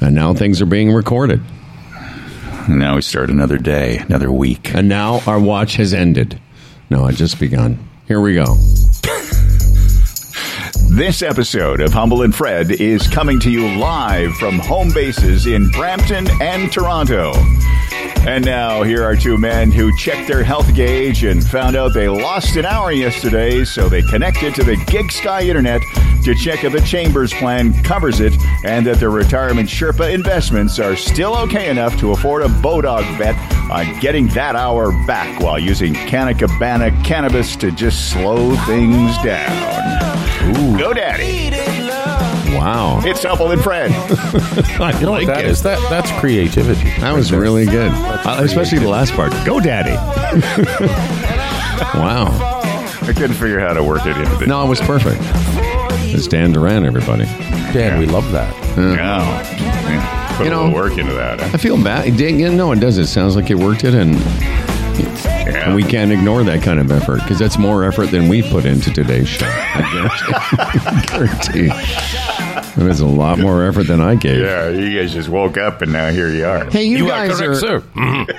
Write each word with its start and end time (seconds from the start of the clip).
And 0.00 0.14
now 0.14 0.32
things 0.34 0.62
are 0.62 0.66
being 0.66 0.92
recorded. 0.92 1.42
And 2.68 2.78
now 2.78 2.96
we 2.96 3.02
start 3.02 3.30
another 3.30 3.58
day, 3.58 3.98
another 3.98 4.30
week. 4.30 4.74
And 4.74 4.88
now 4.88 5.20
our 5.26 5.38
watch 5.38 5.74
has 5.76 5.92
ended. 5.92 6.40
No, 6.88 7.06
it 7.06 7.16
just 7.16 7.38
begun. 7.38 7.78
Here 8.06 8.20
we 8.20 8.34
go. 8.34 8.56
This 10.90 11.22
episode 11.22 11.80
of 11.80 11.92
Humble 11.92 12.22
and 12.22 12.34
Fred 12.34 12.70
is 12.72 13.06
coming 13.06 13.38
to 13.40 13.50
you 13.50 13.78
live 13.78 14.34
from 14.34 14.58
home 14.58 14.90
bases 14.92 15.46
in 15.46 15.68
Brampton 15.68 16.26
and 16.42 16.72
Toronto. 16.72 17.32
And 18.26 18.44
now, 18.44 18.82
here 18.82 19.02
are 19.02 19.16
two 19.16 19.38
men 19.38 19.70
who 19.70 19.96
checked 19.96 20.28
their 20.28 20.44
health 20.44 20.74
gauge 20.74 21.24
and 21.24 21.42
found 21.42 21.74
out 21.74 21.94
they 21.94 22.08
lost 22.08 22.56
an 22.56 22.66
hour 22.66 22.92
yesterday, 22.92 23.64
so 23.64 23.88
they 23.88 24.02
connected 24.02 24.54
to 24.56 24.64
the 24.64 24.76
GigSky 24.76 25.46
Internet 25.46 25.82
to 26.24 26.34
check 26.34 26.62
if 26.64 26.72
the 26.72 26.80
Chambers 26.82 27.32
plan 27.32 27.72
covers 27.82 28.20
it 28.20 28.34
and 28.62 28.86
that 28.86 29.00
their 29.00 29.10
retirement 29.10 29.68
Sherpa 29.68 30.12
investments 30.12 30.78
are 30.78 30.96
still 30.96 31.36
okay 31.38 31.70
enough 31.70 31.98
to 32.00 32.12
afford 32.12 32.42
a 32.42 32.48
Bodog 32.48 33.18
bet 33.18 33.36
on 33.70 33.98
getting 34.00 34.28
that 34.28 34.54
hour 34.54 34.92
back 35.06 35.40
while 35.40 35.58
using 35.58 35.94
Canna 35.94 36.34
Cabana 36.34 36.90
cannabis 37.02 37.56
to 37.56 37.70
just 37.70 38.10
slow 38.10 38.54
things 38.66 39.16
down. 39.24 40.56
Ooh. 40.56 40.78
Go 40.78 40.92
Daddy. 40.92 41.59
Wow. 42.60 43.00
It's 43.04 43.22
Humble 43.24 43.50
and 43.52 43.62
Fred. 43.62 43.90
I 44.80 44.92
You 45.00 45.06
know 45.06 45.12
what 45.12 45.26
that 45.26 45.44
is? 45.46 45.62
That 45.62 45.78
that's 45.88 46.10
creativity. 46.20 46.90
That 47.00 47.14
was 47.14 47.32
really 47.32 47.64
good. 47.64 47.90
Uh, 47.90 48.40
especially 48.42 48.78
the 48.80 48.88
last 48.88 49.14
part. 49.14 49.32
Go, 49.46 49.60
Daddy. 49.60 49.90
wow. 51.98 52.26
I 53.02 53.12
couldn't 53.14 53.34
figure 53.36 53.60
out 53.60 53.68
how 53.68 53.74
to 53.74 53.82
work 53.82 54.04
it 54.04 54.16
into 54.16 54.36
the. 54.36 54.46
No, 54.46 54.62
it 54.64 54.68
was 54.68 54.80
perfect. 54.80 55.20
It's 56.12 56.26
Dan 56.26 56.52
Duran, 56.52 56.84
everybody. 56.84 57.24
Dan, 57.72 57.98
we 57.98 58.04
love 58.06 58.30
that. 58.32 58.54
No. 58.76 58.92
Yeah. 58.92 60.36
Put 60.36 60.44
You 60.44 60.52
a 60.52 60.54
know- 60.54 60.64
little 60.66 60.74
work 60.78 60.98
into 60.98 61.14
that. 61.14 61.40
huh? 61.40 61.50
I 61.54 61.56
feel 61.56 61.82
bad. 61.82 62.16
Dan- 62.16 62.38
yeah, 62.38 62.50
No, 62.50 62.72
it 62.72 62.80
does. 62.80 62.98
It 62.98 63.06
sounds 63.06 63.36
like 63.36 63.50
it 63.50 63.56
worked 63.56 63.84
it, 63.84 63.94
and, 63.94 64.14
Yeah. 64.98 65.64
and 65.66 65.74
we 65.74 65.82
can't 65.82 66.12
ignore 66.12 66.44
that 66.44 66.62
kind 66.62 66.78
of 66.78 66.90
effort 66.92 67.20
because 67.22 67.38
that's 67.38 67.56
more 67.58 67.84
effort 67.84 68.10
than 68.10 68.28
we 68.28 68.42
put 68.42 68.66
into 68.66 68.92
today's 68.92 69.28
show. 69.28 69.46
I 69.48 71.04
guarantee. 71.08 71.68
guarantee. 71.68 72.49
It 72.76 72.82
was 72.84 73.00
a 73.00 73.06
lot 73.06 73.38
more 73.38 73.64
effort 73.66 73.84
than 73.84 74.00
I 74.00 74.14
gave. 74.14 74.40
yeah, 74.42 74.68
you 74.68 75.00
guys 75.00 75.12
just 75.12 75.28
woke 75.28 75.56
up 75.56 75.82
and 75.82 75.92
now 75.92 76.10
here 76.10 76.28
you 76.30 76.44
are. 76.46 76.64
Hey, 76.70 76.84
you, 76.84 76.98
You 76.98 77.08
guys 77.08 77.40
are 77.40 77.54
correct, 77.54 77.62
are. 77.64 77.80
sir. 77.80 77.80
Mhm. 77.96 78.30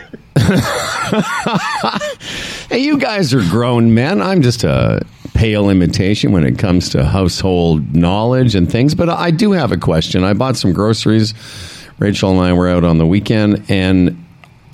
Hey, 2.69 2.79
you 2.79 2.97
guys 2.97 3.33
are 3.33 3.41
grown 3.49 3.93
men. 3.93 4.21
I'm 4.21 4.41
just 4.41 4.63
a 4.63 5.01
pale 5.33 5.69
imitation 5.69 6.31
when 6.31 6.45
it 6.45 6.57
comes 6.57 6.89
to 6.89 7.03
household 7.03 7.93
knowledge 7.93 8.55
and 8.55 8.71
things. 8.71 8.95
But 8.95 9.09
I 9.09 9.31
do 9.31 9.51
have 9.51 9.73
a 9.73 9.77
question. 9.77 10.23
I 10.23 10.33
bought 10.33 10.55
some 10.55 10.71
groceries. 10.71 11.33
Rachel 11.99 12.31
and 12.31 12.39
I 12.39 12.53
were 12.53 12.69
out 12.69 12.83
on 12.85 12.97
the 12.97 13.05
weekend, 13.05 13.63
and 13.69 14.23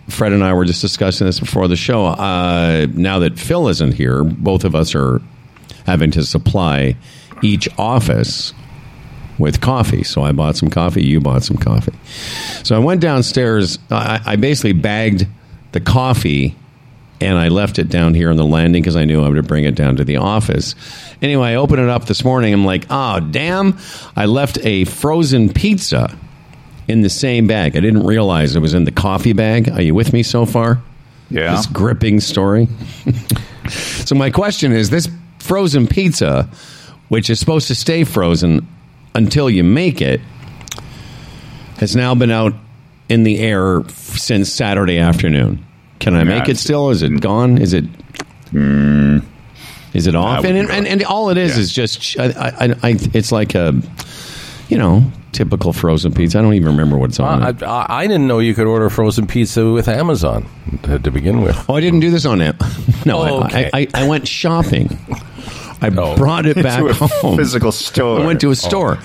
Fred 0.09 0.31
and 0.31 0.43
I 0.43 0.53
were 0.53 0.63
just 0.65 0.79
discussing 0.81 1.25
this 1.25 1.39
before 1.39 1.67
the 1.67 1.75
show. 1.75 2.05
Uh, 2.05 2.85
now 2.93 3.17
that 3.19 3.39
Phil 3.39 3.67
isn't 3.67 3.95
here, 3.95 4.23
both 4.23 4.63
of 4.63 4.75
us 4.75 4.93
are 4.93 5.19
having 5.87 6.11
to 6.11 6.23
supply 6.23 6.95
each 7.41 7.67
office 7.79 8.53
with 9.37 9.61
coffee. 9.61 10.03
So 10.03 10.23
I 10.23 10.31
bought 10.31 10.55
some 10.55 10.69
coffee. 10.69 11.03
You 11.03 11.19
bought 11.19 11.43
some 11.43 11.57
coffee. 11.57 11.93
So 12.63 12.75
I 12.75 12.79
went 12.79 13.01
downstairs. 13.01 13.79
I, 13.89 14.19
I 14.25 14.35
basically 14.35 14.73
bagged 14.73 15.27
the 15.71 15.79
coffee 15.79 16.55
and 17.19 17.37
I 17.37 17.47
left 17.47 17.79
it 17.79 17.89
down 17.89 18.13
here 18.13 18.29
on 18.29 18.35
the 18.35 18.45
landing 18.45 18.81
because 18.81 18.95
I 18.95 19.05
knew 19.05 19.23
I 19.23 19.29
would 19.29 19.47
bring 19.47 19.63
it 19.63 19.75
down 19.75 19.95
to 19.97 20.03
the 20.03 20.17
office. 20.17 20.75
Anyway, 21.21 21.49
I 21.49 21.55
opened 21.55 21.81
it 21.81 21.89
up 21.89 22.05
this 22.05 22.23
morning. 22.23 22.53
I'm 22.53 22.65
like, 22.65 22.85
oh, 22.89 23.19
damn. 23.19 23.77
I 24.15 24.25
left 24.25 24.59
a 24.63 24.85
frozen 24.85 25.51
pizza 25.51 26.15
in 26.87 27.01
the 27.01 27.09
same 27.09 27.47
bag. 27.47 27.75
I 27.75 27.79
didn't 27.79 28.05
realize 28.05 28.55
it 28.55 28.59
was 28.59 28.73
in 28.73 28.83
the 28.83 28.91
coffee 28.91 29.33
bag. 29.33 29.69
Are 29.69 29.81
you 29.81 29.95
with 29.95 30.13
me 30.13 30.21
so 30.23 30.45
far? 30.45 30.81
Yeah. 31.29 31.55
This 31.55 31.65
gripping 31.65 32.19
story. 32.19 32.67
so 33.69 34.15
my 34.15 34.29
question 34.29 34.71
is 34.71 34.89
this 34.89 35.09
frozen 35.39 35.87
pizza, 35.87 36.49
which 37.09 37.29
is 37.29 37.39
supposed 37.39 37.67
to 37.67 37.75
stay 37.75 38.03
frozen 38.03 38.67
until 39.17 39.49
you 39.49 39.63
make 39.63 40.01
it, 40.01 40.21
has 41.77 41.95
now 41.95 42.15
been 42.15 42.31
out 42.31 42.53
in 43.09 43.23
the 43.23 43.39
air 43.39 43.83
since 43.89 44.51
Saturday 44.51 44.99
afternoon. 44.99 45.65
Can 45.99 46.15
I 46.15 46.23
make 46.23 46.47
it 46.47 46.57
still? 46.57 46.91
Is 46.91 47.01
it 47.01 47.11
mm. 47.11 47.19
gone? 47.19 47.57
Is 47.57 47.73
it? 47.73 47.85
Mm. 48.51 49.25
Is 49.93 50.05
it 50.05 50.15
off? 50.15 50.43
would 50.43 50.55
And, 50.55 50.69
and 50.69 50.87
and 50.87 51.03
all 51.03 51.29
it 51.29 51.37
is 51.37 51.55
Yeah. 51.55 51.61
is 51.61 51.73
just 51.73 52.19
I, 52.19 52.25
I, 52.25 52.75
I, 52.83 52.97
it's 53.13 53.31
like 53.31 53.55
a, 53.55 53.73
you 54.69 54.77
know, 54.77 55.11
typical 55.31 55.73
frozen 55.73 56.13
pizza. 56.13 56.37
I 56.37 56.41
don't 56.43 56.53
even 56.53 56.69
remember 56.69 56.97
what's 56.97 57.19
on 57.19 57.41
ah, 57.41 57.45
I, 57.45 57.49
it. 57.49 57.63
I, 57.63 57.85
I 57.89 58.07
didn't 58.07 58.27
know 58.27 58.37
you 58.37 58.53
could 58.53 58.67
order 58.67 58.89
frozen 58.91 59.25
pizza 59.25 59.71
with 59.71 59.87
Amazon 59.87 60.45
to, 60.83 60.99
to 60.99 61.09
begin 61.09 61.41
with. 61.41 61.57
Oh, 61.67 61.75
I 61.75 61.81
didn't 61.81 62.01
do 62.01 62.11
this 62.11 62.25
on 62.25 62.41
it. 62.41 62.55
No, 63.05 63.21
I- 63.21 63.29
oh, 63.29 63.43
Okay. 63.45 63.69
I, 63.73 63.87
I, 63.93 64.03
I 64.03 64.07
went 64.07 64.27
shopping. 64.27 64.99
I 65.81 65.89
No. 65.89 66.15
brought 66.15 66.45
it 66.45 66.55
back 66.63 66.79
to 66.79 66.87
a 66.87 66.93
home. 66.93 67.37
physical 67.37 67.71
store. 67.71 68.19
I 68.21 68.25
went 68.25 68.41
to 68.41 68.47
a 68.47 68.51
Oh. 68.51 68.53
store. 68.53 68.97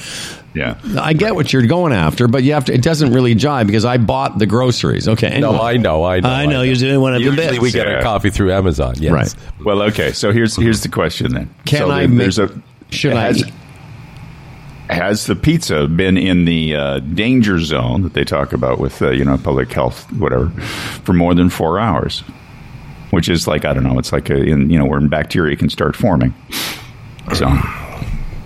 Yeah. 0.55 0.77
I 1.01 1.15
get 1.15 1.35
what 1.35 1.51
you're 1.53 1.67
going 1.67 1.95
after, 1.95 2.29
but 2.29 2.43
you 2.43 2.53
have 2.53 2.67
to. 2.67 2.75
It 2.75 2.83
doesn't 2.83 3.13
really 3.15 3.35
jive 3.35 3.67
because 3.67 3.87
I 3.87 3.97
bought 3.97 4.39
the 4.39 4.45
groceries. 4.45 5.09
Okay, 5.09 5.29
anyway. 5.29 5.53
No, 5.53 5.63
I 5.63 5.77
know, 5.79 6.05
I 6.05 6.21
know. 6.21 6.29
I 6.29 6.45
know 6.45 6.61
you're 6.61 6.75
doing 6.75 7.01
one 7.01 7.15
of 7.15 7.21
the 7.21 7.25
Usually 7.25 7.47
bits. 7.47 7.59
we 7.61 7.71
get 7.73 7.87
Yeah. 7.87 7.95
our 7.95 8.03
coffee 8.03 8.29
through 8.29 8.53
Amazon. 8.53 8.95
Yes. 8.99 9.13
Right. 9.13 9.35
Well, 9.65 9.81
okay. 9.85 10.13
So 10.13 10.31
here's 10.31 10.55
here's 10.57 10.83
the 10.83 10.89
question 10.91 11.33
then. 11.33 11.49
Can 11.65 11.79
so 11.79 11.91
I 11.91 12.01
there- 12.01 12.09
make- 12.09 12.19
There's 12.19 12.39
a. 12.39 12.51
should 12.91 13.15
I 13.15 13.23
has, 13.23 13.39
eat- 13.47 13.53
Has 14.91 15.25
the 15.27 15.37
pizza 15.37 15.87
been 15.89 16.19
in 16.19 16.45
the 16.45 16.77
uh, 16.77 16.99
danger 16.99 17.59
zone 17.59 18.03
that 18.03 18.13
they 18.13 18.25
talk 18.25 18.53
about 18.53 18.79
with 18.79 19.01
uh, 19.01 19.11
you 19.11 19.25
know 19.25 19.39
public 19.39 19.73
health 19.73 20.11
whatever 20.13 20.51
for 21.05 21.15
more 21.15 21.35
than 21.35 21.49
four 21.49 21.79
hours? 21.81 22.23
Which 23.13 23.29
is 23.29 23.47
like 23.47 23.65
I 23.65 23.73
don't 23.73 23.85
know. 23.85 23.99
It's 23.99 24.13
like 24.13 24.29
a, 24.31 24.37
in 24.37 24.69
you 24.71 24.79
know 24.79 24.87
where 24.87 25.01
bacteria 25.01 25.55
can 25.57 25.71
start 25.71 25.95
forming. 25.95 26.35
So. 27.35 27.49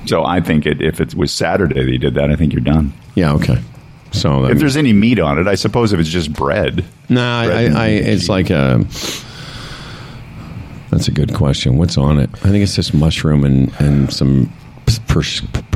So 0.07 0.25
I 0.25 0.41
think 0.41 0.67
it, 0.67 0.81
if 0.81 1.01
it 1.01 1.17
was 1.17 1.33
Saturday 1.33 1.85
that 1.85 1.91
you 1.91 1.99
did 1.99 2.15
that, 2.15 2.31
I 2.31 2.37
think 2.37 2.53
you're 2.53 2.61
done. 2.61 2.93
Yeah. 3.17 3.33
Okay. 3.33 3.61
So 4.13 4.45
If 4.45 4.53
um, 4.53 4.59
there's 4.59 4.77
any 4.77 4.93
meat 4.93 5.19
on 5.19 5.39
it, 5.39 5.49
I 5.49 5.57
suppose 5.57 5.93
if 5.93 5.99
it's 5.99 6.09
just 6.09 6.33
bread. 6.33 6.85
nah, 7.09 7.41
I, 7.41 7.63
and 7.63 7.77
I, 7.77 7.89
it's 7.89 8.29
like 8.29 8.51
a. 8.51 8.85
That's 10.91 11.09
a 11.09 11.11
good 11.11 11.35
question. 11.35 11.77
What's 11.77 11.99
on 11.99 12.19
it? 12.19 12.31
I 12.37 12.51
think 12.51 12.63
it's 12.63 12.77
just 12.77 12.95
mushroom 12.95 13.45
and 13.45 13.73
and 13.81 14.13
some 14.13 14.53
per, 15.09 15.21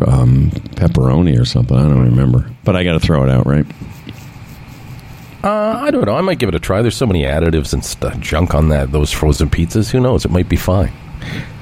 um, 0.07 0.51
pepperoni 0.77 1.39
or 1.39 1.45
something. 1.45 1.77
I 1.77 1.83
don't 1.83 2.05
remember, 2.05 2.49
but 2.65 2.77
I 2.77 2.84
got 2.84 2.93
to 2.95 3.01
throw 3.01 3.25
it 3.25 3.31
out, 3.31 3.47
right? 3.47 3.67
Uh, 5.43 5.49
I 5.81 5.91
don't 5.91 6.05
know. 6.05 6.15
I 6.17 6.21
might 6.21 6.39
give 6.39 6.49
it 6.51 6.55
a 6.55 6.61
try. 6.61 6.83
There's 6.83 6.97
so 6.97 7.06
many 7.06 7.23
additives 7.23 7.73
and 7.73 7.83
stuff, 7.84 8.19
junk 8.21 8.55
on 8.55 8.69
that 8.69 8.93
those 8.93 9.11
frozen 9.11 9.49
pizzas. 9.49 9.91
Who 9.91 10.01
knows? 10.01 10.25
It 10.25 10.31
might 10.31 10.49
be 10.49 10.56
fine. 10.56 10.93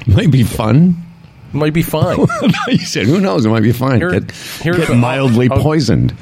Might 0.06 0.30
be 0.30 0.42
fun. 0.42 0.96
It 1.50 1.54
might 1.54 1.72
be 1.72 1.82
fine. 1.82 2.18
you 2.68 2.78
said, 2.78 3.06
"Who 3.06 3.20
knows? 3.20 3.46
It 3.46 3.50
might 3.50 3.62
be 3.62 3.72
fine." 3.72 4.00
Here- 4.00 4.10
get 4.10 4.32
get 4.62 4.96
mildly 4.96 5.48
I'll- 5.50 5.62
poisoned. 5.62 6.14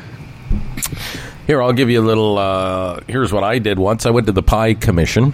Here, 1.46 1.62
I'll 1.62 1.72
give 1.72 1.88
you 1.88 2.00
a 2.00 2.04
little. 2.04 2.36
Uh, 2.38 3.00
here's 3.08 3.32
what 3.32 3.44
I 3.44 3.58
did 3.58 3.78
once. 3.78 4.04
I 4.04 4.10
went 4.10 4.26
to 4.26 4.32
the 4.32 4.42
pie 4.42 4.74
commission, 4.74 5.32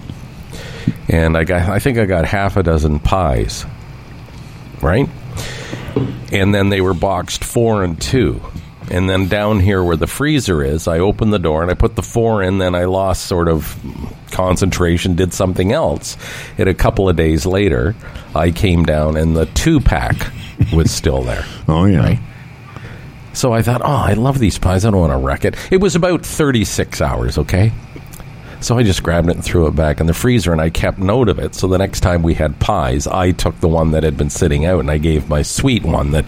and 1.09 1.37
I 1.37 1.44
got. 1.44 1.69
I 1.69 1.78
think 1.78 1.99
I 1.99 2.04
got 2.04 2.25
half 2.27 2.56
a 2.56 2.62
dozen 2.62 3.00
pies. 3.00 3.65
Right, 4.81 5.09
and 6.33 6.54
then 6.54 6.69
they 6.69 6.81
were 6.81 6.94
boxed 6.94 7.43
four 7.44 7.83
and 7.83 8.00
two. 8.00 8.41
And 8.92 9.08
then 9.08 9.26
down 9.26 9.58
here 9.58 9.82
where 9.82 9.97
the 9.97 10.06
freezer 10.06 10.62
is, 10.62 10.86
I 10.86 10.98
opened 10.98 11.32
the 11.32 11.38
door 11.38 11.62
and 11.62 11.70
I 11.70 11.75
put 11.75 11.97
the 11.97 12.03
four 12.03 12.42
in. 12.42 12.58
Then 12.58 12.75
I 12.75 12.84
lost 12.84 13.25
sort 13.25 13.48
of 13.48 13.75
concentration, 14.30 15.16
did 15.16 15.32
something 15.32 15.72
else. 15.72 16.19
And 16.58 16.69
a 16.69 16.75
couple 16.75 17.08
of 17.08 17.16
days 17.16 17.47
later, 17.47 17.97
I 18.34 18.50
came 18.50 18.84
down 18.84 19.16
and 19.16 19.34
the 19.34 19.47
two 19.47 19.80
pack 19.80 20.30
was 20.72 20.91
still 20.91 21.22
there. 21.22 21.44
Oh 21.69 21.86
yeah. 21.86 22.19
So 23.32 23.53
I 23.54 23.62
thought, 23.62 23.80
oh, 23.82 23.86
I 23.86 24.12
love 24.12 24.38
these 24.38 24.58
pies. 24.58 24.84
I 24.84 24.91
don't 24.91 25.00
want 25.00 25.12
to 25.12 25.16
wreck 25.16 25.47
it. 25.47 25.56
It 25.70 25.78
was 25.80 25.97
about 25.97 26.27
36 26.27 27.00
hours, 27.00 27.38
okay? 27.38 27.72
So 28.62 28.78
I 28.78 28.84
just 28.84 29.03
grabbed 29.03 29.28
it 29.28 29.34
and 29.34 29.44
threw 29.44 29.66
it 29.66 29.74
back 29.74 30.00
in 30.00 30.06
the 30.06 30.14
freezer, 30.14 30.53
and 30.53 30.60
I 30.60 30.70
kept 30.70 30.98
note 30.98 31.28
of 31.28 31.41
it. 31.41 31.56
So 31.56 31.66
the 31.66 31.78
next 31.78 31.98
time 31.98 32.22
we 32.22 32.34
had 32.34 32.60
pies, 32.60 33.09
I 33.09 33.32
took 33.32 33.59
the 33.59 33.66
one 33.68 33.91
that 33.91 34.04
had 34.04 34.16
been 34.16 34.30
sitting 34.30 34.64
out, 34.64 34.78
and 34.78 34.88
I 34.88 34.98
gave 34.98 35.28
my 35.28 35.42
sweet 35.42 35.82
one 35.82 36.12
that 36.12 36.24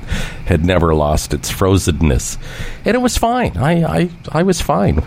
had 0.46 0.64
never 0.64 0.96
lost 0.96 1.32
its 1.32 1.50
frozenness, 1.50 2.36
and 2.84 2.96
it 2.96 3.00
was 3.00 3.16
fine. 3.16 3.56
I 3.56 3.84
I, 3.84 4.10
I 4.32 4.42
was 4.42 4.60
fine. 4.60 5.04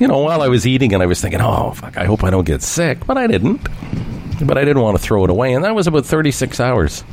You 0.00 0.08
know, 0.08 0.18
while 0.18 0.42
I 0.42 0.48
was 0.48 0.66
eating, 0.66 0.94
and 0.94 1.02
I 1.02 1.06
was 1.06 1.20
thinking, 1.20 1.40
oh, 1.40 1.72
fuck, 1.72 1.96
I 1.96 2.06
hope 2.06 2.24
I 2.24 2.30
don't 2.30 2.46
get 2.46 2.62
sick, 2.62 3.06
but 3.06 3.16
I 3.16 3.28
didn't. 3.28 3.60
But 4.44 4.58
I 4.58 4.64
didn't 4.64 4.82
want 4.82 4.96
to 4.96 5.02
throw 5.02 5.22
it 5.22 5.30
away, 5.30 5.52
and 5.52 5.64
that 5.64 5.76
was 5.76 5.86
about 5.86 6.06
36 6.06 6.58
hours. 6.58 7.04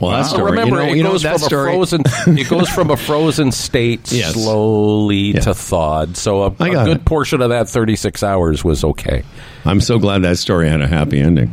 Well, 0.00 0.12
that 0.12 0.22
story. 0.26 0.50
Remember, 0.52 0.76
you 0.76 0.86
know, 0.86 0.92
it 0.92 0.96
you 0.96 1.02
know 1.02 1.10
goes 1.12 1.22
from 1.24 1.38
story. 1.38 1.70
a 1.70 1.74
frozen. 1.74 2.02
it 2.38 2.48
goes 2.48 2.68
from 2.68 2.90
a 2.90 2.96
frozen 2.96 3.50
state 3.52 4.12
Yes. 4.18 4.34
slowly 4.34 5.32
to 5.34 5.54
thawed. 5.54 6.16
So 6.16 6.42
a, 6.44 6.46
a 6.46 6.52
good 6.52 6.88
it. 6.98 7.04
portion 7.04 7.42
of 7.42 7.50
that 7.50 7.68
thirty-six 7.68 8.22
hours 8.22 8.62
was 8.64 8.84
okay. 8.84 9.24
I'm 9.64 9.80
so 9.80 9.98
glad 9.98 10.22
that 10.22 10.38
story 10.38 10.68
had 10.68 10.80
a 10.80 10.86
happy 10.86 11.18
ending. 11.20 11.48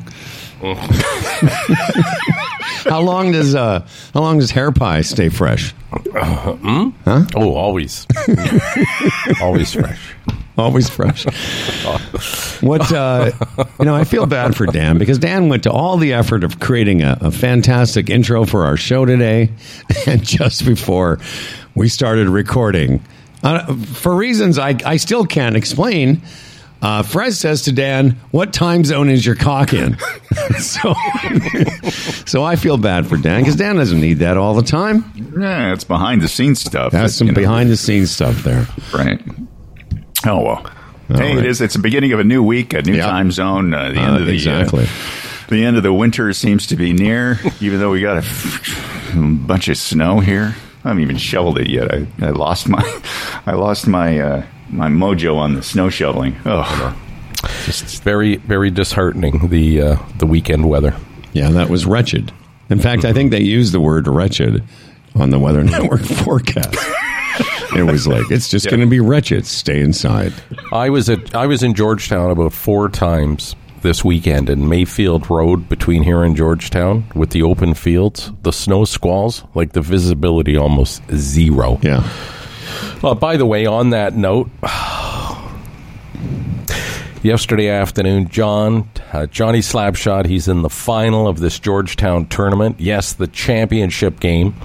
how 2.85 3.01
long 3.01 3.31
does 3.31 3.55
uh, 3.55 3.85
how 4.13 4.21
long 4.21 4.39
does 4.39 4.51
hair 4.51 4.71
pie 4.71 5.01
stay 5.01 5.29
fresh? 5.29 5.73
Oh, 6.15 6.93
always, 7.35 8.05
always 9.41 9.73
fresh. 9.73 9.99
Always 10.57 10.89
fresh. 10.89 11.25
what 12.61 12.91
uh, 12.93 13.31
you 13.77 13.85
know, 13.85 13.95
I 13.95 14.05
feel 14.05 14.25
bad 14.25 14.55
for 14.55 14.65
Dan 14.65 14.97
because 14.97 15.19
Dan 15.19 15.49
went 15.49 15.63
to 15.63 15.71
all 15.71 15.97
the 15.97 16.13
effort 16.13 16.45
of 16.45 16.61
creating 16.61 17.01
a, 17.01 17.17
a 17.19 17.31
fantastic 17.31 18.09
intro 18.09 18.45
for 18.45 18.63
our 18.65 18.77
show 18.77 19.05
today, 19.05 19.51
and 20.07 20.23
just 20.23 20.65
before 20.65 21.19
we 21.75 21.89
started 21.89 22.29
recording, 22.29 23.03
uh, 23.43 23.75
for 23.75 24.15
reasons 24.15 24.57
I, 24.57 24.77
I 24.85 24.97
still 24.97 25.25
can't 25.25 25.57
explain. 25.57 26.21
Uh, 26.81 27.03
Fred 27.03 27.33
says 27.33 27.63
to 27.63 27.71
Dan, 27.71 28.11
"What 28.31 28.53
time 28.53 28.85
zone 28.85 29.09
is 29.09 29.25
your 29.25 29.35
cock 29.35 29.73
in?" 29.73 29.97
so, 30.59 30.93
so 32.25 32.43
I 32.43 32.55
feel 32.57 32.77
bad 32.77 33.07
for 33.07 33.17
Dan 33.17 33.41
because 33.41 33.55
Dan 33.55 33.77
doesn't 33.77 33.99
need 33.99 34.19
that 34.19 34.37
all 34.37 34.53
the 34.53 34.61
time. 34.61 35.03
Yeah, 35.37 35.73
it's 35.73 35.83
behind 35.83 36.21
the 36.21 36.27
scenes 36.27 36.59
stuff. 36.61 36.91
That's 36.91 37.13
that, 37.13 37.17
some 37.17 37.27
you 37.27 37.33
know, 37.33 37.41
behind 37.41 37.69
the 37.69 37.77
scenes 37.77 38.11
stuff 38.11 38.43
there. 38.43 38.67
Right. 38.93 39.19
Oh 40.25 40.41
well. 40.41 40.65
hey, 41.07 41.35
right. 41.35 41.37
it 41.37 41.45
is. 41.45 41.61
It's 41.61 41.73
the 41.75 41.81
beginning 41.81 42.11
of 42.13 42.19
a 42.19 42.23
new 42.23 42.41
week, 42.43 42.73
a 42.73 42.81
new 42.81 42.95
Yeah. 42.95 43.05
time 43.05 43.31
zone. 43.31 43.73
Uh, 43.73 43.91
the 43.91 43.99
Uh, 43.99 44.07
end 44.07 44.15
of 44.17 44.25
the 44.25 44.33
exactly. 44.33 44.85
Uh, 44.85 45.47
the 45.49 45.63
end 45.63 45.77
of 45.77 45.83
the 45.83 45.93
winter 45.93 46.33
seems 46.33 46.65
to 46.67 46.75
be 46.75 46.91
near. 46.93 47.39
even 47.61 47.79
though 47.79 47.91
we 47.91 48.01
got 48.01 48.15
a 48.17 48.19
f- 48.25 49.11
bunch 49.15 49.67
of 49.67 49.77
snow 49.77 50.19
here, 50.19 50.55
I 50.83 50.87
haven't 50.89 51.03
even 51.03 51.17
shoveled 51.17 51.59
it 51.59 51.69
yet. 51.69 51.93
I, 51.93 52.07
I 52.21 52.29
lost 52.31 52.67
my 52.67 52.81
I 53.45 53.53
lost 53.53 53.87
my 53.87 54.19
uh, 54.19 54.43
my 54.69 54.87
mojo 54.89 55.37
on 55.37 55.53
the 55.55 55.61
snow 55.63 55.89
shoveling. 55.89 56.35
Oh, 56.45 56.97
It's 57.67 57.99
very, 57.99 58.37
very 58.37 58.71
disheartening. 58.71 59.49
The 59.49 59.81
uh, 59.81 59.95
the 60.17 60.25
weekend 60.25 60.67
weather. 60.67 60.95
Yeah, 61.33 61.49
that 61.51 61.69
was 61.69 61.85
wretched. 61.85 62.31
In 62.69 62.79
fact, 62.79 63.05
I 63.05 63.13
think 63.13 63.29
they 63.29 63.41
used 63.41 63.73
the 63.73 63.79
word 63.79 64.07
wretched 64.07 64.63
on 65.13 65.29
the 65.29 65.37
Weather 65.37 65.63
Network 65.75 66.01
forecast. 66.01 66.75
It 67.75 67.83
was 67.83 68.07
like 68.07 68.29
it's 68.31 68.49
just 68.49 68.69
going 68.69 68.79
to 68.81 68.87
be 68.87 68.99
wretched. 68.99 69.45
Stay 69.45 69.81
inside. 69.81 70.33
I 70.71 70.89
was 70.89 71.09
at 71.09 71.35
I 71.35 71.47
was 71.47 71.63
in 71.63 71.73
Georgetown 71.73 72.31
about 72.31 72.53
four 72.53 72.89
times 72.89 73.55
this 73.81 74.03
weekend 74.03 74.49
in 74.49 74.67
Mayfield 74.67 75.29
Road 75.29 75.69
between 75.69 76.03
here 76.03 76.23
and 76.23 76.35
Georgetown 76.35 77.05
with 77.13 77.29
the 77.29 77.43
open 77.43 77.75
fields, 77.75 78.31
the 78.41 78.51
snow 78.51 78.83
squalls, 78.85 79.43
like 79.53 79.73
the 79.73 79.81
visibility 79.81 80.57
almost 80.57 81.03
zero. 81.13 81.79
Yeah, 81.83 82.07
Uh, 83.03 83.13
by 83.13 83.37
the 83.37 83.45
way, 83.45 83.67
on 83.67 83.91
that 83.91 84.15
note, 84.15 84.49
yesterday 87.23 87.69
afternoon, 87.69 88.27
John 88.29 88.89
uh, 89.13 89.27
Johnny 89.27 89.59
Slapshot, 89.59 90.25
he's 90.25 90.47
in 90.47 90.63
the 90.63 90.69
final 90.69 91.27
of 91.27 91.39
this 91.39 91.59
Georgetown 91.59 92.25
tournament. 92.27 92.79
Yes, 92.79 93.13
the 93.13 93.27
championship 93.27 94.19
game. 94.19 94.55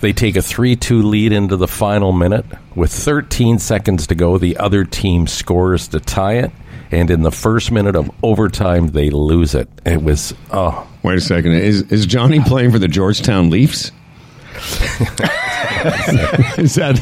They 0.00 0.12
take 0.12 0.36
a 0.36 0.42
3 0.42 0.76
2 0.76 1.02
lead 1.02 1.32
into 1.32 1.56
the 1.56 1.68
final 1.68 2.12
minute. 2.12 2.46
With 2.74 2.92
13 2.92 3.58
seconds 3.58 4.06
to 4.08 4.14
go, 4.14 4.38
the 4.38 4.56
other 4.58 4.84
team 4.84 5.26
scores 5.26 5.88
to 5.88 6.00
tie 6.00 6.34
it. 6.34 6.52
And 6.90 7.10
in 7.10 7.22
the 7.22 7.32
first 7.32 7.70
minute 7.70 7.96
of 7.96 8.10
overtime, 8.22 8.88
they 8.88 9.10
lose 9.10 9.54
it. 9.54 9.68
It 9.84 10.02
was, 10.02 10.34
oh, 10.50 10.86
wait 11.02 11.18
a 11.18 11.20
second. 11.20 11.52
Is 11.52 11.82
is 11.92 12.06
Johnny 12.06 12.40
playing 12.40 12.70
for 12.70 12.78
the 12.78 12.88
Georgetown 12.88 13.50
Leafs? 13.50 13.92
is 16.58 16.74
that 16.74 16.98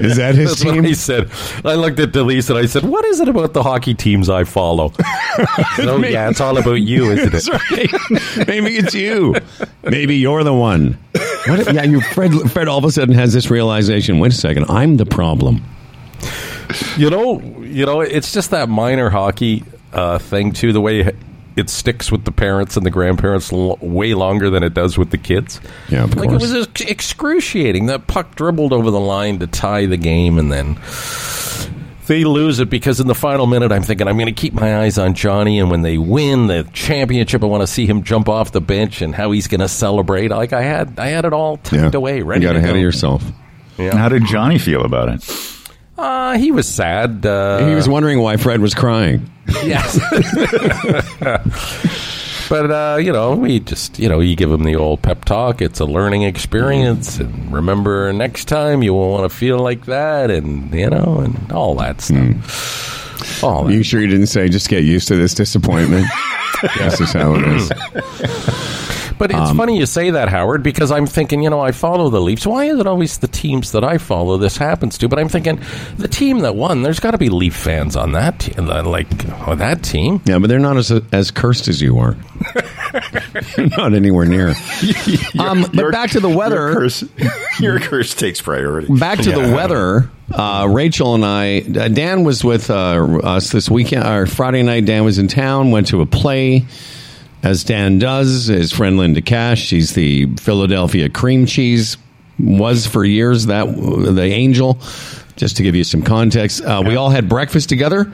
is 0.00 0.16
that 0.16 0.34
his 0.34 0.50
That's 0.50 0.64
what 0.64 0.74
team? 0.74 0.84
he 0.84 0.94
said. 0.94 1.30
I 1.64 1.74
looked 1.74 2.00
at 2.00 2.10
Delise 2.10 2.50
and 2.50 2.58
I 2.58 2.66
said, 2.66 2.84
"What 2.84 3.04
is 3.04 3.20
it 3.20 3.28
about 3.28 3.52
the 3.52 3.62
hockey 3.62 3.94
teams 3.94 4.28
I 4.28 4.44
follow?" 4.44 4.92
oh 5.78 6.02
yeah, 6.04 6.28
it's 6.28 6.40
all 6.40 6.58
about 6.58 6.80
you, 6.80 7.10
isn't 7.12 7.34
it? 7.34 7.48
Right. 7.70 8.48
Maybe 8.48 8.76
it's 8.76 8.94
you. 8.94 9.36
Maybe 9.84 10.16
you're 10.16 10.42
the 10.42 10.54
one. 10.54 10.98
What 11.46 11.72
yeah, 11.72 11.84
you 11.84 12.00
Fred. 12.00 12.32
Fred 12.50 12.68
all 12.68 12.78
of 12.78 12.84
a 12.84 12.90
sudden 12.90 13.14
has 13.14 13.32
this 13.32 13.50
realization. 13.50 14.18
Wait 14.18 14.32
a 14.32 14.36
second. 14.36 14.66
I'm 14.68 14.96
the 14.96 15.06
problem. 15.06 15.62
You 16.96 17.10
know, 17.10 17.40
you 17.60 17.86
know, 17.86 18.00
it's 18.00 18.32
just 18.32 18.50
that 18.50 18.68
minor 18.68 19.10
hockey 19.10 19.64
uh, 19.92 20.18
thing 20.18 20.52
too. 20.52 20.72
The 20.72 20.80
way 20.80 21.12
it 21.56 21.68
sticks 21.70 22.10
with 22.12 22.24
the 22.24 22.32
parents 22.32 22.76
and 22.76 22.86
the 22.86 22.90
grandparents 22.90 23.52
l- 23.52 23.76
way 23.80 24.14
longer 24.14 24.50
than 24.50 24.62
it 24.62 24.72
does 24.74 24.96
with 24.96 25.10
the 25.10 25.18
kids. 25.18 25.60
Yeah, 25.88 26.04
of 26.04 26.16
like 26.16 26.28
course. 26.30 26.50
it 26.50 26.56
was 26.56 26.66
ex- 26.68 26.80
excruciating. 26.82 27.86
That 27.86 28.06
puck 28.06 28.34
dribbled 28.36 28.72
over 28.72 28.90
the 28.90 29.00
line 29.00 29.38
to 29.40 29.46
tie 29.46 29.86
the 29.86 29.96
game, 29.96 30.38
and 30.38 30.50
then 30.52 30.78
they 32.06 32.24
lose 32.24 32.58
it 32.60 32.68
because 32.70 32.98
in 33.00 33.06
the 33.06 33.14
final 33.14 33.46
minute, 33.46 33.70
I'm 33.72 33.82
thinking 33.82 34.08
I'm 34.08 34.16
going 34.16 34.26
to 34.26 34.32
keep 34.32 34.52
my 34.52 34.78
eyes 34.80 34.98
on 34.98 35.14
Johnny, 35.14 35.58
and 35.60 35.70
when 35.70 35.82
they 35.82 35.96
win 35.98 36.46
the 36.48 36.68
championship, 36.72 37.42
I 37.42 37.46
want 37.46 37.62
to 37.62 37.66
see 37.68 37.86
him 37.86 38.02
jump 38.02 38.28
off 38.28 38.52
the 38.52 38.60
bench 38.60 39.00
and 39.02 39.14
how 39.14 39.30
he's 39.30 39.46
going 39.46 39.60
to 39.60 39.68
celebrate. 39.68 40.28
Like 40.30 40.52
I 40.52 40.62
had, 40.62 40.98
I 40.98 41.06
had 41.08 41.24
it 41.24 41.32
all 41.32 41.56
tucked 41.58 41.94
Yeah, 41.94 41.98
away, 41.98 42.22
ready. 42.22 42.42
You 42.42 42.48
got 42.48 42.52
to 42.54 42.58
ahead 42.58 42.70
go. 42.70 42.76
of 42.76 42.82
yourself. 42.82 43.24
how 43.78 44.08
did 44.08 44.24
Johnny 44.26 44.58
feel 44.58 44.84
about 44.84 45.08
it? 45.08 45.22
Uh, 46.00 46.38
he 46.38 46.50
was 46.50 46.66
sad. 46.68 47.24
Uh, 47.26 47.68
he 47.68 47.74
was 47.74 47.88
wondering 47.88 48.20
why 48.20 48.36
Fred 48.36 48.60
was 48.60 48.74
crying. 48.74 49.30
Yes. 49.64 49.98
but, 52.48 52.70
uh, 52.70 52.98
you 53.00 53.12
know, 53.12 53.34
we 53.34 53.60
just, 53.60 53.98
you 53.98 54.08
know, 54.08 54.20
you 54.20 54.34
give 54.36 54.50
them 54.50 54.64
the 54.64 54.76
old 54.76 55.02
pep 55.02 55.24
talk. 55.24 55.60
It's 55.60 55.80
a 55.80 55.84
learning 55.84 56.22
experience. 56.22 57.18
And 57.18 57.52
remember, 57.52 58.12
next 58.12 58.46
time 58.46 58.82
you 58.82 58.94
won't 58.94 59.10
want 59.12 59.30
to 59.30 59.36
feel 59.36 59.58
like 59.58 59.86
that. 59.86 60.30
And, 60.30 60.72
you 60.72 60.88
know, 60.88 61.20
and 61.20 61.52
all 61.52 61.74
that 61.76 62.00
stuff. 62.00 63.42
All 63.42 63.64
that. 63.64 63.72
You 63.74 63.82
sure 63.82 64.00
you 64.00 64.06
didn't 64.06 64.28
say 64.28 64.48
just 64.48 64.68
get 64.68 64.84
used 64.84 65.08
to 65.08 65.16
this 65.16 65.34
disappointment? 65.34 66.06
this 66.78 67.00
is 67.00 67.12
how 67.12 67.34
it 67.34 67.46
is. 67.46 67.70
But 69.20 69.32
Um, 69.34 69.42
it's 69.42 69.52
funny 69.56 69.78
you 69.78 69.84
say 69.86 70.10
that, 70.10 70.30
Howard, 70.30 70.62
because 70.62 70.90
I'm 70.90 71.06
thinking, 71.06 71.42
you 71.42 71.50
know, 71.50 71.60
I 71.60 71.72
follow 71.72 72.08
the 72.08 72.20
Leafs. 72.20 72.46
Why 72.46 72.64
is 72.64 72.80
it 72.80 72.86
always 72.86 73.18
the 73.18 73.28
teams 73.28 73.72
that 73.72 73.84
I 73.84 73.98
follow 73.98 74.38
this 74.38 74.56
happens 74.56 74.96
to? 74.98 75.08
But 75.08 75.18
I'm 75.18 75.28
thinking, 75.28 75.60
the 75.98 76.08
team 76.08 76.38
that 76.40 76.56
won, 76.56 76.82
there's 76.82 77.00
got 77.00 77.10
to 77.10 77.18
be 77.18 77.28
Leaf 77.28 77.54
fans 77.54 77.96
on 77.96 78.12
that 78.12 78.38
team, 78.40 78.66
like 78.66 79.06
on 79.46 79.58
that 79.58 79.82
team. 79.84 80.22
Yeah, 80.24 80.38
but 80.38 80.48
they're 80.48 80.58
not 80.58 80.78
as 80.78 80.90
as 81.12 81.30
cursed 81.30 81.68
as 81.68 81.80
you 81.82 81.98
are. 81.98 82.16
not 83.76 83.94
anywhere 83.94 84.26
near. 84.26 84.48
um, 85.38 85.62
but 85.62 85.74
Your- 85.74 85.92
back 85.92 86.10
to 86.12 86.20
the 86.20 86.28
Your 86.28 86.38
weather. 86.38 86.72
curse, 86.72 87.04
your 87.60 87.78
curse 87.78 88.14
takes 88.14 88.40
priority. 88.40 88.92
Back 88.92 89.18
to 89.20 89.30
the 89.32 89.52
weather. 89.54 90.10
Uh, 90.32 90.66
Rachel 90.70 91.14
and 91.14 91.24
I. 91.24 91.58
uh, 91.60 91.88
Dan 91.88 92.22
was 92.24 92.44
with 92.44 92.70
uh, 92.70 92.74
us 93.22 93.50
this 93.50 93.68
weekend. 93.70 94.06
Or 94.06 94.26
Friday 94.26 94.62
night, 94.62 94.84
Dan 94.86 95.04
was 95.04 95.18
in 95.18 95.28
town. 95.28 95.72
Went 95.72 95.88
to 95.88 96.00
a 96.02 96.06
play, 96.06 96.64
as 97.42 97.64
Dan 97.64 97.98
does. 97.98 98.46
His 98.46 98.72
friend 98.72 98.96
Linda 98.96 99.22
Cash. 99.22 99.60
She's 99.60 99.94
the 99.94 100.26
Philadelphia 100.36 101.08
cream 101.08 101.46
cheese. 101.46 101.96
Was 102.38 102.86
for 102.86 103.04
years 103.04 103.46
that 103.46 103.66
the 103.66 104.22
angel. 104.22 104.78
Just 105.36 105.58
to 105.58 105.62
give 105.62 105.74
you 105.74 105.84
some 105.84 106.02
context, 106.02 106.62
uh, 106.62 106.82
we 106.86 106.96
all 106.96 107.10
had 107.10 107.28
breakfast 107.28 107.68
together. 107.68 108.10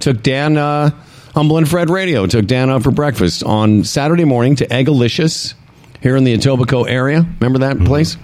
Took 0.00 0.22
Dan. 0.22 0.56
Uh, 0.56 0.90
Humble 1.34 1.58
and 1.58 1.68
Fred 1.68 1.90
Radio 1.90 2.26
took 2.26 2.46
Dan 2.46 2.70
out 2.70 2.82
for 2.82 2.90
breakfast 2.90 3.44
on 3.44 3.84
Saturday 3.84 4.24
morning 4.24 4.56
to 4.56 4.66
Eggalicious 4.66 5.54
here 6.02 6.16
in 6.16 6.24
the 6.24 6.36
Etobicoke 6.36 6.90
area. 6.90 7.24
Remember 7.40 7.60
that 7.60 7.78
place? 7.84 8.16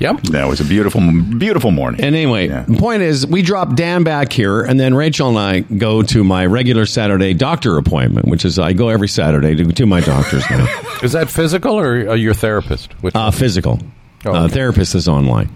Yep. 0.00 0.20
That 0.30 0.46
was 0.46 0.60
a 0.60 0.64
beautiful, 0.64 1.00
beautiful 1.00 1.72
morning. 1.72 2.00
And 2.04 2.14
anyway, 2.14 2.46
Yeah. 2.48 2.62
the 2.68 2.76
point 2.78 3.02
is, 3.02 3.26
we 3.26 3.42
drop 3.42 3.74
Dan 3.74 4.04
back 4.04 4.32
here, 4.32 4.62
and 4.62 4.78
then 4.78 4.94
Rachel 4.94 5.28
and 5.28 5.38
I 5.38 5.60
go 5.60 6.02
to 6.02 6.22
my 6.22 6.46
regular 6.46 6.86
Saturday 6.86 7.34
doctor 7.34 7.76
appointment, 7.78 8.28
which 8.28 8.44
is 8.44 8.58
I 8.60 8.74
go 8.74 8.90
every 8.90 9.08
Saturday 9.08 9.56
to, 9.56 9.64
to 9.72 9.86
my 9.86 10.00
doctor's 10.00 10.48
now. 10.50 10.66
Is 11.02 11.12
that 11.12 11.28
physical 11.30 11.78
or 11.78 12.10
uh, 12.10 12.14
your 12.14 12.34
therapist? 12.34 12.92
Which 13.02 13.14
Uh, 13.16 13.30
physical. 13.32 13.80
Oh, 14.24 14.32
uh, 14.32 14.48
therapist 14.48 14.94
is 14.94 15.08
online. 15.08 15.48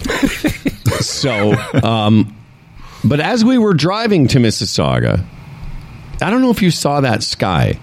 so, 1.00 1.52
um, 1.82 2.34
but 3.04 3.20
as 3.20 3.44
we 3.44 3.56
were 3.58 3.74
driving 3.74 4.26
to 4.28 4.38
Mississauga, 4.38 5.24
I 6.20 6.30
don't 6.30 6.40
know 6.42 6.50
if 6.50 6.60
you 6.62 6.70
saw 6.70 7.00
that 7.00 7.22
sky. 7.22 7.78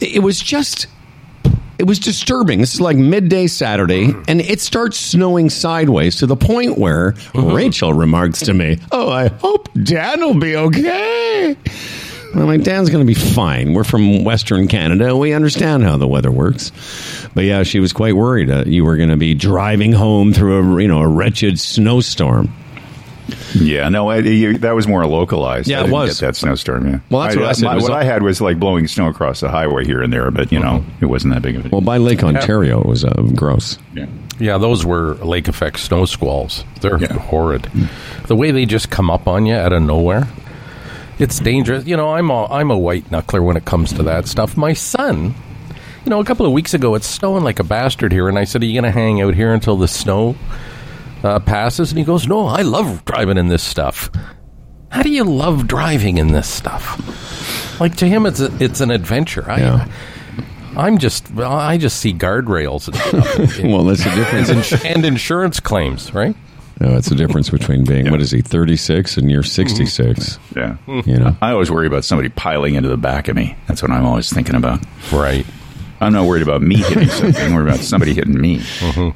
It 0.00 0.16
it 0.16 0.18
was 0.20 0.38
just. 0.40 0.86
It 1.78 1.84
was 1.86 1.98
disturbing. 1.98 2.60
This 2.60 2.74
is 2.74 2.80
like 2.80 2.96
midday 2.96 3.46
Saturday, 3.46 4.12
and 4.28 4.40
it 4.40 4.60
starts 4.60 4.96
snowing 4.98 5.50
sideways 5.50 6.16
to 6.16 6.26
the 6.26 6.36
point 6.36 6.78
where 6.78 7.14
Rachel 7.34 7.92
remarks 7.92 8.40
to 8.40 8.54
me, 8.54 8.78
Oh, 8.92 9.10
I 9.10 9.28
hope 9.28 9.68
Dan 9.82 10.20
will 10.20 10.38
be 10.40 10.56
okay. 10.56 11.56
And 12.32 12.42
I'm 12.42 12.46
like, 12.48 12.62
Dan's 12.64 12.90
going 12.90 13.06
to 13.06 13.06
be 13.06 13.14
fine. 13.14 13.72
We're 13.72 13.84
from 13.84 14.24
Western 14.24 14.68
Canada. 14.68 15.16
We 15.16 15.32
understand 15.32 15.84
how 15.84 15.96
the 15.96 16.08
weather 16.08 16.30
works. 16.30 16.70
But 17.34 17.44
yeah, 17.44 17.62
she 17.62 17.78
was 17.80 17.92
quite 17.92 18.14
worried 18.16 18.50
uh, 18.50 18.64
you 18.66 18.84
were 18.84 18.96
going 18.96 19.08
to 19.10 19.16
be 19.16 19.34
driving 19.34 19.92
home 19.92 20.32
through 20.32 20.76
a 20.78 20.82
you 20.82 20.88
know 20.88 21.00
a 21.00 21.08
wretched 21.08 21.58
snowstorm. 21.60 22.52
Yeah, 23.54 23.88
no, 23.88 24.08
I, 24.10 24.18
you, 24.18 24.58
that 24.58 24.74
was 24.74 24.86
more 24.86 25.06
localized. 25.06 25.68
Yeah, 25.68 25.78
I 25.78 25.80
it 25.80 25.82
didn't 25.84 25.92
was. 25.94 26.20
Get 26.20 26.26
that 26.26 26.36
snowstorm. 26.36 26.86
Yeah. 26.86 26.98
Well, 27.10 27.22
that's 27.22 27.36
what 27.36 27.44
I 27.46 27.52
said. 27.52 27.64
my- 27.64 27.72
It 27.72 27.74
was 27.76 27.82
what 27.84 27.92
a- 27.92 27.96
I 27.96 28.04
had 28.04 28.22
was 28.22 28.40
like 28.40 28.58
blowing 28.60 28.86
snow 28.86 29.08
across 29.08 29.40
the 29.40 29.48
highway 29.48 29.84
here 29.84 30.02
and 30.02 30.12
there, 30.12 30.30
but 30.30 30.52
you 30.52 30.60
know, 30.60 30.84
it 31.00 31.06
wasn't 31.06 31.34
that 31.34 31.42
big 31.42 31.56
of 31.56 31.60
a 31.66 31.68
deal. 31.68 31.72
Well, 31.78 31.80
by 31.80 31.96
Lake 31.98 32.22
Ontario, 32.22 32.80
it 32.80 32.86
was 32.86 33.04
uh, 33.04 33.10
gross. 33.34 33.78
yeah. 33.94 34.06
Yeah, 34.38 34.58
those 34.58 34.84
were 34.84 35.14
lake 35.16 35.48
effect 35.48 35.78
snow 35.80 36.04
squalls. 36.04 36.62
They're 36.82 36.98
Yeah. 36.98 37.14
horrid. 37.14 37.68
The 38.26 38.36
way 38.36 38.50
they 38.50 38.66
just 38.66 38.90
come 38.90 39.10
up 39.10 39.26
on 39.26 39.46
you 39.46 39.54
out 39.54 39.72
of 39.72 39.82
nowhere. 39.82 40.28
It's 41.18 41.40
dangerous. 41.40 41.86
You 41.86 41.96
know, 41.96 42.12
I'm 42.14 42.28
a, 42.30 42.44
I'm 42.52 42.70
a 42.70 42.76
white 42.76 43.06
knuckler 43.10 43.42
when 43.42 43.56
it 43.56 43.64
comes 43.64 43.94
to 43.94 44.02
that 44.02 44.26
stuff. 44.28 44.54
My 44.56 44.74
son, 44.74 45.34
You 46.04 46.10
know, 46.10 46.20
a 46.20 46.24
couple 46.24 46.44
of 46.46 46.52
weeks 46.52 46.74
ago, 46.74 46.94
it's 46.94 47.06
snowing 47.06 47.42
like 47.44 47.58
a 47.58 47.64
bastard 47.64 48.12
here, 48.12 48.28
and 48.28 48.38
I 48.38 48.44
said, 48.44 48.62
"Are 48.62 48.66
you 48.66 48.74
going 48.80 48.84
to 48.92 48.96
hang 48.96 49.20
out 49.22 49.34
here 49.34 49.52
until 49.54 49.76
the 49.76 49.88
snow 49.88 50.36
uh, 51.22 51.38
passes?" 51.40 51.90
And 51.90 51.98
he 51.98 52.04
goes, 52.04 52.26
"No, 52.26 52.46
I 52.46 52.62
love 52.62 53.04
driving 53.04 53.36
in 53.38 53.48
this 53.48 53.62
stuff." 53.62 54.10
How 54.90 55.02
do 55.02 55.10
you 55.10 55.24
love 55.24 55.66
driving 55.66 56.16
in 56.18 56.28
this 56.28 56.48
stuff? 56.48 57.80
Like 57.80 57.96
to 57.96 58.06
him, 58.08 58.24
it's 58.24 58.40
a, 58.40 58.50
it's 58.62 58.80
an 58.80 58.90
adventure. 58.90 59.44
I, 59.50 59.58
Yeah. 59.60 59.88
I'm 60.76 60.98
just 60.98 61.32
well, 61.32 61.52
I 61.52 61.78
just 61.78 61.98
see 62.00 62.12
guardrails 62.12 62.86
and 62.88 62.96
stuff, 62.96 63.58
and, 63.58 63.72
Well, 63.72 63.84
that's 63.84 64.04
the 64.04 64.10
difference. 64.10 64.72
and, 64.72 64.84
and 64.96 65.04
insurance 65.06 65.58
claims, 65.58 66.12
right? 66.12 66.36
No, 66.80 66.94
it's 66.98 67.08
the 67.08 67.14
difference 67.14 67.48
between 67.48 67.84
being 67.84 68.10
what 68.10 68.20
is 68.20 68.30
he, 68.30 68.42
thirty 68.42 68.76
six, 68.76 69.16
and 69.16 69.30
you're 69.30 69.42
sixty 69.42 69.86
six. 69.86 70.38
Yeah. 70.54 70.76
You 70.86 71.16
know. 71.18 71.34
I 71.40 71.52
always 71.52 71.70
worry 71.70 71.86
about 71.86 72.04
somebody 72.04 72.28
piling 72.28 72.74
into 72.74 72.90
the 72.90 72.98
back 72.98 73.28
of 73.28 73.36
me. 73.36 73.56
That's 73.66 73.80
what 73.80 73.90
I'm 73.90 74.04
always 74.04 74.30
thinking 74.30 74.54
about. 74.54 74.80
Right. 75.10 75.46
I'm 76.00 76.12
not 76.12 76.26
worried 76.26 76.42
about 76.42 76.60
me 76.62 76.76
hitting 76.76 77.08
something. 77.08 77.42
I'm 77.46 77.54
worried 77.54 77.68
about 77.68 77.80
somebody 77.80 78.12
hitting 78.14 78.38
me. 78.40 78.60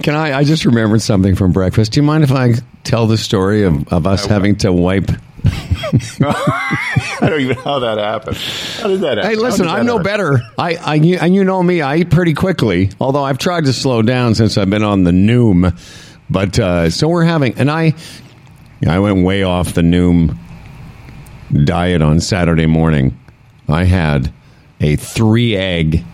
Can 0.03 0.15
I? 0.15 0.39
I 0.39 0.45
just 0.45 0.65
remembered 0.65 1.03
something 1.03 1.35
from 1.37 1.53
breakfast. 1.53 1.93
Do 1.93 2.01
you 2.01 2.05
mind 2.05 2.25
if 2.25 2.33
I 2.33 2.55
tell 2.85 3.07
the 3.07 3.19
story 3.19 3.65
of, 3.65 3.87
of 3.93 4.07
us 4.07 4.25
having 4.27 4.57
to 4.59 4.73
wipe? 4.73 5.11
I 6.23 7.17
don't 7.21 7.41
even 7.41 7.57
know 7.57 7.63
how 7.63 7.79
that 7.81 7.99
happened. 7.99 8.37
How 8.37 8.89
did 8.89 9.01
that 9.01 9.19
happen? 9.19 9.31
Hey, 9.31 9.37
listen, 9.37 9.67
I'm 9.69 9.87
no 9.87 9.99
better. 9.99 10.41
I, 10.59 10.77
I, 10.77 10.95
you- 10.95 11.19
and 11.21 11.35
you 11.35 11.45
know 11.45 11.63
me, 11.63 11.81
I 11.83 11.97
eat 11.97 12.11
pretty 12.11 12.35
quickly. 12.35 12.91
Although 13.01 13.25
I've 13.25 13.39
tried 13.39 13.65
to 13.65 13.73
slow 13.73 14.03
down 14.03 14.35
since 14.35 14.57
I've 14.59 14.71
been 14.71 14.83
on 14.85 15.05
the 15.05 15.11
Noom. 15.11 15.79
But 16.29 16.59
uh, 16.59 16.91
so 16.91 17.09
we're 17.09 17.25
having, 17.25 17.55
and 17.59 17.71
I, 17.71 17.95
I 18.87 18.99
went 19.01 19.25
way 19.25 19.43
off 19.43 19.75
the 19.75 19.81
Noom 19.83 20.37
diet 21.65 22.03
on 22.03 22.21
Saturday 22.21 22.67
morning. 22.67 23.19
I 23.69 23.85
had 23.85 24.33
a 24.81 24.97
three 24.97 25.57
egg 25.57 26.05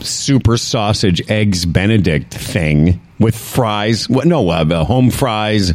super 0.00 0.56
sausage 0.56 1.28
eggs 1.30 1.66
Benedict 1.66 2.32
thing 2.32 3.00
with 3.18 3.36
fries. 3.36 4.08
What? 4.08 4.26
No, 4.26 4.48
uh, 4.48 4.84
home 4.84 5.10
fries 5.10 5.72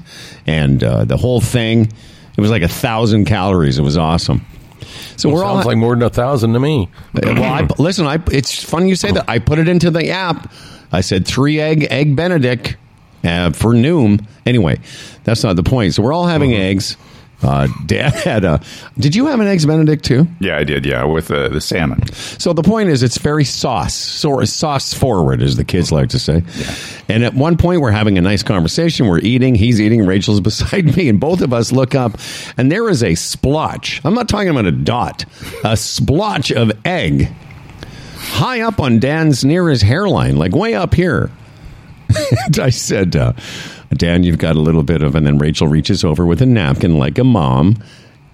and 0.47 0.83
uh, 0.83 1.05
the 1.05 1.17
whole 1.17 1.41
thing. 1.41 1.91
It 2.35 2.41
was 2.41 2.49
like 2.49 2.63
a 2.63 2.67
thousand 2.67 3.25
calories. 3.25 3.77
It 3.77 3.83
was 3.83 3.97
awesome. 3.97 4.45
So 5.17 5.29
we're 5.29 5.43
all 5.43 5.63
like 5.63 5.77
more 5.77 5.93
than 5.93 6.03
a 6.03 6.09
thousand 6.09 6.53
to 6.53 6.59
me. 6.59 6.89
uh, 7.15 7.19
well, 7.23 7.43
I, 7.43 7.67
listen, 7.77 8.07
I, 8.07 8.19
it's 8.31 8.63
funny 8.63 8.89
you 8.89 8.95
say 8.95 9.11
that. 9.11 9.29
I 9.29 9.39
put 9.39 9.59
it 9.59 9.67
into 9.67 9.91
the 9.91 10.09
app. 10.09 10.51
I 10.91 11.01
said 11.01 11.27
three 11.27 11.59
egg, 11.59 11.87
egg 11.89 12.15
Benedict 12.15 12.75
uh, 13.23 13.51
for 13.51 13.73
Noom. 13.73 14.25
Anyway, 14.45 14.79
that's 15.23 15.43
not 15.43 15.55
the 15.55 15.63
point. 15.63 15.93
So 15.93 16.03
we're 16.03 16.13
all 16.13 16.27
having 16.27 16.53
eggs. 16.53 16.97
Uh, 17.43 17.67
Dad 17.85 18.13
had 18.13 18.45
a. 18.45 18.61
Did 18.97 19.15
you 19.15 19.27
have 19.27 19.39
an 19.39 19.47
eggs 19.47 19.65
Benedict 19.65 20.03
too? 20.03 20.27
Yeah, 20.39 20.57
I 20.57 20.63
did. 20.63 20.85
Yeah, 20.85 21.03
with 21.05 21.31
uh, 21.31 21.49
the 21.49 21.61
salmon. 21.61 22.05
So 22.13 22.53
the 22.53 22.63
point 22.63 22.89
is, 22.89 23.03
it's 23.03 23.17
very 23.17 23.45
sauce, 23.45 23.95
so 23.95 24.43
sauce 24.43 24.93
forward, 24.93 25.41
as 25.41 25.55
the 25.55 25.63
kids 25.63 25.91
like 25.91 26.09
to 26.09 26.19
say. 26.19 26.43
And 27.09 27.23
at 27.23 27.33
one 27.33 27.57
point, 27.57 27.81
we're 27.81 27.91
having 27.91 28.17
a 28.17 28.21
nice 28.21 28.43
conversation. 28.43 29.07
We're 29.07 29.19
eating. 29.19 29.55
He's 29.55 29.79
eating. 29.81 30.05
Rachel's 30.05 30.39
beside 30.53 30.95
me, 30.95 31.09
and 31.09 31.19
both 31.19 31.41
of 31.41 31.53
us 31.53 31.71
look 31.71 31.95
up, 31.95 32.17
and 32.57 32.71
there 32.71 32.89
is 32.89 33.03
a 33.03 33.15
splotch. 33.15 34.01
I'm 34.03 34.13
not 34.13 34.29
talking 34.29 34.49
about 34.49 34.65
a 34.65 34.71
dot, 34.71 35.25
a 35.63 35.77
splotch 35.77 36.51
of 36.51 36.71
egg 36.85 37.33
high 38.23 38.61
up 38.61 38.79
on 38.79 38.99
Dan's 38.99 39.43
near 39.45 39.69
his 39.69 39.81
hairline, 39.81 40.37
like 40.37 40.55
way 40.55 40.73
up 40.73 40.93
here. 40.93 41.29
and 42.45 42.59
I 42.59 42.69
said, 42.69 43.15
uh, 43.15 43.33
Dan, 43.97 44.23
you've 44.23 44.37
got 44.37 44.55
a 44.55 44.59
little 44.59 44.83
bit 44.83 45.01
of, 45.03 45.15
and 45.15 45.25
then 45.25 45.37
Rachel 45.37 45.67
reaches 45.67 46.03
over 46.03 46.25
with 46.25 46.41
a 46.41 46.45
napkin 46.45 46.97
like 46.97 47.17
a 47.17 47.23
mom 47.23 47.75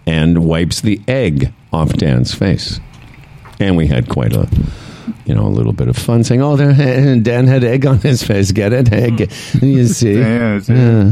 and 0.05 0.43
wipes 0.45 0.81
the 0.81 0.99
egg 1.07 1.53
off 1.71 1.93
Dan's 1.93 2.33
face. 2.33 2.79
And 3.59 3.75
we 3.77 3.87
had 3.87 4.09
quite 4.09 4.33
a, 4.33 4.47
you 5.25 5.35
know, 5.35 5.45
a 5.45 5.49
little 5.49 5.73
bit 5.73 5.87
of 5.87 5.97
fun 5.97 6.23
saying, 6.23 6.41
oh, 6.41 6.55
there, 6.55 7.19
Dan 7.19 7.47
had 7.47 7.63
egg 7.63 7.85
on 7.85 7.99
his 7.99 8.23
face. 8.23 8.51
Get 8.51 8.73
it? 8.73 8.91
Egg. 8.93 9.17
Mm. 9.17 9.61
You 9.75 9.87
see? 9.87 10.13
Yeah, 10.19 10.59
Yeah. 10.67 11.11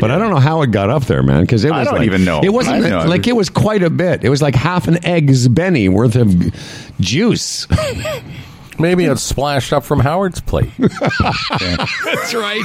But 0.00 0.12
I 0.12 0.18
don't 0.18 0.30
know 0.30 0.36
how 0.38 0.62
it 0.62 0.70
got 0.70 0.90
up 0.90 1.06
there, 1.06 1.24
man. 1.24 1.40
Because 1.40 1.64
it 1.64 1.72
I 1.72 1.82
don't 1.82 1.94
like- 1.94 2.06
even 2.06 2.24
know. 2.24 2.40
It 2.40 2.50
wasn't 2.52 2.82
know. 2.84 3.04
like 3.06 3.26
it 3.26 3.34
was 3.34 3.50
quite 3.50 3.82
a 3.82 3.90
bit. 3.90 4.22
It 4.24 4.28
was 4.28 4.40
like 4.40 4.54
half 4.54 4.86
an 4.86 5.04
egg's 5.04 5.48
Benny 5.48 5.88
worth 5.88 6.14
of 6.14 6.32
juice. 7.00 7.66
Maybe 8.78 9.06
it 9.06 9.18
splashed 9.18 9.72
up 9.72 9.82
from 9.82 9.98
Howard's 9.98 10.40
plate 10.40 10.70
That's 10.78 12.32
right. 12.32 12.62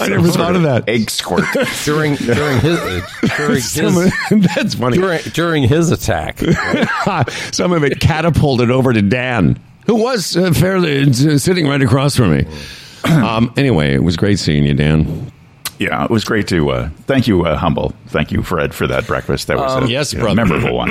I 0.00 0.08
never 0.08 0.28
thought 0.28 0.56
of 0.56 0.62
that. 0.62 0.88
Egg 0.88 1.10
squirt. 1.10 1.44
during 1.84 2.14
during 2.16 2.60
his 2.60 2.78
uh, 2.78 3.00
during 3.36 3.60
Some 3.60 3.94
his 3.94 4.12
of- 4.32 4.42
that's 4.54 4.74
funny. 4.74 4.98
during, 4.98 5.20
during 5.32 5.62
his 5.64 5.90
attack. 5.90 6.38
Some 7.52 7.72
of 7.72 7.84
it 7.84 8.00
catapulted 8.00 8.70
over 8.70 8.92
to 8.92 9.02
Dan, 9.02 9.58
who 9.86 9.96
was 9.96 10.36
uh, 10.36 10.52
fairly 10.52 11.02
uh, 11.02 11.12
sitting 11.38 11.66
right 11.66 11.82
across 11.82 12.16
from 12.16 12.36
me. 12.36 12.46
Um, 13.04 13.52
anyway, 13.56 13.94
it 13.94 14.02
was 14.02 14.16
great 14.16 14.38
seeing 14.38 14.64
you, 14.64 14.74
Dan. 14.74 15.30
yeah, 15.78 16.04
it 16.04 16.10
was 16.10 16.24
great 16.24 16.48
to. 16.48 16.70
Uh, 16.70 16.88
thank 17.06 17.28
you, 17.28 17.44
uh, 17.44 17.56
humble. 17.56 17.92
Thank 18.08 18.32
you, 18.32 18.42
Fred, 18.42 18.74
for 18.74 18.86
that 18.88 19.06
breakfast. 19.06 19.46
That 19.46 19.58
was 19.58 19.72
a 19.74 19.78
Um, 19.78 19.86
yes, 19.86 20.12
you 20.12 20.18
know, 20.18 20.24
brother. 20.24 20.44
memorable 20.44 20.76
one. 20.76 20.90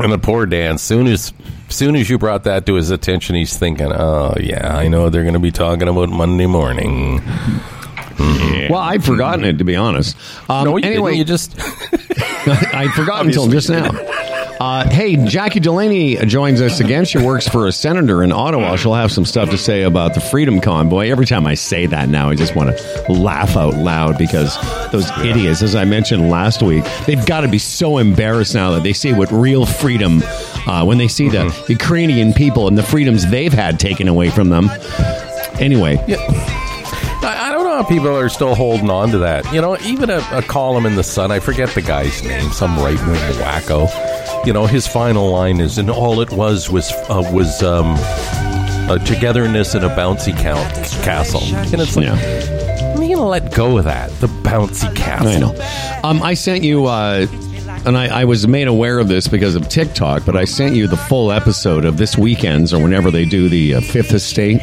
And 0.00 0.12
the 0.12 0.18
poor 0.20 0.44
Dan, 0.46 0.76
soon 0.78 1.06
as 1.06 1.32
soon 1.68 1.96
as 1.96 2.08
you 2.10 2.18
brought 2.18 2.44
that 2.44 2.66
to 2.66 2.74
his 2.74 2.90
attention, 2.90 3.36
he's 3.36 3.56
thinking, 3.56 3.92
"Oh 3.92 4.34
yeah, 4.40 4.76
I 4.76 4.88
know 4.88 5.10
they're 5.10 5.22
going 5.22 5.34
to 5.34 5.40
be 5.40 5.52
talking 5.52 5.88
about 5.88 6.08
Monday 6.10 6.46
morning." 6.46 7.22
Well, 8.70 8.80
I'd 8.80 9.04
forgotten 9.04 9.44
it 9.44 9.58
to 9.58 9.64
be 9.64 9.76
honest. 9.76 10.16
Um, 10.50 10.64
No, 10.64 10.76
you 10.76 10.84
anyway, 10.84 11.12
didn't. 11.12 11.18
you 11.18 11.24
just 11.24 11.58
I'd 12.74 12.90
forgotten 12.94 13.28
until 13.28 13.48
just 13.48 13.70
now. 13.70 13.90
Uh, 14.60 14.88
hey, 14.90 15.14
Jackie 15.24 15.60
Delaney 15.60 16.16
joins 16.26 16.60
us 16.60 16.80
again. 16.80 17.04
She 17.04 17.18
works 17.18 17.46
for 17.46 17.68
a 17.68 17.72
senator 17.72 18.24
in 18.24 18.32
Ottawa. 18.32 18.74
She'll 18.74 18.92
have 18.94 19.12
some 19.12 19.24
stuff 19.24 19.50
to 19.50 19.56
say 19.58 19.82
about 19.84 20.14
the 20.14 20.20
Freedom 20.20 20.60
Convoy. 20.60 21.10
Every 21.10 21.26
time 21.26 21.46
I 21.46 21.54
say 21.54 21.86
that 21.86 22.08
now, 22.08 22.28
I 22.28 22.34
just 22.34 22.56
want 22.56 22.76
to 22.76 23.12
laugh 23.12 23.56
out 23.56 23.74
loud 23.74 24.18
because 24.18 24.58
those 24.90 25.08
idiots, 25.20 25.62
as 25.62 25.76
I 25.76 25.84
mentioned 25.84 26.28
last 26.28 26.60
week, 26.60 26.84
they've 27.06 27.24
got 27.24 27.42
to 27.42 27.48
be 27.48 27.58
so 27.60 27.98
embarrassed 27.98 28.52
now 28.56 28.72
that 28.72 28.82
they 28.82 28.92
say 28.92 29.12
what 29.12 29.30
real 29.30 29.64
freedom, 29.64 30.22
uh, 30.68 30.84
when 30.84 30.98
they 30.98 31.08
see 31.08 31.28
the 31.28 31.52
Ukrainian 31.68 32.32
people 32.32 32.68
and 32.68 32.76
the 32.76 32.82
freedoms 32.82 33.28
they've 33.30 33.52
had 33.52 33.80
taken 33.80 34.06
away 34.06 34.30
from 34.30 34.50
them. 34.50 34.68
Anyway, 35.58 35.96
I, 36.06 37.48
I 37.48 37.52
don't 37.52 37.64
know 37.64 37.82
how 37.82 37.88
people 37.88 38.16
are 38.16 38.28
still 38.28 38.54
holding 38.54 38.90
on 38.90 39.10
to 39.10 39.18
that. 39.18 39.50
You 39.52 39.60
know, 39.60 39.76
even 39.78 40.10
a, 40.10 40.18
a 40.30 40.42
column 40.42 40.86
in 40.86 40.94
the 40.94 41.02
Sun. 41.02 41.32
I 41.32 41.40
forget 41.40 41.70
the 41.70 41.82
guy's 41.82 42.22
name. 42.22 42.50
Some 42.52 42.76
right 42.76 43.00
wing 43.06 43.20
wacko. 43.40 44.46
You 44.46 44.52
know, 44.52 44.66
his 44.66 44.86
final 44.86 45.30
line 45.30 45.58
is, 45.60 45.78
"And 45.78 45.90
all 45.90 46.20
it 46.20 46.30
was 46.30 46.70
was 46.70 46.92
uh, 46.92 47.28
was 47.32 47.62
um, 47.62 47.96
a 48.88 48.98
togetherness 49.04 49.74
in 49.74 49.82
a 49.84 49.88
bouncy 49.90 50.36
count 50.38 50.72
castle." 51.02 51.42
And 51.42 51.80
it's 51.80 51.96
like, 51.96 52.06
yeah. 52.06 52.94
I'm 52.94 53.00
gonna 53.00 53.26
let 53.26 53.52
go 53.54 53.78
of 53.78 53.84
that. 53.84 54.10
The 54.20 54.28
bouncy 54.28 54.94
castle. 54.94 55.28
I 55.28 55.38
know. 55.38 56.00
Um, 56.04 56.22
I 56.22 56.34
sent 56.34 56.62
you, 56.62 56.86
uh, 56.86 57.26
and 57.86 57.96
I, 57.96 58.20
I 58.20 58.24
was 58.24 58.46
made 58.46 58.68
aware 58.68 58.98
of 58.98 59.08
this 59.08 59.28
because 59.28 59.54
of 59.54 59.68
TikTok, 59.68 60.24
but 60.24 60.36
I 60.36 60.44
sent 60.44 60.74
you 60.74 60.86
the 60.86 60.96
full 60.96 61.32
episode 61.32 61.84
of 61.84 61.96
this 61.96 62.16
weekend's 62.16 62.72
or 62.72 62.82
whenever 62.82 63.10
they 63.10 63.24
do 63.24 63.48
the 63.48 63.74
uh, 63.74 63.80
Fifth 63.80 64.12
Estate. 64.12 64.60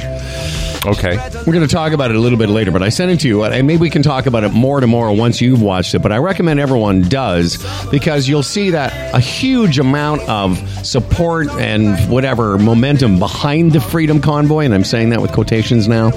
Okay. 0.86 1.18
We're 1.48 1.54
going 1.54 1.68
to 1.68 1.74
talk 1.74 1.94
about 1.94 2.12
it 2.12 2.18
a 2.18 2.20
little 2.20 2.38
bit 2.38 2.50
later, 2.50 2.70
but 2.70 2.84
I 2.84 2.90
sent 2.90 3.10
it 3.10 3.20
to 3.22 3.28
you, 3.28 3.44
and 3.44 3.66
maybe 3.66 3.82
we 3.82 3.90
can 3.90 4.04
talk 4.04 4.28
about 4.28 4.44
it 4.44 4.50
more 4.54 4.80
tomorrow 4.80 5.14
once 5.14 5.42
you've 5.42 5.62
watched 5.62 5.96
it. 5.96 6.00
But 6.00 6.12
I 6.12 6.18
recommend 6.18 6.60
everyone 6.60 7.02
does 7.02 7.58
because 7.90 8.28
you'll 8.30 8.44
see 8.44 8.70
that 8.70 9.16
a 9.16 9.20
huge 9.20 9.80
amount 9.80 10.22
of 10.30 10.58
support 10.86 11.50
and 11.54 11.98
whatever 12.12 12.60
momentum 12.60 13.18
behind 13.18 13.72
the 13.72 13.82
Freedom 13.82 14.22
Convoy, 14.22 14.66
and 14.66 14.76
I'm 14.76 14.84
saying 14.84 15.10
that 15.10 15.22
with 15.22 15.32
quotations 15.32 15.88
now, 15.88 16.12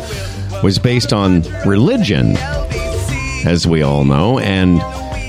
was 0.63 0.79
based 0.79 1.15
on 1.15 1.43
religion, 1.67 2.37
as 3.47 3.67
we 3.67 3.83
all 3.83 4.05
know, 4.05 4.39
and. 4.39 4.83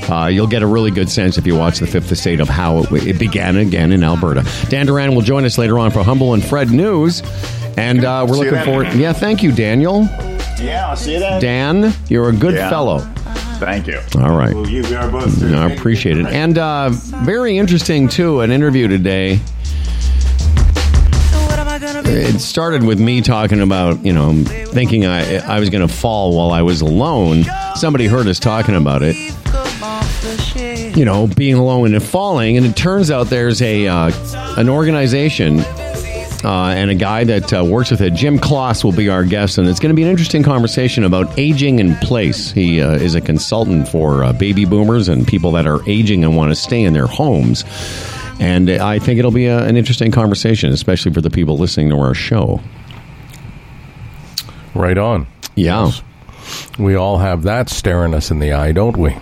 Uh, 0.10 0.28
you'll 0.28 0.48
get 0.48 0.64
a 0.64 0.68
really 0.68 0.92
good 0.92 1.10
sense 1.10 1.38
if 1.38 1.46
you 1.46 1.56
watch 1.56 1.80
the 1.80 1.88
Fifth 1.88 2.12
Estate 2.12 2.40
of 2.40 2.48
how 2.50 2.80
it, 2.80 2.92
it 3.08 3.20
began 3.20 3.58
again 3.58 3.92
in 3.92 4.04
Alberta. 4.04 4.44
Dan 4.70 4.86
Duran 4.88 5.14
will 5.14 5.22
join 5.22 5.46
us 5.46 5.58
later 5.58 5.78
on 5.78 5.92
for 5.92 6.04
Humble 6.04 6.34
and 6.34 6.44
Fred 6.44 6.72
News, 6.72 7.22
and 7.78 8.04
uh, 8.04 8.26
we're 8.28 8.36
See 8.36 8.50
looking 8.50 8.64
forward. 8.66 8.94
Yeah, 8.96 9.14
thank 9.14 9.44
you, 9.44 9.52
Daniel. 9.52 10.04
Yeah, 10.60 10.88
I'll 10.90 10.96
see 10.98 11.14
you 11.14 11.20
then. 11.20 11.42
Dan, 11.42 11.94
you're 12.08 12.30
a 12.30 12.34
good 12.34 12.56
Yeah. 12.56 12.70
fellow. 12.70 13.00
Thank 13.60 13.88
you. 13.88 14.00
All 14.16 14.36
right. 14.38 14.54
Well, 14.56 14.68
you 14.68 14.84
are 14.96 15.10
both. 15.12 15.44
I 15.44 15.70
appreciate 15.72 16.18
it. 16.18 16.26
And 16.28 16.58
uh, 16.58 16.90
very 16.92 17.58
interesting, 17.58 18.08
too, 18.08 18.40
an 18.40 18.52
interview 18.52 18.88
today. 18.88 19.40
It 22.12 22.40
started 22.40 22.84
with 22.84 23.00
me 23.00 23.22
talking 23.22 23.62
about, 23.62 24.04
you 24.06 24.14
know, 24.14 24.34
thinking 24.44 25.06
I, 25.06 25.38
I 25.38 25.60
was 25.60 25.70
going 25.70 25.88
to 25.88 25.94
fall 25.94 26.36
while 26.36 26.52
I 26.52 26.62
was 26.62 26.82
alone. 26.82 27.44
Somebody 27.76 28.08
heard 28.08 28.28
us 28.28 28.40
talking 28.40 28.76
about 28.76 29.02
it. 29.04 29.16
You 30.96 31.06
know, 31.06 31.28
being 31.28 31.56
alone 31.56 31.94
and 31.94 32.04
falling. 32.04 32.58
And 32.58 32.66
it 32.66 32.76
turns 32.76 33.12
out 33.12 33.28
there's 33.28 33.62
a 33.62 33.88
uh, 33.88 34.12
an 34.58 34.70
organization 34.70 35.60
uh, 36.44 36.74
and 36.76 36.90
a 36.90 36.96
guy 36.96 37.24
that 37.26 37.54
uh, 37.54 37.64
works 37.64 37.92
with 37.92 38.02
it. 38.02 38.14
Jim 38.14 38.40
Kloss 38.40 38.84
will 38.84 38.92
be 38.92 39.10
our 39.10 39.24
guest, 39.24 39.58
and 39.58 39.68
it's 39.68 39.80
going 39.80 39.90
to 39.90 39.96
be 39.96 40.04
an 40.04 40.10
interesting 40.10 40.44
conversation 40.44 41.04
about 41.04 41.38
aging 41.38 41.80
in 41.80 41.96
place. 41.98 42.52
He 42.52 42.82
uh, 42.82 42.92
is 42.92 43.16
a 43.16 43.22
consultant 43.22 43.88
for 43.88 44.24
uh, 44.24 44.34
baby 44.34 44.66
boomers 44.66 45.10
and 45.10 45.28
people 45.28 45.52
that 45.54 45.68
are 45.68 45.88
aging 45.88 46.24
and 46.24 46.38
want 46.38 46.52
to 46.52 46.56
stay 46.56 46.84
in 46.84 46.94
their 46.94 47.08
homes. 47.08 47.64
And 48.40 48.70
I 48.70 49.00
think 49.00 49.20
it'll 49.20 49.32
be 49.32 49.48
a, 49.48 49.66
an 49.66 49.76
interesting 49.76 50.12
conversation, 50.12 50.72
especially 50.72 51.14
for 51.14 51.22
the 51.22 51.30
people 51.30 51.58
listening 51.58 51.90
to 51.90 51.98
our 51.98 52.14
show. 52.14 52.62
Right 54.74 54.98
on. 54.98 55.28
Yeah. 55.56 55.92
We 56.78 56.96
all 56.96 57.18
have 57.18 57.44
that 57.44 57.70
staring 57.70 58.14
us 58.14 58.32
in 58.32 58.40
the 58.40 58.54
eye, 58.54 58.72
don't 58.72 58.96
we? 58.96 59.18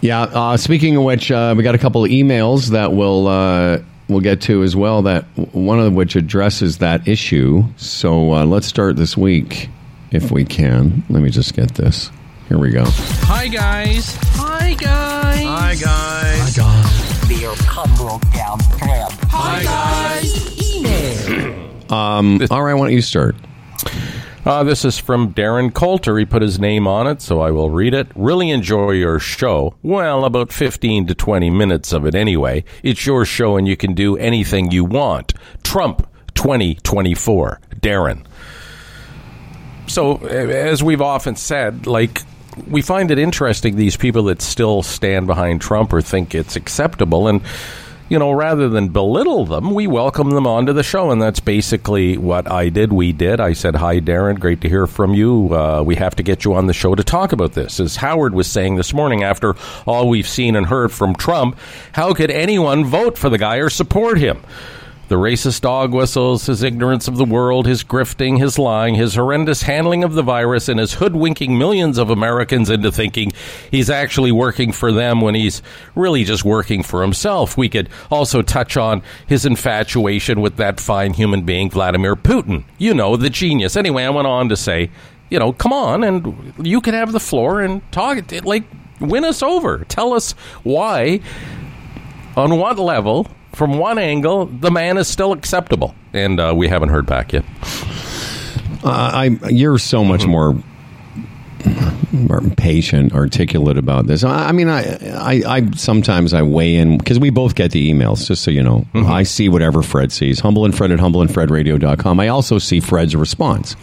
Yeah. 0.00 0.22
Uh, 0.22 0.56
speaking 0.56 0.96
of 0.96 1.02
which, 1.04 1.30
uh, 1.30 1.54
we 1.56 1.62
got 1.62 1.74
a 1.74 1.78
couple 1.78 2.04
of 2.04 2.10
emails 2.10 2.68
that 2.70 2.92
we'll 2.92 3.26
uh, 3.26 3.78
we'll 4.08 4.20
get 4.20 4.40
to 4.42 4.62
as 4.62 4.76
well. 4.76 5.02
That 5.02 5.24
one 5.52 5.80
of 5.80 5.92
which 5.92 6.16
addresses 6.16 6.78
that 6.78 7.08
issue. 7.08 7.64
So 7.76 8.32
uh, 8.34 8.44
let's 8.44 8.66
start 8.66 8.96
this 8.96 9.16
week 9.16 9.68
if 10.10 10.30
we 10.30 10.44
can. 10.44 11.04
Let 11.08 11.22
me 11.22 11.30
just 11.30 11.54
get 11.54 11.74
this. 11.74 12.10
Here 12.48 12.58
we 12.58 12.70
go. 12.70 12.84
Hi 12.86 13.48
guys. 13.48 14.16
Hi 14.34 14.74
guys. 14.74 15.44
Hi 15.44 15.74
guys. 15.74 17.28
Beer 17.28 17.52
come 17.66 17.94
broke 17.96 18.22
down 18.32 18.58
thread. 18.58 19.12
Hi 19.30 19.62
guys. 19.62 20.48
Um, 21.90 22.40
all 22.50 22.62
right. 22.62 22.74
Why 22.74 22.86
don't 22.86 22.92
you 22.92 23.00
start? 23.02 23.34
Uh, 24.48 24.64
this 24.64 24.82
is 24.82 24.98
from 24.98 25.34
Darren 25.34 25.74
Coulter. 25.74 26.16
He 26.16 26.24
put 26.24 26.40
his 26.40 26.58
name 26.58 26.86
on 26.86 27.06
it, 27.06 27.20
so 27.20 27.42
I 27.42 27.50
will 27.50 27.68
read 27.68 27.92
it. 27.92 28.08
Really 28.14 28.48
enjoy 28.48 28.92
your 28.92 29.18
show. 29.18 29.74
Well, 29.82 30.24
about 30.24 30.54
15 30.54 31.08
to 31.08 31.14
20 31.14 31.50
minutes 31.50 31.92
of 31.92 32.06
it 32.06 32.14
anyway. 32.14 32.64
It's 32.82 33.04
your 33.04 33.26
show 33.26 33.58
and 33.58 33.68
you 33.68 33.76
can 33.76 33.92
do 33.92 34.16
anything 34.16 34.70
you 34.70 34.86
want. 34.86 35.34
Trump 35.64 36.08
2024. 36.32 37.60
Darren. 37.74 38.24
So, 39.86 40.16
as 40.16 40.82
we've 40.82 41.02
often 41.02 41.36
said, 41.36 41.86
like, 41.86 42.22
we 42.66 42.80
find 42.80 43.10
it 43.10 43.18
interesting, 43.18 43.76
these 43.76 43.98
people 43.98 44.22
that 44.24 44.40
still 44.40 44.82
stand 44.82 45.26
behind 45.26 45.60
Trump 45.60 45.92
or 45.92 46.00
think 46.00 46.34
it's 46.34 46.56
acceptable. 46.56 47.28
And, 47.28 47.42
you 48.08 48.18
know, 48.18 48.32
rather 48.32 48.68
than 48.68 48.88
belittle 48.88 49.44
them, 49.44 49.74
we 49.74 49.86
welcome 49.86 50.30
them 50.30 50.46
onto 50.46 50.72
the 50.72 50.82
show. 50.82 51.10
And 51.10 51.20
that's 51.20 51.40
basically 51.40 52.16
what 52.16 52.50
I 52.50 52.68
did. 52.68 52.92
We 52.92 53.12
did. 53.12 53.40
I 53.40 53.52
said, 53.52 53.76
Hi, 53.76 54.00
Darren. 54.00 54.38
Great 54.38 54.60
to 54.62 54.68
hear 54.68 54.86
from 54.86 55.14
you. 55.14 55.54
Uh, 55.54 55.82
we 55.82 55.96
have 55.96 56.16
to 56.16 56.22
get 56.22 56.44
you 56.44 56.54
on 56.54 56.66
the 56.66 56.72
show 56.72 56.94
to 56.94 57.04
talk 57.04 57.32
about 57.32 57.52
this. 57.52 57.80
As 57.80 57.96
Howard 57.96 58.34
was 58.34 58.46
saying 58.46 58.76
this 58.76 58.94
morning, 58.94 59.22
after 59.22 59.54
all 59.86 60.08
we've 60.08 60.28
seen 60.28 60.56
and 60.56 60.66
heard 60.66 60.92
from 60.92 61.14
Trump, 61.14 61.58
how 61.92 62.14
could 62.14 62.30
anyone 62.30 62.84
vote 62.84 63.18
for 63.18 63.28
the 63.28 63.38
guy 63.38 63.56
or 63.56 63.70
support 63.70 64.18
him? 64.18 64.38
The 65.08 65.16
racist 65.16 65.62
dog 65.62 65.94
whistles, 65.94 66.46
his 66.46 66.62
ignorance 66.62 67.08
of 67.08 67.16
the 67.16 67.24
world, 67.24 67.66
his 67.66 67.82
grifting, 67.82 68.38
his 68.38 68.58
lying, 68.58 68.94
his 68.94 69.14
horrendous 69.14 69.62
handling 69.62 70.04
of 70.04 70.12
the 70.12 70.22
virus, 70.22 70.68
and 70.68 70.78
his 70.78 70.94
hoodwinking 70.94 71.56
millions 71.56 71.96
of 71.96 72.10
Americans 72.10 72.68
into 72.68 72.92
thinking 72.92 73.32
he's 73.70 73.88
actually 73.88 74.32
working 74.32 74.70
for 74.70 74.92
them 74.92 75.22
when 75.22 75.34
he's 75.34 75.62
really 75.94 76.24
just 76.24 76.44
working 76.44 76.82
for 76.82 77.00
himself. 77.00 77.56
We 77.56 77.70
could 77.70 77.88
also 78.10 78.42
touch 78.42 78.76
on 78.76 79.02
his 79.26 79.46
infatuation 79.46 80.42
with 80.42 80.56
that 80.56 80.78
fine 80.78 81.14
human 81.14 81.42
being, 81.42 81.70
Vladimir 81.70 82.14
Putin. 82.14 82.64
You 82.76 82.92
know, 82.92 83.16
the 83.16 83.30
genius. 83.30 83.76
Anyway, 83.76 84.04
I 84.04 84.10
went 84.10 84.26
on 84.26 84.50
to 84.50 84.58
say, 84.58 84.90
you 85.30 85.38
know, 85.38 85.54
come 85.54 85.72
on, 85.72 86.04
and 86.04 86.54
you 86.58 86.82
can 86.82 86.92
have 86.92 87.12
the 87.12 87.20
floor 87.20 87.62
and 87.62 87.80
talk, 87.92 88.18
like, 88.44 88.64
win 89.00 89.24
us 89.24 89.42
over. 89.42 89.84
Tell 89.88 90.12
us 90.12 90.32
why, 90.64 91.20
on 92.36 92.58
what 92.58 92.78
level, 92.78 93.26
from 93.58 93.76
one 93.76 93.98
angle, 93.98 94.46
the 94.46 94.70
man 94.70 94.96
is 94.98 95.08
still 95.08 95.32
acceptable, 95.32 95.92
and 96.12 96.38
uh, 96.38 96.54
we 96.56 96.68
haven't 96.68 96.90
heard 96.90 97.06
back 97.06 97.32
yet. 97.32 97.44
Uh, 98.84 99.10
I 99.12 99.24
you're 99.50 99.78
so 99.78 100.04
much 100.04 100.26
more, 100.28 100.54
more 102.12 102.40
patient, 102.56 103.12
articulate 103.12 103.76
about 103.76 104.06
this. 104.06 104.22
I, 104.22 104.50
I 104.50 104.52
mean, 104.52 104.68
I, 104.68 104.96
I, 105.16 105.56
I 105.56 105.70
sometimes 105.72 106.32
I 106.34 106.42
weigh 106.42 106.76
in 106.76 106.98
because 106.98 107.18
we 107.18 107.30
both 107.30 107.56
get 107.56 107.72
the 107.72 107.92
emails. 107.92 108.28
Just 108.28 108.44
so 108.44 108.52
you 108.52 108.62
know, 108.62 108.86
I 108.94 109.24
see 109.24 109.48
whatever 109.48 109.82
Fred 109.82 110.12
sees. 110.12 110.38
Humble 110.38 110.64
and 110.64 110.74
Fred 110.74 110.92
at 110.92 111.00
humbleandfredradio.com. 111.00 112.20
I 112.20 112.28
also 112.28 112.58
see 112.58 112.78
Fred's 112.78 113.16
response, 113.16 113.74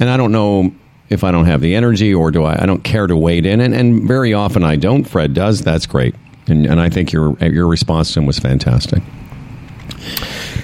and 0.00 0.10
I 0.10 0.16
don't 0.16 0.32
know 0.32 0.72
if 1.08 1.22
I 1.22 1.30
don't 1.30 1.46
have 1.46 1.60
the 1.60 1.76
energy 1.76 2.12
or 2.12 2.32
do 2.32 2.42
I? 2.42 2.64
I 2.64 2.66
don't 2.66 2.82
care 2.82 3.06
to 3.06 3.16
wade 3.16 3.46
in, 3.46 3.60
and, 3.60 3.72
and 3.72 4.08
very 4.08 4.34
often 4.34 4.64
I 4.64 4.74
don't. 4.74 5.04
Fred 5.04 5.34
does. 5.34 5.62
That's 5.62 5.86
great, 5.86 6.16
and 6.50 6.66
and 6.66 6.80
I 6.80 6.88
think 6.88 7.12
your 7.12 7.36
your 7.38 7.66
response 7.66 8.12
to 8.14 8.20
him 8.20 8.26
was 8.26 8.38
fantastic. 8.38 9.02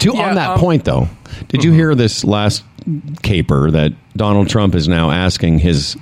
To, 0.01 0.13
Yeah, 0.15 0.29
on 0.29 0.35
that 0.37 0.51
um, 0.51 0.61
point, 0.61 0.85
though, 0.85 1.09
did 1.49 1.65
you 1.65 1.73
hear 1.73 1.95
this 1.95 2.25
last 2.25 2.65
caper 3.23 3.71
that 3.71 3.93
Donald 4.17 4.49
Trump 4.49 4.75
is 4.75 4.89
now 4.89 5.11
asking 5.11 5.59
his 5.59 5.97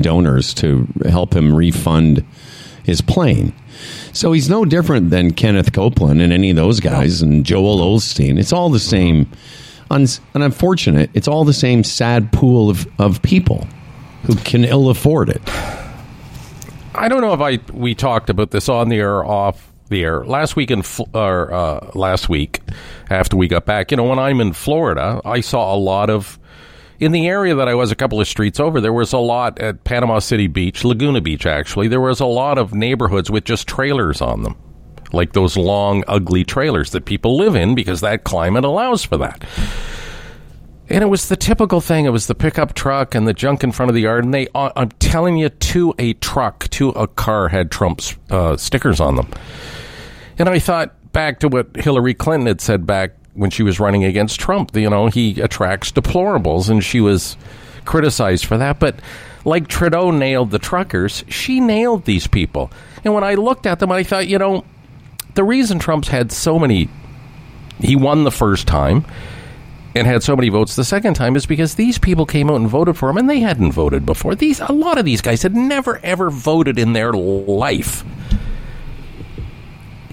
donors 0.00 0.54
to 0.54 0.86
help 1.08 1.34
him 1.34 1.54
refund 1.54 2.24
his 2.84 3.00
plane? 3.00 3.52
So 4.12 4.32
he's 4.32 4.48
no 4.48 4.64
different 4.64 5.10
than 5.10 5.32
Kenneth 5.32 5.72
Copeland 5.72 6.20
and 6.22 6.32
any 6.32 6.50
of 6.50 6.56
those 6.56 6.80
guys 6.80 7.20
and 7.22 7.44
Joel 7.44 7.78
Osteen. 7.78 8.38
It's 8.38 8.52
all 8.52 8.70
the 8.70 8.78
same. 8.78 9.28
Un- 9.90 10.06
and 10.32 10.42
unfortunate, 10.42 11.10
it's 11.14 11.28
all 11.28 11.44
the 11.44 11.52
same 11.52 11.84
sad 11.84 12.32
pool 12.32 12.70
of, 12.70 12.86
of 12.98 13.20
people 13.22 13.66
who 14.26 14.34
can 14.36 14.64
ill 14.64 14.88
afford 14.88 15.28
it. 15.28 15.42
I 16.94 17.08
don't 17.08 17.20
know 17.20 17.32
if 17.32 17.40
I 17.40 17.58
we 17.72 17.94
talked 17.94 18.30
about 18.30 18.50
this 18.50 18.68
on 18.68 18.88
the 18.88 18.96
air 18.96 19.16
or 19.16 19.26
off 19.26 19.72
the 19.88 20.02
air 20.02 20.24
last 20.24 20.56
week 20.56 20.70
in 20.70 20.82
or 21.12 21.52
uh, 21.52 21.90
last 21.94 22.28
week 22.28 22.60
after 23.10 23.36
we 23.36 23.48
got 23.48 23.64
back. 23.64 23.90
You 23.90 23.96
know, 23.96 24.04
when 24.04 24.18
I'm 24.18 24.40
in 24.40 24.52
Florida, 24.52 25.20
I 25.24 25.40
saw 25.40 25.74
a 25.74 25.76
lot 25.76 26.10
of 26.10 26.38
in 27.00 27.12
the 27.12 27.28
area 27.28 27.54
that 27.54 27.68
I 27.68 27.74
was 27.74 27.90
a 27.90 27.96
couple 27.96 28.20
of 28.20 28.28
streets 28.28 28.60
over. 28.60 28.80
There 28.80 28.92
was 28.92 29.12
a 29.12 29.18
lot 29.18 29.58
at 29.58 29.84
Panama 29.84 30.20
City 30.20 30.46
Beach, 30.46 30.84
Laguna 30.84 31.20
Beach. 31.20 31.46
Actually, 31.46 31.88
there 31.88 32.00
was 32.00 32.20
a 32.20 32.26
lot 32.26 32.58
of 32.58 32.72
neighborhoods 32.72 33.30
with 33.30 33.44
just 33.44 33.66
trailers 33.66 34.20
on 34.20 34.42
them, 34.42 34.56
like 35.12 35.32
those 35.32 35.56
long, 35.56 36.04
ugly 36.06 36.44
trailers 36.44 36.92
that 36.92 37.04
people 37.04 37.36
live 37.36 37.56
in 37.56 37.74
because 37.74 38.00
that 38.00 38.24
climate 38.24 38.64
allows 38.64 39.04
for 39.04 39.16
that. 39.18 39.44
And 40.88 41.02
it 41.02 41.06
was 41.06 41.28
the 41.28 41.36
typical 41.36 41.80
thing. 41.80 42.04
It 42.04 42.10
was 42.10 42.26
the 42.26 42.34
pickup 42.34 42.74
truck 42.74 43.14
and 43.14 43.26
the 43.26 43.32
junk 43.32 43.64
in 43.64 43.72
front 43.72 43.88
of 43.88 43.94
the 43.94 44.02
yard. 44.02 44.24
And 44.24 44.34
they, 44.34 44.48
uh, 44.54 44.70
I'm 44.76 44.90
telling 44.90 45.36
you, 45.36 45.48
to 45.48 45.94
a 45.98 46.12
truck, 46.14 46.68
to 46.70 46.90
a 46.90 47.06
car 47.06 47.48
had 47.48 47.70
Trump's 47.70 48.16
uh, 48.30 48.56
stickers 48.56 49.00
on 49.00 49.16
them. 49.16 49.28
And 50.38 50.48
I 50.48 50.58
thought 50.58 51.12
back 51.12 51.40
to 51.40 51.48
what 51.48 51.74
Hillary 51.76 52.12
Clinton 52.12 52.46
had 52.46 52.60
said 52.60 52.86
back 52.86 53.12
when 53.32 53.50
she 53.50 53.62
was 53.62 53.80
running 53.80 54.04
against 54.04 54.38
Trump. 54.38 54.76
You 54.76 54.90
know, 54.90 55.06
he 55.06 55.40
attracts 55.40 55.90
deplorables, 55.90 56.68
and 56.68 56.84
she 56.84 57.00
was 57.00 57.36
criticized 57.86 58.44
for 58.44 58.58
that. 58.58 58.78
But 58.78 58.96
like 59.44 59.68
Trudeau 59.68 60.10
nailed 60.10 60.50
the 60.50 60.58
truckers, 60.58 61.24
she 61.28 61.60
nailed 61.60 62.04
these 62.04 62.26
people. 62.26 62.70
And 63.04 63.14
when 63.14 63.24
I 63.24 63.34
looked 63.34 63.66
at 63.66 63.78
them, 63.78 63.90
I 63.90 64.02
thought, 64.02 64.28
you 64.28 64.38
know, 64.38 64.64
the 65.34 65.44
reason 65.44 65.78
Trump's 65.78 66.08
had 66.08 66.30
so 66.30 66.58
many, 66.58 66.88
he 67.80 67.96
won 67.96 68.24
the 68.24 68.30
first 68.30 68.66
time 68.66 69.04
and 69.94 70.06
had 70.06 70.22
so 70.22 70.34
many 70.34 70.48
votes 70.48 70.74
the 70.74 70.84
second 70.84 71.14
time 71.14 71.36
is 71.36 71.46
because 71.46 71.76
these 71.76 71.98
people 71.98 72.26
came 72.26 72.50
out 72.50 72.56
and 72.56 72.68
voted 72.68 72.96
for 72.96 73.08
him 73.08 73.16
and 73.16 73.30
they 73.30 73.40
hadn't 73.40 73.72
voted 73.72 74.04
before. 74.04 74.34
These 74.34 74.60
a 74.60 74.72
lot 74.72 74.98
of 74.98 75.04
these 75.04 75.20
guys 75.20 75.42
had 75.42 75.54
never 75.54 76.00
ever 76.02 76.30
voted 76.30 76.78
in 76.78 76.92
their 76.92 77.12
life. 77.12 78.04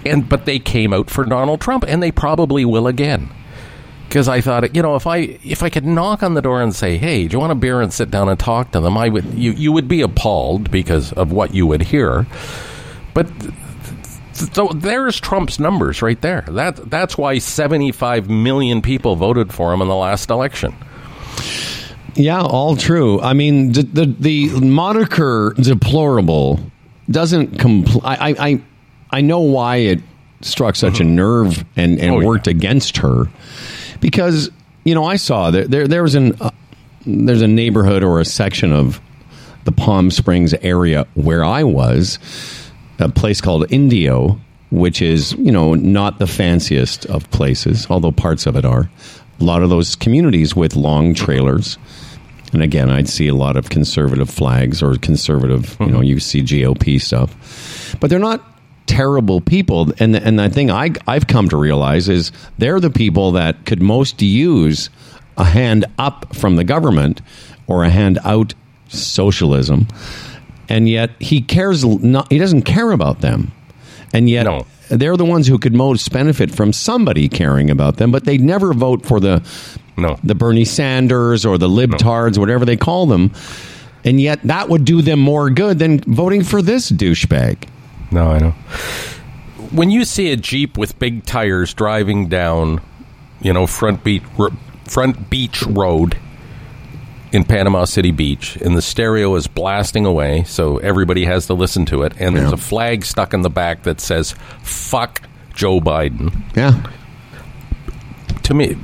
And 0.04 0.28
but 0.28 0.46
they 0.46 0.58
came 0.58 0.92
out 0.92 1.10
for 1.10 1.24
Donald 1.24 1.60
Trump 1.60 1.84
and 1.86 2.02
they 2.02 2.12
probably 2.12 2.64
will 2.64 2.86
again. 2.86 3.30
Because 4.08 4.28
I 4.28 4.42
thought, 4.42 4.76
you 4.76 4.82
know, 4.82 4.94
if 4.94 5.06
I 5.06 5.38
if 5.42 5.62
I 5.62 5.70
could 5.70 5.86
knock 5.86 6.22
on 6.22 6.34
the 6.34 6.42
door 6.42 6.60
and 6.60 6.74
say, 6.74 6.98
"Hey, 6.98 7.26
do 7.26 7.34
you 7.34 7.40
want 7.40 7.52
a 7.52 7.56
beer 7.56 7.80
and 7.80 7.92
sit 7.92 8.10
down 8.10 8.28
and 8.28 8.38
talk 8.38 8.70
to 8.72 8.80
them?" 8.80 8.96
I 8.96 9.08
would 9.08 9.24
you 9.34 9.52
you 9.52 9.72
would 9.72 9.88
be 9.88 10.02
appalled 10.02 10.70
because 10.70 11.12
of 11.12 11.32
what 11.32 11.54
you 11.54 11.66
would 11.66 11.82
hear. 11.82 12.26
But 13.14 13.26
so 14.52 14.68
there's 14.74 15.20
Trump's 15.20 15.58
numbers 15.58 16.02
right 16.02 16.20
there. 16.20 16.42
That 16.48 16.90
that's 16.90 17.16
why 17.18 17.38
75 17.38 18.28
million 18.30 18.82
people 18.82 19.16
voted 19.16 19.52
for 19.52 19.72
him 19.72 19.80
in 19.82 19.88
the 19.88 19.94
last 19.96 20.30
election. 20.30 20.74
Yeah, 22.14 22.42
all 22.42 22.76
true. 22.76 23.20
I 23.20 23.32
mean, 23.32 23.72
the 23.72 23.82
the, 23.82 24.06
the 24.18 24.60
moniker 24.60 25.54
"deplorable" 25.58 26.60
doesn't 27.10 27.52
compl- 27.58 28.02
I, 28.04 28.30
I 28.30 28.48
I 28.48 28.60
I 29.10 29.20
know 29.22 29.40
why 29.40 29.76
it 29.76 30.00
struck 30.42 30.76
such 30.76 31.00
a 31.00 31.04
nerve 31.04 31.64
and 31.76 31.98
and 31.98 32.10
Oh, 32.16 32.20
yeah. 32.20 32.26
worked 32.26 32.46
against 32.48 32.98
her 32.98 33.24
because 34.00 34.50
you 34.84 34.94
know 34.94 35.04
I 35.04 35.16
saw 35.16 35.50
that 35.52 35.70
there 35.70 35.88
there 35.88 36.02
was 36.02 36.14
an 36.14 36.34
uh, 36.40 36.50
there's 37.06 37.42
a 37.42 37.48
neighborhood 37.48 38.02
or 38.04 38.20
a 38.20 38.24
section 38.24 38.72
of 38.72 39.00
the 39.64 39.72
Palm 39.72 40.10
Springs 40.10 40.52
area 40.54 41.06
where 41.14 41.44
I 41.44 41.62
was 41.64 42.18
a 43.02 43.08
place 43.08 43.40
called 43.40 43.70
Indio, 43.70 44.40
which 44.70 45.02
is 45.02 45.32
you 45.32 45.52
know 45.52 45.74
not 45.74 46.18
the 46.18 46.26
fanciest 46.26 47.04
of 47.06 47.30
places, 47.30 47.86
although 47.90 48.12
parts 48.12 48.46
of 48.46 48.56
it 48.56 48.64
are. 48.64 48.90
A 49.40 49.44
lot 49.44 49.62
of 49.62 49.70
those 49.70 49.96
communities 49.96 50.54
with 50.54 50.76
long 50.76 51.14
trailers, 51.14 51.78
and 52.52 52.62
again, 52.62 52.90
I'd 52.90 53.08
see 53.08 53.28
a 53.28 53.34
lot 53.34 53.56
of 53.56 53.70
conservative 53.70 54.30
flags 54.30 54.82
or 54.82 54.96
conservative, 54.96 55.76
you 55.80 55.86
know, 55.86 55.98
hmm. 55.98 56.04
you 56.04 56.20
see 56.20 56.42
GOP 56.42 57.00
stuff, 57.00 57.96
but 58.00 58.08
they're 58.08 58.18
not 58.18 58.42
terrible 58.86 59.40
people. 59.40 59.92
And 59.98 60.14
and 60.16 60.38
the 60.38 60.48
thing 60.48 60.70
I 60.70 60.90
I've 61.06 61.26
come 61.26 61.48
to 61.48 61.56
realize 61.56 62.08
is 62.08 62.32
they're 62.58 62.80
the 62.80 62.90
people 62.90 63.32
that 63.32 63.66
could 63.66 63.82
most 63.82 64.22
use 64.22 64.90
a 65.36 65.44
hand 65.44 65.86
up 65.98 66.34
from 66.36 66.56
the 66.56 66.64
government 66.64 67.20
or 67.66 67.84
a 67.84 67.90
hand 67.90 68.18
out 68.24 68.54
socialism 68.88 69.88
and 70.68 70.88
yet 70.88 71.10
he 71.18 71.40
cares 71.40 71.84
not 71.84 72.30
he 72.30 72.38
doesn't 72.38 72.62
care 72.62 72.92
about 72.92 73.20
them 73.20 73.52
and 74.12 74.28
yet 74.28 74.44
No. 74.44 74.66
they're 74.90 75.16
the 75.16 75.24
ones 75.24 75.46
who 75.46 75.58
could 75.58 75.74
most 75.74 76.12
benefit 76.12 76.50
from 76.54 76.72
somebody 76.72 77.28
caring 77.28 77.70
about 77.70 77.96
them. 77.96 78.10
But 78.12 78.24
they 78.24 78.36
never 78.38 78.74
vote 78.74 79.06
for 79.06 79.20
the 79.20 79.42
No. 79.96 80.18
the 80.22 80.34
Bernie 80.34 80.64
Sanders 80.66 81.44
or 81.46 81.56
the 81.58 81.68
libtards, 81.68 82.36
whatever 82.38 82.64
they 82.64 82.76
call 82.76 83.06
them. 83.06 83.32
And 84.04 84.20
yet 84.20 84.40
that 84.44 84.68
would 84.68 84.84
do 84.84 85.00
them 85.00 85.18
more 85.20 85.48
good 85.48 85.78
than 85.78 86.00
voting 86.00 86.42
for 86.42 86.60
this 86.60 86.90
douchebag. 86.90 87.64
No, 88.10 88.32
I 88.32 88.38
know. 88.38 88.54
When 89.70 89.90
you 89.90 90.04
see 90.04 90.30
a 90.30 90.36
Jeep 90.36 90.76
with 90.76 90.98
big 90.98 91.24
tires 91.24 91.72
driving 91.72 92.28
down, 92.28 92.80
you 93.40 93.52
know, 93.54 93.66
front 93.66 94.04
beach, 94.04 94.22
front 94.84 95.30
beach 95.30 95.62
road 95.62 96.18
in 97.32 97.44
Panama 97.44 97.84
City 97.84 98.10
Beach, 98.10 98.56
and 98.56 98.76
the 98.76 98.82
stereo 98.82 99.34
is 99.36 99.46
blasting 99.46 100.04
away, 100.06 100.44
so 100.44 100.76
everybody 100.78 101.24
has 101.24 101.46
to 101.46 101.54
listen 101.54 101.86
to 101.86 102.02
it, 102.02 102.12
and 102.20 102.36
there's 102.36 102.52
a 102.52 102.56
flag 102.58 103.04
stuck 103.04 103.32
in 103.32 103.40
the 103.42 103.50
back 103.50 103.84
that 103.84 104.00
says 104.00 104.34
"fuck 104.62 105.22
Joe 105.54 105.80
Biden." 105.80 106.42
Yeah. 106.54 106.82
To 108.44 108.54
me, 108.54 108.76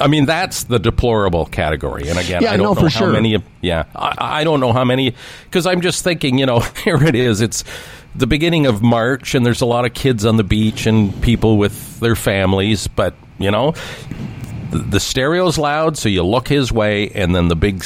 I 0.00 0.06
mean 0.06 0.24
that's 0.24 0.64
the 0.64 0.78
deplorable 0.78 1.46
category. 1.46 2.08
And 2.08 2.18
again, 2.18 2.42
Yeah, 2.42 2.52
I 2.52 2.56
don't 2.56 2.74
no, 2.76 2.80
know 2.82 2.88
how 2.88 3.00
sure. 3.00 3.12
many. 3.12 3.36
Yeah, 3.60 3.84
I, 3.94 4.40
I 4.40 4.44
don't 4.44 4.60
know 4.60 4.72
how 4.72 4.84
many 4.84 5.14
because 5.44 5.66
I'm 5.66 5.80
just 5.80 6.04
thinking. 6.04 6.38
You 6.38 6.46
know, 6.46 6.60
here 6.84 7.02
it 7.02 7.14
is. 7.14 7.40
It's 7.40 7.64
the 8.14 8.26
beginning 8.26 8.66
of 8.66 8.82
March, 8.82 9.34
and 9.34 9.44
there's 9.44 9.60
a 9.60 9.66
lot 9.66 9.84
of 9.84 9.94
kids 9.94 10.24
on 10.24 10.36
the 10.36 10.44
beach 10.44 10.86
and 10.86 11.20
people 11.22 11.58
with 11.58 12.00
their 12.00 12.16
families. 12.16 12.86
But 12.88 13.14
you 13.38 13.50
know, 13.50 13.74
the, 14.70 15.00
stereo's 15.00 15.58
loud, 15.58 15.96
so 15.96 16.08
you 16.08 16.22
look 16.22 16.48
his 16.48 16.72
way, 16.72 17.08
and 17.10 17.34
then 17.34 17.48
the 17.48 17.56
big. 17.56 17.84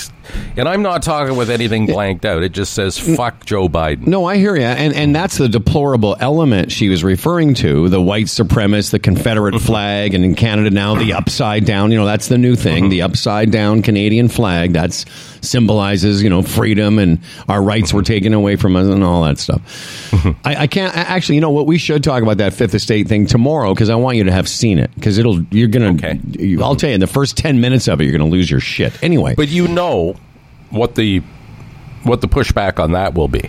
And 0.57 0.69
I'm 0.69 0.83
not 0.83 1.03
talking 1.03 1.37
with 1.37 1.51
anything 1.51 1.87
blanked 1.87 2.25
out. 2.25 2.43
It 2.43 2.53
just 2.53 2.73
says 2.75 2.99
"fuck 2.99 3.45
Joe 3.45 3.69
Biden." 3.69 4.07
No, 4.07 4.25
I 4.25 4.37
hear 4.37 4.57
you, 4.57 4.63
and 4.63 4.95
and 4.95 5.15
that's 5.15 5.39
the 5.39 5.49
deplorable 5.49 6.17
element 6.21 6.73
she 6.73 6.89
was 6.89 7.03
referring 7.05 7.55
to: 7.55 7.89
the 7.89 8.01
white 8.01 8.27
supremacist, 8.27 8.91
the 8.91 8.99
Confederate 8.99 9.55
mm-hmm. 9.55 9.67
flag, 9.67 10.15
and 10.15 10.25
in 10.25 10.35
Canada 10.35 10.71
now 10.71 10.95
the 10.95 11.13
upside 11.13 11.65
down. 11.65 11.91
You 11.91 11.99
know, 11.99 12.07
that's 12.07 12.29
the 12.29 12.39
new 12.39 12.57
thing: 12.57 12.85
mm-hmm. 12.85 12.91
the 12.91 13.03
upside 13.03 13.51
down 13.51 13.83
Canadian 13.83 14.29
flag. 14.29 14.73
That 14.73 14.93
symbolizes 14.93 16.23
you 16.23 16.31
know 16.31 16.43
freedom 16.43 16.99
and 16.99 17.19
our 17.49 17.63
rights 17.63 17.93
were 17.93 18.01
mm-hmm. 18.01 18.07
taken 18.13 18.35
away 18.35 18.57
from 18.57 18.77
us 18.77 18.87
and 18.87 19.03
all 19.03 19.23
that 19.25 19.39
stuff. 19.39 19.61
I, 20.45 20.63
I 20.63 20.67
can't 20.67 20.95
actually. 20.97 21.37
You 21.37 21.41
know 21.41 21.51
what? 21.51 21.67
We 21.67 21.79
should 21.79 22.05
talk 22.05 22.23
about 22.23 22.39
that 22.39 22.53
Fifth 22.53 22.75
Estate 22.75 23.09
thing 23.09 23.27
tomorrow 23.27 23.75
because 23.75 23.91
I 23.91 23.95
want 23.97 24.17
you 24.17 24.25
to 24.25 24.33
have 24.33 24.49
seen 24.49 24.79
it 24.79 24.95
because 24.95 25.19
it'll. 25.19 25.43
You're 25.45 25.69
gonna. 25.69 25.93
Okay. 25.95 26.21
you- 26.39 26.63
I'll 26.63 26.77
tell 26.77 26.91
you 26.91 26.95
in 26.95 27.01
the 27.01 27.07
first 27.07 27.37
ten 27.37 27.61
minutes 27.61 27.89
of 27.89 28.01
it, 28.01 28.05
you're 28.05 28.17
gonna 28.17 28.31
lose 28.31 28.51
your 28.51 28.61
shit. 28.61 29.03
Anyway, 29.03 29.35
But 29.35 29.49
you 29.49 29.69
know 29.69 30.12
what 30.73 30.95
the 30.97 31.23
what 32.03 32.21
the 32.21 32.29
pushback 32.29 32.83
on 32.83 32.93
that 32.93 33.15
will 33.15 33.29
be. 33.29 33.49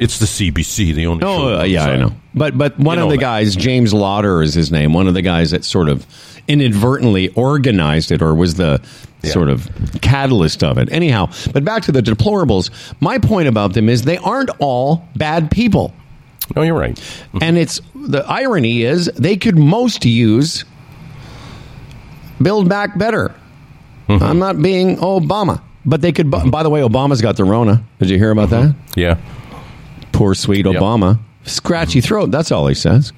It's 0.00 0.18
the 0.18 0.26
CBC, 0.26 0.94
the 0.94 1.06
only. 1.06 1.22
Oh, 1.24 1.60
uh, 1.60 1.62
yeah, 1.64 1.84
I 1.84 1.96
know. 1.96 2.12
But 2.34 2.58
but 2.58 2.78
one 2.78 2.98
You 2.98 3.04
of 3.04 3.10
the 3.10 3.16
that. 3.16 3.20
guys, 3.20 3.54
James 3.54 3.92
Bauder 3.92 4.42
is 4.42 4.54
his 4.54 4.72
name. 4.72 4.92
One 4.92 5.06
of 5.06 5.14
the 5.14 5.22
guys 5.22 5.52
that 5.52 5.64
sort 5.64 5.88
of 5.88 6.04
inadvertently 6.48 7.28
organized 7.28 8.10
it 8.10 8.20
or 8.20 8.34
was 8.34 8.54
the 8.56 8.80
Yeah. 9.22 9.30
sort 9.30 9.48
of 9.48 9.70
catalyst 10.02 10.64
of 10.64 10.78
it. 10.78 10.88
Anyhow, 10.92 11.30
but 11.52 11.64
back 11.64 11.82
to 11.84 11.92
the 11.92 12.02
deplorables. 12.02 12.70
My 13.00 13.18
point 13.18 13.46
about 13.48 13.72
them 13.74 13.88
is 13.88 14.02
they 14.02 14.18
aren't 14.18 14.50
all 14.58 15.06
bad 15.16 15.50
people. 15.50 15.94
No, 16.56 16.62
you're 16.62 16.74
right. 16.78 16.98
And 17.40 17.56
it's 17.56 17.80
the 17.94 18.22
irony 18.26 18.82
is 18.82 19.06
they 19.16 19.36
could 19.36 19.56
most 19.56 20.04
use 20.04 20.64
build 22.42 22.68
back 22.68 22.98
better. 22.98 23.34
I'm 24.08 24.38
not 24.38 24.60
being 24.60 24.96
Obama, 24.98 25.62
but 25.86 26.00
they 26.00 26.12
could. 26.12 26.30
By 26.30 26.62
the 26.62 26.70
way, 26.70 26.80
Obama's 26.80 27.20
got 27.20 27.36
the 27.36 27.44
Rona. 27.44 27.82
Did 27.98 28.10
you 28.10 28.18
hear 28.18 28.30
about 28.30 28.50
that? 28.50 28.74
Yeah. 28.96 29.18
poor 30.12 30.34
sweet 30.34 30.66
Yep. 30.66 30.76
Obama. 30.76 31.18
Scratchy 31.44 32.00
throat. 32.00 32.30
That's 32.30 32.50
all 32.52 32.66
he 32.68 32.74
says. 32.74 33.12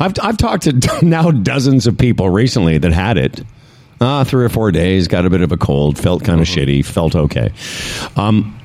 I've 0.00 0.14
I've 0.22 0.36
talked 0.36 0.64
to 0.64 0.98
now 1.04 1.30
dozens 1.30 1.86
of 1.86 1.96
people 1.98 2.28
recently 2.30 2.78
that 2.78 2.92
had 2.92 3.16
it. 3.18 3.44
Ah, 4.00 4.24
three 4.24 4.44
or 4.44 4.48
four 4.48 4.72
days, 4.72 5.06
got 5.06 5.24
a 5.24 5.30
bit 5.30 5.40
of 5.40 5.52
a 5.52 5.56
cold, 5.56 5.96
felt 5.98 6.24
kind 6.24 6.40
of 6.40 6.48
shitty, 6.48 6.84
felt 6.84 7.14
okay. 7.14 7.52
Um, 8.16 8.58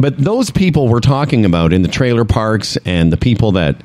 but 0.00 0.18
those 0.18 0.50
people 0.50 0.88
we're 0.88 0.98
talking 0.98 1.44
about 1.44 1.72
in 1.72 1.82
the 1.82 1.88
trailer 1.88 2.24
parks 2.24 2.76
and 2.84 3.12
the 3.12 3.16
people 3.16 3.52
that 3.52 3.76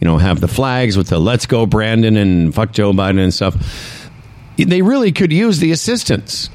you 0.00 0.04
know 0.06 0.18
have 0.18 0.40
the 0.40 0.48
flags 0.48 0.96
with 0.96 1.06
the 1.08 1.20
"Let's 1.20 1.46
go 1.46 1.64
Brandon" 1.66 2.16
and 2.16 2.52
"Fuck 2.52 2.72
Joe 2.72 2.92
Biden" 2.92 3.20
and 3.22 3.32
stuff, 3.32 4.10
they 4.56 4.82
really 4.82 5.12
could 5.12 5.32
use 5.32 5.60
the 5.60 5.70
assistance, 5.70 6.50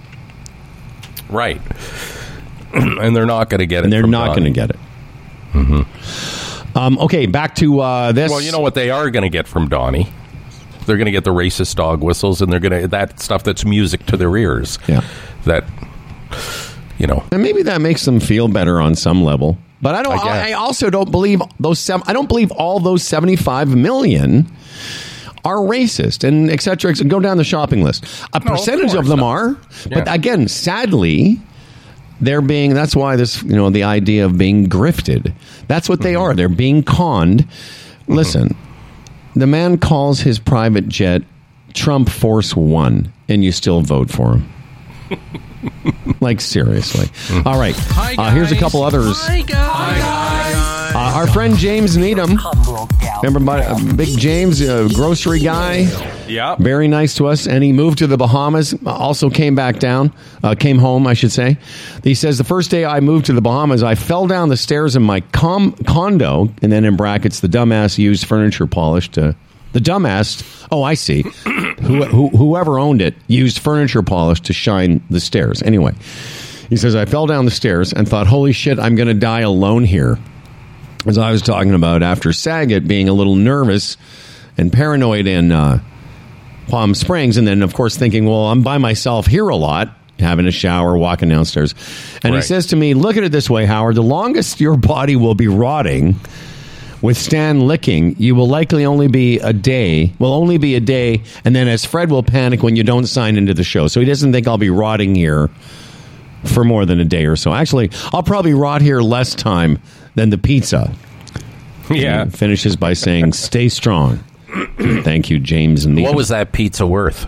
Right. 1.34 1.62
and 2.74 3.16
they're 3.16 3.26
not 3.26 3.50
going 3.50 3.60
to 3.60 3.66
get 3.66 3.80
it. 3.80 3.86
and 3.86 3.94
they're 3.94 4.08
not 4.08 4.38
going 4.38 4.46
to 4.46 4.52
get 4.52 4.70
it. 4.70 4.80
Um, 6.76 6.98
okay, 7.00 7.28
back 7.28 7.56
to 7.56 7.80
uh, 7.82 8.12
this. 8.12 8.32
Well, 8.32 8.42
you 8.42 8.52
know 8.52 8.60
what 8.60 8.74
they 8.74 8.90
are 8.90 9.10
going 9.12 9.24
to 9.24 9.30
get 9.30 9.48
from 9.48 9.70
Donnie? 9.70 10.12
They're 10.86 10.98
going 10.98 11.06
to 11.06 11.12
get 11.12 11.24
the 11.24 11.34
racist 11.34 11.76
dog 11.76 12.02
whistles, 12.02 12.42
and 12.42 12.52
they're 12.52 12.60
going 12.60 12.82
to 12.82 12.88
that 12.90 13.20
stuff 13.20 13.44
that's 13.44 13.64
music 13.64 14.06
to 14.08 14.18
their 14.18 14.36
ears. 14.36 14.80
Yeah. 14.88 15.02
That 15.46 15.66
you 16.98 17.08
know. 17.08 17.24
And 17.32 17.44
maybe 17.44 17.64
that 17.64 17.80
makes 17.82 18.06
them 18.06 18.20
feel 18.20 18.48
better 18.48 18.82
on 18.82 18.96
some 18.96 19.24
level. 19.24 19.58
But 19.82 19.96
I 19.96 20.04
don't. 20.04 20.18
I 20.18 20.50
I. 20.50 20.54
Also 20.54 20.90
don't 20.90 21.12
believe 21.12 21.42
those. 21.60 21.80
Seven, 21.80 22.04
I 22.08 22.14
don't 22.14 22.28
believe 22.28 22.52
all 22.52 22.80
those 22.80 23.04
seventy-five 23.04 23.76
million 23.76 24.52
are 25.46 25.58
racist 25.58 26.24
and 26.28 26.50
et 26.50 26.62
cetera, 26.62 26.92
et 26.92 26.96
cetera. 26.96 27.10
Go 27.10 27.20
down 27.20 27.38
the 27.38 27.44
shopping 27.44 27.84
list. 27.84 28.06
A 28.34 28.38
of 28.38 28.44
percentage 28.44 28.88
of, 28.92 28.94
course 28.94 29.08
them 29.10 29.20
not. 29.20 29.26
are, 29.28 29.58
but 29.90 30.08
Yeah. 30.08 30.14
again, 30.14 30.48
sadly, 30.48 31.40
they're 32.22 32.42
being. 32.42 32.74
That's 32.74 32.96
why 32.96 33.16
this. 33.18 33.44
You 33.44 33.56
know, 33.56 33.70
the 33.70 33.84
idea 33.84 34.26
of 34.26 34.38
being 34.38 34.68
grifted. 34.68 35.34
That's 35.68 35.90
what 35.90 36.00
Mm-hmm. 36.00 36.04
they 36.04 36.16
are. 36.16 36.34
They're 36.34 36.48
being 36.50 36.84
conned. 36.84 37.46
Listen, 38.08 38.56
the 39.36 39.48
man 39.48 39.78
calls 39.78 40.20
his 40.22 40.40
private 40.40 40.88
jet 40.88 41.24
Trump 41.74 42.08
Force 42.10 42.56
One, 42.56 43.12
and 43.28 43.44
you 43.44 43.52
still 43.52 43.82
vote 43.82 44.10
for 44.10 44.38
him. 44.38 44.50
like 46.22 46.40
seriously. 46.42 47.08
All 47.46 47.58
right. 47.60 47.76
Hi, 47.78 48.16
Uh, 48.18 48.32
here's 48.32 48.52
a 48.52 48.56
couple 48.58 48.84
others. 48.84 49.18
Hi, 49.26 49.42
guys. 49.42 50.43
Uh, 50.96 51.12
our 51.16 51.26
friend 51.26 51.58
James 51.58 51.98
Needham. 51.98 52.38
Remember, 53.24 53.40
my, 53.40 53.66
uh, 53.66 53.94
Big 53.96 54.16
James, 54.16 54.62
uh, 54.62 54.88
grocery 54.94 55.40
guy. 55.40 55.88
Yeah. 56.28 56.56
Very 56.60 56.88
nice 56.88 57.16
to 57.16 57.26
us, 57.26 57.48
and 57.48 57.64
he 57.64 57.74
moved 57.74 57.98
to 57.98 58.08
the 58.08 58.16
Bahamas. 58.16 58.76
Also 58.86 59.32
came 59.32 59.56
back 59.56 59.80
down, 59.80 60.14
uh, 60.44 60.54
came 60.54 60.78
home, 60.78 61.08
I 61.08 61.16
should 61.16 61.32
say. 61.32 61.58
He 62.04 62.14
says 62.14 62.38
the 62.38 62.44
first 62.44 62.70
day 62.70 62.86
I 62.86 63.00
moved 63.00 63.26
to 63.26 63.34
the 63.34 63.42
Bahamas, 63.42 63.82
I 63.82 63.96
fell 63.96 64.28
down 64.28 64.50
the 64.50 64.58
stairs 64.58 64.96
in 64.96 65.02
my 65.02 65.22
com- 65.32 65.72
condo, 65.88 66.50
and 66.62 66.72
then 66.72 66.86
in 66.86 66.96
brackets, 66.96 67.40
the 67.40 67.48
dumbass 67.50 67.98
used 67.98 68.26
furniture 68.26 68.68
polish 68.68 69.10
to. 69.12 69.36
The 69.72 69.80
dumbass. 69.80 70.68
Oh, 70.72 70.84
I 70.84 70.94
see. 70.94 71.24
who, 71.82 72.04
who, 72.04 72.30
whoever 72.30 72.78
owned 72.78 73.02
it 73.02 73.16
used 73.28 73.58
furniture 73.58 74.04
polish 74.04 74.42
to 74.42 74.54
shine 74.54 75.04
the 75.10 75.20
stairs. 75.20 75.64
Anyway, 75.64 75.94
he 76.70 76.78
says 76.78 76.96
I 76.96 77.06
fell 77.06 77.26
down 77.26 77.46
the 77.46 77.52
stairs 77.52 77.94
and 77.94 78.08
thought, 78.08 78.28
"Holy 78.28 78.54
shit, 78.54 78.78
I'm 78.78 78.94
going 78.94 79.08
to 79.08 79.16
die 79.16 79.42
alone 79.42 79.86
here." 79.86 80.20
As 81.06 81.18
I 81.18 81.32
was 81.32 81.42
talking 81.42 81.74
about 81.74 82.02
after 82.02 82.32
Saget 82.32 82.88
being 82.88 83.10
a 83.10 83.14
little 83.14 83.36
nervous 83.36 83.98
and 84.58 84.72
paranoid 84.72 85.28
in 85.28 85.52
uh, 85.52 85.80
Palm 86.68 86.96
Springs, 86.96 87.38
and 87.38 87.48
then 87.48 87.62
of 87.62 87.74
course 87.74 87.98
thinking, 87.98 88.26
well, 88.26 88.46
I'm 88.48 88.62
by 88.62 88.78
myself 88.78 89.28
here 89.28 89.50
a 89.50 89.56
lot, 89.56 89.98
having 90.20 90.48
a 90.48 90.52
shower, 90.52 90.98
walking 90.98 91.30
downstairs, 91.30 91.76
and 92.24 92.34
he 92.34 92.42
says 92.42 92.68
to 92.68 92.76
me, 92.76 92.94
"Look 92.94 93.18
at 93.18 93.24
it 93.24 93.32
this 93.32 93.50
way, 93.50 93.66
Howard. 93.66 93.96
The 93.96 94.04
longest 94.04 94.62
your 94.62 94.78
body 94.78 95.16
will 95.16 95.36
be 95.36 95.48
rotting." 95.48 96.16
with 97.04 97.18
Withstand 97.18 97.68
licking, 97.68 98.16
you 98.18 98.34
will 98.34 98.48
likely 98.48 98.86
only 98.86 99.10
be 99.10 99.38
a 99.40 99.52
day, 99.52 100.14
will 100.20 100.32
only 100.32 100.58
be 100.58 100.76
a 100.76 100.80
day, 100.80 101.22
and 101.44 101.54
then 101.54 101.68
as 101.68 101.84
Fred 101.84 102.10
will 102.10 102.24
panic 102.24 102.64
when 102.64 102.78
you 102.78 102.84
don't 102.84 103.08
sign 103.08 103.36
into 103.36 103.54
the 103.54 103.66
show. 103.66 103.88
So 103.88 104.00
he 104.00 104.06
doesn't 104.06 104.32
think 104.32 104.48
I'll 104.48 104.58
be 104.58 104.70
rotting 104.70 105.14
here 105.14 105.50
for 106.46 106.64
more 106.64 106.86
than 106.86 107.02
a 107.02 107.06
day 107.06 107.26
or 107.26 107.36
so. 107.36 107.54
Actually, 107.54 107.92
I'll 108.14 108.24
probably 108.24 108.54
rot 108.54 108.82
here 108.82 109.02
less 109.02 109.36
time 109.36 109.82
than 110.16 110.30
the 110.30 110.38
pizza. 110.38 110.94
Yeah. 111.90 112.24
He 112.26 112.32
finishes 112.32 112.78
by 112.78 112.94
saying, 112.94 113.34
"Stay 113.34 113.68
strong." 113.68 114.20
Thank 115.04 115.30
you, 115.30 115.38
James. 115.38 115.84
And 115.84 116.02
What 116.02 116.16
was 116.16 116.30
that 116.30 116.54
pizza 116.54 116.88
worth? 116.88 117.28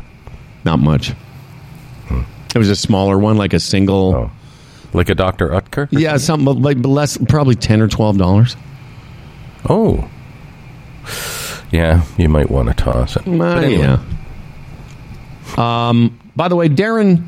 not 0.64 0.80
much? 0.80 1.12
It 2.56 2.58
was 2.58 2.70
a 2.70 2.76
smaller 2.76 3.20
one, 3.20 3.36
like 3.36 3.54
a 3.54 3.60
single. 3.60 4.16
Oh. 4.16 4.32
Like 4.94 5.10
a 5.10 5.16
Dr. 5.16 5.50
Oetker? 5.50 5.90
Yeah, 5.92 6.16
something 6.16 6.62
like 6.62 6.78
less, 6.86 7.18
probably 7.18 7.56
ten 7.56 7.82
or 7.82 7.90
twelve 7.90 8.18
dollars. 8.18 8.56
Oh. 9.70 10.10
Yeah, 11.72 12.04
you 12.18 12.30
might 12.30 12.50
want 12.50 12.70
to 12.70 12.74
toss 12.76 13.18
it. 13.18 13.24
But 13.26 13.62
anyway. 13.62 13.98
yeah. 15.58 15.90
Um. 15.90 16.18
By 16.38 16.48
the 16.48 16.56
way, 16.56 16.70
Darren. 16.70 17.26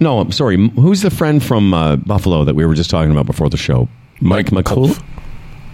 No, 0.00 0.18
I'm 0.18 0.32
sorry. 0.32 0.68
Who's 0.70 1.02
the 1.02 1.10
friend 1.10 1.42
from 1.42 1.72
uh, 1.72 1.94
Buffalo 1.96 2.44
that 2.44 2.56
we 2.56 2.66
were 2.66 2.74
just 2.74 2.90
talking 2.90 3.12
about 3.12 3.26
before 3.26 3.48
the 3.48 3.56
show? 3.56 3.88
Mike, 4.24 4.46
McCool. 4.46 4.88
McAuliffe. 4.88 5.02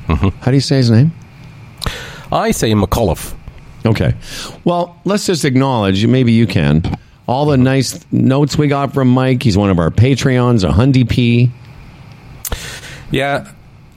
Mm-hmm. 0.09 0.29
How 0.41 0.51
do 0.51 0.57
you 0.57 0.61
say 0.61 0.77
his 0.77 0.91
name? 0.91 1.13
I 2.33 2.51
say 2.51 2.73
McAuliffe. 2.73 3.35
Okay. 3.87 4.15
Well, 4.65 5.01
let's 5.05 5.25
just 5.25 5.45
acknowledge, 5.45 6.05
maybe 6.07 6.33
you 6.33 6.47
can, 6.47 6.83
all 7.27 7.47
the 7.47 7.57
nice 7.57 8.05
notes 8.13 8.59
we 8.59 8.67
got 8.67 8.93
from 8.93 9.09
Mike. 9.09 9.43
He's 9.43 9.57
one 9.57 9.71
of 9.71 9.79
our 9.79 9.91
Patreons, 9.91 10.69
a 10.69 10.73
Hundy 10.73 11.09
P. 11.09 11.51
Yeah. 13.11 13.51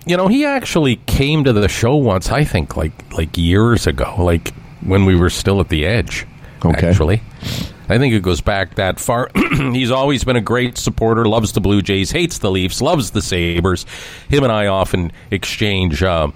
you 0.06 0.18
know, 0.18 0.28
he 0.28 0.46
actually 0.46 0.98
came 1.08 1.44
to 1.44 1.54
the 1.54 1.68
show 1.68 1.96
once. 1.96 2.30
I 2.32 2.44
think 2.44 2.76
like 2.76 2.92
like 3.14 3.38
years 3.38 3.88
ago, 3.88 4.16
like 4.20 4.54
when 4.82 5.06
we 5.06 5.16
were 5.16 5.30
still 5.30 5.60
at 5.60 5.70
the 5.70 5.86
Edge. 5.86 6.26
Okay. 6.66 6.90
Actually, 6.90 7.22
I 7.90 7.98
think 7.98 8.14
it 8.14 8.24
goes 8.24 8.42
back 8.42 8.76
that 8.76 9.00
far. 9.00 9.30
He's 9.36 9.92
always 9.92 10.24
been 10.24 10.36
a 10.36 10.42
great 10.42 10.78
supporter. 10.78 11.26
Loves 11.26 11.52
the 11.52 11.62
Blue 11.62 11.82
Jays. 11.82 12.12
Hates 12.12 12.38
the 12.38 12.50
Leafs. 12.50 12.82
Loves 12.82 13.12
the 13.12 13.22
Sabres. 13.22 13.86
Him 14.30 14.44
and 14.44 14.52
I 14.52 14.68
often 14.68 15.12
exchange 15.32 16.02
uh, 16.02 16.32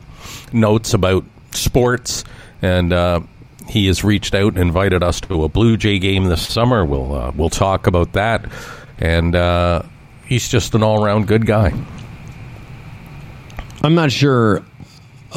notes 0.51 0.93
about 0.93 1.25
sports 1.51 2.23
and. 2.61 2.93
Uh, 2.93 3.21
he 3.69 3.87
has 3.87 4.03
reached 4.03 4.33
out 4.33 4.53
and 4.53 4.59
invited 4.59 5.03
us 5.03 5.19
to 5.21 5.43
a 5.43 5.49
Blue 5.49 5.77
Jay 5.77 5.99
game 5.99 6.25
this 6.25 6.47
summer. 6.47 6.85
We'll 6.85 7.13
uh, 7.13 7.31
we'll 7.35 7.49
talk 7.49 7.85
about 7.87 8.13
that, 8.13 8.45
and 8.97 9.35
uh, 9.35 9.83
he's 10.25 10.47
just 10.47 10.73
an 10.73 10.83
all 10.83 11.03
around 11.03 11.27
good 11.27 11.45
guy. 11.45 11.73
I'm 13.83 13.93
not 13.93 14.11
sure 14.11 14.63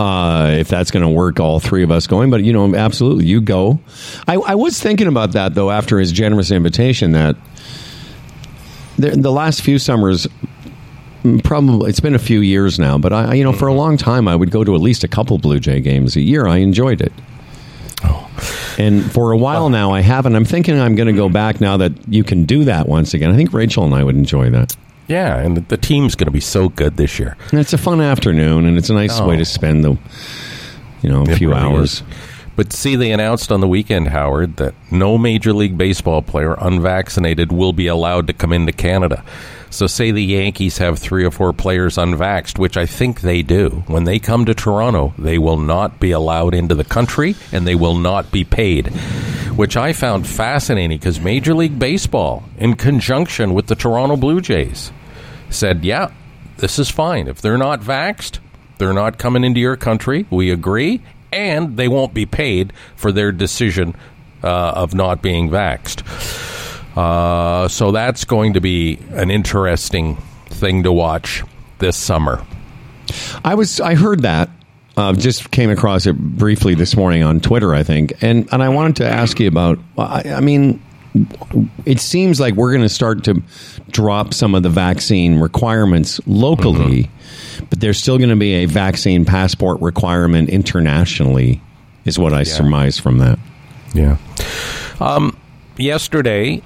uh, 0.00 0.56
if 0.58 0.68
that's 0.68 0.90
going 0.90 1.02
to 1.02 1.08
work. 1.10 1.38
All 1.40 1.60
three 1.60 1.82
of 1.82 1.90
us 1.90 2.06
going, 2.06 2.30
but 2.30 2.42
you 2.42 2.54
know, 2.54 2.74
absolutely, 2.74 3.26
you 3.26 3.40
go. 3.42 3.78
I, 4.26 4.36
I 4.36 4.54
was 4.54 4.80
thinking 4.80 5.06
about 5.06 5.32
that 5.32 5.54
though 5.54 5.70
after 5.70 5.98
his 5.98 6.10
generous 6.10 6.50
invitation. 6.50 7.12
That 7.12 7.36
the, 8.98 9.10
the 9.10 9.30
last 9.30 9.60
few 9.60 9.78
summers, 9.78 10.26
mm, 11.22 11.44
probably 11.44 11.90
it's 11.90 12.00
been 12.00 12.14
a 12.14 12.18
few 12.18 12.40
years 12.40 12.78
now, 12.78 12.96
but 12.96 13.12
I, 13.12 13.34
you 13.34 13.44
know, 13.44 13.52
for 13.52 13.68
a 13.68 13.74
long 13.74 13.98
time, 13.98 14.26
I 14.26 14.34
would 14.34 14.50
go 14.50 14.64
to 14.64 14.74
at 14.74 14.80
least 14.80 15.04
a 15.04 15.08
couple 15.08 15.36
Blue 15.36 15.60
Jay 15.60 15.80
games 15.80 16.16
a 16.16 16.22
year. 16.22 16.46
I 16.46 16.58
enjoyed 16.58 17.02
it. 17.02 17.12
And 18.78 19.12
for 19.12 19.32
a 19.32 19.36
while 19.36 19.68
now, 19.68 19.90
I 19.90 20.00
haven't. 20.00 20.34
I'm 20.34 20.46
thinking 20.46 20.80
I'm 20.80 20.94
going 20.94 21.08
to 21.08 21.12
go 21.12 21.28
back 21.28 21.60
now 21.60 21.76
that 21.76 21.92
you 22.08 22.24
can 22.24 22.44
do 22.44 22.64
that 22.64 22.88
once 22.88 23.12
again. 23.12 23.30
I 23.30 23.36
think 23.36 23.52
Rachel 23.52 23.84
and 23.84 23.94
I 23.94 24.02
would 24.02 24.16
enjoy 24.16 24.48
that. 24.50 24.74
Yeah, 25.11 25.38
and 25.38 25.57
the, 25.57 25.61
the 25.62 25.77
team's 25.77 26.14
going 26.14 26.27
to 26.29 26.31
be 26.33 26.38
so 26.40 26.68
good 26.68 26.96
this 26.96 27.18
year. 27.18 27.37
And 27.51 27.59
it's 27.59 27.73
a 27.73 27.79
fun 27.79 28.01
afternoon, 28.01 28.64
and 28.64 28.79
it's 28.79 28.90
a 28.90 28.94
nice 28.94 29.18
Oh. 29.20 29.27
way 29.27 29.37
to 29.37 29.44
spend 29.44 29.83
the, 29.85 29.99
you 31.03 31.11
know, 31.11 31.23
a 31.27 31.31
It 31.31 31.37
few 31.38 31.53
hours. 31.53 31.94
is. 31.94 32.03
But 32.55 32.73
see, 32.73 32.94
they 32.94 33.11
announced 33.11 33.51
on 33.51 33.61
the 33.61 33.66
weekend, 33.68 34.09
Howard, 34.09 34.57
that 34.59 34.75
no 34.90 35.18
Major 35.18 35.53
League 35.53 35.77
Baseball 35.77 36.23
player 36.23 36.55
unvaccinated 36.61 37.51
will 37.53 37.73
be 37.73 37.87
allowed 37.88 38.27
to 38.29 38.33
come 38.33 38.53
into 38.53 38.70
Canada. 38.73 39.25
So, 39.70 39.87
say 39.87 40.11
the 40.11 40.23
Yankees 40.23 40.79
have 40.79 40.99
three 40.99 41.25
or 41.25 41.31
four 41.31 41.53
players 41.53 41.96
unvaxxed, 41.96 42.59
which 42.59 42.77
I 42.77 42.87
think 42.87 43.20
they 43.20 43.42
do. 43.42 43.83
When 43.87 44.05
they 44.05 44.18
come 44.18 44.44
to 44.44 44.55
Toronto, 44.55 45.14
they 45.18 45.38
will 45.38 45.57
not 45.59 45.99
be 46.01 46.11
allowed 46.11 46.55
into 46.55 46.75
the 46.75 46.85
country 46.85 47.35
and 47.53 47.66
they 47.66 47.77
will 47.77 47.94
not 47.96 48.31
be 48.33 48.44
paid, 48.44 48.88
which 49.57 49.77
I 49.77 49.92
found 49.92 50.27
fascinating 50.27 50.99
because 50.99 51.20
Major 51.20 51.55
League 51.55 51.79
Baseball, 51.79 52.42
in 52.59 52.75
conjunction 52.75 53.55
with 53.55 53.68
the 53.68 53.77
Toronto 53.77 54.16
Blue 54.16 54.40
Jays, 54.40 54.90
said, 55.50 55.84
yeah, 55.84 56.10
this 56.56 56.78
is 56.78 56.90
fine. 56.90 57.28
If 57.28 57.40
they're 57.40 57.58
not 57.58 57.80
vaxxed, 57.80 58.38
they're 58.78 58.92
not 58.92 59.18
coming 59.18 59.44
into 59.44 59.60
your 59.60 59.76
country. 59.76 60.26
We 60.30 60.50
agree. 60.50 61.02
And 61.32 61.76
they 61.76 61.88
won't 61.88 62.14
be 62.14 62.26
paid 62.26 62.72
for 62.96 63.12
their 63.12 63.30
decision 63.30 63.94
uh, 64.42 64.48
of 64.48 64.94
not 64.94 65.22
being 65.22 65.50
vaxxed. 65.50 66.02
Uh, 66.96 67.68
so 67.68 67.92
that's 67.92 68.24
going 68.24 68.54
to 68.54 68.60
be 68.60 68.98
an 69.10 69.30
interesting 69.30 70.16
thing 70.46 70.82
to 70.82 70.92
watch 70.92 71.44
this 71.78 71.96
summer. 71.96 72.44
I 73.44 73.54
was 73.54 73.80
I 73.80 73.94
heard 73.94 74.22
that. 74.22 74.50
Uh, 74.96 75.12
just 75.12 75.50
came 75.50 75.70
across 75.70 76.06
it 76.06 76.18
briefly 76.18 76.74
this 76.74 76.96
morning 76.96 77.22
on 77.22 77.40
Twitter, 77.40 77.74
I 77.74 77.84
think, 77.84 78.22
and 78.22 78.48
and 78.52 78.62
I 78.62 78.68
wanted 78.68 78.96
to 78.96 79.06
ask 79.06 79.38
you 79.40 79.48
about. 79.48 79.78
I, 79.96 80.34
I 80.34 80.40
mean, 80.40 80.82
it 81.85 82.01
seems 82.01 82.40
like 82.40 82.55
we're 82.55 82.70
going 82.70 82.83
to 82.83 82.88
start 82.88 83.25
to 83.25 83.42
drop 83.90 84.33
some 84.35 84.55
of 84.55 84.62
the 84.62 84.68
vaccine 84.68 85.38
requirements 85.40 86.20
locally, 86.27 87.11
but 87.68 87.81
there's 87.81 87.99
still 87.99 88.18
going 88.18 88.31
to 88.31 88.37
be 88.37 88.55
a 88.55 88.66
vaccine 88.66 89.25
passport 89.25 89.81
requirement 89.81 90.49
internationally. 90.49 91.61
Is 92.05 92.18
what 92.18 92.33
I 92.33 92.44
surmise 92.44 92.99
from 92.99 93.18
that. 93.18 93.38
Yeah. 93.92 94.16
Um, 95.01 95.37
yesterday, 95.77 96.62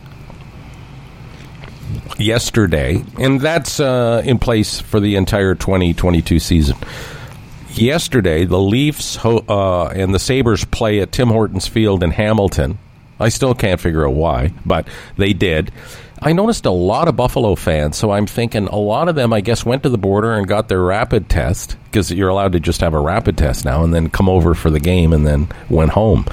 yesterday, 2.19 3.03
and 3.19 3.41
that's 3.41 3.81
uh, 3.81 4.23
in 4.25 4.39
place 4.39 4.81
for 4.81 5.01
the 5.01 5.17
entire 5.17 5.55
2022 5.55 6.39
season. 6.39 6.77
Yesterday, 7.71 8.45
the 8.45 8.61
Leafs 8.61 9.17
ho- 9.17 9.45
uh, 9.49 9.87
and 9.89 10.15
the 10.15 10.19
Sabres 10.21 10.65
play 10.65 11.01
at 11.01 11.11
Tim 11.11 11.29
Hortons 11.29 11.67
Field 11.67 12.03
in 12.05 12.13
Hamilton. 12.13 12.79
I 13.21 13.29
still 13.29 13.55
can't 13.55 13.81
figure 13.81 14.07
out 14.07 14.15
why, 14.15 14.53
but 14.67 14.89
they 15.17 15.33
did. 15.33 15.73
I 16.23 16.33
noticed 16.33 16.65
a 16.65 16.71
lot 16.71 17.07
of 17.09 17.17
Buffalo 17.17 17.55
fans, 17.55 17.97
so 17.99 18.11
I'm 18.11 18.27
thinking 18.27 18.67
a 18.69 18.77
lot 18.79 19.09
of 19.09 19.15
them, 19.15 19.33
I 19.33 19.43
guess, 19.43 19.67
went 19.67 19.83
to 19.83 19.91
the 19.91 19.99
border 19.99 20.33
and 20.33 20.49
got 20.49 20.69
their 20.69 20.81
rapid 20.81 21.29
test 21.29 21.77
because 21.85 22.11
you're 22.11 22.31
allowed 22.31 22.53
to 22.53 22.61
just 22.61 22.81
have 22.81 22.95
a 22.95 22.99
rapid 22.99 23.37
test 23.37 23.65
now 23.67 23.85
and 23.85 23.93
then 23.93 24.09
come 24.09 24.29
over 24.29 24.55
for 24.55 24.71
the 24.71 24.81
game 24.81 25.13
and 25.13 25.27
then 25.27 25.49
went 25.69 25.91
home. 25.91 26.25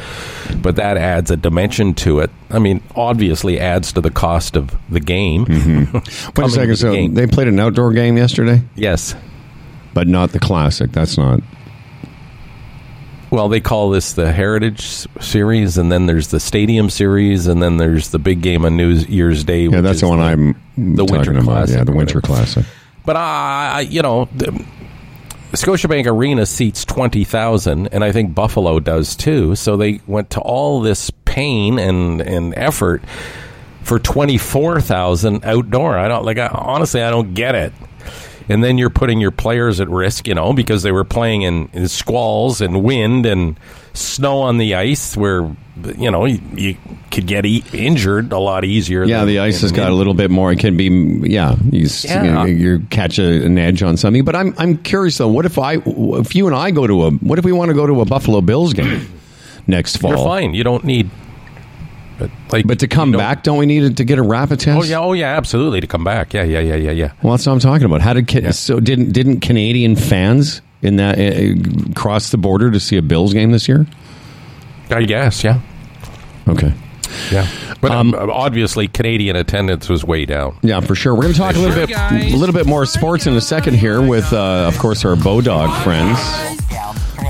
But 0.61 0.77
that 0.77 0.95
adds 0.95 1.29
a 1.29 1.35
dimension 1.35 1.93
to 1.95 2.19
it. 2.19 2.31
I 2.49 2.59
mean, 2.59 2.81
obviously 2.95 3.59
adds 3.59 3.91
to 3.93 4.01
the 4.01 4.11
cost 4.11 4.55
of 4.55 4.73
the 4.89 5.01
game. 5.01 5.45
Mm-hmm. 5.45 5.97
Wait 6.41 6.47
a 6.47 6.49
second. 6.49 6.75
So 6.77 6.93
game. 6.93 7.13
they 7.13 7.27
played 7.27 7.49
an 7.49 7.59
outdoor 7.59 7.91
game 7.91 8.15
yesterday, 8.15 8.61
Yes. 8.75 9.13
but 9.93 10.07
not 10.07 10.31
the 10.31 10.39
classic. 10.39 10.93
That's 10.93 11.17
not. 11.17 11.41
Well, 13.31 13.47
they 13.47 13.61
call 13.61 13.89
this 13.91 14.11
the 14.13 14.31
Heritage 14.31 14.81
Series, 15.21 15.77
and 15.77 15.89
then 15.89 16.05
there's 16.05 16.27
the 16.27 16.39
Stadium 16.39 16.89
Series, 16.89 17.47
and 17.47 17.63
then 17.63 17.77
there's 17.77 18.09
the 18.09 18.19
big 18.19 18.41
game 18.41 18.65
on 18.65 18.75
New 18.75 18.89
Year's 18.91 19.45
Day. 19.45 19.67
Yeah, 19.67 19.79
that's 19.81 20.01
the 20.01 20.09
one 20.09 20.19
I'm 20.19 20.61
the 20.77 21.05
Winter 21.05 21.31
about. 21.31 21.43
Classic 21.45 21.77
Yeah, 21.77 21.83
the 21.85 21.93
Winter 21.93 22.17
whatever. 22.19 22.33
Classic. 22.43 22.65
But 23.05 23.15
I, 23.15 23.71
I- 23.75 23.79
you 23.89 24.01
know, 24.01 24.27
the 24.35 24.51
Scotiabank 25.53 26.07
Arena 26.07 26.45
seats 26.45 26.83
twenty 26.85 27.23
thousand, 27.23 27.87
and 27.93 28.03
I 28.03 28.11
think 28.11 28.35
Buffalo 28.35 28.79
does 28.81 29.15
too. 29.15 29.55
So 29.55 29.77
they 29.77 30.01
went 30.07 30.29
to 30.31 30.41
all 30.41 30.81
this 30.81 31.09
pain 31.25 31.79
and 31.79 32.19
and 32.21 32.53
effort 32.57 33.01
for 33.83 33.97
twenty 33.97 34.37
four 34.37 34.79
thousand 34.81 35.45
outdoor. 35.45 35.97
I 35.97 36.07
don't 36.09 36.25
like. 36.25 36.37
I, 36.37 36.47
honestly, 36.47 37.01
I 37.01 37.09
don't 37.09 37.33
get 37.33 37.55
it. 37.55 37.73
And 38.51 38.63
then 38.63 38.77
you're 38.77 38.89
putting 38.89 39.21
your 39.21 39.31
players 39.31 39.79
at 39.79 39.87
risk, 39.89 40.27
you 40.27 40.35
know, 40.35 40.51
because 40.53 40.83
they 40.83 40.91
were 40.91 41.03
playing 41.05 41.43
in, 41.43 41.69
in 41.73 41.87
squalls 41.87 42.59
and 42.61 42.83
wind 42.83 43.25
and 43.25 43.57
snow 43.93 44.39
on 44.39 44.57
the 44.57 44.75
ice, 44.75 45.15
where 45.15 45.49
you 45.97 46.11
know 46.11 46.25
you, 46.25 46.39
you 46.55 46.77
could 47.11 47.27
get 47.27 47.45
e- 47.45 47.63
injured 47.73 48.31
a 48.33 48.37
lot 48.39 48.65
easier. 48.65 49.03
Yeah, 49.03 49.19
than 49.19 49.27
the 49.29 49.39
ice 49.39 49.55
in 49.55 49.61
has 49.61 49.71
an 49.71 49.77
got 49.77 49.89
a 49.91 49.95
little 49.95 50.13
bit 50.13 50.29
more. 50.31 50.51
It 50.51 50.59
can 50.59 50.75
be, 50.77 50.87
yeah, 51.29 51.55
you, 51.71 51.87
Yeah. 52.03 52.45
you, 52.45 52.53
you 52.55 52.79
catch 52.89 53.19
a, 53.19 53.45
an 53.45 53.57
edge 53.57 53.81
on 53.83 53.95
something. 53.97 54.23
But 54.25 54.35
I'm 54.35 54.53
I'm 54.57 54.77
curious 54.77 55.17
though. 55.17 55.27
What 55.29 55.45
if 55.45 55.57
I, 55.57 55.75
if 55.85 56.35
you 56.35 56.47
and 56.47 56.55
I 56.55 56.71
go 56.71 56.85
to 56.87 57.03
a, 57.05 57.11
what 57.11 57.39
if 57.39 57.45
we 57.45 57.51
want 57.53 57.69
to 57.69 57.75
go 57.75 57.87
to 57.87 58.01
a 58.01 58.05
Buffalo 58.05 58.41
Bills 58.41 58.73
game 58.73 59.07
next 59.67 59.97
fall? 59.97 60.11
You're 60.11 60.25
fine. 60.25 60.53
You 60.53 60.63
don't 60.63 60.83
need. 60.83 61.09
But 62.21 62.29
like, 62.51 62.67
But 62.67 62.79
to 62.79 62.87
come 62.87 63.11
back, 63.11 63.43
don't 63.43 63.57
we 63.57 63.65
need 63.65 63.83
it 63.83 63.97
to 63.97 64.03
get 64.03 64.19
a 64.19 64.21
rapid 64.21 64.59
test? 64.59 64.77
Oh 64.79 64.83
yeah, 64.83 64.99
oh 64.99 65.13
yeah, 65.13 65.35
absolutely 65.37 65.81
to 65.81 65.87
come 65.87 66.03
back. 66.03 66.33
Yeah, 66.33 66.43
yeah, 66.43 66.59
yeah, 66.59 66.75
yeah, 66.75 66.91
yeah. 66.91 67.11
Well, 67.23 67.33
that's 67.33 67.45
what 67.47 67.53
I'm 67.53 67.59
talking 67.59 67.85
about. 67.85 68.01
How 68.01 68.13
did 68.13 68.27
Ca- 68.27 68.51
so 68.51 68.79
didn't 68.79 69.11
didn't 69.11 69.39
Canadian 69.39 69.95
fans 69.95 70.61
in 70.83 70.97
that 70.97 71.17
uh, 71.19 71.93
cross 71.95 72.29
the 72.31 72.37
border 72.37 72.69
to 72.71 72.79
see 72.79 72.97
a 72.97 73.01
Bills 73.01 73.33
game 73.33 73.51
this 73.51 73.67
year? 73.67 73.87
I 74.89 75.03
guess. 75.03 75.43
Yeah, 75.43 75.61
Okay. 76.47 76.73
yeah. 77.31 77.47
But 77.81 77.91
um, 77.91 78.13
obviously, 78.13 78.87
Canadian 78.87 79.35
attendance 79.35 79.89
was 79.89 80.03
way 80.03 80.25
down. 80.25 80.57
Yeah, 80.61 80.81
for 80.81 80.93
sure. 80.93 81.15
We're 81.15 81.21
going 81.23 81.33
to 81.33 81.39
talk 81.39 81.55
a 81.55 81.59
little 81.59 81.87
bit, 81.87 81.95
a 81.97 82.35
little 82.37 82.53
bit 82.53 82.67
more 82.67 82.85
sports 82.85 83.25
in 83.25 83.33
a 83.35 83.41
second 83.41 83.75
here 83.75 84.01
with, 84.01 84.31
uh, 84.33 84.67
of 84.71 84.77
course, 84.77 85.03
our 85.05 85.15
Bodog 85.15 85.83
friends. 85.83 86.19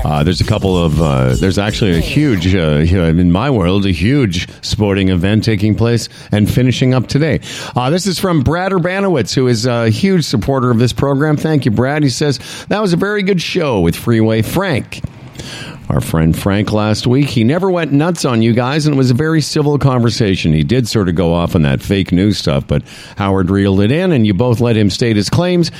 Uh, 0.04 0.24
there's 0.24 0.40
a 0.40 0.44
couple 0.44 0.76
of, 0.76 1.00
uh, 1.00 1.34
there's 1.36 1.58
actually 1.58 1.92
a 1.92 2.00
huge, 2.00 2.54
uh, 2.54 2.58
in 2.58 3.30
my 3.30 3.50
world, 3.50 3.86
a 3.86 3.90
huge 3.90 4.48
sporting 4.64 5.10
event 5.10 5.44
taking 5.44 5.74
place 5.74 6.08
and 6.32 6.50
finishing 6.50 6.92
up 6.92 7.06
today. 7.06 7.40
Uh, 7.76 7.88
this 7.88 8.06
is 8.06 8.18
from 8.18 8.42
Brad 8.42 8.72
Urbanowitz, 8.72 9.34
who 9.34 9.46
is 9.46 9.64
a 9.64 9.90
huge 9.90 10.24
supporter 10.24 10.70
of 10.70 10.78
this 10.78 10.92
program. 10.92 11.36
Thank 11.36 11.64
you, 11.64 11.70
Brad. 11.70 12.02
He 12.02 12.10
says, 12.10 12.38
that 12.68 12.80
was 12.80 12.92
a 12.92 12.96
very 12.96 13.22
good 13.22 13.40
show 13.40 13.80
with 13.80 13.94
Freeway 13.94 14.42
Frank 14.42 15.00
our 15.88 16.00
friend 16.00 16.38
Frank 16.38 16.72
last 16.72 17.06
week. 17.06 17.28
He 17.28 17.44
never 17.44 17.70
went 17.70 17.92
nuts 17.92 18.24
on 18.24 18.40
you 18.40 18.54
guys, 18.54 18.86
and 18.86 18.94
it 18.94 18.96
was 18.96 19.10
a 19.10 19.14
very 19.14 19.42
civil 19.42 19.78
conversation. 19.78 20.52
He 20.52 20.64
did 20.64 20.88
sort 20.88 21.08
of 21.10 21.14
go 21.14 21.34
off 21.34 21.54
on 21.54 21.62
that 21.62 21.82
fake 21.82 22.12
news 22.12 22.38
stuff, 22.38 22.66
but 22.66 22.82
Howard 23.16 23.50
reeled 23.50 23.80
it 23.80 23.92
in, 23.92 24.10
and 24.10 24.26
you 24.26 24.32
both 24.32 24.60
let 24.60 24.74
him 24.74 24.88
state 24.88 25.16
his 25.16 25.28
claims, 25.28 25.70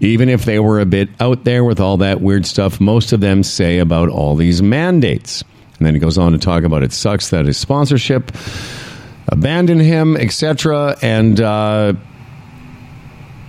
even 0.00 0.28
if 0.28 0.44
they 0.44 0.58
were 0.58 0.80
a 0.80 0.86
bit 0.86 1.08
out 1.20 1.44
there 1.44 1.64
with 1.64 1.80
all 1.80 1.98
that 1.98 2.20
weird 2.20 2.44
stuff 2.46 2.80
most 2.80 3.12
of 3.12 3.20
them 3.20 3.42
say 3.42 3.78
about 3.78 4.08
all 4.08 4.36
these 4.36 4.62
mandates. 4.62 5.42
And 5.78 5.86
then 5.86 5.94
he 5.94 6.00
goes 6.00 6.18
on 6.18 6.32
to 6.32 6.38
talk 6.38 6.64
about 6.64 6.82
it 6.82 6.92
sucks 6.92 7.30
that 7.30 7.46
his 7.46 7.58
sponsorship 7.58 8.32
abandoned 9.28 9.82
him, 9.82 10.16
etc. 10.16 10.96
And 11.02 11.40
uh, 11.40 11.94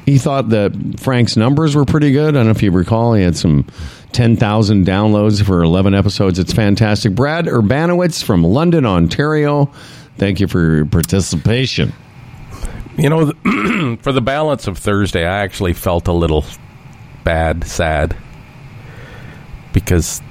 he 0.05 0.17
thought 0.17 0.49
that 0.49 0.99
Frank's 0.99 1.37
numbers 1.37 1.75
were 1.75 1.85
pretty 1.85 2.11
good. 2.11 2.29
I 2.29 2.39
don't 2.39 2.45
know 2.45 2.51
if 2.51 2.63
you 2.63 2.71
recall, 2.71 3.13
he 3.13 3.23
had 3.23 3.37
some 3.37 3.65
10,000 4.13 4.85
downloads 4.85 5.43
for 5.43 5.61
11 5.61 5.93
episodes. 5.93 6.39
It's 6.39 6.53
fantastic. 6.53 7.13
Brad 7.13 7.45
Urbanowitz 7.45 8.23
from 8.23 8.43
London, 8.43 8.85
Ontario. 8.85 9.71
Thank 10.17 10.39
you 10.39 10.47
for 10.47 10.77
your 10.77 10.85
participation. 10.85 11.93
You 12.97 13.09
know, 13.09 13.31
for 14.01 14.11
the 14.11 14.21
balance 14.21 14.67
of 14.67 14.77
Thursday, 14.77 15.25
I 15.25 15.43
actually 15.43 15.73
felt 15.73 16.07
a 16.07 16.13
little 16.13 16.45
bad, 17.23 17.63
sad 17.65 18.15
because 19.73 20.21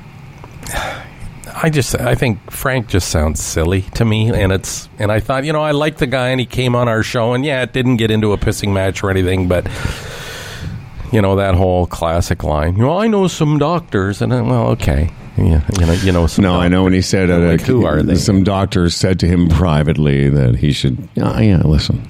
I 1.55 1.71
just 1.71 1.95
I 1.95 2.15
think 2.15 2.51
Frank 2.51 2.89
just 2.89 3.09
sounds 3.09 3.43
silly 3.43 3.83
to 3.95 4.05
me, 4.05 4.31
and 4.31 4.53
it's 4.53 4.89
and 4.99 5.13
I 5.13 5.21
thought 5.21 5.45
you 5.45 5.53
know 5.53 5.63
I 5.63 5.71
like 5.71 5.99
the 5.99 6.07
guy 6.07 6.29
and 6.29 6.41
he 6.41 6.47
came 6.47 6.75
on 6.75 6.89
our 6.89 7.03
show 7.03 7.33
and 7.33 7.45
yeah 7.45 7.63
it 7.63 7.73
didn't 7.73 7.97
get 7.97 8.11
into 8.11 8.33
a 8.33 8.39
pissing 8.39 8.73
match 8.73 9.03
or 9.03 9.11
anything, 9.11 9.47
but 9.47 9.67
you 11.13 11.23
know 11.23 11.37
that 11.37 11.55
whole 11.55 11.87
classic 11.87 12.43
line. 12.43 12.77
You 12.77 12.83
know, 12.83 12.99
I 12.99 13.07
know 13.07 13.29
some 13.29 13.59
doctors, 13.59 14.21
and 14.21 14.33
then, 14.33 14.49
well, 14.49 14.69
okay, 14.71 15.11
yeah, 15.39 15.63
you 15.79 15.87
know, 15.87 15.93
you 15.93 16.13
know 16.13 16.27
some. 16.27 16.43
No, 16.43 16.57
I 16.57 16.69
know 16.69 16.85
when 16.85 16.93
he 16.93 17.03
said 17.03 17.31
uh, 17.31 17.39
Like, 17.39 17.63
who 17.63 17.87
are 17.87 18.03
they? 18.03 18.17
Some 18.17 18.45
doctors 18.45 18.95
said 18.95 19.21
to 19.21 19.27
him 19.27 19.49
privately 19.49 20.29
that 20.29 20.57
he 20.57 20.73
should. 20.73 21.09
Yeah, 21.15 21.39
yeah 21.41 21.63
listen. 21.63 22.07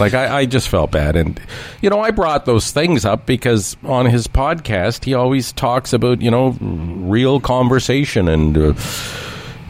Like 0.00 0.14
I, 0.14 0.40
I 0.40 0.46
just 0.46 0.68
felt 0.68 0.90
bad, 0.90 1.16
and 1.16 1.40
you 1.80 1.90
know 1.90 2.00
I 2.00 2.10
brought 2.10 2.46
those 2.46 2.70
things 2.72 3.04
up 3.04 3.26
because 3.26 3.76
on 3.84 4.06
his 4.06 4.26
podcast 4.26 5.04
he 5.04 5.14
always 5.14 5.52
talks 5.52 5.92
about 5.92 6.20
you 6.20 6.30
know 6.30 6.56
real 6.60 7.40
conversation 7.40 8.28
and 8.28 8.56
uh, 8.56 8.74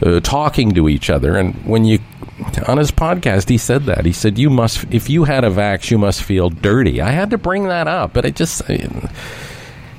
uh, 0.02 0.20
talking 0.20 0.72
to 0.74 0.88
each 0.88 1.10
other, 1.10 1.36
and 1.36 1.54
when 1.66 1.84
you 1.84 1.98
on 2.66 2.78
his 2.78 2.90
podcast 2.90 3.48
he 3.48 3.58
said 3.58 3.84
that 3.84 4.04
he 4.04 4.12
said 4.12 4.38
you 4.38 4.50
must 4.50 4.84
if 4.92 5.08
you 5.08 5.22
had 5.24 5.44
a 5.44 5.50
vax 5.50 5.90
you 5.90 5.98
must 5.98 6.22
feel 6.22 6.50
dirty. 6.50 7.00
I 7.00 7.10
had 7.10 7.30
to 7.30 7.38
bring 7.38 7.68
that 7.68 7.86
up, 7.88 8.12
but 8.12 8.24
it 8.24 8.36
just. 8.36 8.62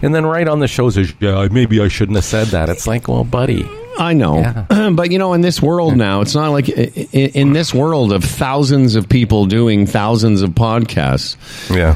And 0.02 0.14
then 0.14 0.26
right 0.26 0.48
on 0.48 0.60
the 0.60 0.68
show 0.68 0.90
says, 0.90 1.14
"Yeah, 1.20 1.48
maybe 1.52 1.80
I 1.80 1.88
shouldn't 1.88 2.18
have 2.18 2.26
said 2.26 2.48
that." 2.48 2.70
It's 2.70 2.86
like, 2.86 3.08
well, 3.08 3.24
buddy, 3.24 3.68
I 3.98 4.14
know, 4.14 4.40
Yeah. 4.40 4.90
but 4.94 5.12
you 5.12 5.18
know, 5.20 5.34
in 5.34 5.42
this 5.42 5.62
world 5.62 5.96
now, 5.96 6.22
it's 6.22 6.36
not 6.36 6.50
like 6.52 6.68
in 6.70 7.54
this 7.54 7.74
world 7.74 8.12
of 8.12 8.24
thousands 8.24 8.96
of 8.96 9.08
people 9.10 9.46
doing 9.46 9.86
thousands 9.88 10.42
of 10.42 10.52
podcasts. 10.52 11.38
yeah, 11.74 11.96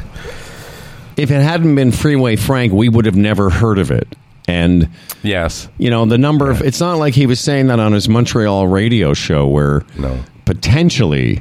If 1.16 1.30
it 1.30 1.40
hadn't 1.42 1.74
been 1.74 1.92
Freeway 1.92 2.36
Frank, 2.36 2.72
we 2.72 2.88
would 2.88 3.04
have 3.04 3.16
never 3.16 3.50
heard 3.50 3.78
of 3.78 3.90
it. 3.90 4.08
And 4.48 4.88
yes, 5.22 5.68
you 5.78 5.90
know, 5.90 6.06
the 6.06 6.18
number 6.18 6.50
of 6.50 6.62
it's 6.62 6.80
not 6.80 6.94
like 6.98 7.14
he 7.14 7.26
was 7.26 7.38
saying 7.38 7.66
that 7.68 7.78
on 7.78 7.92
his 7.92 8.08
Montreal 8.08 8.66
radio 8.66 9.12
show 9.14 9.46
where 9.46 9.82
No. 9.98 10.18
potentially 10.44 11.40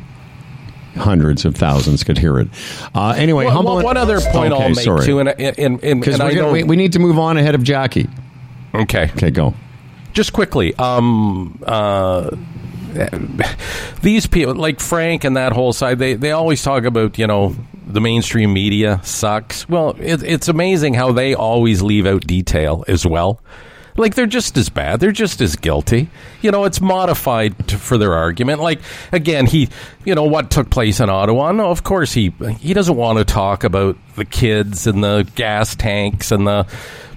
hundreds 0.96 1.46
of 1.46 1.56
thousands 1.56 2.04
could 2.04 2.18
hear 2.18 2.38
it. 2.40 2.50
Uh, 2.94 3.14
anyway, 3.16 3.46
Well, 3.46 3.56
humble 3.56 3.76
well, 3.78 3.86
one 3.86 3.98
other 3.98 4.20
point 4.20 4.52
Okay, 4.54 4.64
I'll 4.64 4.70
make 4.70 4.80
sorry. 4.80 5.06
too, 5.06 5.20
and 5.20 5.30
and, 5.30 5.84
and, 5.84 6.02
because 6.02 6.16
and 6.20 6.24
I 6.24 6.34
know, 6.34 6.52
we, 6.52 6.64
we 6.64 6.76
need 6.76 6.94
to 6.94 7.00
move 7.00 7.18
on 7.18 7.38
ahead 7.38 7.56
of 7.56 7.64
Jackie. 7.64 8.08
okay, 8.76 9.10
Okay, 9.16 9.32
go. 9.32 9.54
Just 10.20 10.34
quickly 10.34 10.76
um 10.76 11.58
uh 11.66 12.30
these 14.02 14.28
people 14.28 14.54
like 14.54 14.82
frank 14.82 15.24
and 15.24 15.38
that 15.38 15.54
whole 15.54 15.72
side 15.72 15.98
they 15.98 16.14
they 16.14 16.32
always 16.32 16.62
talk 16.62 16.84
about 16.84 17.18
you 17.18 17.26
know 17.26 17.56
the 17.88 18.02
mainstream 18.02 18.52
media 18.52 19.00
sucks. 19.02 19.70
Well 19.70 19.96
it, 19.98 20.22
it's 20.22 20.50
amazing 20.50 20.94
how 20.94 21.14
they 21.14 21.36
always 21.36 21.82
leave 21.82 22.06
out 22.06 22.28
detail 22.28 22.84
as 22.90 23.06
well. 23.06 23.42
Like 23.96 24.16
they're 24.16 24.28
just 24.28 24.58
as 24.58 24.68
bad. 24.68 25.00
They're 25.00 25.14
just 25.14 25.40
as 25.40 25.56
guilty. 25.56 26.10
You 26.42 26.52
know 26.52 26.66
it's 26.66 26.82
modified 26.82 27.70
to, 27.70 27.78
for 27.78 27.98
their 27.98 28.14
argument. 28.14 28.60
Like 28.60 28.82
again 29.14 29.46
he 29.46 29.70
you 30.04 30.16
know 30.16 30.26
what 30.26 30.52
took 30.52 30.70
place 30.70 31.00
in 31.00 31.10
ottawa? 31.10 31.54
No 31.54 31.72
of 31.72 31.84
course 31.84 32.12
he 32.12 32.34
he 32.60 32.74
doesn't 32.74 32.98
want 32.98 33.20
to 33.20 33.24
talk 33.24 33.64
about 33.64 33.96
the 34.18 34.26
kids 34.26 34.86
and 34.86 35.02
the 35.02 35.26
gas 35.36 35.78
tanks 35.78 36.34
and 36.34 36.46
the 36.46 36.68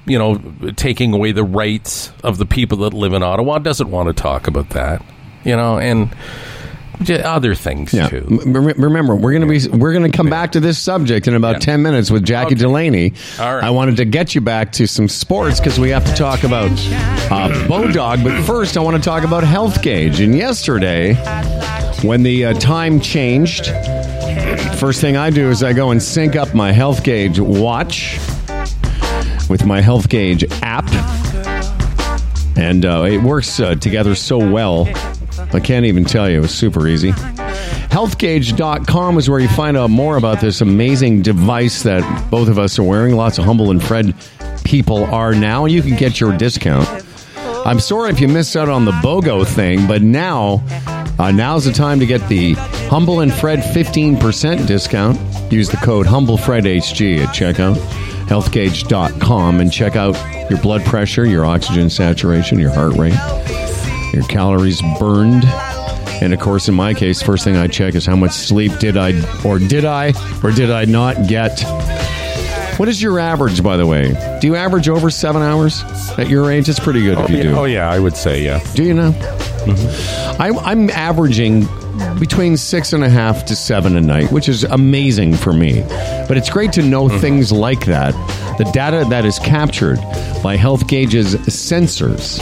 you 0.07 0.19
know, 0.19 0.41
taking 0.77 1.12
away 1.15 1.33
the 1.33 1.45
rights 1.45 2.12
of 2.25 2.38
the 2.38 2.47
people 2.47 2.79
that 2.79 2.93
live 2.93 3.12
in 3.12 3.23
Ottawa 3.23 3.59
doesn't 3.59 3.91
want 3.91 4.09
to 4.09 4.12
talk 4.12 4.47
about 4.49 4.71
that, 4.71 5.05
you 5.45 5.55
know, 5.57 5.79
and 5.79 6.15
other 7.25 7.53
things 7.55 7.93
Yeah. 7.93 8.09
too. 8.09 8.25
Remember, 8.45 9.17
we're 9.17 9.33
going 9.37 9.41
to 9.41 9.69
be 9.71 9.77
we're 9.77 9.93
going 9.93 10.09
to 10.09 10.17
come 10.17 10.31
back 10.31 10.53
to 10.53 10.61
this 10.61 10.79
subject 10.79 11.27
in 11.27 11.35
about 11.35 11.55
Yeah. 11.55 11.59
ten 11.61 11.83
minutes 11.83 12.11
with 12.12 12.25
Jackie 12.25 12.55
Okay. 12.55 12.62
Delaney. 12.62 13.12
All 13.41 13.55
right. 13.57 13.65
I 13.65 13.71
wanted 13.71 13.97
to 13.97 14.05
get 14.05 14.37
you 14.37 14.41
back 14.41 14.71
to 14.73 14.87
some 14.87 15.09
sports 15.09 15.59
because 15.59 15.81
we 15.81 15.91
have 15.91 16.05
to 16.05 16.12
talk 16.15 16.45
about 16.45 16.71
uh, 16.71 17.49
Bodog. 17.67 18.23
But 18.23 18.45
first, 18.45 18.77
I 18.77 18.81
want 18.81 18.97
to 18.97 19.03
talk 19.03 19.25
about 19.25 19.43
Health 19.43 19.83
Gauge. 19.83 20.21
And 20.21 20.33
yesterday, 20.37 21.15
when 22.03 22.23
the 22.23 22.45
uh, 22.47 22.53
time 22.55 23.01
changed, 23.01 23.67
first 24.79 25.01
thing 25.01 25.17
I 25.17 25.31
do 25.31 25.49
is 25.51 25.65
I 25.65 25.73
go 25.73 25.91
and 25.91 26.01
sync 26.01 26.37
up 26.37 26.55
my 26.55 26.71
Health 26.71 27.03
Gauge 27.03 27.41
watch 27.41 28.19
with 29.53 29.67
my 29.67 29.83
Health 29.83 30.09
Gauge 30.09 30.47
app. 30.62 30.91
And 32.57 32.87
uh, 32.87 33.05
it 33.05 33.19
works 33.19 33.61
uh, 33.61 33.75
together 33.75 34.15
so 34.15 34.38
well. 34.38 34.88
I 35.53 35.61
can't 35.61 35.85
even 35.85 36.07
tell 36.07 36.29
you. 36.31 36.38
It 36.38 36.41
was 36.41 36.55
super 36.55 36.88
easy. 36.88 37.11
Healthgauge.com 37.91 39.19
is 39.19 39.29
where 39.29 39.41
you 39.41 39.49
find 39.49 39.77
out 39.77 39.91
more 39.91 40.17
about 40.17 40.41
this 40.41 40.62
amazing 40.62 41.21
device 41.21 41.83
that 41.83 42.31
both 42.31 42.49
of 42.49 42.59
us 42.59 42.79
are 42.79 42.83
wearing. 42.83 43.15
Lots 43.15 43.37
of 43.37 43.45
Humble 43.45 43.71
and 43.71 43.85
Fred 43.85 44.15
people 44.65 45.05
are 45.05 45.35
now. 45.35 45.67
You 45.67 45.83
can 45.83 45.97
get 45.97 46.19
your 46.19 46.35
discount. 46.38 46.88
I'm 47.67 47.79
sorry 47.79 48.11
if 48.11 48.21
you 48.21 48.29
missed 48.29 48.57
out 48.57 48.71
on 48.71 48.87
the 48.87 48.93
BOGO 48.93 49.47
thing, 49.47 49.87
but 49.87 50.01
now, 50.01 50.65
uh, 51.19 51.31
now's 51.31 51.67
the 51.67 51.73
time 51.73 52.01
to 52.01 52.07
get 52.07 52.27
the 52.29 52.55
Humble 52.88 53.21
and 53.21 53.33
Fred 53.33 53.59
15% 53.59 54.67
discount. 54.67 55.21
Use 55.53 55.69
the 55.69 55.77
code 55.77 56.07
HumbleFredHG 56.07 57.19
at 57.19 57.29
checkout, 57.35 57.77
healthgauge.com, 58.26 59.61
and 59.61 59.72
check 59.72 59.96
out 59.96 60.16
your 60.50 60.61
blood 60.61 60.85
pressure, 60.85 61.24
your 61.24 61.44
oxygen 61.44 61.90
saturation, 61.90 62.58
your 62.58 62.72
heart 62.72 62.94
rate, 62.94 63.14
your 64.12 64.24
calories 64.24 64.82
burned. 64.98 65.44
And 66.22 66.32
of 66.32 66.40
course, 66.40 66.68
in 66.68 66.74
my 66.74 66.94
case, 66.94 67.20
first 67.20 67.44
thing 67.44 67.56
I 67.56 67.66
check 67.66 67.94
is 67.94 68.06
how 68.06 68.16
much 68.16 68.32
sleep 68.32 68.78
did 68.78 68.96
I, 68.96 69.12
or 69.44 69.58
did 69.58 69.85
I, 69.85 70.12
or 70.42 70.52
did 70.52 70.70
I 70.70 70.85
not 70.85 71.26
get. 71.26 71.61
What 72.78 72.88
is 72.88 73.02
your 73.02 73.18
average, 73.18 73.62
by 73.62 73.76
the 73.76 73.87
way? 73.87 74.38
Do 74.40 74.46
you 74.46 74.56
average 74.56 74.88
over 74.88 75.11
seven 75.11 75.42
hours 75.42 75.82
at 76.18 76.28
your 76.28 76.50
age? 76.50 76.68
It's 76.68 76.80
pretty 76.80 77.02
good 77.02 77.18
if 77.18 77.24
oh, 77.24 77.28
you 77.28 77.37
yeah, 77.37 77.42
do. 77.42 77.56
oh 77.56 77.64
yeah, 77.64 77.90
I 77.90 77.98
would 77.98 78.16
say 78.16 78.42
yeah. 78.42 78.61
Do 78.74 78.85
you 78.85 78.94
know? 78.94 79.12
Mm-hmm. 79.64 80.42
I'm, 80.42 80.59
I'm 80.59 80.90
averaging 80.90 81.66
between 82.18 82.57
six 82.57 82.92
and 82.92 83.05
a 83.05 83.09
half 83.09 83.44
to 83.46 83.57
seven 83.57 83.96
a 83.96 84.01
night, 84.01 84.33
which 84.33 84.48
is 84.48 84.64
amazing 84.64 85.35
for 85.35 85.53
me. 85.53 85.83
But 86.29 86.37
it's 86.37 86.51
great 86.51 86.72
to 86.75 86.83
know 86.83 87.09
mm-hmm. 87.09 87.18
things 87.18 87.53
like 87.53 87.87
that. 87.87 88.12
The 88.59 88.64
data 88.72 89.05
that 89.11 89.25
is 89.25 89.38
captured 89.38 89.98
by 90.42 90.57
Health 90.57 90.87
Gauge's 90.87 91.35
sensors. 91.46 92.40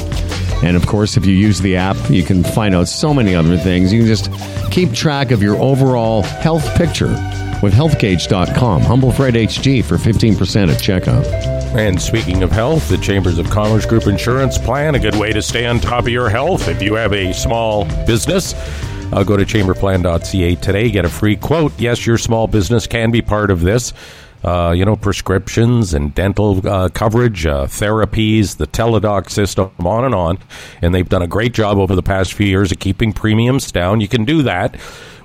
And 0.63 0.77
of 0.77 0.87
course, 0.87 1.17
if 1.17 1.25
you 1.25 1.35
use 1.35 1.61
the 1.61 1.77
app, 1.77 1.97
you 2.11 2.23
can 2.23 2.45
find 2.45 2.75
out 2.75 2.89
so 2.89 3.15
many 3.15 3.35
other 3.35 3.57
things. 3.57 3.93
You 3.93 4.01
can 4.01 4.09
just 4.09 4.31
keep 4.71 4.93
track 4.93 5.31
of 5.31 5.43
your 5.43 5.57
overall 5.57 6.23
health 6.23 6.75
picture 6.77 7.09
with 7.63 7.75
healthgauge.com. 7.75 8.83
Humble 8.83 9.13
Fred 9.13 9.35
HG 9.35 9.85
for 9.85 9.97
15% 9.97 10.69
at 10.69 10.79
checkout. 10.79 11.60
And 11.73 12.03
speaking 12.03 12.43
of 12.43 12.51
health, 12.51 12.89
the 12.89 12.99
Chambers 12.99 13.39
of 13.39 13.49
Commerce 13.49 13.87
Group 13.87 14.09
Insurance 14.09 14.59
Plan, 14.59 14.97
a 14.97 14.99
good 14.99 15.15
way 15.15 15.33
to 15.33 15.41
stay 15.41 15.67
on 15.67 15.79
top 15.79 16.03
of 16.03 16.09
your 16.09 16.29
health 16.29 16.67
if 16.67 16.83
you 16.83 16.95
have 16.95 17.13
a 17.13 17.33
small 17.33 17.85
business. 18.07 18.55
Uh, 19.13 19.23
go 19.23 19.37
to 19.37 19.45
chamberplan.ca 19.45 20.57
today, 20.57 20.91
get 20.91 21.05
a 21.05 21.09
free 21.09 21.37
quote. 21.37 21.73
Yes, 21.79 22.05
your 22.05 22.19
small 22.19 22.49
business 22.49 22.89
can 22.89 23.13
be 23.13 23.23
part 23.23 23.53
of 23.53 23.61
this. 23.61 23.93
Uh, 24.43 24.73
you 24.77 24.85
know, 24.85 24.97
prescriptions 24.97 25.95
and 25.95 26.13
dental 26.13 26.67
uh, 26.67 26.89
coverage, 26.89 27.47
uh, 27.47 27.67
therapies, 27.67 28.57
the 28.57 28.67
teledoc 28.67 29.31
system, 29.31 29.71
on 29.79 30.05
and 30.05 30.15
on. 30.15 30.39
And 30.83 30.93
they've 30.93 31.09
done 31.09 31.23
a 31.23 31.29
great 31.29 31.53
job 31.53 31.79
over 31.79 31.95
the 31.95 32.03
past 32.03 32.33
few 32.33 32.47
years 32.47 32.73
of 32.73 32.81
keeping 32.81 33.13
premiums 33.13 33.71
down. 33.71 34.01
You 34.01 34.09
can 34.09 34.25
do 34.25 34.43
that 34.43 34.77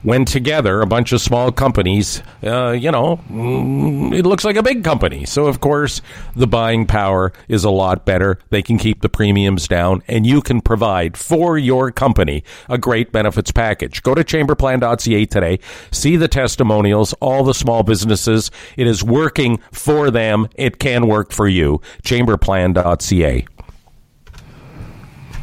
when 0.05 0.23
together 0.23 0.81
a 0.81 0.85
bunch 0.85 1.11
of 1.11 1.19
small 1.19 1.51
companies, 1.51 2.21
uh, 2.43 2.69
you 2.69 2.91
know, 2.91 3.17
mm, 3.27 4.15
it 4.15 4.23
looks 4.23 4.45
like 4.45 4.55
a 4.55 4.61
big 4.61 4.83
company. 4.83 5.25
So, 5.25 5.47
of 5.47 5.59
course, 5.59 5.99
the 6.35 6.45
buying 6.45 6.85
power 6.85 7.33
is 7.47 7.63
a 7.63 7.71
lot 7.71 8.05
better. 8.05 8.37
They 8.51 8.61
can 8.61 8.77
keep 8.77 9.01
the 9.01 9.09
premiums 9.09 9.67
down, 9.67 10.03
and 10.07 10.25
you 10.27 10.41
can 10.41 10.61
provide 10.61 11.17
for 11.17 11.57
your 11.57 11.91
company 11.91 12.43
a 12.69 12.77
great 12.77 13.11
benefits 13.11 13.51
package. 13.51 14.03
Go 14.03 14.13
to 14.13 14.23
chamberplan.ca 14.23 15.25
today, 15.25 15.59
see 15.91 16.17
the 16.17 16.27
testimonials, 16.27 17.13
all 17.13 17.43
the 17.43 17.55
small 17.55 17.81
businesses. 17.81 18.51
It 18.77 18.85
is 18.85 19.03
working 19.03 19.59
for 19.71 20.11
them. 20.11 20.47
It 20.55 20.77
can 20.77 21.07
work 21.07 21.31
for 21.31 21.47
you. 21.47 21.81
Chamberplan.ca. 22.03 23.47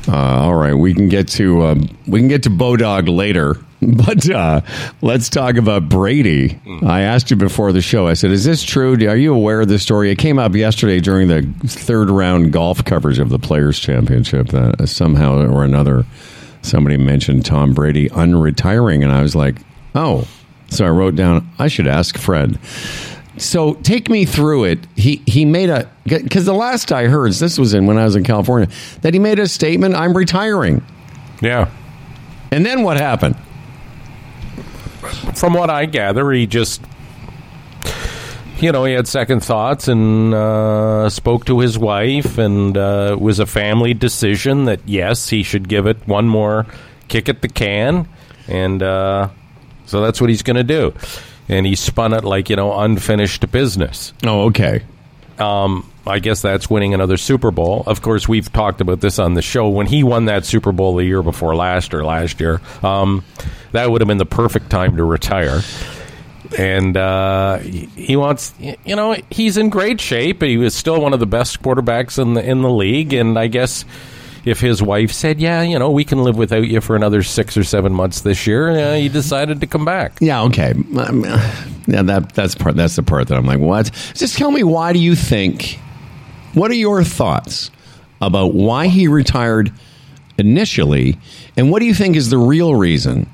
Uh, 0.09 0.17
all 0.17 0.55
right, 0.55 0.75
we 0.75 0.95
can 0.95 1.09
get 1.09 1.29
to 1.29 1.65
um, 1.65 1.88
we 2.07 2.19
can 2.21 2.29
get 2.29 2.42
to 2.42 2.50
Bodog 2.50 3.09
later, 3.09 3.57
but 3.83 4.29
uh, 4.29 4.61
let's 5.00 5.29
talk 5.29 5.57
about 5.57 5.88
Brady. 5.88 6.59
I 6.85 7.03
asked 7.03 7.31
you 7.31 7.37
before 7.37 7.73
the 7.73 7.81
show. 7.81 8.09
I 8.09 8.15
said, 8.15 8.33
"Is 8.33 8.44
this 8.44 8.63
true? 8.63 8.94
Are 8.94 9.17
you 9.17 9.33
aware 9.35 9.61
of 9.61 9.69
this 9.69 9.83
story?" 9.83 10.11
It 10.11 10.19
came 10.19 10.38
up 10.38 10.55
yesterday 10.55 10.98
during 11.00 11.29
the 11.29 11.42
third 11.67 12.11
round 12.11 12.53
golf 12.53 12.85
coverage 12.85 13.19
of 13.21 13.29
the 13.29 13.38
Players 13.38 13.79
Championship. 13.79 14.48
That 14.48 14.81
uh, 14.81 14.87
somehow 14.87 15.38
or 15.38 15.65
another, 15.65 16.05
somebody 16.63 16.96
mentioned 16.96 17.44
Tom 17.44 17.73
Brady 17.73 18.09
unretiring, 18.09 19.03
and 19.03 19.13
I 19.13 19.23
was 19.23 19.37
like, 19.37 19.57
"Oh." 19.94 20.27
So 20.69 20.87
I 20.87 20.88
wrote 20.88 21.15
down, 21.15 21.48
"I 21.59 21.69
should 21.69 21.87
ask 21.87 22.17
Fred." 22.19 22.59
So 23.39 23.75
take 23.75 24.11
me 24.11 24.25
through 24.25 24.65
it. 24.65 24.87
He 24.95 25.23
he 25.27 25.45
made 25.45 25.71
a 25.71 25.91
because 26.05 26.45
the 26.45 26.55
last 26.55 26.93
I 26.93 27.07
heard, 27.07 27.33
this 27.33 27.59
was 27.59 27.73
in 27.73 27.87
when 27.87 27.99
I 27.99 28.05
was 28.05 28.15
in 28.15 28.25
California, 28.25 28.69
that 29.01 29.15
he 29.15 29.21
made 29.21 29.39
a 29.39 29.49
statement, 29.49 29.95
"I'm 29.95 30.17
retiring." 30.17 30.85
Yeah. 31.41 31.71
And 32.51 32.67
then 32.67 32.83
what 32.83 32.99
happened? 32.99 33.37
from 35.35 35.55
what 35.55 35.71
I 35.71 35.87
gather, 35.87 36.31
he 36.31 36.47
just 36.47 36.83
you 38.61 38.71
know, 38.71 38.85
he 38.85 38.93
had 38.93 39.09
second 39.09 39.43
thoughts 39.43 39.89
and 39.89 40.33
uh, 40.33 41.11
spoke 41.11 41.47
to 41.47 41.59
his 41.59 41.77
wife, 41.77 42.39
and 42.39 42.77
uh, 42.77 43.11
it 43.13 43.21
was 43.21 43.41
a 43.41 43.47
family 43.47 43.93
decision 43.93 44.67
that 44.67 44.81
yes, 44.87 45.29
he 45.29 45.43
should 45.43 45.69
give 45.69 45.87
it 45.87 46.07
one 46.07 46.29
more 46.29 46.67
kick 47.09 47.29
at 47.29 47.43
the 47.43 47.49
can, 47.49 48.09
and 48.47 48.81
uh, 48.81 49.29
so 49.87 50.01
that's 50.01 50.21
what 50.21 50.31
he's 50.31 50.43
going 50.43 50.57
to 50.57 50.63
do. 50.63 50.95
And 51.49 51.67
he 51.67 51.75
spun 51.75 52.13
it 52.13 52.25
like 52.25 52.51
you 52.51 52.57
know 52.57 52.79
unfinished 52.79 53.51
business. 53.51 54.13
Oh, 54.25 54.45
okay. 54.47 54.83
Um, 55.38 55.90
I 56.07 56.19
guess 56.19 56.43
that's 56.43 56.69
winning 56.69 56.95
another 56.95 57.17
Super 57.17 57.51
Bowl. 57.51 57.85
Of 57.87 58.03
course, 58.03 58.29
we've 58.29 58.53
talked 58.53 58.81
about 58.81 59.01
this 59.01 59.19
on 59.19 59.35
the 59.35 59.43
show. 59.43 59.69
When 59.69 59.87
he 59.87 60.03
won 60.03 60.27
that 60.27 60.45
Super 60.45 60.73
Bowl 60.73 60.97
the 60.97 61.05
year 61.05 61.23
before 61.23 61.55
last 61.55 61.95
or 61.95 62.05
last 62.05 62.40
year, 62.40 62.61
um, 62.83 63.25
that 63.73 63.90
would 63.90 64.01
have 64.01 64.09
been 64.09 64.19
the 64.19 64.27
perfect 64.27 64.71
time 64.71 64.97
to 64.97 65.05
retire. 65.05 65.63
And 66.59 66.97
uh, 66.97 67.59
he 67.59 68.17
wants, 68.17 68.53
you 68.59 68.97
know, 68.97 69.17
he's 69.31 69.57
in 69.57 69.71
great 69.71 70.01
shape. 70.01 70.43
He 70.43 70.59
was 70.59 70.75
still 70.75 71.01
one 71.01 71.15
of 71.15 71.21
the 71.21 71.27
best 71.27 71.63
quarterbacks 71.63 72.21
in 72.21 72.35
the 72.35 72.45
in 72.45 72.63
the 72.63 72.71
league. 72.71 73.15
And 73.15 73.38
I 73.38 73.47
guess 73.47 73.85
if 74.45 74.61
his 74.61 74.83
wife 74.83 75.13
said, 75.13 75.40
"Yeah, 75.40 75.63
you 75.63 75.79
know, 75.79 75.90
we 75.90 76.05
can 76.05 76.23
live 76.25 76.37
without 76.37 76.67
you 76.67 76.81
for 76.81 76.97
another 76.97 77.23
six 77.23 77.57
or 77.57 77.65
seven 77.65 77.93
months 77.93 78.23
this 78.23 78.47
year," 78.47 78.71
uh, 78.71 78.95
he 78.97 79.09
decided 79.09 79.61
to 79.61 79.67
come 79.67 79.85
back. 79.85 80.19
Yeah, 80.21 80.43
okay. 80.43 80.73
Um, 80.97 81.25
yeah, 81.87 82.03
that 82.03 82.33
that's 82.35 82.55
part. 82.55 82.77
That's 82.77 82.97
the 82.97 83.03
part 83.03 83.29
that 83.29 83.37
I'm 83.38 83.47
like, 83.47 83.61
what? 83.61 83.90
Just 84.15 84.37
tell 84.38 84.51
me 84.51 84.63
why 84.63 84.93
do 84.93 84.99
you 84.99 85.15
think? 85.15 85.79
What 86.55 86.71
are 86.71 86.75
your 86.75 87.03
thoughts 87.05 87.71
about 88.21 88.55
why 88.55 88.88
he 88.88 89.09
retired 89.09 89.73
initially, 90.38 91.19
and 91.57 91.71
what 91.71 91.81
do 91.81 91.87
you 91.87 91.95
think 91.95 92.17
is 92.17 92.31
the 92.31 92.38
real 92.38 92.75
reason? 92.75 93.29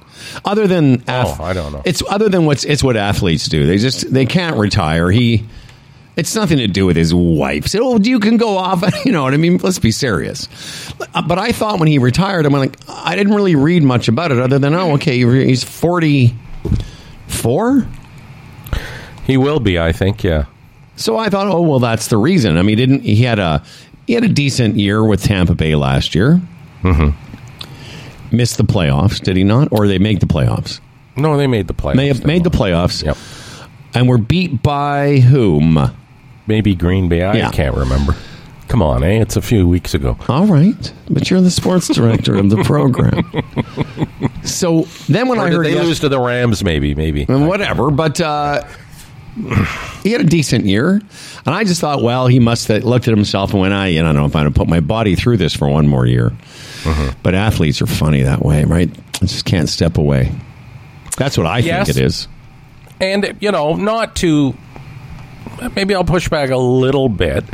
Other 0.44 0.66
than 0.66 1.02
Oh, 1.08 1.38
I 1.40 1.52
don't 1.52 1.72
know. 1.72 1.82
It's 1.84 2.02
other 2.08 2.28
than 2.28 2.44
what's 2.44 2.64
it's 2.64 2.82
what 2.82 2.96
athletes 2.96 3.48
do. 3.48 3.66
They 3.66 3.78
just 3.78 4.12
they 4.12 4.26
can't 4.26 4.56
retire. 4.56 5.10
He. 5.10 5.46
It's 6.18 6.34
nothing 6.34 6.58
to 6.58 6.66
do 6.66 6.84
with 6.84 6.96
his 6.96 7.14
wife. 7.14 7.68
So 7.68 7.78
oh, 7.82 7.98
you 7.98 8.18
can 8.18 8.36
go 8.38 8.56
off. 8.58 8.82
You 9.06 9.12
know 9.12 9.22
what 9.22 9.34
I 9.34 9.36
mean? 9.36 9.58
Let's 9.58 9.78
be 9.78 9.92
serious. 9.92 10.48
But 10.98 11.38
I 11.38 11.52
thought 11.52 11.78
when 11.78 11.86
he 11.88 11.98
retired, 11.98 12.44
I'm 12.44 12.52
like, 12.52 12.76
I 12.88 13.14
didn't 13.14 13.34
really 13.34 13.54
read 13.54 13.84
much 13.84 14.08
about 14.08 14.32
it 14.32 14.38
other 14.38 14.58
than 14.58 14.74
oh, 14.74 14.94
okay, 14.94 15.16
he's 15.46 15.62
44. 15.62 17.86
He 19.24 19.36
will 19.36 19.60
be, 19.60 19.78
I 19.78 19.92
think. 19.92 20.24
Yeah. 20.24 20.46
So 20.96 21.16
I 21.16 21.28
thought, 21.28 21.46
oh 21.46 21.60
well, 21.62 21.78
that's 21.78 22.08
the 22.08 22.16
reason. 22.16 22.56
I 22.58 22.62
mean, 22.62 22.76
he 22.76 22.86
didn't 22.86 23.02
he 23.02 23.22
had 23.22 23.38
a 23.38 23.62
he 24.06 24.14
had 24.14 24.24
a 24.24 24.28
decent 24.28 24.74
year 24.76 25.04
with 25.04 25.22
Tampa 25.22 25.54
Bay 25.54 25.76
last 25.76 26.16
year. 26.16 26.40
Mm-hmm. 26.82 28.36
Missed 28.36 28.56
the 28.58 28.64
playoffs, 28.64 29.22
did 29.22 29.36
he 29.36 29.44
not? 29.44 29.68
Or 29.70 29.86
they 29.86 29.98
make 29.98 30.18
the 30.18 30.26
playoffs? 30.26 30.80
No, 31.16 31.36
they 31.36 31.46
made 31.46 31.68
the 31.68 31.74
playoffs. 31.74 32.08
Have 32.08 32.26
made 32.26 32.42
the 32.42 32.50
playoffs, 32.50 33.04
Yep. 33.04 33.16
and 33.94 34.08
were 34.08 34.18
beat 34.18 34.60
by 34.62 35.20
whom? 35.20 35.78
Maybe 36.48 36.74
Green 36.74 37.08
Bay. 37.08 37.22
I 37.22 37.34
Yeah. 37.36 37.50
can't 37.50 37.76
remember. 37.76 38.16
Come 38.68 38.82
on, 38.82 39.02
eh? 39.02 39.20
It's 39.20 39.36
a 39.36 39.40
few 39.42 39.66
weeks 39.68 39.94
ago. 39.94 40.18
All 40.28 40.46
right, 40.46 40.92
but 41.08 41.30
you're 41.30 41.40
the 41.40 41.50
sports 41.50 41.88
director 41.88 42.36
of 42.36 42.50
the 42.50 42.56
program. 42.64 43.22
So 44.44 44.86
then, 45.08 45.28
when 45.28 45.38
Or 45.38 45.46
I 45.46 45.50
heard 45.50 45.64
they 45.66 45.74
lose 45.80 46.00
to 46.00 46.08
the 46.08 46.18
Rams? 46.20 46.62
Maybe, 46.64 46.94
maybe. 46.94 47.24
and 47.28 47.46
whatever. 47.48 47.90
But 47.90 48.20
uh, 48.20 48.64
he 50.02 50.12
had 50.12 50.20
a 50.20 50.24
decent 50.24 50.64
year, 50.66 50.90
and 51.46 51.54
I 51.54 51.64
just 51.64 51.80
thought, 51.80 52.02
well, 52.02 52.26
he 52.26 52.40
must 52.40 52.68
have 52.68 52.84
looked 52.84 53.08
at 53.08 53.14
himself 53.14 53.52
and 53.52 53.60
went, 53.60 53.72
I, 53.72 53.86
you 53.88 54.02
know, 54.02 54.10
I 54.10 54.12
don't 54.12 54.22
know 54.22 54.26
if 54.26 54.36
I'm 54.36 54.42
going 54.42 54.52
to 54.52 54.58
put 54.58 54.68
my 54.68 54.80
body 54.80 55.14
through 55.14 55.38
this 55.38 55.54
for 55.54 55.68
one 55.68 55.86
more 55.88 56.06
year. 56.06 56.32
But 57.22 57.34
athletes 57.34 57.80
are 57.82 57.86
funny 57.86 58.22
that 58.22 58.42
way, 58.42 58.64
right? 58.64 58.90
I 59.16 59.26
just 59.26 59.44
can't 59.44 59.68
step 59.68 59.98
away. 59.98 60.32
That's 61.18 61.36
what 61.36 61.46
I 61.46 61.58
Yes. 61.58 61.86
think 61.86 61.98
it 61.98 62.02
is. 62.04 62.28
and 63.00 63.36
you 63.40 63.50
know, 63.52 63.76
not 63.76 64.16
to. 64.16 64.54
Maybe 65.74 65.94
I'll 65.94 66.04
push 66.04 66.28
back 66.28 66.50
a 66.50 66.56
little 66.56 67.08
bit. 67.08 67.44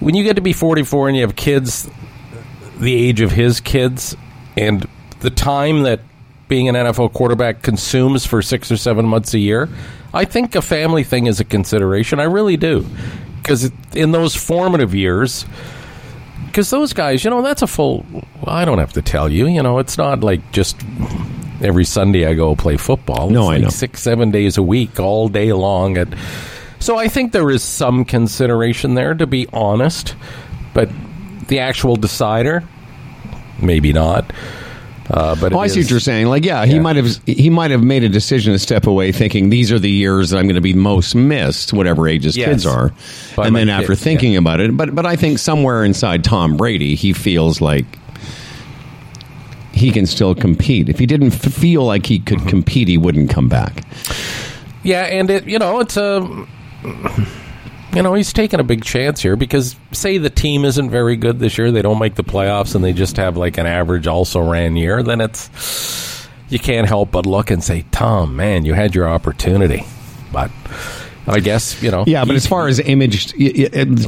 When 0.00 0.14
you 0.14 0.24
get 0.24 0.36
to 0.36 0.42
be 0.42 0.52
44 0.52 1.08
and 1.08 1.16
you 1.16 1.22
have 1.22 1.36
kids 1.36 1.88
the 2.78 2.94
age 2.94 3.20
of 3.20 3.30
his 3.30 3.60
kids, 3.60 4.16
and 4.56 4.86
the 5.20 5.30
time 5.30 5.84
that 5.84 6.00
being 6.48 6.68
an 6.68 6.74
NFL 6.74 7.12
quarterback 7.12 7.62
consumes 7.62 8.26
for 8.26 8.42
six 8.42 8.70
or 8.70 8.76
seven 8.76 9.06
months 9.06 9.32
a 9.34 9.38
year, 9.38 9.68
I 10.12 10.24
think 10.24 10.54
a 10.56 10.62
family 10.62 11.04
thing 11.04 11.26
is 11.26 11.40
a 11.40 11.44
consideration. 11.44 12.20
I 12.20 12.24
really 12.24 12.56
do, 12.56 12.84
because 13.42 13.70
in 13.94 14.12
those 14.12 14.34
formative 14.34 14.94
years. 14.94 15.46
Because 16.46 16.70
those 16.70 16.92
guys, 16.92 17.24
you 17.24 17.30
know, 17.30 17.42
that's 17.42 17.62
a 17.62 17.66
full. 17.66 18.06
I 18.46 18.64
don't 18.64 18.78
have 18.78 18.92
to 18.92 19.02
tell 19.02 19.28
you. 19.28 19.48
You 19.48 19.60
know, 19.60 19.80
it's 19.80 19.98
not 19.98 20.20
like 20.20 20.52
just 20.52 20.76
every 21.60 21.84
Sunday 21.84 22.26
I 22.26 22.34
go 22.34 22.54
play 22.54 22.76
football. 22.76 23.28
No, 23.28 23.40
It's 23.40 23.48
I 23.50 23.54
like 23.54 23.62
know. 23.62 23.68
Six, 23.70 24.02
seven 24.02 24.30
days 24.30 24.56
a 24.56 24.62
week, 24.62 25.00
all 25.00 25.28
day 25.28 25.52
long. 25.52 25.96
At, 25.98 26.08
so 26.84 26.96
I 26.98 27.08
think 27.08 27.32
there 27.32 27.50
is 27.50 27.62
some 27.62 28.04
consideration 28.04 28.94
there, 28.94 29.14
to 29.14 29.26
be 29.26 29.46
honest. 29.52 30.14
But 30.74 30.90
the 31.48 31.60
actual 31.60 31.96
decider, 31.96 32.62
maybe 33.62 33.92
not. 33.92 34.32
Uh, 35.10 35.36
but 35.38 35.52
Oh, 35.52 35.58
I 35.58 35.66
see 35.66 35.80
is- 35.80 35.86
what 35.86 35.90
you're 35.90 36.00
saying. 36.00 36.26
Like, 36.28 36.44
yeah, 36.46 36.64
he 36.64 36.78
might 36.78 36.96
have 36.96 37.08
he 37.26 37.50
might 37.50 37.70
have 37.70 37.82
made 37.82 38.04
a 38.04 38.08
decision 38.08 38.52
to 38.54 38.58
step 38.58 38.86
away, 38.86 39.12
thinking 39.12 39.50
these 39.50 39.70
are 39.70 39.78
the 39.78 39.90
years 39.90 40.30
that 40.30 40.38
I'm 40.38 40.46
going 40.46 40.54
to 40.54 40.62
be 40.62 40.72
most 40.72 41.14
missed, 41.14 41.72
whatever 41.74 42.08
age 42.08 42.24
his 42.24 42.36
Yes. 42.36 42.48
kids 42.48 42.66
are. 42.66 42.92
By 43.36 43.46
and 43.46 43.54
then 43.54 43.68
after 43.68 43.94
thinking 43.94 44.36
about 44.36 44.60
it, 44.60 44.74
but 44.76 44.94
but 44.94 45.04
I 45.06 45.16
think 45.16 45.38
somewhere 45.38 45.84
inside 45.84 46.24
Tom 46.24 46.56
Brady, 46.56 46.94
he 46.94 47.12
feels 47.12 47.60
like 47.60 47.84
he 49.72 49.90
can 49.90 50.06
still 50.06 50.34
compete. 50.34 50.88
If 50.88 50.98
he 50.98 51.06
didn't 51.06 51.34
f- 51.34 51.52
feel 51.52 51.84
like 51.84 52.06
he 52.06 52.18
Mm-hmm. 52.18 52.24
could 52.38 52.48
compete, 52.48 52.88
he 52.88 52.96
wouldn't 52.96 53.28
come 53.30 53.48
back. 53.48 53.82
Yeah, 54.82 55.02
and 55.02 55.28
it 55.30 55.46
you 55.46 55.58
know 55.58 55.80
it's 55.80 55.96
a 55.96 56.46
you 56.84 58.02
know 58.02 58.14
he's 58.14 58.32
taking 58.32 58.60
a 58.60 58.64
big 58.64 58.84
chance 58.84 59.20
here 59.22 59.36
because 59.36 59.76
say 59.92 60.18
the 60.18 60.30
team 60.30 60.64
isn't 60.64 60.90
very 60.90 61.16
good 61.16 61.38
this 61.38 61.56
year, 61.58 61.70
they 61.70 61.82
don't 61.82 61.98
make 61.98 62.14
the 62.16 62.24
playoffs, 62.24 62.74
and 62.74 62.84
they 62.84 62.92
just 62.92 63.16
have 63.16 63.36
like 63.36 63.58
an 63.58 63.66
average 63.66 64.06
also 64.06 64.40
ran 64.40 64.76
year. 64.76 65.02
Then 65.02 65.20
it's 65.20 66.28
you 66.48 66.58
can't 66.58 66.86
help 66.86 67.10
but 67.10 67.26
look 67.26 67.50
and 67.50 67.62
say, 67.64 67.84
Tom, 67.90 68.36
man, 68.36 68.64
you 68.64 68.74
had 68.74 68.94
your 68.94 69.08
opportunity, 69.08 69.84
but 70.32 70.50
I 71.26 71.40
guess 71.40 71.82
you 71.82 71.90
know. 71.90 72.04
Yeah, 72.06 72.24
but 72.24 72.36
as 72.36 72.46
far 72.46 72.68
as 72.68 72.78
image, 72.80 73.32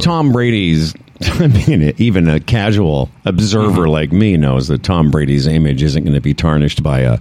Tom 0.03 0.33
Brady's. 0.33 0.95
I 1.23 1.47
mean, 1.47 1.95
even 1.97 2.29
a 2.29 2.41
casual 2.41 3.09
observer 3.25 3.85
Mm-hmm. 3.85 3.91
like 3.91 4.13
me 4.13 4.37
knows 4.37 4.69
that 4.69 4.83
Tom 4.83 5.11
Brady's 5.11 5.47
image 5.47 5.83
isn't 5.83 6.03
going 6.05 6.13
to 6.15 6.21
be 6.21 6.35
tarnished 6.35 6.83
by 6.83 7.01
a, 7.01 7.19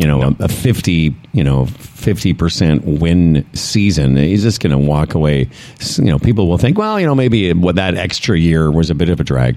you 0.00 0.06
know, 0.06 0.22
a, 0.22 0.44
a 0.44 0.48
fifty, 0.48 1.14
you 1.32 1.42
know, 1.42 1.66
fifty 1.66 2.32
percent 2.32 2.84
win 2.84 3.44
season. 3.54 4.16
He's 4.16 4.42
just 4.42 4.60
going 4.60 4.70
to 4.70 4.78
walk 4.78 5.14
away. 5.14 5.48
You 5.96 6.04
know, 6.04 6.18
people 6.18 6.46
will 6.48 6.58
think, 6.58 6.78
well, 6.78 7.00
you 7.00 7.06
know, 7.06 7.14
maybe 7.14 7.52
what 7.52 7.74
that 7.76 7.96
extra 7.96 8.38
year 8.38 8.70
was 8.70 8.90
a 8.90 8.94
bit 8.94 9.08
of 9.08 9.18
a 9.20 9.24
drag. 9.24 9.56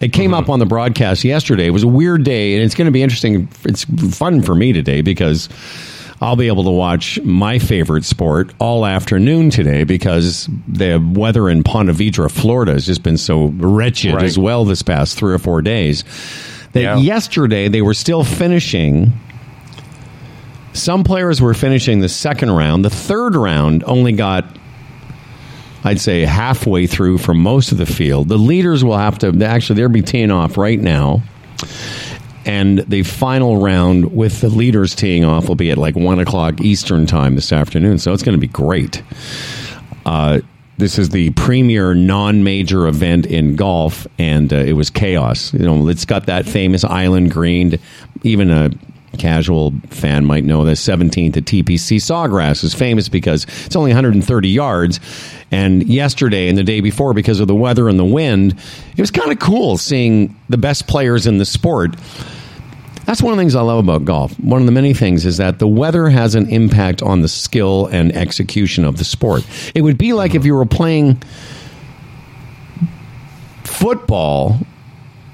It 0.00 0.12
came 0.12 0.30
Mm-hmm. 0.32 0.34
up 0.44 0.48
on 0.50 0.58
the 0.58 0.66
broadcast 0.66 1.24
yesterday. 1.24 1.66
It 1.66 1.70
was 1.70 1.84
a 1.84 1.88
weird 1.88 2.24
day, 2.24 2.54
and 2.54 2.62
it's 2.62 2.74
going 2.74 2.84
to 2.86 2.90
be 2.92 3.02
interesting. 3.02 3.48
It's 3.64 3.84
fun 4.16 4.42
for 4.42 4.54
me 4.54 4.72
today 4.72 5.00
because. 5.00 5.48
I'll 6.20 6.34
be 6.34 6.48
able 6.48 6.64
to 6.64 6.70
watch 6.72 7.20
my 7.22 7.60
favorite 7.60 8.04
sport 8.04 8.52
all 8.58 8.84
afternoon 8.84 9.50
today 9.50 9.84
because 9.84 10.48
the 10.66 10.98
weather 11.14 11.48
in 11.48 11.62
Ponte 11.62 11.90
Vedra, 11.90 12.28
Florida 12.28 12.72
has 12.72 12.84
just 12.86 13.04
been 13.04 13.16
so 13.16 13.44
wretched 13.54 14.14
Right. 14.14 14.24
as 14.24 14.36
well 14.36 14.64
this 14.64 14.82
past 14.82 15.16
three 15.16 15.32
or 15.32 15.38
four 15.38 15.62
days. 15.62 16.02
That 16.72 16.80
Yeah. 16.82 16.96
yesterday 16.98 17.68
they 17.68 17.82
were 17.82 17.94
still 17.94 18.24
finishing. 18.24 19.12
Some 20.78 21.04
players 21.04 21.40
were 21.40 21.54
finishing 21.54 22.00
the 22.00 22.08
second 22.08 22.50
round. 22.50 22.84
The 22.84 22.90
third 22.90 23.34
round 23.34 23.84
only 23.84 24.12
got, 24.12 24.44
I'd 25.84 26.00
say, 26.00 26.22
halfway 26.24 26.86
through 26.86 27.18
for 27.18 27.34
most 27.34 27.72
of 27.72 27.78
the 27.78 27.86
field. 27.86 28.28
The 28.28 28.38
leaders 28.38 28.84
will 28.84 28.96
have 28.96 29.18
to, 29.18 29.44
actually, 29.44 29.80
they'll 29.80 29.88
be 29.88 30.02
teeing 30.02 30.30
off 30.30 30.56
right 30.56 30.80
now 30.80 31.22
and 32.48 32.78
the 32.78 33.02
final 33.02 33.60
round 33.60 34.16
with 34.16 34.40
the 34.40 34.48
leaders 34.48 34.94
teeing 34.94 35.22
off 35.22 35.48
will 35.48 35.54
be 35.54 35.70
at 35.70 35.76
like 35.76 35.94
one 35.94 36.18
o'clock 36.18 36.62
Eastern 36.62 37.04
time 37.06 37.34
this 37.34 37.52
afternoon. 37.52 37.98
So 37.98 38.14
it's 38.14 38.22
going 38.22 38.36
to 38.36 38.40
be 38.40 38.46
great. 38.46 39.02
Uh, 40.06 40.40
this 40.78 40.98
is 40.98 41.10
the 41.10 41.30
premier 41.32 41.92
non-major 41.92 42.86
event 42.86 43.26
in 43.26 43.54
golf, 43.54 44.06
and 44.18 44.50
uh, 44.50 44.56
it 44.56 44.72
was 44.72 44.88
chaos. 44.88 45.52
You 45.52 45.58
know, 45.58 45.88
it's 45.88 46.06
got 46.06 46.26
that 46.26 46.46
famous 46.46 46.84
island 46.84 47.32
green. 47.32 47.78
Even 48.22 48.50
a 48.50 48.70
casual 49.16 49.72
fan 49.88 50.24
might 50.24 50.44
know 50.44 50.64
that 50.64 50.72
17th 50.72 51.36
at 51.36 51.44
TPC 51.44 51.96
Sawgrass 51.96 52.62
is 52.62 52.74
famous 52.74 53.08
because 53.08 53.44
it's 53.64 53.76
only 53.76 53.90
130 53.90 54.48
yards. 54.48 55.00
And 55.50 55.88
yesterday 55.88 56.48
and 56.48 56.58
the 56.58 56.62
day 56.62 56.80
before, 56.80 57.14
because 57.14 57.40
of 57.40 57.48
the 57.48 57.54
weather 57.54 57.88
and 57.88 57.98
the 57.98 58.04
wind, 58.04 58.58
it 58.96 59.00
was 59.00 59.10
kind 59.10 59.32
of 59.32 59.38
cool 59.38 59.78
seeing 59.78 60.36
the 60.48 60.58
best 60.58 60.86
players 60.86 61.26
in 61.26 61.38
the 61.38 61.46
sport. 61.46 61.96
That's 63.06 63.22
one 63.22 63.32
of 63.32 63.38
the 63.38 63.40
things 63.40 63.54
I 63.54 63.62
love 63.62 63.78
about 63.78 64.04
golf. 64.04 64.38
One 64.38 64.60
of 64.60 64.66
the 64.66 64.72
many 64.72 64.92
things 64.92 65.24
is 65.24 65.38
that 65.38 65.58
the 65.58 65.66
weather 65.66 66.10
has 66.10 66.34
an 66.34 66.46
impact 66.50 67.00
on 67.00 67.22
the 67.22 67.28
skill 67.28 67.86
and 67.86 68.14
execution 68.14 68.84
of 68.84 68.98
the 68.98 69.04
sport. 69.04 69.46
It 69.74 69.80
would 69.80 69.96
be 69.96 70.12
like 70.12 70.34
if 70.34 70.44
you 70.44 70.54
were 70.54 70.66
playing 70.66 71.22
football 73.64 74.58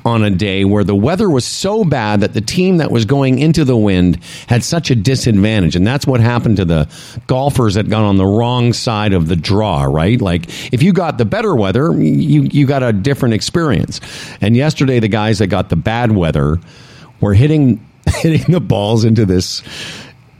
on 0.04 0.22
a 0.22 0.30
day 0.30 0.64
where 0.64 0.84
the 0.84 0.94
weather 0.94 1.30
was 1.30 1.44
so 1.44 1.84
bad 1.84 2.20
that 2.20 2.34
the 2.34 2.40
team 2.40 2.76
that 2.76 2.90
was 2.90 3.04
going 3.04 3.38
into 3.38 3.64
the 3.64 3.76
wind 3.76 4.22
had 4.48 4.62
such 4.62 4.90
a 4.90 4.94
disadvantage. 4.94 5.76
And 5.76 5.86
that's 5.86 6.06
what 6.06 6.20
happened 6.20 6.58
to 6.58 6.64
the 6.64 6.88
golfers 7.26 7.74
that 7.74 7.88
got 7.88 8.02
on 8.02 8.16
the 8.16 8.26
wrong 8.26 8.72
side 8.72 9.14
of 9.14 9.28
the 9.28 9.36
draw, 9.36 9.84
right? 9.84 10.20
Like 10.20 10.48
if 10.72 10.82
you 10.82 10.92
got 10.92 11.16
the 11.16 11.24
better 11.24 11.54
weather, 11.54 11.92
you, 11.94 12.42
you 12.42 12.66
got 12.66 12.82
a 12.82 12.92
different 12.92 13.34
experience. 13.34 14.00
And 14.40 14.56
yesterday, 14.56 15.00
the 15.00 15.08
guys 15.08 15.38
that 15.38 15.46
got 15.46 15.70
the 15.70 15.76
bad 15.76 16.12
weather 16.12 16.58
were 17.20 17.34
hitting, 17.34 17.84
hitting 18.06 18.52
the 18.52 18.60
balls 18.60 19.04
into 19.04 19.24
this 19.24 19.62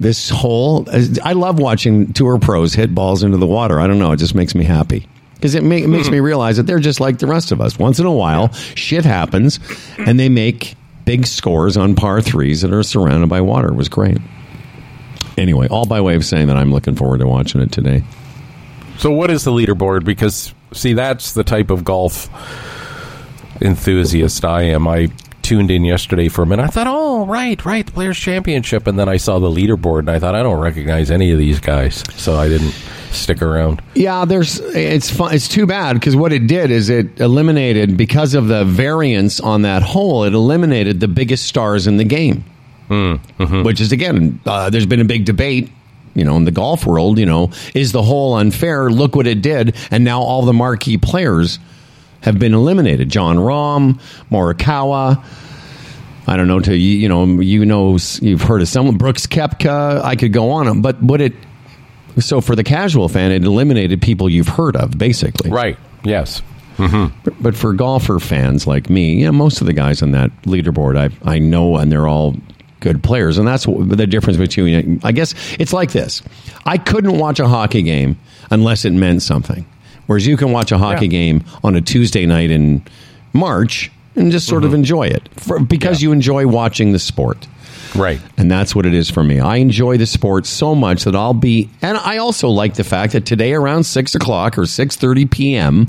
this 0.01 0.29
hole. 0.29 0.87
I 1.23 1.35
love 1.35 1.61
watching 1.61 2.13
tour 2.13 2.39
pros 2.41 2.75
hit 2.75 2.95
balls 2.95 3.23
into 3.23 3.39
the 3.39 3.47
water. 3.47 3.79
I 3.79 3.87
don't 3.87 4.01
know. 4.01 4.11
It 4.11 4.17
just 4.17 4.35
makes 4.35 4.55
me 4.55 4.65
happy 4.65 5.07
because 5.45 5.55
it, 5.55 5.63
ma- 5.63 5.75
it 5.75 5.89
makes 5.89 6.09
me 6.09 6.17
mm-hmm. 6.17 6.25
realize 6.25 6.57
that 6.57 6.63
they're 6.63 6.79
just 6.79 7.01
like 7.01 7.19
the 7.19 7.27
rest 7.27 7.53
of 7.53 7.61
us. 7.61 7.79
Once 7.79 7.99
in 7.99 8.07
a 8.07 8.11
while, 8.11 8.51
shit 8.55 9.05
happens, 9.05 9.61
and 9.99 10.19
they 10.19 10.31
make 10.31 10.75
big 11.05 11.27
scores 11.27 11.77
on 11.77 11.95
par 11.95 12.23
threes 12.23 12.63
that 12.63 12.73
are 12.73 12.83
surrounded 12.83 13.29
by 13.29 13.43
water. 13.43 13.69
It 13.69 13.75
was 13.75 13.91
great. 13.91 14.17
Anyway, 15.37 15.69
all 15.69 15.85
by 15.85 16.01
way 16.01 16.15
of 16.17 16.25
saying 16.25 16.47
that 16.47 16.57
I'm 16.57 16.73
looking 16.73 16.97
forward 16.97 17.19
to 17.19 17.27
watching 17.27 17.61
it 17.61 17.71
today. 17.71 18.03
So, 18.97 19.11
what 19.11 19.31
is 19.31 19.45
the 19.45 19.51
leaderboard? 19.51 20.07
Because, 20.07 20.55
see, 20.73 20.95
that's 20.95 21.35
the 21.35 21.45
type 21.45 21.69
of 21.69 21.85
golf 21.85 22.31
enthusiast 23.61 24.47
I 24.47 24.63
am. 24.63 24.89
I 24.89 25.09
tuned 25.43 25.71
in 25.71 25.85
yesterday 25.85 26.31
for 26.31 26.41
a 26.41 26.47
minute. 26.47 26.63
I 26.63 26.69
thought, 26.69 26.87
oh, 26.89 27.27
right, 27.27 27.63
right, 27.67 27.85
the 27.85 27.93
Players 27.93 28.17
Championship. 28.17 28.87
And 28.87 28.99
then 28.99 29.11
I 29.11 29.19
saw 29.19 29.41
the 29.41 29.51
leaderboard 29.51 29.99
and 29.99 30.11
I 30.11 30.19
thought, 30.19 30.35
I 30.35 30.43
don't 30.43 30.59
recognize 30.59 31.11
any 31.11 31.33
of 31.33 31.39
these 31.39 31.61
guys. 31.61 32.03
So 32.17 32.37
I 32.37 32.49
didn't 32.49 32.75
stick 33.15 33.43
around. 33.43 33.83
Yeah, 33.95 34.25
there's 34.25 34.59
it's 34.61 35.11
fun, 35.11 35.35
it's 35.35 35.49
too 35.49 35.67
bad 35.67 35.95
because 35.95 36.17
what 36.17 36.33
it 36.33 36.47
did 36.47 36.71
is 36.71 36.89
it 36.91 37.21
eliminated 37.21 37.97
because 37.97 38.35
of 38.35 38.49
the 38.49 38.65
variance 38.65 39.41
on 39.41 39.63
that 39.63 39.83
hole. 39.83 40.25
It 40.25 40.35
eliminated 40.35 41.01
the 41.01 41.09
biggest 41.09 41.47
stars 41.47 41.87
in 41.87 41.97
the 41.97 42.05
game, 42.05 42.45
which 43.65 43.81
is 43.81 43.93
again, 43.93 44.41
uh, 44.47 44.71
there's 44.71 44.87
been 44.87 45.01
a 45.01 45.05
big 45.05 45.25
debate. 45.25 45.71
You 46.17 46.25
know, 46.25 46.37
in 46.37 46.45
the 46.45 46.53
golf 46.53 46.87
world, 46.87 47.19
you 47.19 47.27
know, 47.27 47.51
is 47.75 47.91
the 47.91 48.03
hole 48.03 48.35
unfair? 48.35 48.89
Look 48.89 49.17
what 49.17 49.27
it 49.27 49.43
did, 49.43 49.75
and 49.91 50.05
now 50.05 50.21
all 50.21 50.43
the 50.43 50.53
marquee 50.53 50.97
players 50.97 51.59
have 52.21 52.39
been 52.39 52.55
eliminated. 52.55 53.09
Jon 53.09 53.37
Rahm, 53.37 54.01
Morikawa. 54.31 55.25
I 56.27 56.37
don't 56.37 56.47
know. 56.47 56.61
To 56.61 56.77
you, 56.77 56.99
you 56.99 57.09
know, 57.09 57.41
you 57.41 57.67
know, 57.67 57.99
you've 58.21 58.43
heard 58.43 58.63
of 58.63 58.69
someone, 58.69 58.97
Brooks 58.97 59.27
Koepka. 59.27 60.03
I 60.03 60.15
could 60.15 60.33
go 60.33 60.53
on, 60.53 60.81
but 60.83 61.03
what 61.03 61.21
it 61.21 61.35
so 62.19 62.41
for 62.41 62.55
the 62.57 62.65
casual 62.65 63.09
fan, 63.09 63.33
it 63.33 63.45
eliminated 63.45 64.01
people 64.03 64.29
you've 64.29 64.49
heard 64.49 64.77
of, 64.77 64.97
basically. 64.99 65.51
Right. 65.51 65.79
Yes. 66.05 66.43
Mm-hmm. 66.77 67.17
But, 67.25 67.43
but 67.43 67.57
for 67.57 67.73
golfer 67.73 68.19
fans 68.19 68.67
like 68.67 68.91
me, 68.91 69.23
yeah, 69.23 69.31
most 69.31 69.61
of 69.61 69.67
the 69.67 69.73
guys 69.73 70.03
on 70.03 70.11
that 70.11 70.31
leaderboard 70.43 70.97
I 70.99 71.11
I 71.31 71.39
know, 71.39 71.77
and 71.77 71.91
they're 71.91 72.09
all 72.09 72.35
good 72.81 73.03
players, 73.03 73.39
and 73.39 73.47
that's 73.47 73.65
the 73.65 74.07
difference 74.07 74.39
between. 74.39 75.01
I 75.05 75.13
guess 75.13 75.35
it's 75.59 75.73
like 75.73 75.93
this: 75.93 76.23
I 76.67 76.77
couldn't 76.79 77.19
watch 77.19 77.39
a 77.39 77.47
hockey 77.47 77.83
game 77.83 78.19
unless 78.51 78.85
it 78.85 78.93
meant 78.93 79.23
something, 79.23 79.65
whereas 80.07 80.27
you 80.27 80.37
can 80.37 80.51
watch 80.51 80.73
a 80.73 80.79
hockey 80.79 81.07
Yeah. 81.07 81.11
game 81.11 81.45
on 81.63 81.77
a 81.77 81.81
Tuesday 81.81 82.27
night 82.27 82.51
in 82.51 82.83
March 83.33 83.91
and 84.17 84.33
just 84.33 84.47
sort 84.47 84.65
of 84.65 84.71
mm-hmm. 84.71 84.81
enjoy 84.81 85.07
it 85.07 85.29
for, 85.37 85.61
because 85.61 86.03
Yeah. 86.03 86.09
you 86.09 86.13
enjoy 86.13 86.47
watching 86.47 86.93
the 86.93 86.99
sport. 86.99 87.47
Right. 87.95 88.21
And 88.37 88.51
that's 88.51 88.75
what 88.75 88.87
it 88.87 88.95
is 88.95 89.09
for 89.11 89.23
me. 89.23 89.41
I 89.41 89.57
enjoy 89.57 89.99
the 89.99 90.07
sport 90.07 90.47
so 90.47 90.75
much 90.75 91.05
that 91.05 91.15
I'll 91.15 91.35
be, 91.35 91.71
and 91.81 91.97
I 91.97 92.17
also 92.19 92.49
like 92.49 92.75
the 92.75 92.85
fact 92.85 93.13
that 93.13 93.25
today 93.25 93.53
around 93.53 93.85
six 93.85 94.15
o'clock 94.15 94.59
or 94.59 94.67
six 94.67 94.97
thirty 94.97 95.27
p.m. 95.27 95.87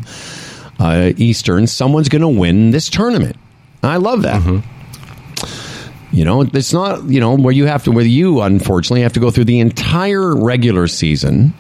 Uh, 0.80 1.14
Eastern, 1.18 1.68
someone's 1.68 2.10
going 2.10 2.22
to 2.22 2.28
win 2.28 2.72
this 2.72 2.90
tournament. 2.90 3.38
I 3.82 3.98
love 3.98 4.24
that. 4.24 4.42
You 6.12 6.26
know, 6.26 6.42
it's 6.42 6.74
not 6.74 7.04
you 7.06 7.20
know 7.20 7.36
where 7.36 7.54
you 7.54 7.66
have 7.66 7.84
to 7.86 7.92
where 7.92 8.06
you 8.06 8.42
unfortunately 8.42 9.02
have 9.02 9.14
to 9.14 9.20
go 9.20 9.32
through 9.32 9.46
the 9.46 9.60
entire 9.60 10.36
regular 10.36 10.88
season 10.88 11.54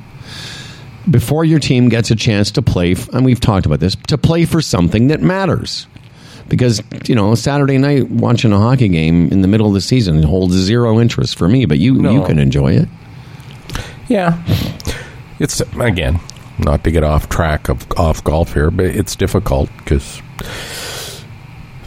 before 1.09 1.43
your 1.43 1.59
team 1.59 1.89
gets 1.89 2.11
a 2.11 2.15
chance 2.15 2.51
to 2.51 2.61
play. 2.61 2.95
And 3.13 3.25
we've 3.25 3.39
talked 3.39 3.65
about 3.65 3.79
this 3.79 3.95
to 4.07 4.17
play 4.17 4.45
for 4.45 4.61
something 4.61 5.07
that 5.07 5.21
matters 5.21 5.87
because 6.49 6.81
you 7.07 7.15
know 7.15 7.35
Saturday 7.35 7.77
night 7.77 8.09
watching 8.09 8.51
a 8.53 8.57
hockey 8.59 8.87
game 8.87 9.29
in 9.31 9.41
the 9.41 9.47
middle 9.47 9.67
of 9.67 9.73
the 9.73 9.81
season 9.81 10.21
holds 10.23 10.53
zero 10.53 10.99
interest 10.99 11.37
for 11.37 11.47
me. 11.47 11.65
But 11.65 11.79
you 11.79 11.93
No. 11.95 12.11
you 12.11 12.23
can 12.25 12.39
enjoy 12.39 12.73
it. 12.73 12.87
Yeah. 14.07 14.41
It's, 15.39 15.59
again, 15.79 16.19
not 16.59 16.83
to 16.85 16.91
get 16.91 17.03
off 17.03 17.27
track 17.27 17.67
of 17.69 17.85
off 17.97 18.23
golf 18.23 18.53
here, 18.53 18.71
but 18.71 18.85
it's 18.85 19.15
difficult 19.15 19.69
because 19.77 20.21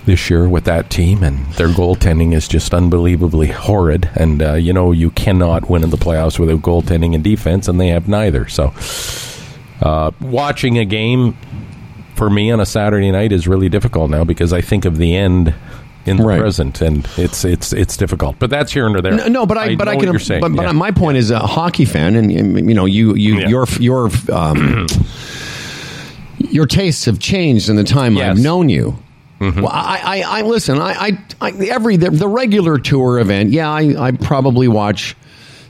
this 0.05 0.29
year 0.31 0.49
with 0.49 0.65
that 0.65 0.91
team 0.91 1.23
and 1.23 1.47
their 1.55 1.69
goaltending 1.69 2.35
is 2.35 2.49
just 2.49 2.73
unbelievably 2.75 3.49
horrid. 3.49 4.11
And, 4.15 4.43
uh, 4.43 4.55
you 4.55 4.73
know, 4.73 4.91
you 4.93 5.11
cannot 5.11 5.69
win 5.71 5.83
in 5.85 5.91
the 5.91 5.97
playoffs 5.97 6.39
without 6.39 6.61
goaltending 6.63 7.15
and 7.15 7.23
defense, 7.23 7.69
and 7.69 7.81
they 7.81 7.89
have 7.89 8.09
neither. 8.09 8.49
So, 8.49 8.73
uh, 9.83 10.11
watching 10.21 10.79
a 10.79 10.85
game 10.85 11.37
for 12.19 12.29
me 12.29 12.51
on 12.51 12.61
a 12.61 12.67
Saturday 12.67 13.11
night 13.11 13.33
is 13.33 13.49
really 13.49 13.69
difficult 13.71 14.11
now 14.11 14.25
because 14.25 14.53
I 14.53 14.61
think 14.61 14.85
of 14.85 14.99
the 14.99 15.15
end 15.17 15.55
in 16.05 16.17
the 16.17 16.25
Right. 16.25 16.41
present, 16.41 16.81
and 16.83 17.09
it's 17.17 17.45
it's 17.45 17.73
it's 17.73 17.97
difficult. 17.97 18.37
But 18.39 18.51
that's 18.51 18.73
here 18.73 18.87
and 18.87 18.97
there. 18.99 19.13
No, 19.13 19.27
no, 19.29 19.47
but 19.47 19.57
I, 19.57 19.77
but 19.77 19.89
I 19.89 19.97
can. 19.97 20.13
But 20.41 20.41
but 20.55 20.63
yeah. 20.63 20.73
my 20.73 20.91
point 20.91 21.17
is 21.17 21.31
a 21.31 21.39
hockey 21.39 21.85
fan, 21.85 22.17
and 22.17 22.31
and, 22.31 22.69
you 22.69 22.75
know 22.75 22.85
you 22.87 23.15
you 23.15 23.39
Yeah. 23.41 23.49
your 23.49 23.67
your 23.79 24.11
um, 24.33 24.87
your 26.39 26.67
tastes 26.67 27.05
have 27.05 27.19
changed 27.19 27.69
in 27.69 27.77
the 27.77 27.85
time 27.85 28.17
Yes. 28.17 28.37
I've 28.37 28.43
known 28.43 28.69
you. 28.69 28.99
Mm-hmm. 29.41 29.61
Well, 29.63 29.71
I, 29.73 30.23
I, 30.25 30.39
I 30.39 30.43
listen. 30.43 30.79
I, 30.81 30.93
I, 30.93 31.19
I 31.41 31.51
every 31.69 31.97
the, 31.97 32.11
the 32.11 32.27
regular 32.27 32.79
tour 32.79 33.21
event. 33.21 33.51
Yeah, 33.51 33.71
I, 33.71 34.07
I 34.09 34.11
probably 34.11 34.67
watch 34.67 35.17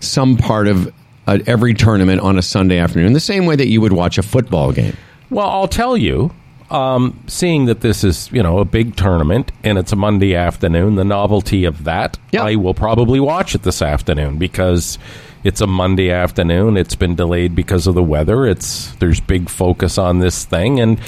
some 0.01 0.37
part 0.39 0.69
of 0.69 0.91
uh, 1.27 1.39
every 1.47 1.75
tournament 1.75 2.23
on 2.23 2.39
a 2.39 2.43
Sunday 2.43 2.79
afternoon, 2.79 3.13
the 3.13 3.21
same 3.21 3.45
way 3.45 3.57
that 3.57 3.67
you 3.69 3.83
would 3.83 3.93
watch 3.93 4.17
a 4.17 4.23
football 4.23 4.73
game. 4.73 4.97
Well, 5.29 5.47
I'll 5.47 5.69
tell 5.69 5.97
you, 5.99 6.31
um, 6.71 7.19
seeing 7.27 7.67
that 7.67 7.81
this 7.81 8.05
is, 8.05 8.31
you 8.33 8.43
know, 8.43 8.59
a 8.59 8.65
big 8.65 8.97
tournament 8.97 9.53
and 9.65 9.79
it's 9.79 9.93
a 9.93 9.97
Monday 9.97 10.35
afternoon, 10.35 10.97
the 10.97 11.05
novelty 11.05 11.65
of 11.65 11.85
that, 11.85 12.19
Yeah. 12.33 12.43
I 12.45 12.57
will 12.57 12.75
probably 12.75 13.21
watch 13.21 13.55
it 13.55 13.63
this 13.63 13.81
afternoon 13.83 14.39
because 14.39 14.99
it's 15.45 15.61
a 15.61 15.67
Monday 15.67 16.11
afternoon. 16.11 16.77
It's 16.77 16.95
been 16.97 17.15
delayed 17.15 17.55
because 17.55 17.87
of 17.87 17.95
the 17.95 18.03
weather. 18.03 18.47
It's 18.47 18.93
there's 18.97 19.21
big 19.21 19.49
focus 19.49 19.97
on 19.97 20.19
this 20.19 20.45
thing, 20.45 20.81
and 20.81 20.99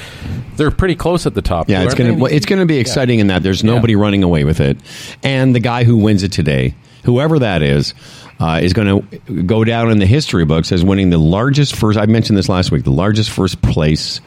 they're 0.57 0.71
pretty 0.71 0.95
close 0.95 1.27
at 1.27 1.35
the 1.35 1.43
top. 1.43 1.69
Yeah, 1.69 1.83
it's 1.83 1.95
gonna 1.95 2.15
well, 2.15 2.33
it's 2.33 2.47
gonna 2.47 2.65
be 2.65 2.79
exciting 2.79 3.19
in 3.19 3.27
that 3.27 3.43
there's 3.43 3.65
nobody 3.65 3.97
running 3.97 4.23
away 4.23 4.45
with 4.45 4.61
it, 4.61 4.79
and 5.23 5.55
the 5.55 5.61
guy 5.61 5.85
who 5.85 5.97
wins 5.97 6.23
it 6.23 6.31
today, 6.33 6.75
whoever 7.05 7.41
that 7.41 7.61
is, 7.63 7.93
uh, 8.39 8.61
is 8.63 8.73
going 8.73 9.03
to 9.03 9.43
go 9.43 9.65
down 9.65 9.91
in 9.91 9.99
the 9.99 10.07
history 10.07 10.45
books 10.45 10.73
as 10.73 10.83
winning 10.85 11.11
the 11.11 11.19
largest 11.19 11.75
first. 11.77 11.99
I 11.99 12.07
mentioned 12.07 12.39
this 12.39 12.49
last 12.49 12.71
week, 12.71 12.85
the 12.85 12.91
largest 12.91 13.31
first 13.31 13.61
place 13.61 14.21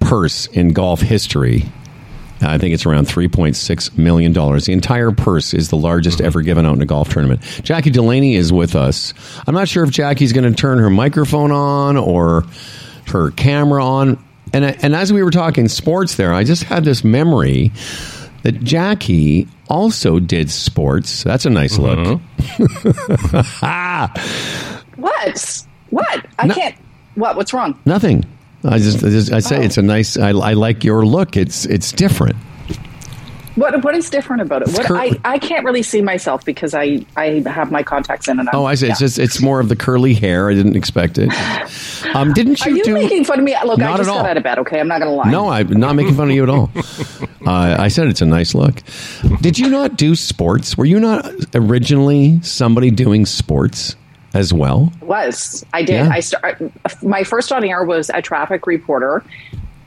purse 0.00 0.46
in 0.46 0.72
golf 0.72 1.00
history. 1.00 1.64
I 2.42 2.56
think 2.56 2.72
it's 2.72 2.86
around 2.86 3.06
$3.6 3.06 3.98
million. 3.98 4.32
The 4.32 4.72
entire 4.72 5.10
purse 5.10 5.52
is 5.52 5.68
the 5.68 5.76
largest 5.76 6.18
mm-hmm. 6.18 6.26
ever 6.26 6.40
given 6.42 6.64
out 6.64 6.74
in 6.74 6.80
a 6.82 6.86
golf 6.86 7.10
tournament. 7.10 7.42
Jackie 7.62 7.90
Delaney 7.90 8.34
is 8.34 8.50
with 8.52 8.74
us. 8.74 9.12
I'm 9.46 9.54
not 9.54 9.68
sure 9.68 9.84
if 9.84 9.90
Jackie's 9.90 10.32
going 10.32 10.50
to 10.50 10.56
turn 10.58 10.78
her 10.78 10.88
microphone 10.88 11.52
on 11.52 11.98
or 11.98 12.44
her 13.08 13.30
camera 13.32 13.84
on. 13.84 14.22
And, 14.54 14.64
and 14.64 14.96
as 14.96 15.12
we 15.12 15.22
were 15.22 15.30
talking 15.30 15.68
sports 15.68 16.14
there, 16.16 16.32
I 16.32 16.44
just 16.44 16.62
had 16.62 16.82
this 16.84 17.04
memory 17.04 17.72
that 18.42 18.64
Jackie 18.64 19.46
also 19.68 20.18
did 20.18 20.50
sports. 20.50 21.22
That's 21.22 21.44
a 21.44 21.50
nice 21.50 21.78
look. 21.78 21.98
Mm-hmm. 21.98 22.20
What? 25.00 25.64
What? 25.90 26.26
I 26.38 26.46
No. 26.46 26.54
can't. 26.54 26.74
What? 27.14 27.36
What's 27.36 27.54
wrong? 27.54 27.78
Nothing. 27.86 28.24
I 28.64 28.78
just, 28.78 29.02
I, 29.02 29.08
just, 29.08 29.32
I 29.32 29.40
say 29.40 29.64
it's 29.64 29.78
a 29.78 29.82
nice. 29.82 30.18
I, 30.18 30.30
I 30.30 30.52
like 30.52 30.84
your 30.84 31.06
look. 31.06 31.36
It's 31.36 31.64
it's 31.64 31.92
different. 31.92 32.36
What? 33.56 33.82
What 33.82 33.94
is 33.94 34.10
different 34.10 34.42
about 34.42 34.62
it? 34.62 34.68
What? 34.68 34.86
cur- 34.86 34.96
I, 34.96 35.18
I 35.24 35.38
can't 35.38 35.64
really 35.64 35.82
see 35.82 36.02
myself 36.02 36.44
because 36.44 36.74
I 36.74 37.04
I 37.16 37.42
have 37.46 37.72
my 37.72 37.82
contacts 37.82 38.28
in 38.28 38.38
and 38.38 38.48
out. 38.48 38.54
Oh, 38.54 38.64
I 38.64 38.74
see. 38.74 38.88
It's 38.88 38.98
just 38.98 39.18
it's 39.18 39.40
more 39.40 39.60
of 39.60 39.68
the 39.68 39.76
curly 39.76 40.14
hair. 40.14 40.50
I 40.50 40.54
didn't 40.54 40.76
expect 40.76 41.18
it. 41.18 41.30
Um, 42.14 42.32
didn't 42.32 42.64
you? 42.64 42.72
Are 42.72 42.76
you, 42.76 42.82
do? 42.82 42.94
making 42.94 43.24
fun 43.24 43.38
of 43.38 43.44
me? 43.44 43.54
Look, 43.64 43.80
I 43.80 43.96
just 43.96 44.08
got 44.08 44.26
out 44.26 44.36
of 44.36 44.42
bed. 44.42 44.58
Okay, 44.60 44.80
I'm 44.80 44.88
not 44.88 45.00
going 45.00 45.10
to 45.10 45.16
lie. 45.16 45.30
no, 45.30 45.48
I'm 45.48 45.68
not 45.68 45.94
making 45.94 46.14
fun 46.14 46.30
of 46.30 46.34
you 46.34 46.42
at 46.42 46.48
all. 46.48 46.70
Uh, 47.46 47.74
I 47.78 47.88
said 47.88 48.06
it's 48.06 48.20
a 48.20 48.26
nice 48.26 48.54
look. 48.54 48.82
Did 49.40 49.58
you 49.58 49.70
not 49.70 49.96
do 49.96 50.14
sports? 50.14 50.76
Were 50.76 50.84
you 50.84 51.00
not 51.00 51.26
originally 51.54 52.38
somebody 52.42 52.90
doing 52.90 53.24
sports 53.24 53.96
as 54.34 54.52
well? 54.52 54.92
was 55.00 55.64
I 55.72 55.82
did. 55.82 56.06
Yeah. 56.06 56.10
I 56.10 56.20
start. 56.20 56.62
My 57.02 57.24
first 57.24 57.52
on 57.52 57.64
air 57.64 57.84
was 57.84 58.10
a 58.10 58.22
traffic 58.22 58.66
reporter 58.66 59.24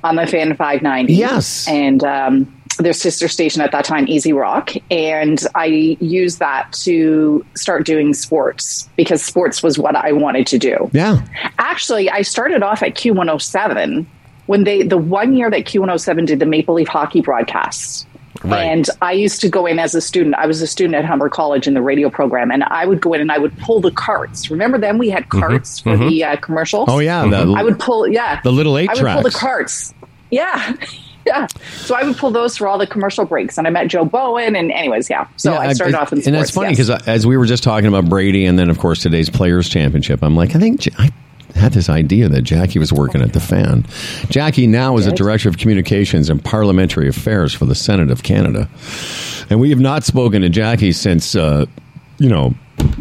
on 0.03 0.15
the 0.15 0.27
Fan 0.27 0.55
590. 0.55 1.13
Yes. 1.13 1.67
and 1.67 2.03
um, 2.03 2.63
their 2.77 2.93
sister 2.93 3.27
station 3.27 3.61
at 3.61 3.71
that 3.71 3.85
time, 3.85 4.07
EZ 4.09 4.31
Rock, 4.31 4.71
and 4.89 5.39
I 5.55 5.65
used 5.99 6.39
that 6.39 6.71
to 6.83 7.45
start 7.55 7.85
doing 7.85 8.13
sports 8.13 8.89
because 8.95 9.23
sports 9.23 9.61
was 9.61 9.77
what 9.77 9.95
I 9.95 10.11
wanted 10.11 10.47
to 10.47 10.57
do. 10.57 10.89
Yeah. 10.91 11.25
Actually, 11.57 12.09
I 12.09 12.23
started 12.23 12.63
off 12.63 12.81
at 12.81 12.95
Q107 12.95 14.05
when 14.47 14.63
they 14.63 14.83
the 14.83 14.97
one 14.97 15.35
year 15.35 15.49
that 15.49 15.65
Q107 15.65 16.25
did 16.25 16.39
the 16.39 16.45
Maple 16.45 16.75
Leaf 16.75 16.87
hockey 16.87 17.21
broadcasts. 17.21 18.05
Right. 18.43 18.63
And 18.63 18.89
I 19.01 19.13
used 19.13 19.41
to 19.41 19.49
go 19.49 19.65
in 19.65 19.79
as 19.79 19.95
a 19.95 20.01
student. 20.01 20.35
I 20.35 20.45
was 20.45 20.61
a 20.61 20.67
student 20.67 20.95
at 20.95 21.05
Humber 21.05 21.29
College 21.29 21.67
in 21.67 21.73
the 21.73 21.81
radio 21.81 22.09
program, 22.09 22.51
and 22.51 22.63
I 22.65 22.85
would 22.85 23.01
go 23.01 23.13
in 23.13 23.21
and 23.21 23.31
I 23.31 23.37
would 23.37 23.57
pull 23.59 23.79
the 23.79 23.91
carts. 23.91 24.51
Remember 24.51 24.77
then 24.77 24.97
we 24.97 25.09
had 25.09 25.29
carts 25.29 25.79
for 25.79 25.95
the 25.95 26.23
uh, 26.23 26.35
commercials. 26.37 26.89
Oh 26.89 26.99
yeah, 26.99 27.25
the, 27.27 27.53
I 27.57 27.63
would 27.63 27.79
pull, 27.79 28.07
yeah, 28.07 28.41
The 28.41 28.51
little 28.51 28.77
eight 28.77 28.89
I 28.89 28.93
would 28.95 29.13
pull 29.13 29.23
the 29.23 29.31
carts. 29.31 29.93
Yeah, 30.29 30.75
yeah. 31.25 31.47
So 31.77 31.95
I 31.95 32.03
would 32.03 32.17
pull 32.17 32.31
those 32.31 32.57
for 32.57 32.67
all 32.67 32.77
the 32.77 32.87
commercial 32.87 33.23
breaks, 33.25 33.57
and 33.57 33.65
I 33.65 33.69
met 33.69 33.87
Joe 33.87 34.03
Bowen, 34.03 34.55
and 34.55 34.71
anyways, 34.71 35.09
yeah. 35.09 35.27
So 35.37 35.53
Yeah, 35.53 35.59
I 35.59 35.73
started 35.73 35.95
off 35.95 36.11
in 36.11 36.17
sports. 36.17 36.27
and 36.27 36.35
that's 36.35 36.51
funny 36.51 36.69
yes. 36.69 36.87
because 36.87 37.07
as 37.07 37.25
we 37.25 37.37
were 37.37 37.45
just 37.45 37.63
talking 37.63 37.87
about 37.87 38.09
Brady, 38.09 38.45
and 38.45 38.59
then 38.59 38.69
of 38.69 38.77
course 38.79 39.01
today's 39.01 39.29
Players 39.29 39.69
Championship, 39.69 40.21
I'm 40.21 40.35
like, 40.35 40.55
I 40.55 40.59
think 40.59 40.87
I 40.99 41.11
had 41.55 41.73
this 41.73 41.89
idea 41.89 42.29
that 42.29 42.41
Jackie 42.41 42.79
was 42.79 42.91
working 42.91 43.21
at 43.21 43.33
the 43.33 43.39
fan. 43.39 43.85
Jackie 44.29 44.67
now 44.67 44.97
is 44.97 45.05
a 45.05 45.11
director 45.11 45.49
of 45.49 45.57
communications 45.57 46.29
and 46.29 46.43
parliamentary 46.43 47.07
affairs 47.07 47.53
for 47.53 47.65
the 47.65 47.75
Senate 47.75 48.11
of 48.11 48.23
Canada, 48.23 48.69
and 49.49 49.59
we 49.59 49.69
have 49.69 49.79
not 49.79 50.03
spoken 50.03 50.41
to 50.41 50.49
Jackie 50.49 50.91
since 50.91 51.35
uh, 51.35 51.65
you 52.17 52.29
know 52.29 52.53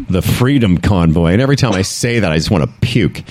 the 0.09 0.21
Freedom 0.21 0.77
Convoy. 0.77 1.33
And 1.33 1.41
every 1.41 1.55
time 1.55 1.73
I 1.73 1.81
say 1.81 2.19
that, 2.19 2.31
I 2.31 2.37
just 2.37 2.51
want 2.51 2.63
to 2.63 2.69
puke. 2.81 3.23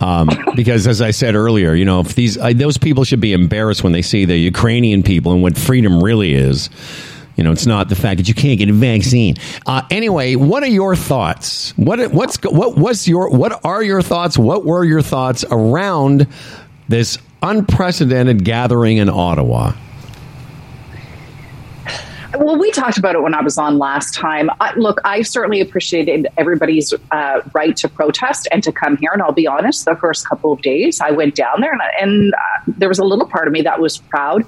Um, 0.00 0.28
because, 0.54 0.86
as 0.86 1.00
I 1.00 1.10
said 1.10 1.34
earlier, 1.34 1.74
you 1.74 1.84
know, 1.84 2.00
if 2.00 2.14
these 2.14 2.36
I, 2.38 2.52
those 2.52 2.76
people 2.76 3.04
should 3.04 3.20
be 3.20 3.32
embarrassed 3.32 3.82
when 3.82 3.92
they 3.92 4.02
see 4.02 4.24
the 4.24 4.36
Ukrainian 4.36 5.02
people 5.02 5.32
and 5.32 5.42
what 5.42 5.56
freedom 5.56 6.02
really 6.02 6.34
is. 6.34 6.68
You 7.36 7.44
know, 7.44 7.52
it's 7.52 7.66
not 7.66 7.88
the 7.88 7.94
fact 7.94 8.16
that 8.16 8.28
you 8.28 8.34
can't 8.34 8.58
get 8.58 8.70
a 8.70 8.72
vaccine. 8.72 9.36
Uh, 9.66 9.82
anyway, 9.90 10.36
what 10.36 10.62
are 10.62 10.68
your 10.68 10.96
thoughts? 10.96 11.76
What 11.76 12.12
what's 12.12 12.42
what 12.42 12.76
was 12.76 13.06
your 13.06 13.30
what 13.30 13.62
are 13.64 13.82
your 13.82 14.00
thoughts? 14.02 14.38
What 14.38 14.64
were 14.64 14.84
your 14.84 15.02
thoughts 15.02 15.44
around 15.50 16.26
this 16.88 17.18
unprecedented 17.42 18.44
gathering 18.44 18.96
in 18.96 19.10
Ottawa? 19.10 19.72
Well, 22.38 22.58
we 22.58 22.70
talked 22.70 22.98
about 22.98 23.14
it 23.14 23.22
when 23.22 23.34
I 23.34 23.40
was 23.40 23.56
on 23.56 23.78
last 23.78 24.12
time. 24.12 24.50
I, 24.60 24.74
look, 24.74 25.00
I 25.04 25.22
certainly 25.22 25.60
appreciated 25.60 26.26
everybody's 26.36 26.92
uh, 27.10 27.40
right 27.54 27.74
to 27.78 27.88
protest 27.88 28.46
and 28.52 28.62
to 28.62 28.72
come 28.72 28.96
here. 28.98 29.10
And 29.12 29.22
I'll 29.22 29.32
be 29.32 29.46
honest, 29.46 29.86
the 29.86 29.96
first 29.96 30.28
couple 30.28 30.52
of 30.52 30.60
days 30.60 31.00
I 31.00 31.12
went 31.12 31.34
down 31.34 31.60
there, 31.60 31.72
and, 31.72 31.80
and 31.98 32.34
uh, 32.34 32.72
there 32.76 32.88
was 32.88 32.98
a 32.98 33.04
little 33.04 33.26
part 33.26 33.46
of 33.46 33.52
me 33.52 33.62
that 33.62 33.80
was 33.80 33.98
proud 33.98 34.44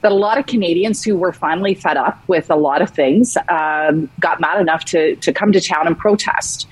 that 0.00 0.12
a 0.12 0.14
lot 0.14 0.38
of 0.38 0.46
Canadians 0.46 1.02
who 1.04 1.16
were 1.16 1.32
finally 1.32 1.74
fed 1.74 1.96
up 1.96 2.20
with 2.28 2.50
a 2.50 2.56
lot 2.56 2.82
of 2.82 2.90
things 2.90 3.36
um, 3.48 4.08
got 4.20 4.40
mad 4.40 4.60
enough 4.60 4.84
to, 4.86 5.16
to 5.16 5.32
come 5.32 5.52
to 5.52 5.60
town 5.60 5.86
and 5.86 5.98
protest. 5.98 6.68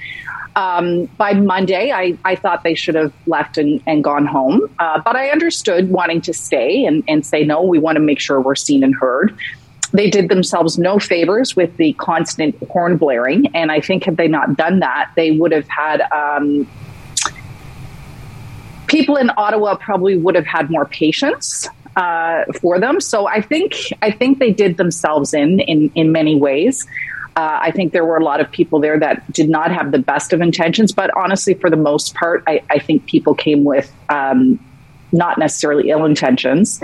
Um, 0.54 1.06
by 1.18 1.34
Monday, 1.34 1.92
I, 1.92 2.16
I 2.24 2.34
thought 2.34 2.62
they 2.62 2.74
should 2.74 2.94
have 2.94 3.12
left 3.26 3.58
and, 3.58 3.82
and 3.86 4.02
gone 4.02 4.26
home. 4.26 4.70
Uh, 4.78 5.00
but 5.04 5.14
I 5.16 5.28
understood 5.28 5.90
wanting 5.90 6.22
to 6.22 6.32
stay 6.32 6.86
and, 6.86 7.04
and 7.06 7.26
say, 7.26 7.44
no, 7.44 7.62
we 7.62 7.78
want 7.78 7.96
to 7.96 8.00
make 8.00 8.20
sure 8.20 8.40
we're 8.40 8.54
seen 8.54 8.82
and 8.82 8.94
heard. 8.94 9.36
They 9.92 10.08
did 10.08 10.30
themselves 10.30 10.78
no 10.78 10.98
favors 10.98 11.54
with 11.54 11.76
the 11.76 11.92
constant 11.94 12.56
horn 12.68 12.96
blaring. 12.96 13.54
And 13.54 13.70
I 13.70 13.80
think 13.80 14.04
had 14.04 14.16
they 14.16 14.28
not 14.28 14.56
done 14.56 14.78
that, 14.80 15.10
they 15.16 15.32
would 15.32 15.52
have 15.52 15.68
had. 15.68 16.00
Um, 16.12 16.66
people 18.86 19.16
in 19.16 19.30
Ottawa 19.36 19.74
probably 19.76 20.16
would 20.16 20.36
have 20.36 20.46
had 20.46 20.70
more 20.70 20.86
patience 20.86 21.68
uh, 21.96 22.44
for 22.60 22.78
them. 22.78 23.00
So 23.00 23.26
I 23.26 23.40
think 23.40 23.74
I 24.02 24.10
think 24.10 24.38
they 24.38 24.52
did 24.52 24.76
themselves 24.76 25.34
in 25.34 25.60
in, 25.60 25.90
in 25.94 26.12
many 26.12 26.36
ways. 26.36 26.86
Uh, 27.36 27.58
I 27.60 27.70
think 27.70 27.92
there 27.92 28.04
were 28.04 28.16
a 28.16 28.24
lot 28.24 28.40
of 28.40 28.50
people 28.50 28.80
there 28.80 28.98
that 28.98 29.30
did 29.30 29.50
not 29.50 29.70
have 29.70 29.92
the 29.92 29.98
best 29.98 30.32
of 30.32 30.40
intentions, 30.40 30.92
but 30.92 31.10
honestly, 31.14 31.52
for 31.52 31.68
the 31.68 31.76
most 31.76 32.14
part, 32.14 32.42
I, 32.46 32.62
I 32.70 32.78
think 32.78 33.04
people 33.04 33.34
came 33.34 33.62
with 33.62 33.92
um, 34.08 34.58
not 35.12 35.36
necessarily 35.36 35.90
ill 35.90 36.06
intentions. 36.06 36.82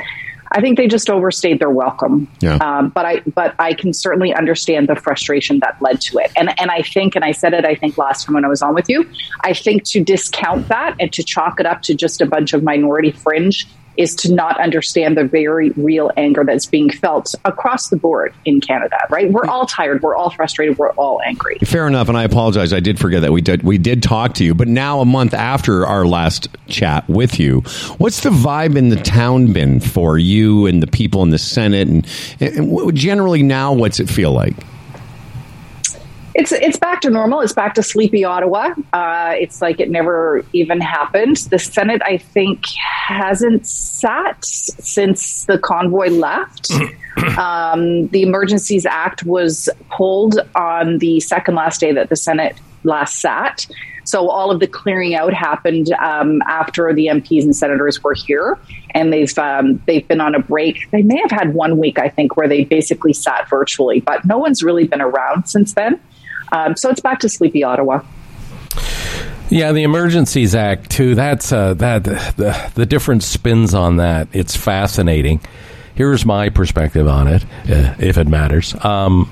I 0.54 0.60
think 0.60 0.76
they 0.76 0.86
just 0.86 1.08
overstayed 1.08 1.58
their 1.58 1.70
welcome. 1.70 2.28
Yeah. 2.40 2.56
Um, 2.56 2.90
but 2.90 3.06
I 3.06 3.20
but 3.34 3.54
I 3.58 3.72
can 3.72 3.94
certainly 3.94 4.34
understand 4.34 4.88
the 4.88 4.96
frustration 4.96 5.60
that 5.60 5.80
led 5.80 6.02
to 6.02 6.18
it. 6.18 6.30
And 6.36 6.58
and 6.60 6.70
I 6.70 6.82
think, 6.82 7.16
and 7.16 7.24
I 7.24 7.32
said 7.32 7.54
it, 7.54 7.64
I 7.64 7.74
think 7.74 7.96
last 7.96 8.26
time 8.26 8.34
when 8.34 8.44
I 8.44 8.48
was 8.48 8.60
on 8.60 8.74
with 8.74 8.90
you, 8.90 9.08
I 9.42 9.54
think 9.54 9.84
to 9.84 10.04
discount 10.04 10.68
that 10.68 10.96
and 11.00 11.10
to 11.14 11.22
chalk 11.22 11.60
it 11.60 11.66
up 11.66 11.80
to 11.82 11.94
just 11.94 12.20
a 12.20 12.26
bunch 12.26 12.52
of 12.52 12.62
minority 12.62 13.12
fringe 13.12 13.66
is 13.96 14.14
to 14.16 14.32
not 14.32 14.60
understand 14.60 15.16
the 15.16 15.24
very 15.24 15.70
real 15.70 16.10
anger 16.16 16.44
that's 16.44 16.66
being 16.66 16.90
felt 16.90 17.34
across 17.44 17.88
the 17.88 17.96
board 17.96 18.34
in 18.44 18.60
Canada. 18.60 18.96
Right? 19.10 19.30
We're 19.30 19.46
all 19.46 19.66
tired. 19.66 20.02
We're 20.02 20.16
all 20.16 20.30
frustrated. 20.30 20.78
We're 20.78 20.92
all 20.92 21.20
angry. 21.22 21.58
Fair 21.64 21.86
enough, 21.86 22.08
and 22.08 22.16
I 22.16 22.24
apologize. 22.24 22.72
I 22.72 22.80
did 22.80 22.98
forget 22.98 23.22
that 23.22 23.32
we 23.32 23.40
did 23.40 23.62
we 23.62 23.78
did 23.78 24.02
talk 24.02 24.34
to 24.34 24.44
you, 24.44 24.54
but 24.54 24.68
now 24.68 25.00
a 25.00 25.04
month 25.04 25.34
after 25.34 25.86
our 25.86 26.06
last 26.06 26.48
chat 26.66 27.08
with 27.08 27.38
you, 27.38 27.60
what's 27.98 28.22
the 28.22 28.30
vibe 28.30 28.76
in 28.76 28.88
the 28.88 28.96
town 28.96 29.52
been 29.52 29.80
for 29.80 30.18
you 30.18 30.66
and 30.66 30.82
the 30.82 30.86
people 30.86 31.22
in 31.22 31.30
the 31.30 31.38
Senate, 31.38 31.88
and, 31.88 32.06
and 32.40 32.94
generally 32.94 33.42
now, 33.42 33.72
what's 33.72 34.00
it 34.00 34.08
feel 34.08 34.32
like? 34.32 34.54
It's 36.34 36.52
it's 36.52 36.78
back 36.78 37.00
to 37.02 37.10
normal. 37.10 37.40
It's 37.40 37.52
back 37.52 37.74
to 37.74 37.82
sleepy 37.82 38.24
Ottawa. 38.24 38.74
Uh, 38.92 39.34
it's 39.38 39.60
like 39.60 39.80
it 39.80 39.90
never 39.90 40.44
even 40.52 40.80
happened. 40.80 41.36
The 41.50 41.58
Senate, 41.58 42.00
I 42.04 42.18
think, 42.18 42.64
hasn't 42.78 43.66
sat 43.66 44.44
since 44.44 45.44
the 45.44 45.58
convoy 45.58 46.08
left. 46.08 46.70
um, 47.38 48.08
the 48.08 48.22
Emergencies 48.22 48.86
Act 48.86 49.24
was 49.24 49.68
pulled 49.90 50.38
on 50.54 50.98
the 50.98 51.20
second 51.20 51.54
last 51.54 51.80
day 51.80 51.92
that 51.92 52.08
the 52.08 52.16
Senate 52.16 52.56
last 52.84 53.20
sat. 53.20 53.66
So 54.04 54.28
all 54.28 54.50
of 54.50 54.58
the 54.60 54.66
clearing 54.66 55.14
out 55.14 55.32
happened 55.32 55.92
um, 55.92 56.42
after 56.48 56.92
the 56.92 57.06
MPs 57.06 57.44
and 57.44 57.54
senators 57.54 58.02
were 58.02 58.14
here, 58.14 58.58
and 58.90 59.12
they've 59.12 59.36
um, 59.38 59.80
they've 59.86 60.06
been 60.06 60.20
on 60.20 60.34
a 60.34 60.40
break. 60.40 60.90
They 60.90 61.02
may 61.02 61.20
have 61.20 61.30
had 61.30 61.54
one 61.54 61.78
week, 61.78 61.98
I 61.98 62.08
think, 62.08 62.36
where 62.36 62.48
they 62.48 62.64
basically 62.64 63.12
sat 63.12 63.48
virtually, 63.48 64.00
but 64.00 64.24
no 64.24 64.38
one's 64.38 64.62
really 64.62 64.86
been 64.86 65.00
around 65.00 65.48
since 65.48 65.74
then. 65.74 66.00
Um, 66.52 66.76
so 66.76 66.90
it's 66.90 67.00
back 67.00 67.18
to 67.20 67.28
sleepy 67.28 67.64
Ottawa. 67.64 68.02
Yeah, 69.50 69.72
the 69.72 69.82
Emergencies 69.82 70.54
Act 70.54 70.90
too. 70.90 71.14
That's 71.14 71.52
uh, 71.52 71.74
that 71.74 72.04
the 72.04 72.70
the 72.74 72.86
different 72.86 73.22
spins 73.22 73.74
on 73.74 73.96
that. 73.96 74.28
It's 74.32 74.56
fascinating. 74.56 75.40
Here's 75.94 76.24
my 76.24 76.48
perspective 76.48 77.06
on 77.06 77.28
it, 77.28 77.44
uh, 77.68 77.94
if 77.98 78.16
it 78.16 78.26
matters. 78.26 78.74
Um, 78.82 79.30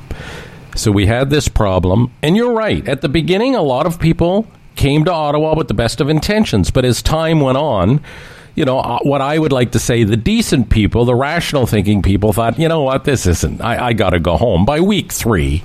so 0.76 0.92
we 0.92 1.06
had 1.06 1.30
this 1.30 1.48
problem, 1.48 2.12
and 2.22 2.36
you're 2.36 2.52
right. 2.52 2.86
At 2.86 3.00
the 3.00 3.08
beginning, 3.08 3.54
a 3.54 3.62
lot 3.62 3.86
of 3.86 3.98
people 3.98 4.46
came 4.76 5.06
to 5.06 5.12
Ottawa 5.12 5.54
with 5.56 5.68
the 5.68 5.74
best 5.74 6.02
of 6.02 6.10
intentions, 6.10 6.70
but 6.70 6.84
as 6.84 7.02
time 7.02 7.40
went 7.40 7.56
on. 7.56 8.02
You 8.56 8.64
know, 8.64 8.80
uh, 8.80 8.98
what 9.02 9.22
I 9.22 9.38
would 9.38 9.52
like 9.52 9.72
to 9.72 9.78
say, 9.78 10.02
the 10.04 10.16
decent 10.16 10.68
people, 10.68 11.04
the 11.04 11.14
rational 11.14 11.66
thinking 11.66 12.02
people 12.02 12.32
thought, 12.32 12.58
you 12.58 12.68
know 12.68 12.82
what, 12.82 13.04
this 13.04 13.24
isn't, 13.24 13.62
I, 13.62 13.86
I 13.86 13.92
got 13.92 14.10
to 14.10 14.20
go 14.20 14.36
home. 14.36 14.64
By 14.66 14.80
week 14.80 15.12
three, 15.12 15.62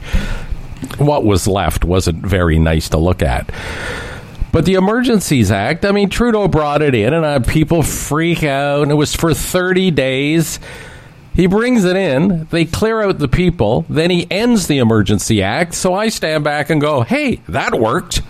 what 0.98 1.24
was 1.24 1.48
left 1.48 1.84
wasn't 1.84 2.26
very 2.26 2.60
nice 2.60 2.90
to 2.90 2.98
look 2.98 3.22
at. 3.22 3.50
But 4.52 4.66
the 4.66 4.76
Emergencies 4.76 5.52
Act, 5.52 5.84
I 5.84 5.92
mean, 5.92 6.10
Trudeau 6.10 6.48
brought 6.48 6.82
it 6.82 6.96
in, 6.96 7.14
and 7.14 7.26
uh, 7.26 7.40
people 7.42 7.84
freak 7.84 8.44
out, 8.44 8.84
and 8.84 8.92
it 8.92 8.96
was 8.96 9.14
for 9.14 9.34
30 9.34 9.92
days. 9.92 10.60
He 11.34 11.48
brings 11.48 11.84
it 11.84 11.98
in, 11.98 12.48
they 12.52 12.64
clear 12.64 13.02
out 13.02 13.20
the 13.20 13.28
people, 13.28 13.86
then 13.90 14.10
he 14.10 14.26
ends 14.32 14.68
the 14.68 14.78
Emergency 14.78 15.44
Act. 15.44 15.74
So 15.74 15.94
I 15.94 16.08
stand 16.08 16.46
back 16.46 16.70
and 16.70 16.80
go, 16.80 17.02
hey, 17.02 17.42
that 17.50 17.78
worked. 17.78 18.22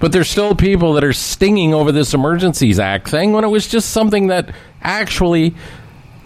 But 0.00 0.12
there's 0.12 0.30
still 0.30 0.54
people 0.54 0.94
that 0.94 1.04
are 1.04 1.12
stinging 1.12 1.74
over 1.74 1.92
this 1.92 2.14
Emergencies 2.14 2.78
Act 2.78 3.08
thing 3.08 3.32
when 3.32 3.44
it 3.44 3.48
was 3.48 3.68
just 3.68 3.90
something 3.90 4.28
that 4.28 4.54
actually 4.80 5.54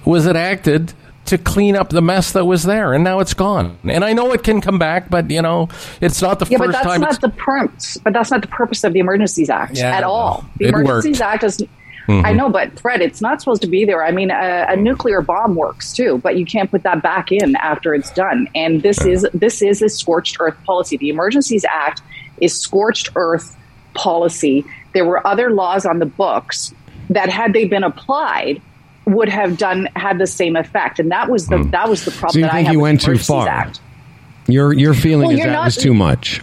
was 0.05 0.28
enacted 0.28 0.93
to 1.31 1.39
clean 1.39 1.76
up 1.76 1.89
the 1.91 2.03
mess 2.03 2.33
that 2.33 2.45
was 2.45 2.64
there, 2.64 2.93
and 2.93 3.03
now 3.03 3.20
it's 3.20 3.35
gone. 3.35 3.78
And 3.85 4.05
I 4.05 4.12
know 4.12 4.33
it 4.33 4.43
can 4.43 4.61
come 4.61 4.78
back, 4.78 5.09
but 5.11 5.31
you 5.31 5.43
know, 5.43 5.68
it's 6.01 6.20
not 6.20 6.39
the 6.39 6.47
Yeah, 6.47 6.59
but 6.59 6.72
that's 6.72 6.87
time. 6.87 7.01
not 7.01 7.11
it's, 7.11 7.20
the 7.20 7.31
purpose. 7.31 7.99
But 7.99 8.12
that's 8.12 8.31
not 8.31 8.43
the 8.43 8.49
purpose 8.49 8.85
of 8.85 8.93
the 8.93 9.01
Emergencies 9.01 9.49
Act 9.49 9.76
Yeah, 9.76 9.97
at 9.97 10.05
all. 10.05 10.45
The 10.59 10.68
Emergencies 10.68 11.20
worked. 11.20 11.35
Act 11.35 11.45
is. 11.45 11.64
Mm-hmm. 12.09 12.26
I 12.26 12.33
know, 12.33 12.49
but 12.49 12.81
Fred, 12.81 13.03
it's 13.03 13.20
not 13.20 13.41
supposed 13.41 13.62
to 13.62 13.68
be 13.68 13.85
there. 13.85 14.05
I 14.05 14.11
mean, 14.11 14.31
a, 14.33 14.66
a 14.70 14.76
nuclear 14.76 15.20
bomb 15.22 15.55
works 15.55 15.93
too, 15.93 16.18
but 16.18 16.37
you 16.37 16.45
can't 16.45 16.68
put 16.68 16.83
that 16.83 17.03
back 17.03 17.31
in 17.31 17.55
after 17.57 17.95
it's 17.95 18.11
done. 18.11 18.49
And 18.55 18.83
this 18.83 19.05
is 19.05 19.26
this 19.33 19.62
is 19.62 19.81
a 19.81 19.89
scorched 19.89 20.39
earth 20.41 20.57
policy. 20.64 20.97
The 20.97 21.09
Emergencies 21.09 21.64
Act 21.64 22.03
is 22.41 22.59
scorched 22.59 23.11
earth 23.14 23.57
policy. 23.95 24.64
There 24.93 25.05
were 25.05 25.24
other 25.24 25.51
laws 25.51 25.87
on 25.87 26.01
the 26.01 26.07
books 26.07 26.74
that, 27.11 27.28
had 27.28 27.53
they 27.53 27.66
been 27.66 27.85
applied, 27.85 28.61
would 29.14 29.28
have 29.28 29.56
done 29.56 29.88
had 29.96 30.18
the 30.18 30.26
same 30.26 30.56
effect. 30.56 30.98
And 30.98 31.11
that 31.11 31.28
was 31.28 31.48
the 31.48 31.58
hmm. 31.58 31.70
that 31.70 31.88
was 31.88 32.04
the 32.04 32.11
problem. 32.11 32.32
So 32.42 32.46
you 32.46 32.50
think 32.50 32.72
you 32.72 32.80
went 32.80 33.00
too 33.00 33.18
far? 33.18 33.48
Act. 33.48 33.80
Your 34.46 34.72
your 34.72 34.94
feeling 34.94 35.28
Well, 35.28 35.38
is 35.38 35.44
that 35.44 35.52
not- 35.52 35.64
was 35.66 35.76
too 35.76 35.94
much. 35.94 36.40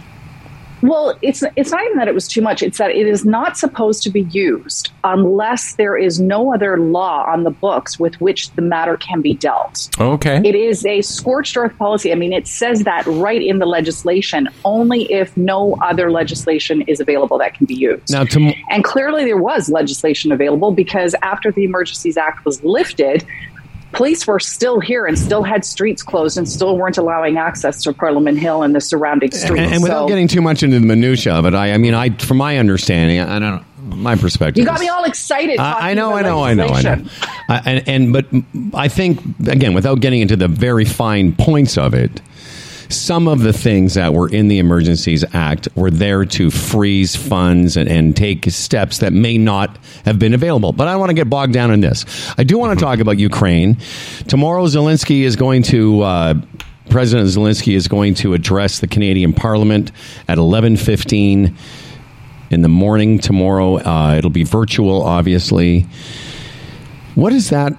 Well, 0.82 1.18
it's 1.22 1.42
it's 1.56 1.70
not 1.70 1.84
even 1.84 1.98
that 1.98 2.08
it 2.08 2.14
was 2.14 2.28
too 2.28 2.42
much. 2.42 2.62
It's 2.62 2.78
that 2.78 2.90
it 2.90 3.06
is 3.06 3.24
not 3.24 3.56
supposed 3.56 4.02
to 4.04 4.10
be 4.10 4.22
used 4.22 4.90
unless 5.04 5.74
there 5.76 5.96
is 5.96 6.20
no 6.20 6.54
other 6.54 6.78
law 6.78 7.24
on 7.26 7.44
the 7.44 7.50
books 7.50 7.98
with 7.98 8.20
which 8.20 8.50
the 8.52 8.62
matter 8.62 8.96
can 8.96 9.20
be 9.20 9.34
dealt. 9.34 9.88
okay. 10.00 10.40
It 10.44 10.54
is 10.54 10.84
a 10.86 11.02
scorched 11.02 11.56
earth 11.56 11.76
policy. 11.78 12.12
I 12.12 12.14
mean, 12.14 12.32
it 12.32 12.46
says 12.46 12.84
that 12.84 13.06
right 13.06 13.42
in 13.42 13.58
the 13.58 13.66
legislation, 13.66 14.48
only 14.64 15.10
if 15.12 15.36
no 15.36 15.76
other 15.82 16.10
legislation 16.10 16.82
is 16.82 17.00
available 17.00 17.38
that 17.38 17.54
can 17.54 17.66
be 17.66 17.74
used. 17.74 18.10
Now, 18.10 18.24
to 18.24 18.54
and 18.70 18.84
clearly 18.84 19.24
there 19.24 19.36
was 19.36 19.68
legislation 19.68 20.32
available 20.32 20.70
because 20.72 21.14
after 21.22 21.50
the 21.50 21.64
Emergencies 21.64 22.16
Act 22.16 22.44
was 22.44 22.62
lifted, 22.62 23.26
police 23.92 24.26
were 24.26 24.40
still 24.40 24.80
here 24.80 25.06
and 25.06 25.18
still 25.18 25.42
had 25.42 25.64
streets 25.64 26.02
closed 26.02 26.36
and 26.38 26.48
still 26.48 26.76
weren't 26.76 26.98
allowing 26.98 27.38
access 27.38 27.82
to 27.84 27.92
Parliament 27.92 28.38
Hill 28.38 28.62
and 28.62 28.74
the 28.74 28.80
surrounding 28.80 29.30
streets. 29.30 29.60
And, 29.62 29.72
and 29.74 29.82
without 29.82 30.04
So- 30.04 30.08
getting 30.08 30.28
too 30.28 30.40
much 30.42 30.62
into 30.62 30.78
the 30.78 30.86
minutia 30.86 31.34
of 31.34 31.46
it, 31.46 31.54
I, 31.54 31.72
I 31.72 31.78
mean, 31.78 31.94
I 31.94 32.10
from 32.10 32.36
my 32.36 32.58
understanding, 32.58 33.20
I 33.20 33.38
don't 33.38 33.56
know. 33.56 33.64
My 33.96 34.16
perspective. 34.16 34.60
you 34.60 34.66
got 34.66 34.80
me 34.80 34.88
all 34.88 35.04
excited. 35.04 35.58
I, 35.58 35.90
I 35.92 35.94
know, 35.94 36.12
I 36.12 36.20
know, 36.20 36.42
I 36.42 36.52
know, 36.52 36.66
I 36.66 36.82
know. 36.82 37.04
I, 37.48 37.62
and, 37.64 37.88
and 37.88 38.12
but 38.12 38.26
I 38.74 38.88
think 38.88 39.20
again, 39.48 39.72
without 39.72 40.00
getting 40.00 40.20
into 40.20 40.36
the 40.36 40.46
very 40.48 40.84
fine 40.84 41.32
points 41.34 41.78
of 41.78 41.94
it, 41.94 42.20
some 42.88 43.28
of 43.28 43.40
the 43.40 43.52
things 43.52 43.94
that 43.94 44.14
were 44.14 44.28
in 44.28 44.48
the 44.48 44.58
Emergencies 44.58 45.24
Act 45.34 45.68
were 45.74 45.90
there 45.90 46.24
to 46.24 46.50
freeze 46.50 47.14
funds 47.14 47.76
and, 47.76 47.88
and 47.88 48.16
take 48.16 48.50
steps 48.50 48.98
that 48.98 49.12
may 49.12 49.36
not 49.38 49.78
have 50.04 50.18
been 50.18 50.34
available. 50.34 50.72
But 50.72 50.88
I 50.88 50.92
don't 50.92 51.00
want 51.00 51.10
to 51.10 51.14
get 51.14 51.28
bogged 51.28 51.52
down 51.52 51.70
in 51.70 51.80
this. 51.80 52.04
I 52.38 52.44
do 52.44 52.58
want 52.58 52.78
to 52.78 52.84
talk 52.84 53.00
about 53.00 53.18
Ukraine. 53.18 53.76
Tomorrow, 54.26 54.66
Zelensky 54.66 55.22
is 55.22 55.36
going 55.36 55.62
to. 55.64 56.02
Uh, 56.02 56.34
President 56.88 57.28
Zelensky 57.28 57.74
is 57.74 57.86
going 57.86 58.14
to 58.14 58.32
address 58.32 58.78
the 58.78 58.86
Canadian 58.86 59.34
Parliament 59.34 59.92
at 60.26 60.38
eleven 60.38 60.76
fifteen 60.76 61.54
in 62.50 62.62
the 62.62 62.68
morning 62.68 63.18
tomorrow. 63.18 63.76
Uh, 63.76 64.14
it'll 64.16 64.30
be 64.30 64.44
virtual, 64.44 65.02
obviously. 65.02 65.86
What 67.14 67.34
is 67.34 67.50
that? 67.50 67.74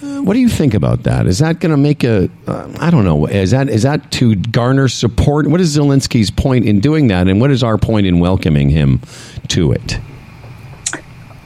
What 0.00 0.32
do 0.32 0.40
you 0.40 0.48
think 0.48 0.72
about 0.72 1.02
that? 1.02 1.26
Is 1.26 1.40
that 1.40 1.60
going 1.60 1.72
to 1.72 1.76
make 1.76 2.04
a? 2.04 2.30
Uh, 2.46 2.72
I 2.78 2.90
don't 2.90 3.04
know. 3.04 3.26
Is 3.26 3.50
that 3.50 3.68
is 3.68 3.82
that 3.82 4.10
to 4.12 4.34
garner 4.34 4.88
support? 4.88 5.46
What 5.46 5.60
is 5.60 5.76
Zelensky's 5.76 6.30
point 6.30 6.64
in 6.64 6.80
doing 6.80 7.08
that, 7.08 7.28
and 7.28 7.40
what 7.40 7.50
is 7.50 7.62
our 7.62 7.76
point 7.76 8.06
in 8.06 8.18
welcoming 8.18 8.70
him 8.70 9.00
to 9.48 9.72
it? 9.72 9.98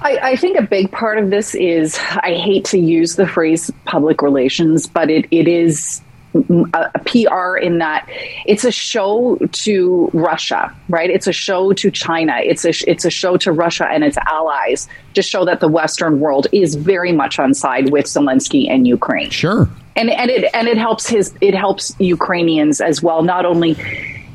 I, 0.05 0.19
I 0.23 0.37
think 0.37 0.59
a 0.59 0.63
big 0.63 0.93
part 0.93 1.19
of 1.19 1.31
this 1.31 1.55
is 1.55 1.99
I 1.99 2.35
hate 2.35 2.67
to 2.67 2.79
use 2.79 3.17
the 3.17 3.27
phrase 3.27 3.73
public 3.87 4.21
relations, 4.23 4.87
but 4.87 5.11
it, 5.11 5.27
it 5.31 5.49
is 5.49 6.03
a, 6.35 6.91
a 6.95 6.99
PR 7.01 7.57
in 7.57 7.78
that 7.78 8.09
it's 8.47 8.64
a 8.64 8.72
show 8.72 9.37
to 9.53 10.11
Russia, 10.12 10.74
right? 10.89 11.09
It's 11.11 11.26
a 11.26 11.32
show 11.32 11.72
to 11.74 11.91
China. 11.91 12.35
It's 12.43 12.64
a 12.64 12.72
it's 12.91 13.05
a 13.05 13.11
show 13.11 13.37
to 13.39 13.53
Russia 13.53 13.87
and 13.87 14.03
its 14.05 14.16
allies 14.18 14.89
to 15.14 15.22
show 15.22 15.45
that 15.45 15.61
the 15.61 15.68
Western 15.68 16.20
world 16.20 16.47
is 16.53 16.74
very 16.74 17.12
much 17.12 17.39
on 17.39 17.55
side 17.55 17.91
with 17.91 18.07
Zelensky 18.07 18.68
and 18.68 18.87
Ukraine 18.87 19.30
Sure. 19.30 19.68
and 19.97 20.11
and 20.11 20.30
it 20.30 20.51
and 20.55 20.66
it 20.68 20.76
helps 20.76 21.07
his 21.09 21.35
it 21.41 21.55
helps 21.55 21.95
Ukrainians 21.99 22.80
as 22.80 23.03
well, 23.03 23.22
not 23.22 23.45
only 23.47 23.76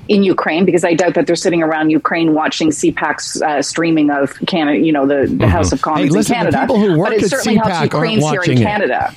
in 0.07 0.23
Ukraine 0.23 0.65
because 0.65 0.83
I 0.83 0.95
doubt 0.95 1.13
that 1.13 1.27
they're 1.27 1.35
sitting 1.35 1.61
around 1.61 1.91
Ukraine 1.91 2.33
watching 2.33 2.69
CPAC's 2.69 3.41
uh, 3.43 3.61
streaming 3.61 4.09
of 4.09 4.33
Canada, 4.47 4.79
you 4.83 4.91
know, 4.91 5.05
the, 5.05 5.27
the 5.27 5.47
House 5.47 5.71
of 5.71 5.81
Commons 5.83 6.07
Mm-hmm. 6.07 6.15
listen, 6.15 6.33
in 6.35 6.39
Canada. 6.39 6.61
people 6.61 6.79
who 6.79 6.97
work 6.97 7.09
but 7.09 7.17
it 7.17 7.23
at 7.25 7.29
certainly 7.29 7.59
CPAC 7.59 7.65
helps 7.67 7.83
Ukrainians 7.83 8.23
here 8.23 8.39
watching 8.39 8.57
in. 8.57 8.63
Canada. 8.63 9.13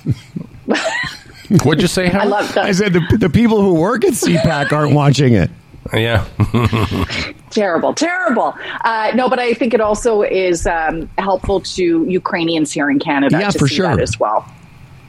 What'd 1.65 1.83
you 1.83 1.89
say, 1.89 2.11
I 2.11 2.25
love 2.25 2.53
that. 2.55 2.65
I 2.65 2.73
said 2.73 2.93
the, 2.93 3.17
the 3.19 3.31
people 3.31 3.61
who 3.63 3.75
work 3.75 4.05
at 4.05 4.13
CPAC 4.13 4.73
aren't 4.73 4.95
watching 4.95 5.35
it. 5.35 5.51
Yeah. 5.93 6.27
terrible, 7.51 7.93
terrible. 7.93 8.55
Uh, 8.85 9.13
no, 9.15 9.29
but 9.29 9.39
I 9.39 9.53
think 9.55 9.75
it 9.75 9.81
also 9.81 10.23
is 10.23 10.67
um, 10.67 11.11
helpful 11.19 11.61
to 11.61 12.05
Ukrainians 12.05 12.73
here 12.73 12.89
in 12.89 12.99
Canada 12.99 13.39
Yeah, 13.39 13.51
to 13.51 13.59
for 13.59 13.69
see 13.69 13.77
sure. 13.77 13.89
that 13.89 14.01
as 14.01 14.19
well. 14.19 14.47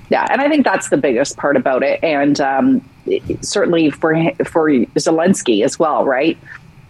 Yeah, 0.10 0.28
and 0.30 0.41
I 0.41 0.50
think 0.50 0.66
that's 0.66 0.89
the 0.89 0.98
biggest 0.98 1.38
part 1.38 1.56
about 1.56 1.82
it, 1.82 2.04
and 2.04 2.39
um, 2.41 2.89
certainly 3.41 3.89
for 3.89 4.14
for 4.46 4.70
Zelensky 4.70 5.64
as 5.64 5.80
well, 5.80 6.06
right? 6.06 6.38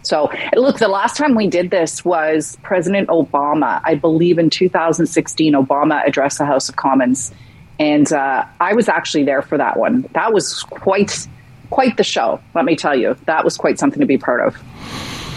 So, 0.02 0.30
look, 0.54 0.78
the 0.78 0.88
last 0.88 1.16
time 1.16 1.34
we 1.34 1.46
did 1.46 1.70
this 1.70 2.04
was 2.04 2.58
President 2.62 3.08
Obama. 3.08 3.80
I 3.84 3.94
believe 3.94 4.38
in 4.38 4.50
2016, 4.50 5.54
Obama 5.54 6.06
addressed 6.06 6.36
the 6.38 6.44
House 6.44 6.68
of 6.68 6.76
Commons, 6.76 7.32
and 7.78 8.12
uh, 8.12 8.44
I 8.60 8.74
was 8.74 8.88
actually 8.88 9.24
there 9.24 9.42
for 9.42 9.58
that 9.58 9.78
one. 9.78 10.02
That 10.12 10.32
was 10.32 10.62
quite 10.62 11.26
quite 11.70 11.96
the 11.96 12.04
show. 12.04 12.40
Let 12.54 12.64
me 12.64 12.76
tell 12.76 12.96
you, 12.96 13.16
that 13.26 13.44
was 13.44 13.56
quite 13.56 13.78
something 13.78 14.00
to 14.00 14.06
be 14.06 14.18
part 14.18 14.46
of. 14.46 14.56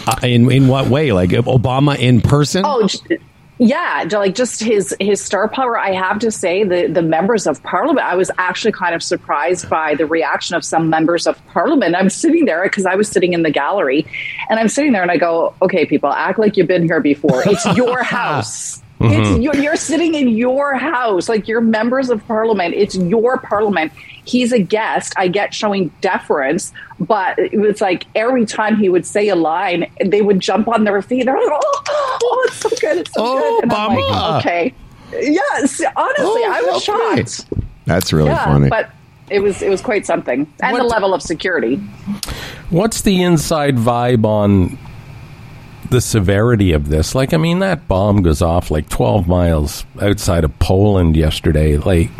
Uh, 0.06 0.16
in 0.22 0.50
in 0.50 0.68
what 0.68 0.88
way? 0.88 1.12
Like 1.12 1.30
Obama 1.30 1.98
in 1.98 2.20
person? 2.20 2.62
Oh, 2.64 2.88
yeah, 3.58 4.08
like 4.12 4.36
just 4.36 4.62
his 4.62 4.94
his 5.00 5.20
star 5.20 5.48
power. 5.48 5.76
I 5.76 5.92
have 5.92 6.20
to 6.20 6.30
say, 6.30 6.62
the 6.62 6.86
the 6.86 7.02
members 7.02 7.46
of 7.46 7.60
parliament. 7.64 8.06
I 8.06 8.14
was 8.14 8.30
actually 8.38 8.72
kind 8.72 8.94
of 8.94 9.02
surprised 9.02 9.68
by 9.68 9.96
the 9.96 10.06
reaction 10.06 10.54
of 10.54 10.64
some 10.64 10.88
members 10.88 11.26
of 11.26 11.44
parliament. 11.48 11.96
I'm 11.96 12.08
sitting 12.08 12.44
there 12.44 12.62
because 12.62 12.86
I 12.86 12.94
was 12.94 13.08
sitting 13.08 13.32
in 13.32 13.42
the 13.42 13.50
gallery, 13.50 14.06
and 14.48 14.60
I'm 14.60 14.68
sitting 14.68 14.92
there 14.92 15.02
and 15.02 15.10
I 15.10 15.16
go, 15.16 15.54
"Okay, 15.60 15.86
people, 15.86 16.10
act 16.10 16.38
like 16.38 16.56
you've 16.56 16.68
been 16.68 16.84
here 16.84 17.00
before. 17.00 17.42
It's 17.46 17.66
your 17.76 18.02
house." 18.04 18.80
It's 19.00 19.28
mm-hmm. 19.28 19.40
you're, 19.42 19.56
you're 19.56 19.76
sitting 19.76 20.14
in 20.14 20.28
your 20.28 20.74
house, 20.74 21.28
like 21.28 21.46
you're 21.46 21.60
members 21.60 22.10
of 22.10 22.26
parliament. 22.26 22.74
It's 22.74 22.96
your 22.96 23.38
parliament. 23.38 23.92
He's 24.24 24.52
a 24.52 24.58
guest. 24.58 25.14
I 25.16 25.28
get 25.28 25.54
showing 25.54 25.90
deference, 26.00 26.72
but 26.98 27.38
it 27.38 27.58
was 27.58 27.80
like 27.80 28.06
every 28.16 28.44
time 28.44 28.76
he 28.76 28.88
would 28.88 29.06
say 29.06 29.28
a 29.28 29.36
line, 29.36 29.88
they 30.04 30.20
would 30.20 30.40
jump 30.40 30.66
on 30.66 30.82
their 30.82 31.00
feet. 31.00 31.24
They're 31.24 31.38
like, 31.38 31.48
"Oh, 31.48 31.82
oh 32.22 32.44
it's 32.48 32.56
so 32.56 32.68
good, 32.70 32.98
it's 32.98 33.12
so 33.14 33.22
Oh, 33.24 33.38
good." 33.38 33.62
And 33.64 33.72
I'm 33.72 33.96
like, 33.96 34.44
"Okay, 34.44 34.74
yes." 35.12 35.80
Honestly, 35.96 36.24
oh, 36.24 36.52
I 36.52 36.60
was 36.62 36.88
Oh, 36.88 37.12
okay. 37.12 37.22
shocked. 37.22 37.44
That's 37.86 38.12
really 38.12 38.30
Yeah, 38.30 38.44
funny. 38.44 38.68
but 38.68 38.90
it 39.30 39.40
was 39.40 39.62
it 39.62 39.70
was 39.70 39.80
quite 39.80 40.06
something, 40.06 40.52
and 40.60 40.72
What- 40.72 40.82
the 40.82 40.88
level 40.88 41.14
of 41.14 41.22
security. 41.22 41.76
What's 42.70 43.02
the 43.02 43.22
inside 43.22 43.76
vibe 43.76 44.24
on 44.24 44.76
the 45.90 46.00
severity 46.00 46.72
of 46.72 46.88
this? 46.88 47.14
Like, 47.14 47.32
I 47.34 47.36
mean, 47.36 47.60
that 47.60 47.88
bomb 47.88 48.22
goes 48.22 48.42
off 48.42 48.70
like 48.70 48.88
12 48.88 49.28
miles 49.28 49.84
outside 50.00 50.44
of 50.44 50.58
Poland 50.58 51.16
yesterday. 51.16 51.76
Like, 51.76 52.10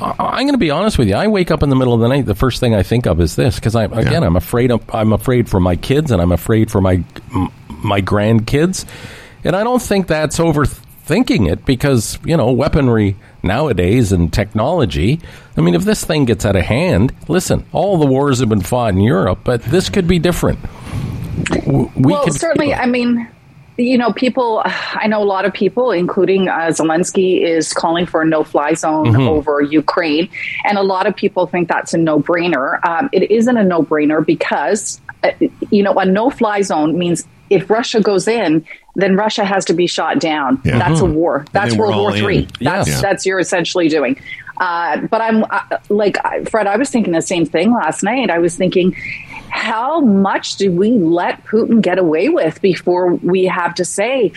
I'm 0.00 0.44
going 0.44 0.52
to 0.52 0.58
be 0.58 0.70
honest 0.70 0.98
with 0.98 1.08
you. 1.08 1.14
I 1.14 1.26
wake 1.26 1.50
up 1.50 1.62
in 1.62 1.70
the 1.70 1.76
middle 1.76 1.94
of 1.94 2.00
the 2.00 2.08
night. 2.08 2.26
The 2.26 2.34
first 2.34 2.60
thing 2.60 2.74
I 2.74 2.82
think 2.82 3.06
of 3.06 3.20
is 3.20 3.36
this 3.36 3.56
because 3.56 3.74
I 3.74 3.84
again 3.84 4.22
I'm 4.22 4.36
afraid 4.36 4.70
of, 4.70 4.82
I'm 4.94 5.12
afraid 5.12 5.48
for 5.48 5.60
my 5.60 5.76
kids 5.76 6.10
and 6.10 6.20
I'm 6.20 6.32
afraid 6.32 6.70
for 6.70 6.80
my 6.80 7.02
my 7.68 8.02
grandkids, 8.02 8.84
and 9.44 9.56
I 9.56 9.64
don't 9.64 9.80
think 9.80 10.06
that's 10.06 10.38
overthinking 10.38 11.50
it 11.50 11.64
because 11.64 12.18
you 12.24 12.36
know 12.36 12.52
weaponry 12.52 13.16
nowadays 13.42 14.12
and 14.12 14.32
technology. 14.32 15.20
I 15.56 15.62
mean, 15.62 15.74
if 15.74 15.84
this 15.84 16.04
thing 16.04 16.26
gets 16.26 16.44
out 16.44 16.56
of 16.56 16.64
hand, 16.64 17.14
listen, 17.28 17.64
all 17.72 17.96
the 17.98 18.06
wars 18.06 18.40
have 18.40 18.48
been 18.48 18.60
fought 18.60 18.92
in 18.92 19.00
Europe, 19.00 19.40
but 19.44 19.62
this 19.62 19.88
could 19.88 20.06
be 20.06 20.18
different. 20.18 20.58
We 21.60 21.88
well, 22.12 22.24
could 22.24 22.34
certainly. 22.34 22.74
I 22.74 22.86
mean, 22.86 23.28
you 23.76 23.98
know, 23.98 24.12
people. 24.12 24.62
I 24.64 25.06
know 25.06 25.22
a 25.22 25.24
lot 25.24 25.44
of 25.44 25.52
people, 25.52 25.90
including 25.90 26.48
uh, 26.48 26.68
Zelensky, 26.68 27.42
is 27.42 27.72
calling 27.72 28.06
for 28.06 28.22
a 28.22 28.26
no-fly 28.26 28.74
zone 28.74 29.06
Mm-hmm. 29.06 29.28
over 29.28 29.60
Ukraine, 29.60 30.28
and 30.64 30.78
a 30.78 30.82
lot 30.82 31.06
of 31.06 31.14
people 31.14 31.46
think 31.46 31.68
that's 31.68 31.94
a 31.94 31.98
no-brainer. 31.98 32.84
Um, 32.86 33.08
it 33.12 33.30
isn't 33.30 33.56
a 33.56 33.64
no-brainer 33.64 34.24
because, 34.24 35.00
uh, 35.22 35.30
you 35.70 35.82
know, 35.82 35.92
a 35.94 36.04
no-fly 36.04 36.62
zone 36.62 36.98
means 36.98 37.26
if 37.50 37.70
Russia 37.70 38.00
goes 38.00 38.26
in, 38.26 38.64
then 38.96 39.14
Russia 39.16 39.44
has 39.44 39.64
to 39.66 39.74
be 39.74 39.86
shot 39.86 40.18
down. 40.18 40.60
Yeah. 40.64 40.78
That's 40.78 41.00
a 41.00 41.04
war. 41.04 41.44
That's 41.52 41.76
World 41.76 41.96
War 41.96 42.12
Three. 42.16 42.48
That's 42.60 42.88
Yeah. 42.88 43.00
that's 43.00 43.24
you're 43.26 43.38
essentially 43.38 43.88
doing. 43.88 44.18
Uh, 44.58 45.02
but 45.10 45.20
I'm 45.20 45.44
uh, 45.44 45.60
like 45.90 46.16
Fred. 46.48 46.66
I 46.66 46.76
was 46.76 46.88
thinking 46.90 47.12
the 47.12 47.20
same 47.22 47.44
thing 47.44 47.72
last 47.72 48.02
night. 48.02 48.30
I 48.30 48.38
was 48.38 48.56
thinking, 48.56 48.96
how 49.50 50.00
much 50.00 50.56
do 50.56 50.72
we 50.72 50.90
let 50.92 51.44
Putin 51.44 51.80
get 51.80 51.98
away 51.98 52.28
with 52.28 52.60
before 52.60 53.14
we 53.14 53.44
have 53.44 53.74
to 53.76 53.84
say 53.84 54.32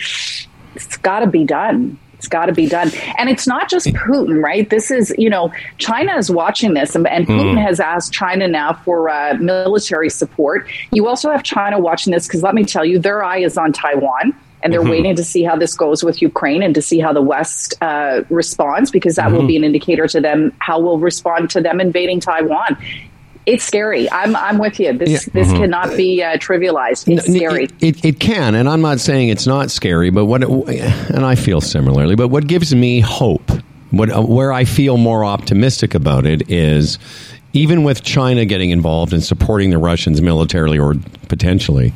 it's 0.74 0.96
got 1.02 1.20
to 1.20 1.26
be 1.26 1.44
done? 1.44 1.98
It's 2.14 2.28
got 2.28 2.46
to 2.46 2.52
be 2.52 2.66
done. 2.66 2.90
And 3.16 3.30
it's 3.30 3.46
not 3.46 3.70
just 3.70 3.86
Putin, 3.86 4.42
right? 4.42 4.68
This 4.68 4.90
is, 4.90 5.14
you 5.16 5.30
know, 5.30 5.50
China 5.78 6.18
is 6.18 6.30
watching 6.30 6.74
this, 6.74 6.94
and, 6.94 7.06
and 7.06 7.26
Putin 7.26 7.58
has 7.58 7.80
asked 7.80 8.12
China 8.12 8.46
now 8.46 8.74
for 8.74 9.08
uh, 9.08 9.38
military 9.40 10.10
support. 10.10 10.68
You 10.92 11.08
also 11.08 11.30
have 11.30 11.42
China 11.42 11.78
watching 11.78 12.12
this 12.12 12.26
because 12.26 12.42
let 12.42 12.54
me 12.54 12.64
tell 12.64 12.84
you, 12.84 12.98
their 12.98 13.24
eye 13.24 13.38
is 13.38 13.56
on 13.56 13.72
Taiwan. 13.72 14.34
And 14.62 14.70
they're 14.70 14.82
waiting 14.82 15.16
to 15.16 15.24
see 15.24 15.42
how 15.42 15.56
this 15.56 15.74
goes 15.74 16.04
with 16.04 16.20
Ukraine 16.20 16.62
and 16.62 16.74
to 16.74 16.82
see 16.82 16.98
how 16.98 17.14
the 17.14 17.22
West 17.22 17.72
uh, 17.80 18.24
responds 18.28 18.90
because 18.90 19.16
that 19.16 19.32
will 19.32 19.46
be 19.46 19.56
an 19.56 19.64
indicator 19.64 20.06
to 20.08 20.20
them 20.20 20.52
how 20.58 20.78
we'll 20.78 20.98
respond 20.98 21.48
to 21.52 21.62
them 21.62 21.80
invading 21.80 22.20
Taiwan. 22.20 22.76
It's 23.50 23.64
scary. 23.64 24.10
I'm 24.10 24.36
I'm 24.36 24.58
with 24.58 24.78
you. 24.78 24.92
This 24.96 25.26
this 25.26 25.50
cannot 25.50 25.96
be 25.96 26.22
uh, 26.22 26.36
trivialized. 26.36 27.12
It's 27.12 27.28
N- 27.28 27.34
scary. 27.34 27.64
It, 27.64 27.72
it, 27.80 28.04
it 28.04 28.20
can, 28.20 28.54
and 28.54 28.68
I'm 28.68 28.80
not 28.80 29.00
saying 29.00 29.28
it's 29.28 29.46
not 29.46 29.70
scary, 29.72 30.10
but 30.10 30.26
what, 30.26 30.42
it, 30.44 30.48
and 30.48 31.24
I 31.26 31.34
feel 31.34 31.60
similarly. 31.60 32.14
But 32.14 32.28
what 32.28 32.46
gives 32.46 32.72
me 32.74 33.00
hope, 33.00 33.50
what 33.90 34.10
uh, 34.10 34.22
where 34.22 34.52
I 34.52 34.64
feel 34.64 34.96
more 34.96 35.24
optimistic 35.24 35.94
about 35.94 36.26
it 36.26 36.48
is, 36.48 36.98
even 37.52 37.82
with 37.82 38.04
China 38.04 38.44
getting 38.44 38.70
involved 38.70 39.12
and 39.12 39.22
supporting 39.22 39.70
the 39.70 39.78
Russians 39.78 40.22
militarily 40.22 40.78
or 40.78 40.94
potentially, 41.28 41.92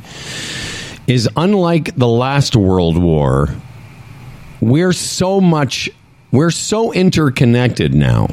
is 1.07 1.29
unlike 1.37 1.95
the 1.97 2.09
last 2.09 2.57
World 2.57 2.99
War. 2.99 3.49
We're 4.61 4.95
so 4.95 5.41
much, 5.41 5.91
we're 6.33 6.51
so 6.51 6.91
interconnected 6.93 7.95
now 7.95 8.29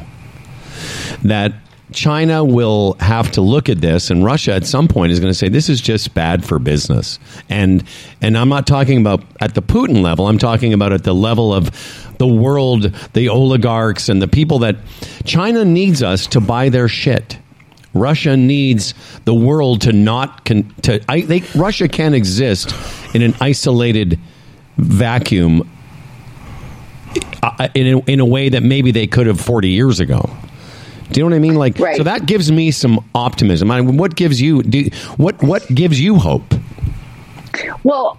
that 1.22 1.52
China 1.92 2.44
will 2.44 2.96
have 3.00 3.30
to 3.32 3.40
look 3.40 3.68
at 3.68 3.80
this, 3.80 4.10
and 4.10 4.24
Russia 4.24 4.52
at 4.52 4.66
some 4.66 4.88
point 4.88 5.12
is 5.12 5.20
going 5.20 5.30
to 5.30 5.38
say 5.38 5.48
this 5.48 5.68
is 5.68 5.80
just 5.80 6.14
bad 6.14 6.44
for 6.44 6.58
business. 6.58 7.18
And 7.48 7.84
and 8.20 8.36
I'm 8.36 8.48
not 8.48 8.66
talking 8.66 9.00
about 9.00 9.24
at 9.40 9.54
the 9.54 9.62
Putin 9.62 10.02
level. 10.02 10.28
I'm 10.28 10.38
talking 10.38 10.72
about 10.72 10.92
at 10.92 11.04
the 11.04 11.14
level 11.14 11.52
of 11.52 11.70
the 12.18 12.26
world, 12.26 12.94
the 13.12 13.28
oligarchs, 13.28 14.08
and 14.08 14.20
the 14.20 14.28
people 14.28 14.60
that 14.60 14.76
China 15.24 15.64
needs 15.64 16.02
us 16.02 16.26
to 16.28 16.40
buy 16.40 16.68
their 16.68 16.88
shit. 16.88 17.38
Russia 17.94 18.36
needs 18.36 18.94
the 19.24 19.34
world 19.34 19.82
to 19.82 19.92
not 19.92 20.44
con- 20.44 20.74
to. 20.82 21.00
I, 21.08 21.22
they, 21.22 21.40
Russia 21.54 21.88
can't 21.88 22.14
exist 22.14 22.74
in 23.14 23.22
an 23.22 23.34
isolated 23.40 24.18
vacuum 24.78 25.68
uh, 27.42 27.68
in 27.74 27.98
a, 27.98 27.98
in 28.10 28.20
a 28.20 28.24
way 28.24 28.48
that 28.48 28.62
maybe 28.62 28.90
they 28.90 29.06
could 29.06 29.26
have 29.26 29.40
40 29.40 29.68
years 29.68 30.00
ago. 30.00 30.30
Do 31.12 31.20
you 31.20 31.24
know 31.24 31.30
what 31.30 31.36
I 31.36 31.40
mean? 31.40 31.54
Like, 31.54 31.78
Right. 31.78 31.96
so 31.96 32.02
that 32.04 32.26
gives 32.26 32.50
me 32.50 32.70
some 32.70 33.04
optimism. 33.14 33.70
I 33.70 33.80
mean, 33.80 33.96
what 33.96 34.16
gives 34.16 34.40
you 34.40 34.62
do, 34.62 34.88
what 35.16 35.42
what 35.42 35.66
gives 35.74 36.00
you 36.00 36.16
hope? 36.16 36.54
Well, 37.84 38.18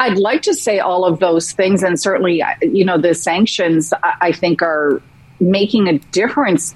I'd 0.00 0.16
like 0.16 0.40
to 0.42 0.54
say 0.54 0.78
all 0.78 1.04
of 1.04 1.20
those 1.20 1.52
things, 1.52 1.82
and 1.82 2.00
certainly, 2.00 2.42
you 2.62 2.84
know, 2.84 2.96
the 2.96 3.14
sanctions 3.14 3.92
I 4.02 4.32
think 4.32 4.62
are 4.62 5.02
making 5.38 5.86
a 5.88 5.98
difference, 6.12 6.74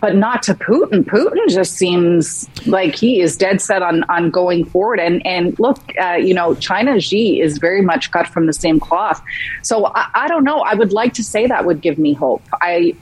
but 0.00 0.16
not 0.16 0.42
to 0.44 0.54
Putin. 0.54 1.02
Putin 1.04 1.48
just 1.48 1.74
seems 1.74 2.48
like 2.66 2.94
he 2.94 3.20
is 3.20 3.36
dead 3.36 3.60
set 3.60 3.82
on 3.82 4.04
on 4.04 4.30
going 4.30 4.64
forward. 4.64 5.00
And 5.00 5.24
and 5.26 5.58
look, 5.58 5.78
uh, 6.00 6.12
you 6.14 6.34
know, 6.34 6.54
China 6.54 7.00
Xi 7.00 7.40
is 7.40 7.58
very 7.58 7.82
much 7.82 8.10
cut 8.10 8.26
from 8.26 8.46
the 8.46 8.52
same 8.52 8.80
cloth. 8.80 9.22
So 9.62 9.86
I, 9.86 10.08
I 10.14 10.28
don't 10.28 10.44
know. 10.44 10.60
I 10.60 10.74
would 10.74 10.92
like 10.92 11.14
to 11.14 11.24
say 11.24 11.46
that 11.46 11.64
would 11.64 11.80
give 11.80 11.98
me 11.98 12.12
hope. 12.12 12.42
I 12.62 12.94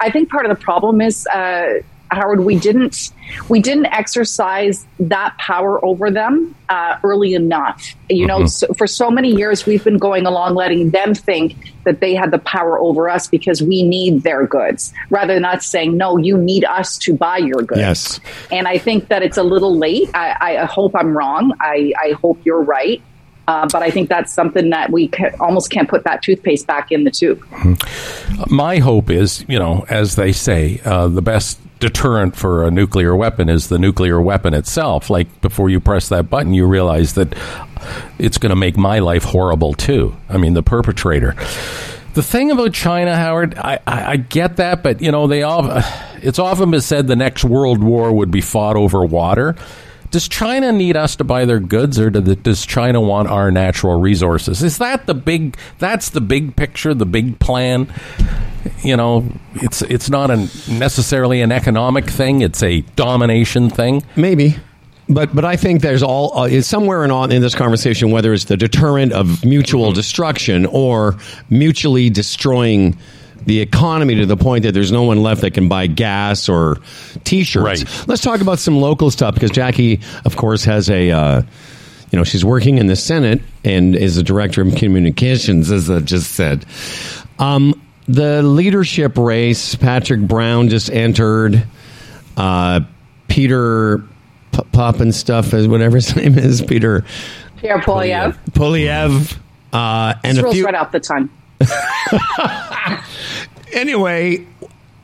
I 0.00 0.10
think 0.10 0.30
part 0.30 0.46
of 0.46 0.56
the 0.56 0.62
problem 0.62 1.00
is. 1.00 1.26
Uh, 1.26 1.82
Howard, 2.14 2.40
we 2.40 2.58
didn't 2.58 3.10
we 3.48 3.60
didn't 3.60 3.86
exercise 3.86 4.86
that 5.00 5.36
power 5.38 5.84
over 5.84 6.10
them 6.10 6.54
uh, 6.68 6.98
early 7.02 7.34
enough. 7.34 7.94
You 8.08 8.26
know, 8.26 8.46
so 8.46 8.72
for 8.74 8.86
so 8.86 9.10
many 9.10 9.34
years 9.34 9.66
we've 9.66 9.82
been 9.82 9.98
going 9.98 10.26
along, 10.26 10.54
letting 10.54 10.90
them 10.90 11.14
think 11.14 11.56
that 11.84 12.00
they 12.00 12.14
had 12.14 12.30
the 12.30 12.38
power 12.38 12.78
over 12.78 13.08
us 13.08 13.26
because 13.28 13.62
we 13.62 13.82
need 13.82 14.22
their 14.22 14.46
goods, 14.46 14.92
rather 15.10 15.34
than 15.34 15.44
us 15.44 15.66
saying, 15.66 15.96
"No, 15.96 16.16
you 16.16 16.36
need 16.36 16.64
us 16.64 16.98
to 16.98 17.14
buy 17.14 17.38
your 17.38 17.62
goods." 17.62 17.80
Yes. 17.80 18.20
and 18.50 18.68
I 18.68 18.78
think 18.78 19.08
that 19.08 19.22
it's 19.22 19.36
a 19.36 19.42
little 19.42 19.76
late. 19.76 20.10
I, 20.14 20.58
I 20.60 20.64
hope 20.66 20.94
I'm 20.94 21.16
wrong. 21.16 21.52
I, 21.60 21.92
I 22.00 22.12
hope 22.12 22.40
you're 22.44 22.62
right. 22.62 23.02
Uh, 23.48 23.68
but 23.72 23.82
I 23.82 23.90
think 23.90 24.08
that's 24.08 24.32
something 24.32 24.70
that 24.70 24.90
we 24.90 25.10
almost 25.40 25.70
can't 25.70 25.88
put 25.88 26.04
that 26.04 26.22
toothpaste 26.22 26.66
back 26.66 26.92
in 26.92 27.04
the 27.04 27.10
tube. 27.10 27.44
my 28.48 28.78
hope 28.78 29.10
is, 29.10 29.44
you 29.48 29.58
know, 29.58 29.84
as 29.88 30.14
they 30.14 30.32
say, 30.32 30.80
uh, 30.84 31.08
the 31.08 31.22
best 31.22 31.58
deterrent 31.82 32.36
for 32.36 32.64
a 32.64 32.70
nuclear 32.70 33.14
weapon 33.16 33.48
is 33.48 33.68
the 33.68 33.78
nuclear 33.78 34.20
weapon 34.20 34.54
itself. 34.54 35.10
Like 35.10 35.40
before 35.40 35.68
you 35.68 35.80
press 35.80 36.08
that 36.10 36.30
button, 36.30 36.54
you 36.54 36.64
realize 36.64 37.14
that 37.14 37.36
it's 38.20 38.38
going 38.38 38.50
to 38.50 38.56
make 38.56 38.76
my 38.76 39.00
life 39.00 39.24
horrible 39.24 39.74
too. 39.74 40.16
I 40.28 40.38
mean, 40.38 40.54
the 40.54 40.62
perpetrator. 40.62 41.34
The 42.14 42.22
thing 42.22 42.52
about 42.52 42.72
China, 42.72 43.16
Howard, 43.16 43.58
I, 43.58 43.80
I, 43.84 44.12
I 44.12 44.16
get 44.16 44.56
that, 44.56 44.84
but 44.84 45.00
you 45.02 45.10
know, 45.10 45.26
they 45.26 45.42
all. 45.42 45.82
It's 46.22 46.38
often 46.38 46.70
been 46.70 46.80
said 46.80 47.08
the 47.08 47.16
next 47.16 47.44
world 47.44 47.82
war 47.82 48.12
would 48.12 48.30
be 48.30 48.40
fought 48.40 48.76
over 48.76 49.04
water. 49.04 49.56
Does 50.12 50.28
China 50.28 50.72
need 50.72 50.94
us 50.94 51.16
to 51.16 51.24
buy 51.24 51.46
their 51.46 51.58
goods, 51.58 51.98
or 51.98 52.10
do 52.10 52.20
the, 52.20 52.36
does 52.36 52.66
China 52.66 53.00
want 53.00 53.28
our 53.28 53.50
natural 53.50 53.98
resources? 53.98 54.62
Is 54.62 54.76
that 54.76 55.06
the 55.06 55.14
big? 55.14 55.56
That's 55.78 56.10
the 56.10 56.20
big 56.20 56.54
picture, 56.54 56.92
the 56.92 57.06
big 57.06 57.38
plan. 57.38 57.92
You 58.82 58.96
know, 58.96 59.26
it's 59.54 59.80
it's 59.82 60.10
not 60.10 60.30
a 60.30 60.36
necessarily 60.70 61.40
an 61.40 61.50
economic 61.50 62.10
thing; 62.10 62.42
it's 62.42 62.62
a 62.62 62.82
domination 62.94 63.70
thing. 63.70 64.04
Maybe. 64.14 64.56
But 65.08 65.34
but 65.34 65.46
I 65.46 65.56
think 65.56 65.80
there's 65.80 66.02
all 66.02 66.38
uh, 66.38 66.44
is 66.44 66.66
somewhere 66.66 67.04
in 67.04 67.10
all 67.10 67.24
in 67.30 67.40
this 67.40 67.54
conversation 67.54 68.10
whether 68.10 68.34
it's 68.34 68.44
the 68.44 68.56
deterrent 68.56 69.12
of 69.12 69.44
mutual 69.44 69.92
destruction 69.92 70.66
or 70.66 71.16
mutually 71.50 72.10
destroying 72.10 72.98
the 73.46 73.60
economy 73.60 74.14
to 74.16 74.26
the 74.26 74.36
point 74.36 74.64
that 74.64 74.72
there's 74.72 74.92
no 74.92 75.02
one 75.04 75.22
left 75.22 75.40
that 75.42 75.52
can 75.52 75.68
buy 75.68 75.86
gas 75.86 76.48
or 76.48 76.78
t-shirts. 77.24 77.62
Right. 77.84 78.08
Let's 78.08 78.22
talk 78.22 78.40
about 78.40 78.58
some 78.58 78.76
local 78.80 79.10
stuff 79.10 79.34
because 79.34 79.50
Jackie, 79.50 80.00
of 80.24 80.36
course, 80.36 80.64
has 80.64 80.88
a. 80.90 81.10
Uh, 81.10 81.42
you 82.10 82.18
know, 82.18 82.24
she's 82.24 82.44
working 82.44 82.76
in 82.76 82.88
the 82.88 82.96
Senate 82.96 83.40
and 83.64 83.96
is 83.96 84.16
the 84.16 84.22
director 84.22 84.60
of 84.60 84.74
communications, 84.74 85.70
as 85.70 85.88
I 85.88 86.00
just 86.00 86.32
said. 86.32 86.66
Um, 87.38 87.80
the 88.06 88.42
leadership 88.42 89.16
race, 89.16 89.74
Patrick 89.76 90.20
Brown 90.20 90.68
just 90.68 90.90
entered. 90.90 91.64
Uh, 92.36 92.80
Peter 93.28 93.98
P- 94.52 94.60
Pop 94.72 95.00
and 95.00 95.14
stuff, 95.14 95.54
is 95.54 95.66
whatever 95.66 95.96
his 95.96 96.14
name 96.16 96.36
is, 96.38 96.60
Peter 96.60 97.02
Pierre 97.56 97.78
Poilievre. 97.78 98.36
Poilievre, 98.50 99.38
uh, 99.72 100.12
and 100.22 100.36
This 100.36 100.42
a 100.42 100.44
rolls 100.44 100.54
few. 100.56 100.64
right 100.66 100.74
off 100.74 100.92
the 100.92 101.00
tongue. 101.00 101.30
anyway, 103.72 104.46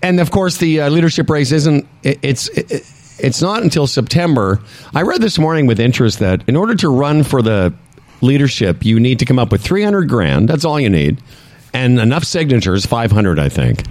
and 0.03 0.21
of 0.21 0.31
course, 0.31 0.59
the 0.59 0.83
uh, 0.83 0.89
leadership 0.91 1.29
race 1.31 1.53
isn't. 1.53 1.87
It, 2.03 2.19
it's 2.23 2.49
it, 2.49 2.83
it's 3.19 3.43
not 3.43 3.63
until 3.63 3.87
September. 3.87 4.61
I 4.95 5.03
read 5.03 5.21
this 5.21 5.39
morning 5.39 5.67
with 5.67 5.81
interest 5.81 6.21
that 6.21 6.49
in 6.49 6.57
order 6.57 6.75
to 6.77 6.89
run 6.89 7.25
for 7.25 7.43
the 7.43 7.75
leadership, 8.21 8.85
you 8.85 9.01
need 9.01 9.19
to 9.21 9.25
come 9.25 9.39
up 9.39 9.51
with 9.51 9.63
three 9.63 9.83
hundred 9.83 10.09
grand. 10.09 10.49
That's 10.49 10.65
all 10.65 10.79
you 10.79 10.91
need, 10.91 11.21
and 11.73 11.99
enough 11.99 12.25
signatures, 12.25 12.87
five 12.87 13.11
hundred, 13.11 13.39
I 13.39 13.49
think. 13.49 13.83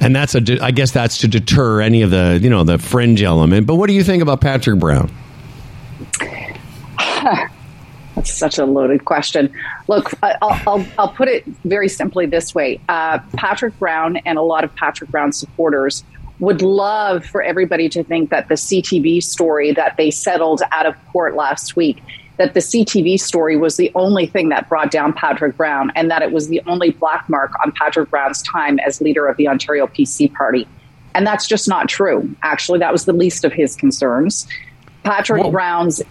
And 0.00 0.16
that's 0.16 0.34
a. 0.34 0.40
de- 0.40 0.60
I 0.60 0.72
guess 0.72 0.90
that's 0.90 1.18
to 1.18 1.28
deter 1.28 1.80
any 1.80 2.02
of 2.02 2.10
the 2.10 2.38
you 2.42 2.50
know 2.50 2.64
the 2.64 2.78
fringe 2.78 3.22
element. 3.22 3.66
But 3.66 3.76
what 3.76 3.86
do 3.86 3.92
you 3.92 4.02
think 4.02 4.22
about 4.22 4.40
Patrick 4.40 4.80
Brown? 4.80 5.12
That's 8.14 8.32
such 8.32 8.58
a 8.58 8.66
loaded 8.66 9.04
question. 9.04 9.52
Look, 9.88 10.10
I'll, 10.22 10.60
I'll, 10.66 10.86
I'll 10.98 11.08
put 11.08 11.28
it 11.28 11.44
very 11.64 11.88
simply 11.88 12.26
this 12.26 12.54
way 12.54 12.80
uh, 12.88 13.18
Patrick 13.34 13.78
Brown 13.78 14.18
and 14.18 14.38
a 14.38 14.42
lot 14.42 14.64
of 14.64 14.74
Patrick 14.74 15.10
Brown 15.10 15.32
supporters 15.32 16.04
would 16.42 16.60
love 16.60 17.24
for 17.24 17.40
everybody 17.42 17.88
to 17.88 18.02
think 18.02 18.30
that 18.30 18.48
the 18.48 18.54
CTV 18.54 19.22
story 19.22 19.72
that 19.72 19.96
they 19.96 20.10
settled 20.10 20.60
out 20.72 20.86
of 20.86 20.94
court 21.12 21.34
last 21.36 21.76
week. 21.76 22.02
That 22.38 22.54
the 22.54 22.60
CTV 22.60 23.20
story 23.20 23.56
was 23.56 23.76
the 23.76 23.92
only 23.94 24.26
thing 24.26 24.48
that 24.48 24.68
brought 24.68 24.90
down 24.90 25.12
Patrick 25.12 25.56
Brown, 25.56 25.92
and 25.94 26.10
that 26.10 26.22
it 26.22 26.32
was 26.32 26.48
the 26.48 26.62
only 26.66 26.90
black 26.90 27.28
mark 27.28 27.52
on 27.64 27.72
Patrick 27.72 28.10
Brown's 28.10 28.42
time 28.42 28.80
as 28.80 29.00
leader 29.00 29.28
of 29.28 29.36
the 29.36 29.46
Ontario 29.46 29.86
PC 29.86 30.32
Party. 30.32 30.66
And 31.14 31.26
that's 31.26 31.46
just 31.46 31.68
not 31.68 31.88
true. 31.88 32.34
Actually, 32.42 32.78
that 32.80 32.90
was 32.90 33.04
the 33.04 33.12
least 33.12 33.44
of 33.44 33.52
his 33.52 33.76
concerns. 33.76 34.48
Patrick 35.04 35.44
Whoa. 35.44 35.50
Brown's 35.50 36.02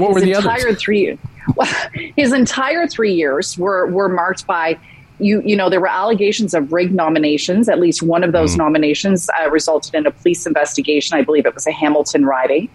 What 0.00 0.22
his 0.22 0.36
entire 0.38 0.68
others? 0.68 0.80
three 0.80 1.18
well, 1.56 1.68
his 2.16 2.32
entire 2.32 2.86
three 2.86 3.12
years 3.14 3.56
were 3.58 3.86
were 3.86 4.08
marked 4.08 4.46
by 4.46 4.78
you 5.18 5.42
you 5.44 5.56
know 5.56 5.68
there 5.70 5.80
were 5.80 5.88
allegations 5.88 6.54
of 6.54 6.72
rigged 6.72 6.94
nominations 6.94 7.68
at 7.68 7.80
least 7.80 8.02
one 8.02 8.22
of 8.22 8.32
those 8.32 8.54
Mm. 8.54 8.58
nominations 8.58 9.28
uh, 9.40 9.50
resulted 9.50 9.94
in 9.94 10.06
a 10.06 10.10
police 10.10 10.46
investigation 10.46 11.16
i 11.18 11.22
believe 11.22 11.44
it 11.46 11.54
was 11.54 11.66
a 11.66 11.72
hamilton 11.72 12.24
riding 12.24 12.68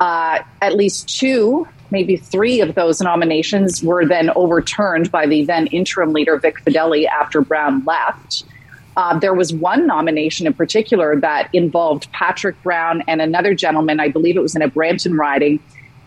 uh, 0.00 0.40
at 0.62 0.74
least 0.74 1.08
two 1.08 1.66
maybe 1.90 2.16
three 2.16 2.60
of 2.60 2.74
those 2.74 3.00
nominations 3.00 3.82
were 3.82 4.04
then 4.04 4.30
overturned 4.34 5.12
by 5.12 5.26
the 5.26 5.44
then 5.44 5.66
interim 5.68 6.12
leader 6.12 6.36
vic 6.38 6.56
fedeli 6.64 7.06
after 7.06 7.40
brown 7.40 7.84
left 7.84 8.44
uh, 8.96 9.18
there 9.18 9.34
was 9.34 9.52
one 9.52 9.86
nomination 9.86 10.46
in 10.46 10.54
particular 10.54 11.20
that 11.20 11.50
involved 11.52 12.10
Patrick 12.12 12.60
Brown 12.62 13.02
and 13.06 13.20
another 13.20 13.54
gentleman. 13.54 14.00
I 14.00 14.08
believe 14.08 14.38
it 14.38 14.40
was 14.40 14.56
in 14.56 14.62
a 14.62 14.68
Brampton 14.68 15.18
riding. 15.18 15.60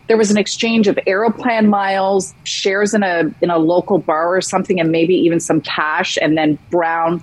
There 0.10 0.18
was 0.18 0.30
an 0.32 0.38
exchange 0.38 0.88
of 0.88 1.00
aeroplan 1.08 1.70
miles, 1.70 2.34
shares 2.44 2.94
in 2.94 3.04
a 3.04 3.32
in 3.42 3.50
a 3.50 3.58
local 3.58 4.00
bar 4.00 4.36
or 4.36 4.42
something, 4.42 4.80
and 4.80 4.92
maybe 4.92 5.16
even 5.16 5.40
some 5.40 5.62
cash. 5.62 6.18
And 6.22 6.38
then 6.38 6.60
Brown 6.70 7.22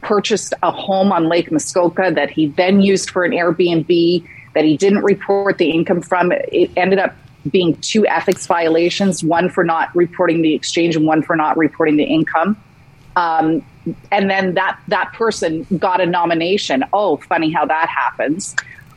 purchased 0.00 0.54
a 0.62 0.70
home 0.70 1.12
on 1.12 1.28
Lake 1.28 1.52
Muskoka 1.52 2.10
that 2.14 2.30
he 2.30 2.46
then 2.46 2.80
used 2.80 3.10
for 3.10 3.24
an 3.24 3.32
Airbnb 3.32 4.26
that 4.54 4.64
he 4.64 4.76
didn't 4.76 5.02
report 5.02 5.58
the 5.58 5.70
income 5.70 6.00
from. 6.00 6.32
It 6.32 6.70
ended 6.76 6.98
up 6.98 7.14
being 7.50 7.76
two 7.82 8.06
ethics 8.06 8.46
violations: 8.46 9.22
one 9.22 9.50
for 9.50 9.64
not 9.64 9.94
reporting 9.94 10.40
the 10.40 10.54
exchange, 10.54 10.96
and 10.96 11.06
one 11.06 11.22
for 11.22 11.36
not 11.36 11.58
reporting 11.58 11.96
the 11.96 12.04
income 12.04 12.56
um, 13.18 13.64
and 14.12 14.30
then 14.30 14.54
that 14.54 14.78
that 14.88 15.12
person 15.12 15.66
got 15.78 16.00
a 16.00 16.06
nomination. 16.06 16.84
Oh, 16.92 17.16
funny 17.16 17.50
how 17.50 17.66
that 17.66 17.88
happens. 17.88 18.54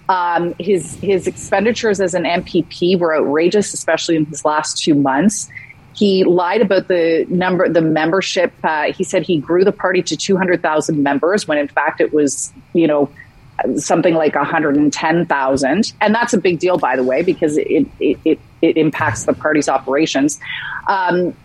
Um, 0.09 0.55
his 0.59 0.95
his 0.95 1.27
expenditures 1.27 2.01
as 2.01 2.13
an 2.13 2.23
MPP 2.23 2.99
were 2.99 3.15
outrageous, 3.15 3.73
especially 3.73 4.17
in 4.17 4.25
his 4.25 4.43
last 4.43 4.77
two 4.77 4.95
months. 4.95 5.49
He 5.93 6.23
lied 6.23 6.61
about 6.61 6.87
the 6.87 7.25
number, 7.29 7.69
the 7.69 7.81
membership. 7.81 8.53
Uh, 8.63 8.91
he 8.93 9.03
said 9.03 9.23
he 9.23 9.37
grew 9.37 9.63
the 9.63 9.71
party 9.71 10.01
to 10.03 10.17
two 10.17 10.37
hundred 10.37 10.61
thousand 10.61 11.03
members, 11.03 11.47
when 11.47 11.57
in 11.57 11.67
fact 11.67 12.01
it 12.01 12.13
was, 12.13 12.51
you 12.73 12.87
know, 12.87 13.09
something 13.77 14.15
like 14.15 14.35
one 14.35 14.45
hundred 14.45 14.75
and 14.75 14.91
ten 14.91 15.25
thousand. 15.25 15.93
And 16.01 16.15
that's 16.15 16.33
a 16.33 16.39
big 16.39 16.59
deal, 16.59 16.77
by 16.77 16.95
the 16.95 17.03
way, 17.03 17.21
because 17.21 17.57
it 17.57 17.87
it 17.99 18.19
it, 18.25 18.39
it 18.61 18.77
impacts 18.77 19.25
the 19.25 19.33
party's 19.33 19.69
operations. 19.69 20.39
Um, 20.87 21.35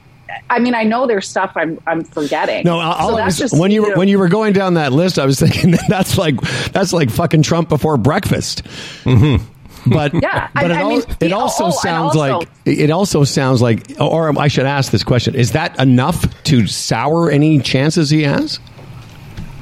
I 0.51 0.59
mean, 0.59 0.74
I 0.74 0.83
know 0.85 1.07
there's 1.07 1.29
stuff 1.29 1.53
I'm 1.57 1.79
I'm 1.87 2.03
forgetting. 2.05 2.64
No, 2.64 2.79
So 2.81 2.85
I 2.87 3.16
that's 3.16 3.27
was- 3.27 3.39
just, 3.51 3.61
when 3.61 3.70
you 3.70 3.83
know- 3.83 3.89
were, 3.91 3.95
when 3.97 4.09
you 4.09 4.18
were 4.18 4.29
going 4.29 4.53
down 4.53 4.74
that 4.74 4.93
list, 4.93 5.18
I 5.18 5.27
was 5.27 5.39
thinking 5.41 5.74
that's 5.89 6.18
like 6.18 6.41
that's 6.72 6.93
like 6.93 7.11
fucking 7.11 7.43
Trump 7.43 7.68
before 7.68 7.97
breakfast. 7.97 8.62
Mm-hmm. 9.05 9.45
but 9.91 10.12
Yeah, 10.22 10.49
I- 10.55 10.62
but 10.62 10.70
it, 10.70 10.74
I 10.77 10.81
al- 10.81 10.89
mean, 10.89 11.03
it 11.20 11.29
yeah, 11.31 11.35
also 11.37 11.66
oh, 11.66 11.70
sounds 11.70 12.16
also- 12.16 12.39
like 12.41 12.49
it 12.64 12.91
also 12.91 13.24
sounds 13.24 13.62
like, 13.62 13.93
or 14.01 14.37
I 14.39 14.49
should 14.49 14.66
ask 14.66 14.91
this 14.93 15.05
question: 15.05 15.35
Is 15.35 15.53
that 15.53 15.79
enough 15.81 16.24
to 16.45 16.66
sour 16.66 17.31
any 17.31 17.59
chances 17.61 18.11
he 18.11 18.22
has? 18.24 18.59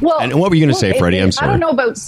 Well, 0.01 0.19
And 0.21 0.35
what 0.39 0.51
were 0.51 0.57
you 0.57 0.63
gonna 0.63 0.73
well, 0.73 0.81
say, 0.81 0.91
it- 0.91 0.99
Freddie? 0.99 1.19
I'm 1.19 1.33
sorry. 1.33 1.49
I 1.49 1.51
don't 1.53 1.61
know 1.61 1.71
about. 1.71 1.99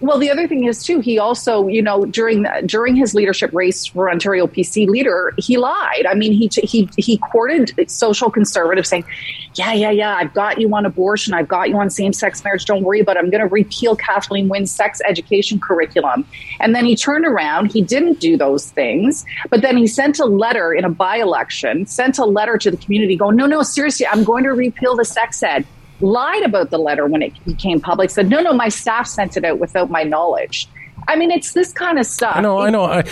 Well, 0.00 0.18
the 0.18 0.30
other 0.30 0.46
thing 0.46 0.64
is 0.64 0.84
too. 0.84 1.00
He 1.00 1.18
also, 1.18 1.68
you 1.68 1.80
know, 1.80 2.04
during 2.04 2.42
the, 2.42 2.62
during 2.66 2.96
his 2.96 3.14
leadership 3.14 3.50
race 3.54 3.86
for 3.86 4.10
Ontario 4.10 4.46
PC 4.46 4.86
leader, 4.86 5.32
he 5.38 5.56
lied. 5.56 6.04
I 6.06 6.12
mean, 6.12 6.32
he 6.32 6.50
he 6.62 6.88
he 6.98 7.16
courted 7.16 7.72
social 7.90 8.30
conservatives, 8.30 8.90
saying, 8.90 9.06
"Yeah, 9.54 9.72
yeah, 9.72 9.90
yeah, 9.90 10.14
I've 10.16 10.34
got 10.34 10.60
you 10.60 10.74
on 10.74 10.84
abortion. 10.84 11.32
I've 11.32 11.48
got 11.48 11.70
you 11.70 11.78
on 11.78 11.88
same 11.88 12.12
sex 12.12 12.44
marriage. 12.44 12.66
Don't 12.66 12.82
worry 12.82 13.00
about. 13.00 13.16
it. 13.16 13.20
I'm 13.20 13.30
going 13.30 13.40
to 13.40 13.48
repeal 13.48 13.96
Kathleen 13.96 14.48
Wynne's 14.48 14.70
sex 14.70 15.00
education 15.08 15.58
curriculum." 15.58 16.26
And 16.60 16.74
then 16.74 16.84
he 16.84 16.94
turned 16.94 17.24
around. 17.24 17.72
He 17.72 17.80
didn't 17.80 18.20
do 18.20 18.36
those 18.36 18.70
things, 18.70 19.24
but 19.48 19.62
then 19.62 19.78
he 19.78 19.86
sent 19.86 20.18
a 20.18 20.26
letter 20.26 20.74
in 20.74 20.84
a 20.84 20.90
by 20.90 21.16
election, 21.16 21.86
sent 21.86 22.18
a 22.18 22.26
letter 22.26 22.58
to 22.58 22.70
the 22.70 22.76
community, 22.76 23.16
going, 23.16 23.36
"No, 23.36 23.46
no, 23.46 23.62
seriously, 23.62 24.06
I'm 24.06 24.24
going 24.24 24.44
to 24.44 24.50
repeal 24.50 24.94
the 24.94 25.06
sex 25.06 25.42
ed." 25.42 25.66
Lied 26.00 26.42
about 26.42 26.70
the 26.70 26.78
letter 26.78 27.06
when 27.06 27.22
it 27.22 27.32
became 27.44 27.80
public, 27.80 28.10
said, 28.10 28.28
no, 28.28 28.40
no, 28.40 28.52
my 28.52 28.68
staff 28.68 29.06
sent 29.06 29.36
it 29.36 29.44
out 29.44 29.58
without 29.58 29.90
my 29.90 30.02
knowledge. 30.02 30.68
I 31.08 31.14
mean, 31.14 31.30
it's 31.30 31.52
this 31.52 31.72
kind 31.72 31.98
of 31.98 32.06
stuff. 32.06 32.36
I 32.36 32.40
know, 32.40 32.58
I 32.58 32.70
know. 32.70 32.84
I, 32.84 33.02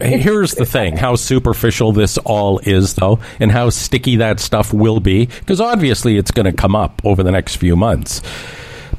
here's 0.00 0.52
the 0.54 0.64
thing: 0.64 0.96
how 0.96 1.16
superficial 1.16 1.90
this 1.90 2.18
all 2.18 2.60
is, 2.60 2.94
though, 2.94 3.18
and 3.40 3.50
how 3.50 3.70
sticky 3.70 4.16
that 4.16 4.38
stuff 4.38 4.72
will 4.72 5.00
be, 5.00 5.26
because 5.26 5.60
obviously 5.60 6.18
it's 6.18 6.30
going 6.30 6.46
to 6.46 6.52
come 6.52 6.76
up 6.76 7.02
over 7.04 7.24
the 7.24 7.32
next 7.32 7.56
few 7.56 7.74
months. 7.74 8.22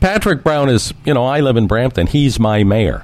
Patrick 0.02 0.44
Brown 0.44 0.68
is, 0.68 0.94
you 1.06 1.14
know, 1.14 1.26
I 1.26 1.40
live 1.40 1.56
in 1.56 1.68
Brampton. 1.68 2.08
He's 2.08 2.38
my 2.38 2.66
mayor, 2.66 3.04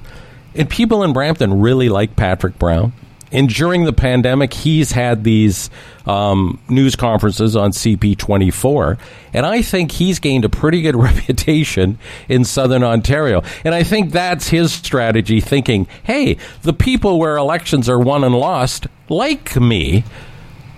and 0.54 0.68
people 0.68 1.02
in 1.04 1.14
Brampton 1.14 1.60
really 1.60 1.88
like 1.88 2.14
Patrick 2.16 2.58
Brown. 2.58 2.92
And 3.32 3.48
during 3.48 3.84
the 3.84 3.92
pandemic, 3.92 4.52
he's 4.52 4.92
had 4.92 5.22
these 5.24 5.70
um, 6.06 6.60
news 6.68 6.96
conferences 6.96 7.54
on 7.54 7.70
CP24, 7.70 8.98
and 9.32 9.46
I 9.46 9.62
think 9.62 9.92
he's 9.92 10.18
gained 10.18 10.44
a 10.44 10.48
pretty 10.48 10.82
good 10.82 10.96
reputation 11.00 11.98
in 12.28 12.44
Southern 12.44 12.82
Ontario. 12.82 13.42
And 13.64 13.74
I 13.74 13.82
think 13.84 14.10
that's 14.12 14.48
his 14.48 14.72
strategy, 14.72 15.40
thinking, 15.40 15.86
hey, 16.02 16.38
the 16.62 16.72
people 16.72 17.18
where 17.18 17.36
elections 17.36 17.88
are 17.88 17.98
won 18.00 18.24
and 18.24 18.34
lost 18.34 18.86
like 19.08 19.54
me. 19.56 20.02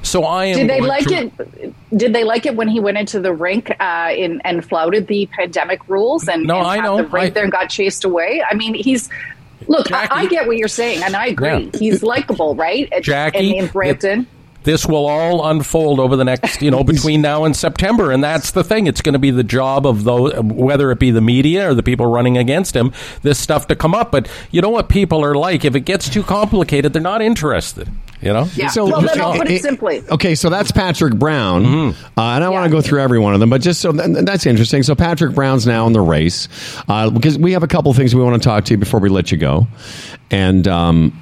So 0.05 0.25
I 0.25 0.47
am. 0.47 0.57
Did 0.59 0.69
they 0.71 0.81
like 0.81 1.07
to- 1.07 1.31
it? 1.61 1.75
Did 1.97 2.13
they 2.13 2.25
like 2.25 2.45
it 2.45 2.57
when 2.57 2.67
he 2.69 2.81
went 2.81 2.99
into 2.99 3.21
the 3.21 3.33
rink 3.33 3.71
uh, 3.79 4.11
in, 4.15 4.41
and 4.45 4.65
flouted 4.69 5.07
the 5.07 5.27
pandemic 5.27 5.89
rules 5.89 6.27
and, 6.27 6.43
No, 6.45 6.59
and 6.59 6.67
I 6.67 6.77
had 6.77 6.85
know. 6.85 6.97
the 6.97 7.05
rink 7.05 7.27
I- 7.27 7.31
there 7.31 7.45
and 7.45 7.53
got 7.53 7.71
chased 7.71 8.05
away? 8.05 8.43
I 8.51 8.55
mean, 8.55 8.75
he's 8.75 9.09
look. 9.69 9.91
I, 9.93 10.09
I 10.11 10.27
get 10.27 10.47
what 10.47 10.57
you're 10.57 10.69
saying, 10.69 11.03
and 11.03 11.15
I 11.17 11.27
agree. 11.27 11.49
Yeah. 11.73 11.79
He's 11.79 12.03
likable, 12.03 12.55
right? 12.55 12.93
At- 12.93 13.03
Jackie, 13.03 13.57
in 13.57 13.67
Brampton. 13.69 14.27
this 14.65 14.87
will 14.87 15.07
all 15.07 15.45
unfold 15.49 15.99
over 15.99 16.15
the 16.17 16.25
next, 16.25 16.63
you 16.63 16.71
know, 16.71 16.85
between 16.85 17.21
now 17.23 17.45
and 17.45 17.57
September, 17.57 18.11
and 18.13 18.23
that's 18.23 18.53
the 18.53 18.63
thing. 18.63 18.87
It's 18.87 19.01
going 19.01 19.15
to 19.15 19.19
be 19.19 19.31
the 19.31 19.43
job 19.45 19.87
of 19.87 20.05
those, 20.05 20.35
whether 20.41 20.91
it 20.93 20.99
be 20.99 21.11
the 21.11 21.21
media 21.21 21.69
or 21.71 21.75
the 21.75 21.83
people 21.83 22.07
running 22.07 22.39
against 22.39 22.77
him, 22.77 22.93
this 23.23 23.39
stuff 23.39 23.67
to 23.69 23.77
come 23.77 23.95
up. 23.95 24.11
But 24.13 24.29
you 24.51 24.61
know 24.61 24.71
what 24.71 24.89
people 24.89 25.25
are 25.25 25.35
like? 25.35 25.65
If 25.65 25.75
it 25.75 25.81
gets 25.81 26.09
too 26.09 26.23
complicated, 26.23 26.93
they're 26.93 27.03
not 27.03 27.23
interested. 27.23 27.89
You 28.23 28.33
know. 28.33 28.49
Yeah. 28.55 28.71
well, 28.77 29.01
then 29.01 29.21
I'll 29.21 29.37
put 29.37 29.51
it 29.51 29.61
simply. 29.63 30.03
Okay, 30.09 30.35
so 30.37 30.49
that's 30.49 30.71
Patrick 30.71 31.15
Brown, 31.17 31.65
Mm-hmm. 31.65 32.19
uh, 32.19 32.35
and 32.37 32.45
I 32.45 32.49
want 32.51 32.65
to 32.67 32.71
go 32.71 32.81
through 32.81 33.01
every 33.01 33.19
one 33.19 33.35
of 33.35 33.41
them, 33.41 33.51
but 33.51 33.61
just 33.61 33.81
so 33.81 33.91
that's 33.93 34.47
interesting. 34.47 34.83
So 34.85 34.95
Patrick 34.95 35.35
Brown's 35.35 35.67
now 35.67 35.87
in 35.89 35.93
the 35.93 36.01
race 36.01 36.49
uh, 36.89 37.11
because 37.11 37.37
we 37.37 37.53
have 37.53 37.63
a 37.65 37.67
couple 37.69 37.93
things 37.95 38.15
we 38.15 38.23
want 38.23 38.41
to 38.41 38.49
talk 38.49 38.65
to 38.67 38.75
you 38.75 38.79
before 38.79 39.01
we 39.01 39.09
let 39.09 39.33
you 39.33 39.39
go, 39.39 39.67
and 40.31 40.69
um, 40.69 41.21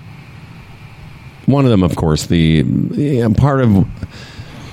one 1.46 1.64
of 1.64 1.70
them, 1.70 1.82
of 1.82 1.96
course, 1.96 2.26
the 2.26 2.64
yeah, 2.92 3.28
part 3.34 3.62
of 3.62 3.86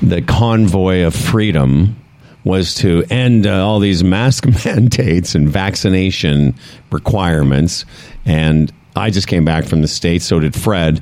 the 0.01 0.21
convoy 0.21 1.03
of 1.05 1.15
freedom 1.15 1.95
was 2.43 2.75
to 2.75 3.03
end 3.09 3.47
uh, 3.47 3.65
all 3.65 3.79
these 3.79 4.03
mask 4.03 4.45
mandates 4.65 5.33
and 5.35 5.49
vaccination 5.49 6.55
requirements. 6.91 7.85
And 8.25 8.71
I 8.97 9.09
just 9.09 9.27
came 9.27 9.45
back 9.45 9.65
from 9.65 9.81
the 9.81 9.87
States, 9.87 10.25
so 10.25 10.39
did 10.39 10.55
Fred. 10.55 11.01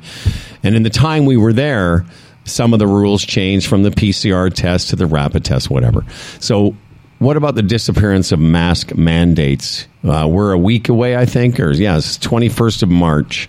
And 0.62 0.74
in 0.74 0.82
the 0.82 0.90
time 0.90 1.24
we 1.24 1.36
were 1.36 1.52
there, 1.52 2.04
some 2.44 2.72
of 2.72 2.78
the 2.78 2.86
rules 2.86 3.24
changed 3.24 3.66
from 3.66 3.82
the 3.82 3.90
PCR 3.90 4.52
test 4.52 4.90
to 4.90 4.96
the 4.96 5.06
rapid 5.06 5.44
test, 5.44 5.70
whatever. 5.70 6.04
So, 6.38 6.76
what 7.18 7.36
about 7.36 7.54
the 7.54 7.62
disappearance 7.62 8.30
of 8.30 8.38
mask 8.38 8.94
mandates? 8.94 9.86
Uh, 10.04 10.28
we're 10.30 10.52
a 10.52 10.58
week 10.58 10.90
away, 10.90 11.16
I 11.16 11.24
think, 11.24 11.58
or 11.58 11.72
yes, 11.72 12.18
21st 12.18 12.82
of 12.82 12.90
March. 12.90 13.48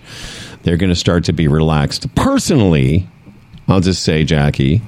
They're 0.62 0.78
going 0.78 0.90
to 0.90 0.96
start 0.96 1.24
to 1.24 1.32
be 1.32 1.48
relaxed. 1.48 2.12
Personally, 2.14 3.06
I'll 3.68 3.80
just 3.80 4.02
say, 4.02 4.24
Jackie, 4.24 4.80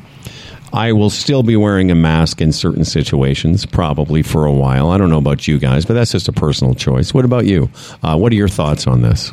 I 0.72 0.92
will 0.92 1.10
still 1.10 1.42
be 1.42 1.56
wearing 1.56 1.90
a 1.90 1.94
mask 1.94 2.40
in 2.40 2.52
certain 2.52 2.84
situations, 2.84 3.66
probably 3.66 4.22
for 4.22 4.46
a 4.46 4.52
while. 4.52 4.90
I 4.90 4.98
don't 4.98 5.10
know 5.10 5.18
about 5.18 5.46
you 5.46 5.58
guys, 5.58 5.84
but 5.84 5.94
that's 5.94 6.12
just 6.12 6.28
a 6.28 6.32
personal 6.32 6.74
choice. 6.74 7.12
What 7.12 7.24
about 7.24 7.44
you? 7.44 7.70
Uh, 8.02 8.16
what 8.16 8.32
are 8.32 8.36
your 8.36 8.48
thoughts 8.48 8.86
on 8.86 9.02
this? 9.02 9.30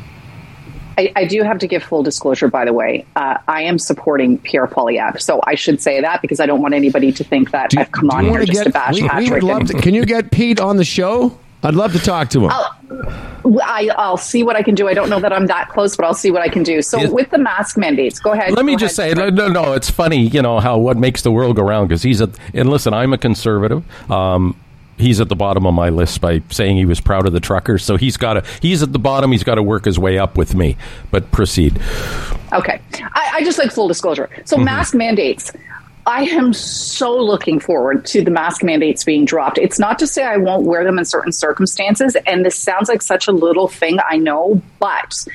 I, 0.98 1.12
I 1.14 1.24
do 1.26 1.44
have 1.44 1.58
to 1.60 1.68
give 1.68 1.84
full 1.84 2.02
disclosure, 2.02 2.48
by 2.48 2.64
the 2.64 2.72
way. 2.72 3.06
Uh, 3.14 3.38
I 3.46 3.62
am 3.62 3.78
supporting 3.78 4.36
Pierre 4.38 4.66
Poilievre, 4.66 5.20
so 5.20 5.40
I 5.46 5.54
should 5.54 5.80
say 5.80 6.00
that 6.00 6.20
because 6.22 6.40
I 6.40 6.46
don't 6.46 6.60
want 6.60 6.74
anybody 6.74 7.12
to 7.12 7.22
think 7.22 7.52
that 7.52 7.70
I've 7.78 7.92
come 7.92 8.10
on 8.10 8.24
here 8.24 8.44
just 8.44 8.64
to 8.64 8.70
bash 8.70 8.96
we, 8.96 9.02
we 9.02 9.08
Patrick. 9.08 9.44
and- 9.44 9.68
to, 9.68 9.74
can 9.74 9.94
you 9.94 10.04
get 10.04 10.32
Pete 10.32 10.58
on 10.58 10.76
the 10.76 10.84
show? 10.84 11.38
I'd 11.62 11.74
love 11.74 11.92
to 11.92 11.98
talk 11.98 12.30
to 12.30 12.48
him. 12.48 12.50
I, 12.52 13.90
I'll 13.96 14.16
see 14.16 14.42
what 14.42 14.54
I 14.54 14.62
can 14.62 14.74
do. 14.74 14.88
I 14.88 14.94
don't 14.94 15.08
know 15.10 15.18
that 15.20 15.32
I'm 15.32 15.46
that 15.46 15.68
close, 15.68 15.96
but 15.96 16.04
I'll 16.04 16.14
see 16.14 16.30
what 16.30 16.42
I 16.42 16.48
can 16.48 16.62
do. 16.62 16.82
So 16.82 17.10
with 17.10 17.30
the 17.30 17.38
mask 17.38 17.76
mandates, 17.76 18.20
go 18.20 18.32
ahead. 18.32 18.52
Let 18.52 18.64
me 18.64 18.76
just 18.76 18.96
ahead. 18.98 19.16
say, 19.16 19.30
no, 19.30 19.48
no, 19.48 19.72
it's 19.72 19.90
funny, 19.90 20.28
you 20.28 20.40
know, 20.40 20.60
how 20.60 20.78
what 20.78 20.96
makes 20.96 21.22
the 21.22 21.32
world 21.32 21.56
go 21.56 21.62
round 21.62 21.88
because 21.88 22.02
he's 22.02 22.20
at, 22.20 22.30
and 22.54 22.70
listen, 22.70 22.94
I'm 22.94 23.12
a 23.12 23.18
conservative. 23.18 23.84
Um, 24.10 24.56
he's 24.98 25.20
at 25.20 25.28
the 25.28 25.36
bottom 25.36 25.66
of 25.66 25.74
my 25.74 25.88
list 25.90 26.20
by 26.20 26.42
saying 26.50 26.76
he 26.76 26.84
was 26.86 27.00
proud 27.00 27.26
of 27.26 27.32
the 27.32 27.40
truckers. 27.40 27.84
So 27.84 27.96
he's 27.96 28.16
got 28.16 28.34
to, 28.34 28.44
he's 28.60 28.82
at 28.82 28.92
the 28.92 28.98
bottom. 28.98 29.32
He's 29.32 29.44
got 29.44 29.56
to 29.56 29.62
work 29.62 29.84
his 29.84 29.98
way 29.98 30.18
up 30.18 30.36
with 30.36 30.54
me. 30.54 30.76
But 31.10 31.30
proceed. 31.30 31.80
Okay. 32.52 32.80
I, 32.94 33.30
I 33.36 33.44
just 33.44 33.58
like 33.58 33.70
full 33.72 33.88
disclosure. 33.88 34.28
So, 34.44 34.56
Mm-hmm. 34.56 34.64
mask 34.64 34.94
mandates. 34.94 35.52
I 36.06 36.22
am 36.22 36.54
so 36.54 37.14
looking 37.14 37.60
forward 37.60 38.06
to 38.06 38.22
the 38.24 38.30
mask 38.30 38.62
mandates 38.62 39.04
being 39.04 39.26
dropped. 39.26 39.58
It's 39.58 39.78
not 39.78 39.98
to 39.98 40.06
say 40.06 40.24
I 40.24 40.38
won't 40.38 40.64
wear 40.64 40.82
them 40.82 40.98
in 40.98 41.04
certain 41.04 41.32
circumstances, 41.32 42.16
and 42.26 42.46
this 42.46 42.56
sounds 42.56 42.88
like 42.88 43.02
such 43.02 43.28
a 43.28 43.32
little 43.32 43.68
thing, 43.68 43.98
I 44.08 44.16
know, 44.16 44.62
but 44.78 45.26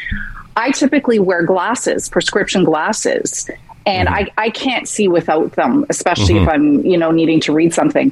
I 0.55 0.71
typically 0.71 1.19
wear 1.19 1.43
glasses, 1.45 2.09
prescription 2.09 2.63
glasses, 2.63 3.47
and 3.85 4.07
Mm-hmm. 4.09 4.29
I, 4.39 4.45
I 4.45 4.49
can't 4.49 4.87
see 4.87 5.07
without 5.07 5.51
them, 5.51 5.85
especially 5.89 6.37
if 6.37 6.47
I'm, 6.49 6.83
you 6.85 6.97
know, 6.97 7.11
needing 7.11 7.39
to 7.41 7.53
read 7.53 7.71
something. 7.73 8.11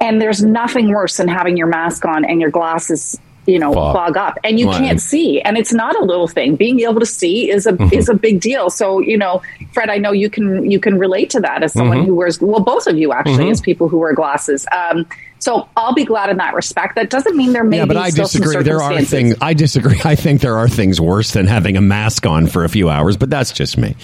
And 0.00 0.20
there's 0.20 0.42
nothing 0.42 0.88
worse 0.90 1.16
than 1.16 1.28
having 1.28 1.56
your 1.56 1.66
mask 1.66 2.04
on 2.04 2.24
and 2.24 2.40
your 2.40 2.50
glasses, 2.50 3.18
you 3.46 3.58
know, 3.58 3.72
Fog. 3.72 3.94
fog 3.94 4.16
up, 4.16 4.38
and 4.44 4.60
you 4.60 4.66
can't 4.66 5.00
see. 5.00 5.40
And 5.40 5.58
it's 5.58 5.72
not 5.72 5.96
a 5.96 6.04
little 6.04 6.28
thing. 6.28 6.54
Being 6.54 6.80
able 6.80 7.00
to 7.00 7.06
see 7.06 7.50
is 7.50 7.66
a 7.66 7.72
mm-hmm. 7.72 7.92
is 7.92 8.08
a 8.08 8.14
big 8.14 8.40
deal. 8.40 8.70
So 8.70 9.00
you 9.00 9.18
know, 9.18 9.42
Fred, 9.72 9.90
I 9.90 9.98
know 9.98 10.12
you 10.12 10.30
can 10.30 10.70
you 10.70 10.78
can 10.78 10.98
relate 10.98 11.30
to 11.30 11.40
that 11.40 11.62
as 11.62 11.72
someone 11.72 11.98
mm-hmm. 11.98 12.06
who 12.06 12.14
wears 12.14 12.40
well, 12.40 12.60
both 12.60 12.86
of 12.86 12.96
you 12.96 13.12
actually, 13.12 13.44
mm-hmm. 13.44 13.52
as 13.52 13.60
people 13.60 13.88
who 13.88 13.98
wear 13.98 14.14
glasses. 14.14 14.66
Um, 14.70 15.06
so 15.40 15.68
I'll 15.76 15.94
be 15.94 16.04
glad 16.04 16.30
in 16.30 16.36
that 16.38 16.54
respect. 16.54 16.96
That 16.96 17.10
doesn't 17.10 17.36
mean 17.36 17.52
there 17.52 17.64
may 17.64 17.78
yeah, 17.78 17.84
be 17.84 17.88
but 17.88 17.96
I 17.96 18.10
still 18.10 18.26
some 18.26 18.42
disagree. 18.42 18.64
There 18.64 18.76
are 18.82 18.90
circumstances- 18.92 19.10
things. 19.10 19.36
I 19.40 19.54
disagree. 19.54 20.00
I 20.04 20.14
think 20.14 20.40
there 20.40 20.56
are 20.58 20.68
things 20.68 21.00
worse 21.00 21.32
than 21.32 21.46
having 21.46 21.76
a 21.76 21.80
mask 21.80 22.26
on 22.26 22.46
for 22.46 22.64
a 22.64 22.68
few 22.68 22.88
hours, 22.88 23.16
but 23.16 23.30
that's 23.30 23.52
just 23.52 23.78
me. 23.78 23.94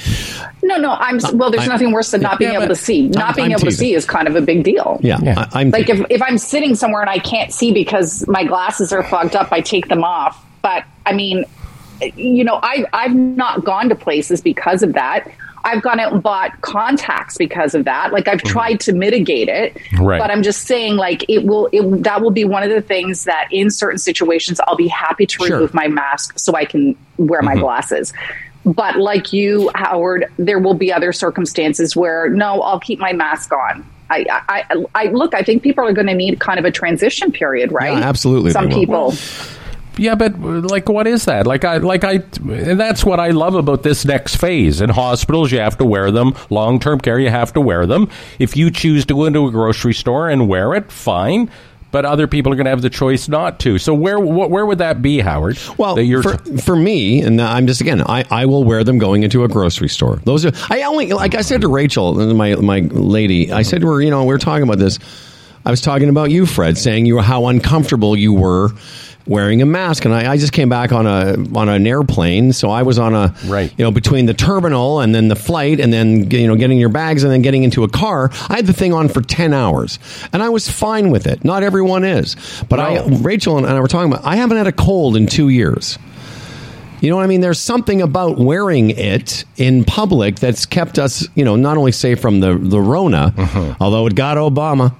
No, 0.63 0.77
no, 0.77 0.93
I'm 0.93 1.19
well. 1.35 1.51
There's 1.51 1.65
I- 1.65 1.73
nothing 1.73 1.93
worse 1.93 2.11
than 2.13 2.21
not 2.23 2.39
being 2.39 2.53
Yeah, 2.53 2.59
able 2.59 2.69
to 2.69 2.77
see. 2.77 3.09
Not 3.09 3.25
I'm- 3.25 3.35
being 3.35 3.45
I'm 3.47 3.53
able 3.53 3.67
to 3.67 3.73
see 3.73 3.95
is 3.95 4.05
kind 4.05 4.29
of 4.29 4.37
a 4.37 4.41
big 4.41 4.65
deal. 4.65 5.01
Yeah, 5.03 5.19
Yeah. 5.23 5.49
I, 5.53 5.63
am 5.63 5.71
like 5.71 5.89
if, 5.89 6.05
if 6.11 6.23
I'm 6.23 6.39
sitting 6.39 6.75
somewhere 6.75 7.01
and 7.03 7.11
I 7.11 7.19
can't 7.19 7.53
see 7.53 7.73
because 7.73 8.27
my 8.29 8.45
glasses 8.45 8.93
are 8.93 9.03
fogged 9.03 9.37
up, 9.37 9.53
I 9.53 9.61
take 9.61 9.89
them 9.89 10.05
off. 10.05 10.43
But 10.63 10.85
I 11.05 11.13
mean, 11.13 11.45
you 12.17 12.45
know, 12.45 12.59
I 12.63 12.85
I've 12.93 13.15
not 13.15 13.65
gone 13.65 13.89
to 13.89 13.95
places 13.95 14.41
because 14.41 14.83
of 14.83 14.93
that. 14.95 15.31
I've 15.65 15.83
gone 15.83 15.99
out 15.99 16.13
and 16.13 16.23
bought 16.23 16.61
contacts 16.61 17.37
because 17.37 17.75
of 17.75 17.85
that. 17.85 18.13
Like 18.13 18.29
I've 18.29 18.39
mm-hmm. 18.39 18.49
tried 18.49 18.81
to 18.81 18.93
mitigate 18.93 19.49
it, 19.49 19.77
Right. 19.99 20.21
but 20.21 20.31
I'm 20.31 20.43
just 20.43 20.63
saying, 20.63 20.97
like 20.97 21.25
it 21.29 21.45
will. 21.45 21.69
It, 21.73 22.05
that 22.05 22.23
will 22.23 22.31
be 22.31 22.45
one 22.45 22.63
of 22.63 22.71
the 22.71 22.83
things 22.83 23.25
that 23.25 23.49
in 23.51 23.71
certain 23.71 23.99
situations 23.99 24.61
I'll 24.67 24.77
be 24.77 24.89
happy 24.89 25.27
to 25.27 25.35
Sure. 25.35 25.57
remove 25.57 25.75
my 25.75 25.89
mask 25.89 26.39
so 26.39 26.55
I 26.55 26.65
can 26.65 26.97
wear 27.17 27.43
my 27.43 27.53
mm-hmm. 27.53 27.63
glasses. 27.63 28.13
But 28.65 28.97
like 28.97 29.33
you, 29.33 29.71
Howard, 29.75 30.27
there 30.39 30.59
will 30.59 30.75
be 30.75 30.93
other 30.93 31.13
circumstances 31.13 31.95
where 31.95 32.29
no, 32.31 32.63
I'll 32.63 32.81
keep 32.81 32.99
my 32.99 33.13
mask 33.13 33.53
on. 33.53 33.87
I, 34.11 34.27
I, 34.49 34.85
I 34.95 35.07
look. 35.07 35.35
I 35.35 35.43
think 35.43 35.63
people 35.63 35.85
are 35.87 35.93
going 35.93 36.07
to 36.07 36.15
need 36.15 36.39
kind 36.39 36.59
of 36.59 36.65
a 36.65 36.71
transition 36.71 37.33
period, 37.33 37.73
right? 37.73 37.97
Yeah, 37.97 38.05
absolutely 38.05 38.53
Some 38.53 38.69
people. 38.69 39.15
Yeah, 39.97 40.15
but 40.15 40.39
like, 40.41 40.89
what 40.89 41.07
is 41.07 41.25
that? 41.27 41.47
Like, 41.47 41.65
I, 41.65 41.77
like 41.79 42.05
I, 42.05 42.15
and 42.15 42.81
that's 42.81 43.05
what 43.05 43.21
I 43.21 43.31
love 43.31 43.55
about 43.55 43.83
this 43.83 44.05
next 44.05 44.37
phase. 44.37 44.81
In 44.81 44.91
hospitals, 44.91 45.53
you 45.53 45.59
have 45.61 45.79
to 45.79 45.85
wear 45.85 46.11
them. 46.11 46.35
Long 46.51 46.81
term 46.81 47.01
care, 47.01 47.19
you 47.19 47.31
have 47.31 47.53
to 47.55 47.61
wear 47.61 47.87
them. 47.87 48.09
If 48.39 48.57
you 48.57 48.71
choose 48.71 49.05
to 49.07 49.15
go 49.15 49.25
into 49.25 49.47
a 49.47 49.51
grocery 49.51 49.95
store 49.95 50.29
and 50.29 50.49
wear 50.49 50.75
it, 50.75 50.91
fine. 50.91 51.51
but 51.93 52.05
other 52.05 52.27
people 52.27 52.53
are 52.53 52.57
going 52.57 52.65
to 52.65 52.71
have 52.71 52.83
the 52.83 52.91
choice 52.91 53.29
not 53.29 53.61
to. 53.61 53.79
So 53.79 53.95
where 53.95 54.19
wh- 54.19 54.51
where 54.51 54.67
would 54.67 54.79
that 54.79 55.01
be, 55.01 55.21
Howard? 55.21 55.57
Well, 55.79 55.95
that 55.95 56.05
you're 56.05 56.25
for, 56.25 56.39
for 56.59 56.75
me, 56.75 57.23
and 57.23 57.41
I'm 57.41 57.69
just 57.69 57.81
again, 57.81 58.03
I, 58.03 58.25
I 58.33 58.47
will 58.47 58.65
wear 58.65 58.83
them 58.83 58.99
going 58.99 59.23
into 59.23 59.45
a 59.45 59.49
grocery 59.49 59.89
store. 59.89 60.17
Those 60.25 60.45
are 60.45 60.51
I 60.71 60.83
only 60.83 61.13
like 61.13 61.37
I 61.37 61.43
said 61.43 61.61
to 61.61 61.69
Rachel, 61.69 62.15
my 62.35 62.57
my 62.57 62.81
lady, 62.81 63.53
I 63.53 63.63
said 63.63 63.81
to 63.83 63.87
her, 63.87 64.03
you 64.03 64.11
know, 64.11 64.25
we're 64.25 64.39
talking 64.39 64.65
about 64.65 64.79
this. 64.79 64.99
I 65.65 65.71
was 65.71 65.81
talking 65.81 66.09
about 66.09 66.31
you, 66.33 66.45
Fred, 66.47 66.77
saying 66.77 67.07
you 67.07 67.21
how 67.21 67.47
uncomfortable 67.47 68.17
you 68.17 68.33
were 68.35 68.71
wearing 69.27 69.63
a 69.63 69.67
mask, 69.67 70.05
and 70.05 70.15
I, 70.15 70.33
I 70.33 70.37
just 70.37 70.53
came 70.53 70.69
back 70.69 70.93
on 70.93 71.07
a 71.07 71.37
on 71.57 71.69
an 71.69 71.87
airplane, 71.87 72.53
so 72.53 72.71
I 72.71 72.83
was 72.83 72.99
on 72.99 73.15
a 73.15 73.35
Right. 73.47 73.73
you 73.77 73.85
know 73.85 73.91
between 73.91 74.27
the 74.27 74.35
terminal 74.35 75.01
and 75.01 75.15
then 75.15 75.29
the 75.29 75.37
flight, 75.37 75.81
and 75.81 75.93
then 75.93 76.31
you 76.31 76.47
know 76.47 76.57
getting 76.57 76.79
your 76.79 76.89
bags 76.89 77.23
and 77.25 77.33
then 77.33 77.43
getting 77.43 77.63
into 77.63 77.85
a 77.85 77.89
car. 77.89 78.31
I 78.49 78.57
had 78.57 78.67
the 78.67 78.73
thing 78.73 78.93
on 78.93 79.09
for 79.09 79.23
ten 79.23 79.53
hours, 79.53 79.99
and 80.33 80.43
I 80.43 80.49
was 80.49 80.69
fine 80.71 81.11
with 81.11 81.27
it. 81.27 81.45
Not 81.45 81.63
everyone 81.63 82.05
is, 82.05 82.37
but 82.69 82.81
I 82.81 83.05
Rachel 83.07 83.59
and 83.59 83.67
I 83.67 83.81
were 83.81 83.89
talking 83.89 84.13
about. 84.13 84.25
I 84.25 84.37
haven't 84.37 84.57
had 84.57 84.67
a 84.67 84.73
cold 84.73 85.17
in 85.17 85.27
two 85.27 85.49
years. 85.49 85.99
You 87.01 87.11
know 87.11 87.17
what 87.17 87.25
I 87.25 87.27
mean? 87.27 87.43
There's 87.43 87.61
something 87.61 88.01
about 88.01 88.39
wearing 88.39 88.89
it 88.91 89.45
in 89.59 89.85
public 89.85 90.37
that's 90.37 90.65
kept 90.65 90.99
us, 90.99 91.29
you 91.35 91.45
know, 91.45 91.55
not 91.55 91.77
only 91.77 91.93
safe 91.93 92.19
from 92.19 92.41
the 92.41 92.57
the 92.57 92.81
Rona, 92.81 93.35
uh-huh. 93.37 93.75
although 93.79 94.07
it 94.07 94.15
got 94.15 94.39
Obama. 94.39 94.95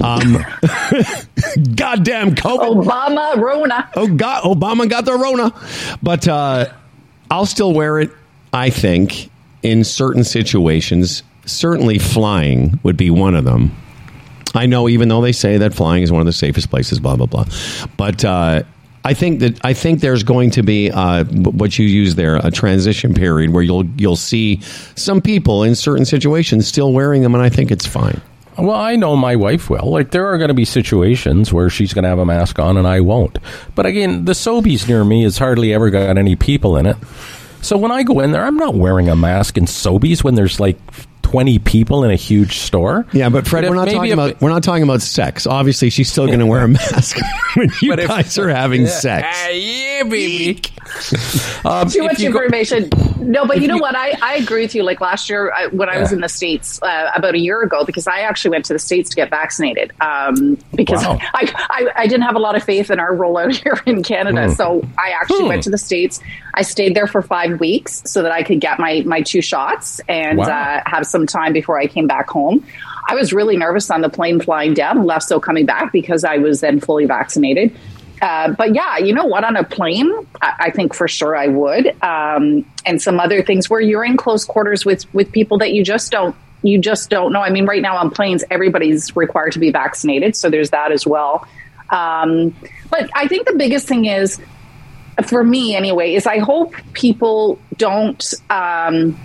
Um, 0.00 0.32
goddamn 1.74 2.34
COVID. 2.34 2.84
Obama, 2.84 3.36
Rona. 3.36 3.90
Oh 3.96 4.08
God, 4.08 4.44
Obama 4.44 4.88
got 4.88 5.04
the 5.04 5.14
Rona, 5.14 5.52
but 6.02 6.26
uh, 6.28 6.66
I'll 7.30 7.46
still 7.46 7.72
wear 7.72 7.98
it. 7.98 8.10
I 8.52 8.70
think 8.70 9.30
in 9.62 9.84
certain 9.84 10.24
situations, 10.24 11.22
certainly 11.44 11.98
flying 11.98 12.78
would 12.82 12.96
be 12.96 13.10
one 13.10 13.34
of 13.34 13.44
them. 13.44 13.74
I 14.54 14.66
know, 14.66 14.88
even 14.88 15.08
though 15.08 15.20
they 15.20 15.32
say 15.32 15.58
that 15.58 15.74
flying 15.74 16.02
is 16.02 16.10
one 16.10 16.20
of 16.20 16.26
the 16.26 16.32
safest 16.32 16.70
places, 16.70 17.00
blah 17.00 17.16
blah 17.16 17.26
blah, 17.26 17.46
but 17.96 18.24
uh, 18.24 18.62
I 19.06 19.14
think 19.14 19.38
that 19.38 19.64
I 19.64 19.72
think 19.72 20.00
there's 20.00 20.24
going 20.24 20.50
to 20.50 20.64
be 20.64 20.90
uh, 20.90 21.22
what 21.24 21.78
you 21.78 21.86
use 21.86 22.16
there 22.16 22.36
a 22.36 22.50
transition 22.50 23.14
period 23.14 23.50
where 23.50 23.62
you'll 23.62 23.86
you'll 23.96 24.16
see 24.16 24.60
some 24.96 25.20
people 25.20 25.62
in 25.62 25.76
certain 25.76 26.04
situations 26.04 26.66
still 26.66 26.92
wearing 26.92 27.22
them, 27.22 27.32
and 27.34 27.42
I 27.42 27.48
think 27.48 27.70
it's 27.70 27.86
fine. 27.86 28.20
Well, 28.58 28.76
I 28.76 28.96
know 28.96 29.16
my 29.16 29.36
wife 29.36 29.68
will. 29.68 29.90
Like, 29.90 30.10
there 30.10 30.26
are 30.26 30.38
going 30.38 30.48
to 30.48 30.54
be 30.54 30.64
situations 30.64 31.52
where 31.52 31.68
she's 31.68 31.92
going 31.92 32.04
to 32.04 32.08
have 32.08 32.18
a 32.18 32.24
mask 32.24 32.58
on 32.58 32.76
and 32.76 32.86
I 32.86 33.00
won't. 33.00 33.38
But 33.74 33.84
again, 33.86 34.24
the 34.24 34.32
Sobeys 34.32 34.88
near 34.88 35.04
me 35.04 35.24
has 35.24 35.36
hardly 35.38 35.74
ever 35.74 35.90
got 35.90 36.16
any 36.16 36.36
people 36.36 36.76
in 36.76 36.86
it. 36.86 36.96
So 37.60 37.76
when 37.76 37.92
I 37.92 38.02
go 38.02 38.20
in 38.20 38.32
there, 38.32 38.44
I'm 38.44 38.56
not 38.56 38.74
wearing 38.74 39.08
a 39.08 39.16
mask 39.16 39.58
in 39.58 39.64
Sobeys 39.64 40.22
when 40.24 40.36
there's 40.36 40.60
like 40.60 40.78
20 41.26 41.58
people 41.58 42.04
in 42.04 42.12
a 42.12 42.14
huge 42.16 42.58
store. 42.58 43.04
Yeah, 43.12 43.28
but 43.30 43.48
Fred, 43.48 43.64
If 43.64 43.70
we're 43.70 43.74
not 43.76 43.88
talking 43.88 44.10
if- 44.12 44.14
about 44.14 44.40
we're 44.40 44.48
not 44.48 44.62
talking 44.62 44.84
about 44.84 45.02
sex. 45.02 45.44
Obviously, 45.44 45.90
she's 45.90 46.08
still 46.10 46.26
going 46.28 46.38
to 46.38 46.46
wear 46.46 46.62
a 46.62 46.68
mask 46.68 47.16
when 47.56 47.68
you 47.82 47.90
But 47.90 47.98
if- 47.98 48.08
guys 48.08 48.38
are 48.38 48.48
having 48.48 48.86
sex. 48.86 49.26
Ah, 49.28 49.48
yeah, 49.48 50.04
baby. 50.04 50.62
um, 51.64 51.88
Too 51.90 52.04
much 52.04 52.20
you 52.20 52.30
go- 52.32 52.38
information. 52.42 52.90
no, 53.18 53.44
but 53.44 53.60
you 53.60 53.66
know 53.66 53.76
what? 53.76 53.96
I, 53.96 54.12
I 54.22 54.34
agree 54.36 54.62
with 54.62 54.74
you. 54.76 54.84
Like 54.84 55.00
last 55.00 55.28
year, 55.28 55.52
I, 55.52 55.66
when 55.66 55.88
I 55.88 55.98
was 55.98 56.10
Yeah. 56.12 56.16
in 56.16 56.20
the 56.20 56.28
States 56.28 56.80
uh, 56.80 57.10
about 57.14 57.34
a 57.34 57.40
year 57.40 57.60
ago, 57.62 57.84
because 57.84 58.06
I 58.06 58.20
actually 58.20 58.52
went 58.52 58.64
to 58.66 58.72
the 58.72 58.78
States 58.78 59.10
to 59.10 59.16
get 59.16 59.28
vaccinated 59.28 59.92
um, 60.00 60.56
because 60.76 61.04
Wow. 61.04 61.18
I, 61.34 61.52
I, 61.70 62.02
I 62.02 62.06
didn't 62.06 62.22
have 62.22 62.36
a 62.36 62.38
lot 62.38 62.54
of 62.54 62.62
faith 62.62 62.88
in 62.92 63.00
our 63.00 63.12
rollout 63.12 63.52
here 63.62 63.80
in 63.84 64.04
Canada. 64.04 64.48
So 64.54 64.86
I 64.96 65.10
actually 65.10 65.40
Hmm. 65.42 65.48
went 65.48 65.62
to 65.64 65.70
the 65.70 65.78
States. 65.78 66.20
I 66.54 66.62
stayed 66.62 66.94
there 66.94 67.08
for 67.08 67.20
five 67.20 67.58
weeks 67.60 68.02
so 68.06 68.22
that 68.22 68.30
I 68.32 68.42
could 68.44 68.60
get 68.60 68.78
my, 68.78 69.02
my 69.04 69.22
two 69.22 69.42
shots 69.42 70.00
and 70.08 70.38
Wow. 70.38 70.44
uh, 70.44 70.82
have 70.86 71.04
some 71.06 71.25
time 71.26 71.52
before 71.52 71.78
I 71.78 71.86
came 71.86 72.06
back 72.06 72.28
home. 72.28 72.64
I 73.08 73.14
was 73.14 73.32
really 73.32 73.56
nervous 73.56 73.90
on 73.90 74.00
the 74.00 74.08
plane 74.08 74.40
flying 74.40 74.74
down, 74.74 75.04
less 75.04 75.28
so 75.28 75.38
coming 75.38 75.66
back 75.66 75.92
because 75.92 76.24
I 76.24 76.38
was 76.38 76.60
then 76.60 76.80
fully 76.80 77.04
vaccinated. 77.04 77.76
Uh, 78.20 78.52
but 78.52 78.74
yeah, 78.74 78.98
you 78.98 79.12
know 79.12 79.26
what? 79.26 79.44
On 79.44 79.56
a 79.56 79.64
plane, 79.64 80.10
I, 80.40 80.54
I 80.58 80.70
think 80.70 80.94
for 80.94 81.06
sure 81.06 81.36
I 81.36 81.48
would. 81.48 81.88
Um, 82.02 82.64
and 82.84 83.00
some 83.00 83.20
other 83.20 83.42
things 83.42 83.68
where 83.68 83.80
you're 83.80 84.04
in 84.04 84.16
close 84.16 84.44
quarters 84.44 84.84
with 84.84 85.12
with 85.14 85.30
people 85.32 85.58
that 85.58 85.72
you 85.72 85.84
just 85.84 86.10
don't 86.10 86.34
you 86.62 86.78
just 86.78 87.10
don't 87.10 87.32
know. 87.32 87.42
I 87.42 87.50
mean, 87.50 87.66
right 87.66 87.82
now 87.82 87.96
on 87.96 88.10
planes, 88.10 88.42
everybody's 88.50 89.14
required 89.14 89.52
to 89.52 89.58
be 89.58 89.70
vaccinated, 89.70 90.34
so 90.34 90.50
there's 90.50 90.70
that 90.70 90.92
as 90.92 91.06
well. 91.06 91.46
Um, 91.90 92.54
but 92.90 93.08
I 93.14 93.28
think 93.28 93.46
the 93.46 93.54
biggest 93.54 93.86
thing 93.86 94.06
is, 94.06 94.40
for 95.26 95.44
me 95.44 95.76
anyway, 95.76 96.14
is 96.14 96.26
I 96.26 96.38
hope 96.38 96.74
people 96.92 97.58
don't. 97.76 98.24
Um, 98.50 99.18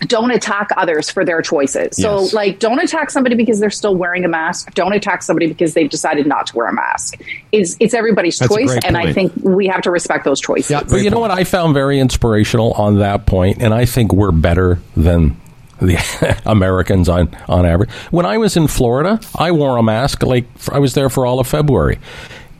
don't 0.00 0.30
attack 0.30 0.70
others 0.76 1.10
for 1.10 1.24
their 1.24 1.42
choices. 1.42 1.96
So, 1.96 2.20
Yes. 2.20 2.32
like, 2.32 2.58
don't 2.58 2.78
attack 2.80 3.10
somebody 3.10 3.34
because 3.34 3.60
they're 3.60 3.70
still 3.70 3.94
wearing 3.94 4.24
a 4.24 4.28
mask. 4.28 4.74
Don't 4.74 4.92
attack 4.92 5.22
somebody 5.22 5.46
because 5.46 5.74
they've 5.74 5.90
decided 5.90 6.26
not 6.26 6.46
to 6.48 6.56
wear 6.56 6.66
a 6.68 6.72
mask. 6.74 7.20
It's 7.52 7.76
it's 7.80 7.94
everybody's 7.94 8.38
That's 8.38 8.54
choice, 8.54 8.76
and 8.84 8.96
I 8.96 9.12
think 9.12 9.32
we 9.42 9.66
have 9.68 9.82
to 9.82 9.90
respect 9.90 10.24
those 10.24 10.40
choices. 10.40 10.70
Yeah, 10.70 10.82
But 10.88 11.02
you 11.02 11.10
know 11.10 11.20
what 11.20 11.30
I 11.30 11.44
found 11.44 11.74
very 11.74 11.98
inspirational 11.98 12.72
on 12.72 12.98
that 12.98 13.26
point, 13.26 13.62
and 13.62 13.72
I 13.74 13.84
think 13.86 14.12
we're 14.12 14.32
better 14.32 14.78
than 14.96 15.36
the 15.80 15.96
Americans 16.46 17.08
on 17.08 17.28
on 17.48 17.66
average. 17.66 17.90
When 18.10 18.26
I 18.26 18.38
was 18.38 18.56
in 18.56 18.66
Florida, 18.68 19.20
I 19.38 19.52
wore 19.52 19.76
a 19.76 19.82
mask 19.82 20.22
like 20.22 20.46
I 20.72 20.78
was 20.78 20.94
there 20.94 21.08
for 21.10 21.26
all 21.26 21.40
of 21.40 21.46
February. 21.46 21.98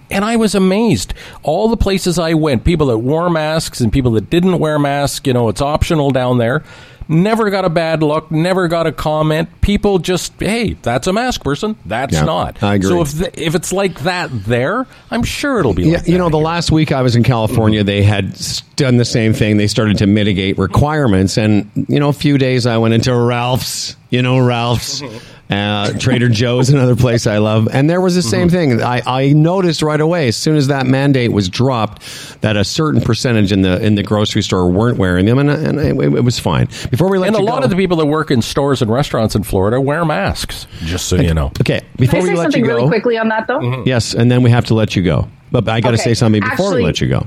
And 0.09 0.25
I 0.25 0.37
was 0.37 0.55
amazed. 0.55 1.15
All 1.43 1.69
the 1.69 1.77
places 1.77 2.17
I 2.17 2.35
went, 2.35 2.63
people 2.63 2.87
that 2.87 2.99
wore 2.99 3.29
masks 3.29 3.81
and 3.81 3.93
people 3.93 4.13
that 4.13 4.31
didn't 4.31 4.61
wear 4.61 4.79
masks, 4.79 5.27
you 5.27 5.33
know, 5.33 5.49
it's 5.49 5.61
optional 5.61 6.13
down 6.13 6.39
there. 6.39 6.63
Never 7.09 7.51
got 7.51 7.65
a 7.65 7.71
bad 7.71 8.03
look, 8.03 8.31
never 8.31 8.67
got 8.69 8.87
a 8.87 8.93
comment. 8.93 9.49
People 9.61 9.99
just, 9.99 10.33
hey, 10.41 10.75
that's 10.83 11.07
a 11.07 11.13
mask 11.13 11.45
person. 11.45 11.77
That's 11.87 12.15
Yeah, 12.15 12.25
not. 12.25 12.63
I 12.63 12.75
agree. 12.75 12.89
So 12.89 13.01
if 13.03 13.13
the, 13.13 13.41
if 13.47 13.55
it's 13.55 13.73
like 13.73 14.01
that 14.01 14.31
there, 14.45 14.87
I'm 15.11 15.23
sure 15.23 15.61
it'll 15.61 15.73
be 15.75 15.85
Yeah, 15.85 15.99
like 15.99 16.09
you 16.09 16.19
know, 16.19 16.29
the 16.29 16.39
here. 16.39 16.47
last 16.47 16.73
week 16.73 16.91
I 16.91 17.03
was 17.03 17.15
in 17.15 17.23
California, 17.23 17.85
they 17.85 18.03
had 18.03 18.37
done 18.75 18.97
the 18.97 19.05
same 19.05 19.33
thing. 19.33 19.57
They 19.57 19.69
started 19.69 19.99
to 19.99 20.07
mitigate 20.07 20.59
requirements, 20.59 21.39
and 21.39 21.71
you 21.89 22.01
know, 22.01 22.09
a 22.09 22.13
few 22.13 22.39
days 22.39 22.67
I 22.67 22.77
went 22.79 22.95
into 22.95 23.15
Ralph's. 23.15 23.97
You 24.11 24.23
know, 24.23 24.39
Ralph's. 24.39 25.01
Mm-hmm. 25.03 25.33
Uh, 25.49 25.93
Trader 25.99 26.29
Joe's, 26.29 26.71
another 26.71 26.97
place 26.97 27.25
I 27.27 27.39
love, 27.39 27.69
and 27.73 27.89
there 27.89 28.01
was 28.01 28.17
the 28.17 28.23
same 28.23 28.49
thing. 28.49 28.83
I, 28.83 29.01
I 29.07 29.33
noticed 29.33 29.81
right 29.81 30.01
away 30.01 30.27
as 30.27 30.37
soon 30.37 30.57
as 30.57 30.67
that 30.67 30.87
mandate 30.87 31.31
was 31.31 31.49
dropped 31.49 32.03
that 32.41 32.57
a 32.57 32.65
certain 32.65 33.01
percentage 33.01 33.53
in 33.53 33.63
the 33.63 33.81
in 33.81 33.95
the 33.95 34.03
grocery 34.03 34.43
store 34.43 34.69
weren't 34.69 34.99
wearing 34.99 35.25
them, 35.27 35.39
and, 35.39 35.49
and 35.49 35.79
it, 35.79 36.15
it 36.17 36.25
was 36.25 36.41
fine. 36.41 36.67
Before 36.91 37.09
we 37.09 37.19
let 37.19 37.29
And 37.29 37.37
a 37.37 37.39
lot 37.41 37.61
go, 37.61 37.65
of 37.65 37.71
the 37.71 37.77
people 37.77 37.97
that 37.99 38.07
work 38.07 38.33
in 38.33 38.43
stores 38.43 38.83
and 38.83 38.91
restaurants 38.91 39.37
in 39.37 39.45
Florida 39.45 39.81
wear 39.81 40.05
masks, 40.05 40.67
just 40.81 41.07
so 41.07 41.15
you 41.15 41.33
know. 41.33 41.53
okay, 41.61 41.79
Can 41.79 41.89
before 41.97 42.19
I 42.19 42.23
we 42.25 42.29
say 42.31 42.35
let 42.35 42.43
something 42.43 42.61
you 42.65 42.67
go, 42.69 42.77
really 42.79 42.89
quickly 42.89 43.17
on 43.17 43.29
that, 43.29 43.47
though? 43.47 43.85
yes, 43.87 44.15
and 44.15 44.29
then 44.29 44.43
we 44.43 44.51
have 44.51 44.65
to 44.67 44.75
let 44.75 44.97
you 44.97 45.03
go. 45.05 45.29
But 45.53 45.69
I 45.69 45.81
got 45.81 45.91
to 45.91 45.95
Okay, 45.95 46.03
say 46.03 46.15
something 46.15 46.43
before 46.43 46.75
we 46.75 46.83
let 46.83 47.01
you 47.01 47.07
go. 47.09 47.25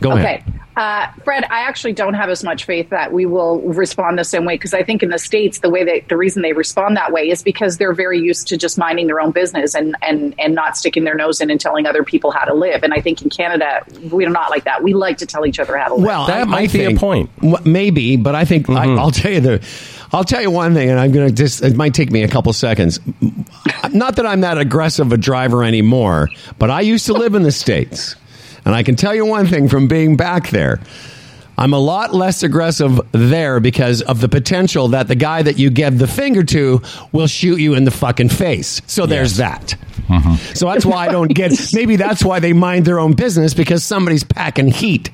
Go 0.00 0.12
Okay. 0.12 0.36
ahead. 0.36 0.44
Uh, 0.76 1.06
Fred, 1.24 1.44
I 1.44 1.60
actually 1.68 1.92
don't 1.92 2.14
have 2.14 2.30
as 2.30 2.42
much 2.42 2.64
faith 2.64 2.88
that 2.90 3.12
we 3.12 3.26
will 3.26 3.60
respond 3.60 4.18
the 4.18 4.24
same 4.24 4.44
way 4.44 4.54
because 4.54 4.72
I 4.72 4.82
think 4.82 5.02
in 5.02 5.10
the 5.10 5.18
States, 5.18 5.58
the 5.58 5.68
way 5.68 5.84
that 5.84 6.08
the 6.08 6.16
reason 6.16 6.42
they 6.42 6.52
respond 6.54 6.96
that 6.96 7.12
way 7.12 7.28
is 7.28 7.42
because 7.42 7.76
they're 7.76 7.92
very 7.92 8.18
used 8.18 8.48
to 8.48 8.56
just 8.56 8.78
minding 8.78 9.06
their 9.06 9.20
own 9.20 9.32
business 9.32 9.74
and, 9.74 9.94
and, 10.02 10.34
and 10.38 10.54
not 10.54 10.76
sticking 10.76 11.04
their 11.04 11.14
nose 11.14 11.40
in 11.40 11.50
and 11.50 11.60
telling 11.60 11.86
other 11.86 12.02
people 12.04 12.30
how 12.30 12.44
to 12.44 12.54
live. 12.54 12.82
And 12.82 12.94
I 12.94 13.00
think 13.00 13.20
in 13.22 13.28
Canada, 13.28 13.84
we're 14.10 14.30
not 14.30 14.50
like 14.50 14.64
that. 14.64 14.82
We 14.82 14.94
like 14.94 15.18
to 15.18 15.26
tell 15.26 15.44
each 15.44 15.58
other 15.58 15.76
how 15.76 15.88
to 15.88 15.94
live. 15.94 16.04
Well, 16.06 16.26
That 16.26 16.42
I, 16.42 16.44
might 16.44 16.70
I 16.70 16.72
be 16.72 16.84
a 16.86 16.94
point. 16.96 17.34
w- 17.36 17.56
Maybe, 17.70 18.16
but 18.16 18.34
I 18.34 18.44
think 18.46 18.70
I, 18.70 18.94
I'll 18.96 19.10
tell 19.10 19.30
you 19.32 19.40
the. 19.40 19.68
I'll 20.14 20.24
tell 20.24 20.42
you 20.42 20.50
one 20.50 20.74
thing, 20.74 20.90
and 20.90 21.00
I'm 21.00 21.10
going 21.12 21.26
to 21.28 21.34
just. 21.34 21.62
It 21.62 21.74
might 21.76 21.94
take 21.94 22.10
me 22.10 22.22
a 22.22 22.28
couple 22.28 22.52
seconds. 22.52 23.00
Not 23.92 24.16
that 24.16 24.26
I'm 24.26 24.42
that 24.42 24.58
aggressive 24.58 25.10
a 25.12 25.16
driver 25.16 25.64
anymore, 25.64 26.28
but 26.58 26.70
I 26.70 26.80
used 26.82 27.06
to 27.06 27.14
live 27.14 27.34
in 27.34 27.42
the 27.42 27.52
states, 27.52 28.14
and 28.64 28.74
I 28.74 28.82
can 28.82 28.96
tell 28.96 29.14
you 29.14 29.26
one 29.26 29.46
thing 29.46 29.68
from 29.68 29.88
being 29.88 30.16
back 30.16 30.50
there. 30.50 30.80
I'm 31.58 31.74
a 31.74 31.78
lot 31.78 32.14
less 32.14 32.42
aggressive 32.42 32.98
there 33.12 33.60
because 33.60 34.00
of 34.02 34.20
the 34.20 34.28
potential 34.28 34.88
that 34.88 35.06
the 35.06 35.14
guy 35.14 35.42
that 35.42 35.58
you 35.58 35.70
give 35.70 35.98
the 35.98 36.06
finger 36.06 36.42
to 36.44 36.80
will 37.12 37.26
shoot 37.26 37.60
you 37.60 37.74
in 37.74 37.84
the 37.84 37.90
fucking 37.90 38.30
face. 38.30 38.80
So 38.86 39.06
there's 39.06 39.36
that. 39.36 39.76
Mm-hmm. 40.08 40.54
So 40.54 40.66
that's 40.66 40.84
why 40.84 41.06
I 41.06 41.12
don't 41.12 41.32
get. 41.32 41.52
Maybe 41.72 41.96
that's 41.96 42.24
why 42.24 42.40
they 42.40 42.52
mind 42.52 42.84
their 42.84 42.98
own 42.98 43.12
business 43.12 43.54
because 43.54 43.84
somebody's 43.84 44.24
packing 44.24 44.68
heat. 44.68 45.10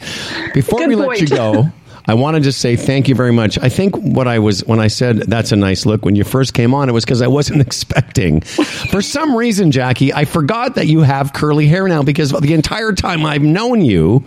Before 0.55 0.79
Good 0.79 0.89
we 0.89 0.95
let 0.95 1.21
you 1.21 1.27
go, 1.27 1.71
I 2.09 2.15
want 2.15 2.37
to 2.37 2.41
just 2.41 2.61
say 2.61 2.75
thank 2.75 3.07
you 3.07 3.15
very 3.15 3.33
much. 3.33 3.59
I 3.59 3.69
think 3.69 3.95
what 3.97 4.27
I 4.27 4.39
was 4.39 4.65
when 4.65 4.81
I 4.81 4.89
said 4.89 5.19
that's 5.19 5.53
a 5.53 5.57
nice 5.57 5.85
look 5.85 6.07
when 6.07 6.17
you 6.17 6.25
first 6.25 6.55
came 6.55 6.73
on, 6.75 6.89
it 6.89 6.93
was 6.93 7.05
because 7.05 7.21
I 7.21 7.27
wasn't 7.27 7.61
expecting. 7.67 8.41
For 8.41 9.03
some 9.03 9.37
reason, 9.37 9.71
Jackie, 9.71 10.13
I 10.15 10.25
forgot 10.25 10.75
that 10.77 10.87
you 10.87 11.03
have 11.03 11.35
curly 11.35 11.67
hair 11.67 11.87
now 11.87 12.03
because 12.03 12.31
the 12.33 12.55
entire 12.55 12.93
time 12.93 13.27
I've 13.27 13.43
known 13.43 13.83
you. 13.83 14.25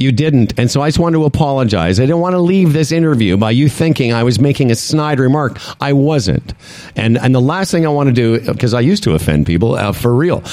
You 0.00 0.12
didn't. 0.12 0.56
And 0.56 0.70
so 0.70 0.80
I 0.80 0.86
just 0.88 1.00
wanted 1.00 1.18
to 1.18 1.24
apologize. 1.24 1.98
I 1.98 2.04
didn't 2.04 2.20
want 2.20 2.34
to 2.34 2.38
leave 2.38 2.72
this 2.72 2.92
interview 2.92 3.36
by 3.36 3.50
you 3.50 3.68
thinking 3.68 4.12
I 4.12 4.22
was 4.22 4.38
making 4.38 4.70
a 4.70 4.76
snide 4.76 5.18
remark. 5.18 5.58
I 5.80 5.92
wasn't. 5.92 6.54
And 6.94 7.18
and 7.18 7.34
the 7.34 7.40
last 7.40 7.72
thing 7.72 7.84
I 7.84 7.88
want 7.88 8.08
to 8.08 8.12
do, 8.12 8.40
because 8.40 8.74
I 8.74 8.80
used 8.80 9.02
to 9.02 9.14
offend 9.14 9.46
people 9.46 9.74
uh, 9.74 9.90
for 9.90 10.14
real, 10.14 10.44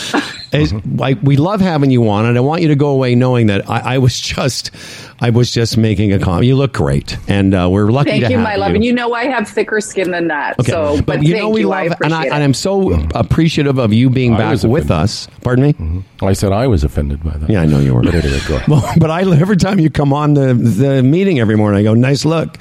Is, 0.61 0.73
I, 1.01 1.13
we 1.21 1.37
love 1.37 1.61
having 1.61 1.91
you 1.91 2.07
on, 2.09 2.25
and 2.25 2.37
I 2.37 2.41
want 2.41 2.61
you 2.61 2.67
to 2.69 2.75
go 2.75 2.89
away 2.89 3.15
knowing 3.15 3.47
that 3.47 3.69
I, 3.69 3.95
I 3.95 3.97
was 3.97 4.19
just, 4.19 4.71
I 5.19 5.29
was 5.29 5.51
just 5.51 5.77
making 5.77 6.13
a 6.13 6.19
comment. 6.19 6.45
You 6.45 6.55
look 6.55 6.73
great, 6.73 7.17
and 7.27 7.53
uh, 7.53 7.69
we're 7.71 7.91
lucky 7.91 8.11
Thank 8.11 8.23
to 8.25 8.29
you, 8.31 8.37
have 8.37 8.43
my 8.43 8.55
love. 8.55 8.73
And 8.75 8.83
you 8.83 8.93
know 8.93 9.13
I 9.13 9.25
have 9.25 9.47
thicker 9.47 9.79
skin 9.81 10.11
than 10.11 10.27
that. 10.29 10.59
Okay, 10.59 10.71
So, 10.71 11.01
but, 11.01 11.23
you 11.23 11.35
know 11.37 11.49
we 11.49 11.61
you. 11.61 11.67
love, 11.69 11.91
I 11.91 11.95
and, 12.03 12.13
I, 12.13 12.23
and 12.25 12.43
i'm 12.43 12.53
so 12.53 12.91
appreciative 13.15 13.77
of 13.77 13.93
you 13.93 14.09
being 14.09 14.33
I 14.33 14.37
back 14.37 14.63
with 14.63 14.91
us. 14.91 15.27
Pardon 15.41 15.75
me. 15.77 16.03
I 16.21 16.33
said 16.33 16.51
I 16.51 16.67
was 16.67 16.83
offended 16.83 17.23
by 17.23 17.37
that. 17.37 17.49
Yeah, 17.49 17.61
I 17.61 17.65
know 17.65 17.79
you 17.79 17.93
were. 17.93 18.01
But 18.03 18.15
anyway, 18.15 18.39
go 18.47 18.55
ahead. 18.55 18.67
Well, 18.75 18.93
but 18.97 19.11
I 19.11 19.21
every 19.21 19.57
time 19.57 19.79
you 19.79 19.89
come 19.89 20.11
on 20.13 20.33
the 20.33 20.53
the 20.53 21.03
meeting 21.03 21.39
every 21.39 21.55
morning, 21.55 21.79
I 21.79 21.83
go, 21.83 21.93
"Nice 21.93 22.25
look." 22.25 22.57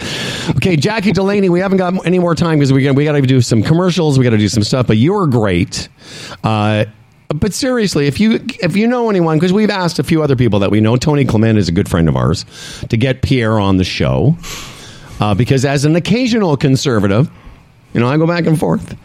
Okay, 0.51 0.77
Jackie 0.77 1.13
Delaney, 1.13 1.49
we 1.49 1.61
haven't 1.61 1.79
got 1.79 2.07
any 2.07 2.19
more 2.19 2.35
time 2.35 2.59
because 2.59 2.73
we 2.73 2.83
got 2.85 2.95
we 2.95 3.05
got 3.05 3.13
to 3.13 3.23
do 3.23 3.41
some 3.41 3.63
commercials, 3.63 4.19
we 4.19 4.25
got 4.25 4.31
to 4.31 4.39
do 4.39 4.49
some 4.49 4.63
stuff. 4.63 4.87
But 4.87 4.97
you 4.99 5.13
were 5.15 5.27
great. 5.27 5.89
Uh, 6.43 6.85
but 7.29 7.53
seriously, 7.53 8.07
if 8.07 8.21
you 8.21 8.45
if 8.61 8.77
you 8.77 8.87
know 8.87 9.11
anyone, 9.11 9.39
because 9.39 9.53
we've 9.53 9.71
asked 9.71 9.99
a 9.99 10.05
few 10.05 10.23
other 10.23 10.37
people 10.37 10.59
that 10.61 10.71
we 10.71 10.81
know, 10.81 10.97
Tony 10.97 11.25
Clement 11.25 11.59
is 11.59 11.69
a 11.69 11.73
good 11.73 11.89
friend 11.89 12.09
of 12.09 12.17
ours, 12.17 12.45
to 12.91 12.97
get 12.97 13.23
Pierre 13.23 13.59
on 13.59 13.77
the 13.77 13.85
show, 13.85 14.37
uh, 15.21 15.35
because 15.35 15.65
as 15.65 15.85
an 15.85 15.97
occasional 15.97 16.57
conservative, 16.57 17.31
you 17.93 18.01
know, 18.01 18.09
I 18.09 18.17
go 18.19 18.27
back 18.27 18.47
and 18.47 18.59
forth. 18.59 18.97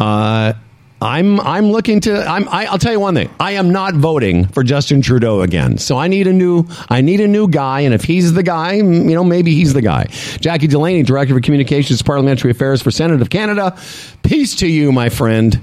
Uh, 0.00 0.54
I'm 1.00 1.38
I'm 1.40 1.66
looking 1.66 2.00
to 2.00 2.26
I'm 2.26 2.48
I, 2.48 2.66
I'll 2.66 2.78
tell 2.78 2.92
you 2.92 3.00
one 3.00 3.14
thing. 3.14 3.28
I 3.38 3.52
am 3.52 3.70
not 3.70 3.94
voting 3.94 4.46
for 4.48 4.64
Justin 4.64 5.02
Trudeau 5.02 5.42
again. 5.42 5.76
So 5.76 5.98
I 5.98 6.08
need 6.08 6.26
a 6.26 6.32
new 6.32 6.66
I 6.88 7.02
need 7.02 7.20
a 7.20 7.28
new 7.28 7.46
guy, 7.46 7.80
and 7.80 7.92
if 7.92 8.04
he's 8.04 8.32
the 8.32 8.42
guy, 8.42 8.74
you 8.74 8.82
know, 8.82 9.24
maybe 9.24 9.54
he's 9.54 9.74
the 9.74 9.82
guy. 9.82 10.06
Jackie 10.40 10.66
Delaney, 10.66 11.02
Director 11.02 11.36
of 11.36 11.42
Communications, 11.42 12.00
Parliamentary 12.00 12.50
Affairs 12.50 12.80
for 12.80 12.90
Senate 12.90 13.20
of 13.20 13.28
Canada. 13.28 13.76
Peace 14.22 14.56
to 14.56 14.66
you, 14.66 14.92
my 14.92 15.10
friend. 15.10 15.60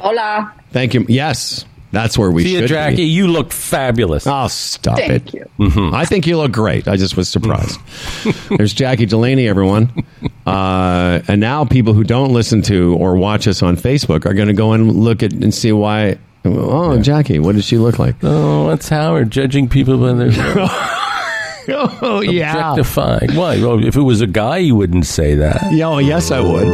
Hola. 0.00 0.57
Thank 0.72 0.94
you. 0.94 1.04
Yes, 1.08 1.64
that's 1.92 2.18
where 2.18 2.30
we 2.30 2.42
See 2.44 2.52
should 2.54 2.62
you, 2.62 2.68
Jackie. 2.68 2.96
be. 2.96 3.02
You 3.04 3.28
look 3.28 3.52
fabulous. 3.52 4.26
Oh, 4.26 4.48
stop 4.48 4.98
Thank 4.98 5.34
it. 5.34 5.50
Mm-hmm. 5.58 5.94
I 5.94 6.04
think 6.04 6.26
you 6.26 6.36
look 6.36 6.52
great. 6.52 6.86
I 6.86 6.96
just 6.96 7.16
was 7.16 7.28
surprised. 7.28 7.80
There's 8.56 8.74
Jackie 8.74 9.06
Delaney, 9.06 9.48
everyone. 9.48 9.90
Uh, 10.46 11.20
and 11.28 11.40
now 11.40 11.64
people 11.64 11.94
who 11.94 12.04
don't 12.04 12.32
listen 12.32 12.62
to 12.62 12.94
or 12.98 13.16
watch 13.16 13.46
us 13.48 13.62
on 13.62 13.76
Facebook 13.76 14.26
are 14.26 14.34
going 14.34 14.48
to 14.48 14.54
go 14.54 14.72
and 14.72 14.92
look 14.94 15.22
at 15.22 15.32
and 15.32 15.52
see 15.54 15.72
why. 15.72 16.18
Oh, 16.44 17.00
Jackie, 17.00 17.38
what 17.38 17.54
does 17.56 17.64
she 17.64 17.78
look 17.78 17.98
like? 17.98 18.14
Oh, 18.22 18.68
that's 18.68 18.88
Howard 18.88 19.30
judging 19.30 19.68
people 19.68 19.98
by 19.98 20.12
their 20.12 20.30
Oh, 21.70 22.22
yeah. 22.22 22.70
objectifying. 22.70 23.34
Why? 23.34 23.60
Well, 23.60 23.84
if 23.84 23.94
it 23.96 24.00
was 24.00 24.22
a 24.22 24.26
guy, 24.26 24.56
you 24.58 24.74
wouldn't 24.74 25.04
say 25.04 25.34
that. 25.34 25.70
Yeah, 25.72 25.88
oh, 25.88 25.98
yes, 25.98 26.30
I 26.30 26.40
would. 26.40 26.66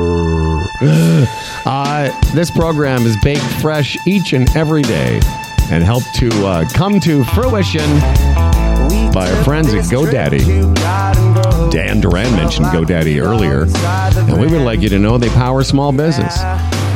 Uh, 1.67 2.11
this 2.35 2.51
program 2.51 3.07
is 3.07 3.17
baked 3.23 3.41
fresh 3.63 3.97
each 4.07 4.35
and 4.35 4.55
every 4.55 4.83
day 4.83 5.19
and 5.71 5.83
helped 5.83 6.15
to 6.15 6.29
uh, 6.47 6.69
come 6.75 7.01
to 7.01 7.25
fruition 7.25 7.89
by 9.13 9.31
our 9.31 9.45
friends 9.45 9.73
at 9.73 9.85
GoDaddy. 9.85 11.71
Dan 11.71 12.01
Duran 12.01 12.31
mentioned 12.37 12.67
GoDaddy 12.67 13.19
earlier, 13.25 13.63
and 14.29 14.39
we 14.39 14.47
would 14.47 14.61
like 14.61 14.81
you 14.81 14.91
to 14.91 14.99
know 14.99 15.17
they 15.17 15.31
power 15.31 15.65
small 15.65 15.91
business 15.91 16.39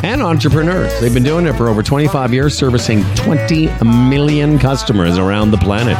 and 0.04 0.20
entrepreneurs. 0.20 0.92
They've 1.00 1.14
been 1.14 1.24
doing 1.24 1.46
it 1.46 1.54
for 1.54 1.68
over 1.68 1.82
25 1.82 2.32
years, 2.34 2.56
servicing 2.56 3.02
20 3.14 3.68
million 3.84 4.58
customers 4.58 5.16
around 5.18 5.50
the 5.50 5.58
planet. 5.58 5.96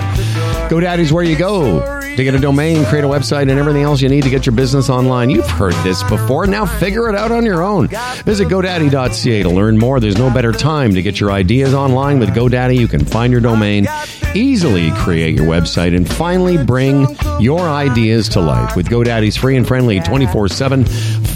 GoDaddy's 0.69 1.13
where 1.13 1.25
you 1.25 1.37
go 1.37 1.99
to 2.01 2.25
get 2.25 2.35
a 2.35 2.39
domain, 2.39 2.85
create 2.87 3.05
a 3.05 3.09
website, 3.09 3.43
and 3.43 3.53
everything 3.53 3.85
else 3.85 4.03
you 4.03 4.09
need 4.09 4.25
to 4.25 4.31
get 4.31 4.45
your 4.45 4.55
business 4.55 4.91
online. 4.91 5.31
You've 5.31 5.49
heard 5.49 5.73
this 5.85 6.03
before. 6.03 6.47
Now 6.47 6.67
figure 6.67 7.09
it 7.09 7.15
out 7.15 7.33
on 7.33 7.47
your 7.47 7.63
own. 7.63 7.89
Visit 8.25 8.49
GoDaddy.ca 8.49 9.43
to 9.45 9.49
learn 9.49 9.79
more. 9.79 9.99
There's 9.99 10.19
no 10.19 10.29
better 10.29 10.53
time 10.53 10.93
to 10.95 11.01
get 11.01 11.21
your 11.21 11.31
ideas 11.31 11.73
online 11.73 12.19
with 12.19 12.31
GoDaddy. 12.31 12.77
You 12.77 12.89
can 12.89 13.05
find 13.05 13.33
your 13.33 13.41
domain, 13.41 13.87
easily 14.35 14.91
create 14.97 15.37
your 15.37 15.47
website, 15.47 15.97
and 15.97 16.11
finally 16.11 16.63
bring 16.63 17.07
your 17.41 17.61
ideas 17.61 18.29
to 18.31 18.41
life. 18.41 18.77
With 18.77 18.89
GoDaddy's 18.89 19.37
free 19.37 19.57
and 19.57 19.67
friendly 19.67 20.01
24 20.01 20.49
7 20.49 20.85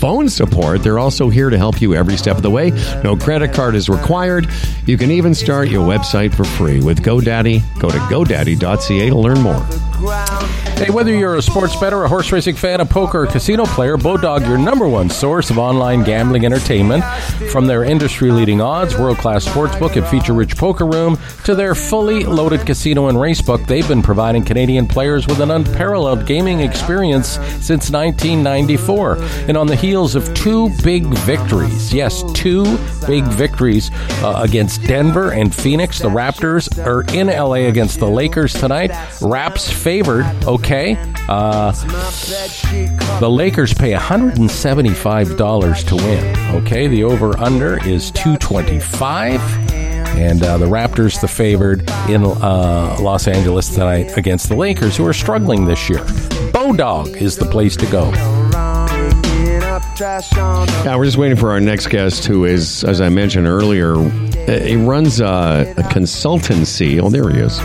phone 0.03 0.29
support, 0.29 0.83
they're 0.83 0.99
also 0.99 1.31
here 1.31 1.49
to 1.49 1.57
help 1.57 1.81
you 1.81 1.95
every 1.95 2.17
step 2.17 2.35
of 2.37 2.43
the 2.43 2.51
way. 2.51 2.71
No 3.05 3.15
credit 3.15 3.53
card 3.53 3.77
is 3.77 3.89
required. 3.89 4.49
You 4.85 4.99
can 4.99 5.13
even 5.13 5.33
start 5.33 5.69
your 5.69 5.87
website 5.87 6.35
for 6.35 6.43
free 6.43 6.81
with 6.81 7.05
GoDaddy. 7.05 7.63
Go 7.79 7.89
to 7.89 7.99
GoDaddy.ca 7.99 9.11
to 9.11 9.17
learn 9.17 9.41
more. 9.41 9.65
Hey, 10.83 10.91
whether 10.91 11.15
you're 11.15 11.37
a 11.37 11.43
sports 11.43 11.77
bettor, 11.77 12.03
a 12.03 12.09
horse 12.09 12.33
racing 12.33 12.57
fan, 12.57 12.81
a 12.81 12.85
poker 12.85 13.23
or 13.23 13.27
casino 13.29 13.67
player, 13.67 13.97
Bodog, 13.97 14.45
your 14.49 14.59
number 14.59 14.89
one 14.89 15.09
source 15.09 15.49
of 15.49 15.57
online 15.57 16.03
gambling 16.03 16.45
entertainment. 16.45 17.05
From 17.53 17.69
their 17.69 17.85
industry 17.85 18.33
leading 18.33 18.61
odds, 18.61 18.99
world 18.99 19.19
class 19.19 19.47
sportsbook, 19.47 19.95
and 19.95 20.05
feature 20.09 20.33
rich 20.33 20.57
poker 20.57 20.85
room 20.85 21.21
to 21.45 21.55
their 21.55 21.77
fully 21.77 22.25
loaded 22.25 22.67
casino 22.67 23.07
and 23.07 23.17
racebook, 23.17 23.65
they've 23.69 23.87
been 23.87 24.03
providing 24.03 24.45
Canadian 24.45 24.89
players 24.89 25.29
with 25.29 25.39
an 25.39 25.53
unparalleled 25.53 26.27
gaming 26.27 26.59
experience 26.59 27.35
since 27.61 27.89
1994. 27.89 29.19
And 29.47 29.57
on 29.57 29.69
the 29.69 29.77
heels 29.77 30.17
of 30.17 30.35
two 30.35 30.69
big 30.83 31.05
victories, 31.05 31.95
yes, 31.95 32.25
two 32.33 32.65
big 33.07 33.23
victories 33.27 33.93
uh, 34.25 34.41
against 34.43 34.83
Denver 34.83 35.31
and 35.31 35.55
Phoenix, 35.55 36.01
the 36.01 36.09
Raptors 36.09 36.85
are 36.85 37.03
in 37.17 37.29
LA 37.29 37.69
against 37.69 38.01
the 38.01 38.09
Lakers 38.09 38.53
tonight. 38.53 38.91
Raps 39.21 39.71
favored, 39.71 40.25
okay. 40.45 40.72
Uh, 41.29 41.73
the 43.21 43.29
Lakers 43.29 43.75
pay 43.75 43.93
$175 43.93 45.87
to 45.89 45.97
win. 45.97 46.37
Okay, 46.63 46.87
the 46.87 47.05
over 47.05 47.39
under 47.39 47.77
is 47.87 48.11
225. 48.13 49.41
And 50.17 50.43
uh, 50.43 50.57
the 50.57 50.65
Raptors, 50.65 51.21
the 51.21 51.29
favored 51.29 51.83
in 52.09 52.25
uh, 52.25 52.97
Los 53.03 53.29
Angeles 53.29 53.69
tonight 53.75 54.17
against 54.17 54.49
the 54.49 54.57
Lakers, 54.57 54.97
who 54.97 55.07
are 55.07 55.13
struggling 55.13 55.67
this 55.67 55.91
year. 55.91 55.99
Bodog 56.53 57.21
is 57.21 57.37
the 57.37 57.45
place 57.47 57.77
to 57.77 57.85
go. 57.87 58.11
Yeah, 60.01 60.97
we're 60.97 61.05
just 61.05 61.19
waiting 61.19 61.37
for 61.37 61.51
our 61.51 61.61
next 61.61 61.89
guest, 61.89 62.25
who 62.25 62.47
is, 62.47 62.83
as 62.85 63.03
I 63.03 63.11
mentioned 63.11 63.47
earlier, 63.47 63.97
he 64.47 64.77
runs 64.77 65.21
a, 65.21 65.75
a 65.77 65.83
consultancy. 65.83 66.99
Oh, 67.03 67.11
there 67.11 67.29
he 67.29 67.41
is. 67.41 67.59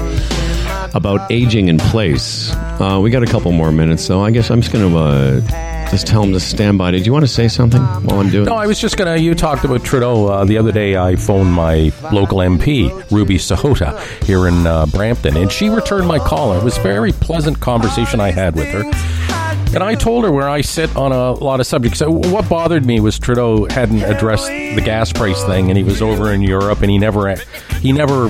About 0.94 1.32
aging 1.32 1.68
in 1.68 1.78
place. 1.78 2.52
Uh, 2.80 3.00
we 3.02 3.10
got 3.10 3.24
a 3.24 3.28
couple 3.28 3.52
more 3.52 3.72
minutes, 3.72 4.04
so 4.04 4.22
I 4.22 4.32
guess 4.32 4.50
I'm 4.50 4.62
just 4.62 4.74
going 4.74 4.90
to 4.92 4.98
uh, 4.98 5.90
just 5.90 6.08
tell 6.08 6.24
him 6.24 6.34
to 6.34 6.40
stand 6.40 6.78
by. 6.78 6.92
Did 6.92 7.06
you 7.06 7.14
want 7.14 7.24
to 7.24 7.28
say 7.32 7.48
something 7.48 7.82
while 7.82 8.20
I'm 8.20 8.30
doing? 8.30 8.46
No, 8.46 8.56
I 8.56 8.68
was 8.68 8.80
just 8.80 8.98
gonna. 8.98 9.18
You 9.18 9.36
talked 9.36 9.64
about 9.64 9.84
Trudeau 9.84 10.28
uh, 10.28 10.46
the 10.46 10.58
other 10.58 10.72
day. 10.72 10.98
I 10.98 11.16
phoned 11.16 11.52
my 11.52 11.92
local 12.12 12.40
MP, 12.40 12.90
Ruby 13.12 13.36
Sahota, 13.36 14.00
here 14.24 14.48
in 14.48 14.66
uh, 14.68 14.86
Brampton, 14.88 15.38
and 15.38 15.52
she 15.52 15.70
returned 15.70 16.08
my 16.08 16.20
call. 16.20 16.54
It 16.54 16.64
was 16.64 16.78
a 16.78 16.82
very 16.82 17.12
pleasant 17.12 17.60
conversation 17.60 18.20
I 18.20 18.32
had 18.32 18.56
with 18.56 18.68
her. 18.70 19.37
And 19.78 19.84
I 19.84 19.94
told 19.94 20.24
her 20.24 20.32
where 20.32 20.50
I 20.50 20.62
sit 20.62 20.96
on 20.96 21.12
a 21.12 21.34
lot 21.34 21.60
of 21.60 21.68
subjects. 21.68 22.02
What 22.04 22.50
bothered 22.50 22.84
me 22.84 23.00
was 23.00 23.20
Trudeau 23.20 23.68
hadn't 23.70 24.02
addressed 24.02 24.48
the 24.48 24.82
gas 24.84 25.14
price 25.14 25.40
thing, 25.44 25.70
and 25.70 25.78
he 25.78 25.84
was 25.84 26.02
over 26.02 26.34
in 26.34 26.42
Europe, 26.42 26.82
and 26.82 26.90
he 26.90 26.98
never 26.98 27.36
he 27.80 27.92
never 27.92 28.26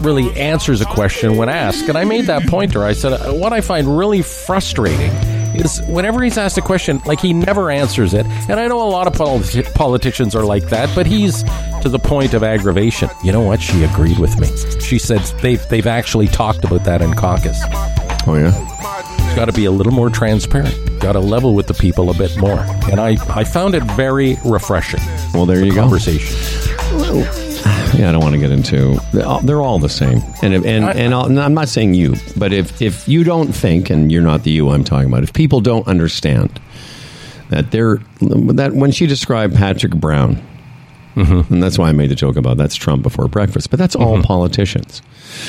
really 0.00 0.34
answers 0.34 0.80
a 0.80 0.86
question 0.86 1.36
when 1.36 1.48
asked. 1.48 1.88
And 1.88 1.96
I 1.96 2.02
made 2.02 2.24
that 2.24 2.48
point 2.48 2.72
to. 2.72 2.82
I 2.82 2.94
said, 2.94 3.12
uh, 3.12 3.32
what 3.32 3.52
I 3.52 3.60
find 3.60 3.96
really 3.96 4.22
frustrating 4.22 5.12
is 5.54 5.80
whenever 5.82 6.20
he's 6.20 6.36
asked 6.36 6.58
a 6.58 6.62
question, 6.62 7.00
like 7.06 7.20
he 7.20 7.32
never 7.32 7.70
answers 7.70 8.12
it. 8.12 8.26
And 8.48 8.58
I 8.58 8.66
know 8.66 8.82
a 8.82 8.90
lot 8.90 9.06
of 9.06 9.12
politi- 9.12 9.72
politicians 9.74 10.34
are 10.34 10.44
like 10.44 10.64
that, 10.70 10.92
but 10.96 11.06
he's 11.06 11.44
to 11.80 11.88
the 11.88 12.00
point 12.00 12.34
of 12.34 12.42
aggravation. 12.42 13.08
You 13.22 13.30
know 13.30 13.42
what? 13.42 13.62
She 13.62 13.84
agreed 13.84 14.18
with 14.18 14.36
me. 14.40 14.48
She 14.80 14.98
said 14.98 15.20
they've 15.42 15.64
they've 15.68 15.86
actually 15.86 16.26
talked 16.26 16.64
about 16.64 16.82
that 16.86 17.02
in 17.02 17.14
caucus. 17.14 17.56
Oh, 18.26 18.34
yeah? 18.34 19.17
It's 19.28 19.36
got 19.36 19.44
to 19.44 19.52
be 19.52 19.66
a 19.66 19.70
little 19.70 19.92
more 19.92 20.08
transparent. 20.08 20.74
Got 21.00 21.12
to 21.12 21.20
level 21.20 21.54
with 21.54 21.66
the 21.66 21.74
people 21.74 22.08
a 22.08 22.14
bit 22.14 22.36
more. 22.38 22.58
And 22.90 22.98
I, 22.98 23.18
I 23.28 23.44
found 23.44 23.74
it 23.74 23.82
very 23.84 24.38
refreshing. 24.42 25.00
Well, 25.34 25.44
there 25.44 25.62
you 25.62 25.72
go. 25.74 25.82
Conversation. 25.82 26.34
Yeah, 27.94 28.10
I 28.10 28.12
don't 28.12 28.22
want 28.22 28.34
to 28.34 28.40
get 28.40 28.50
into. 28.50 29.00
They're 29.12 29.60
all, 29.60 29.78
the 29.78 29.88
same, 29.88 30.22
and 30.42 30.54
if- 30.54 30.64
and 30.64 30.84
and, 30.84 31.14
I'll, 31.14 31.24
and 31.24 31.40
I'm 31.40 31.54
not 31.54 31.68
saying 31.68 31.94
you, 31.94 32.14
but 32.36 32.52
if 32.52 32.80
if 32.80 33.08
you 33.08 33.24
don't 33.24 33.52
think, 33.52 33.90
and 33.90 34.12
you're 34.12 34.22
not 34.22 34.44
the 34.44 34.50
you 34.50 34.68
I'm 34.68 34.84
talking 34.84 35.08
about, 35.08 35.22
if 35.24 35.32
people 35.32 35.60
don't 35.60 35.86
understand 35.88 36.60
that 37.48 37.70
they're 37.70 37.96
that 38.20 38.72
when 38.74 38.92
she 38.92 39.06
described 39.06 39.56
Patrick 39.56 39.94
Brown, 39.94 40.40
mm-hmm. 41.16 41.52
and 41.52 41.62
that's 41.62 41.78
why 41.78 41.88
I 41.88 41.92
made 41.92 42.10
the 42.10 42.14
joke 42.14 42.36
about 42.36 42.56
that's 42.56 42.76
Trump 42.76 43.02
before 43.02 43.26
breakfast, 43.26 43.70
but 43.70 43.78
that's 43.78 43.96
all 43.96 44.14
mm-hmm. 44.14 44.22
politicians. 44.22 45.02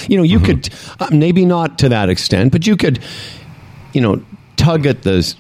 You 0.08 0.18
know, 0.18 0.24
you 0.24 0.40
mm-hmm. 0.40 0.46
could 0.46 0.70
uh, 1.00 1.16
maybe 1.16 1.46
not 1.46 1.78
to 1.80 1.90
that 1.90 2.10
extent, 2.10 2.52
but 2.52 2.66
you 2.66 2.78
could, 2.78 3.00
you 3.94 4.02
know. 4.02 4.24
Tug 4.56 4.86
at 4.86 5.04
the, 5.04 5.36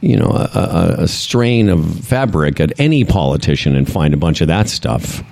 you 0.00 0.16
know, 0.16 0.28
a, 0.30 0.94
a, 0.98 1.08
strain 1.08 1.68
of 1.68 2.04
fabric 2.04 2.60
at 2.60 2.78
any 2.78 3.04
politician 3.04 3.74
and 3.74 3.90
find 3.90 4.14
a 4.14 4.16
bunch 4.16 4.40
of 4.40 4.46
that 4.46 4.68
stuff. 4.68 5.24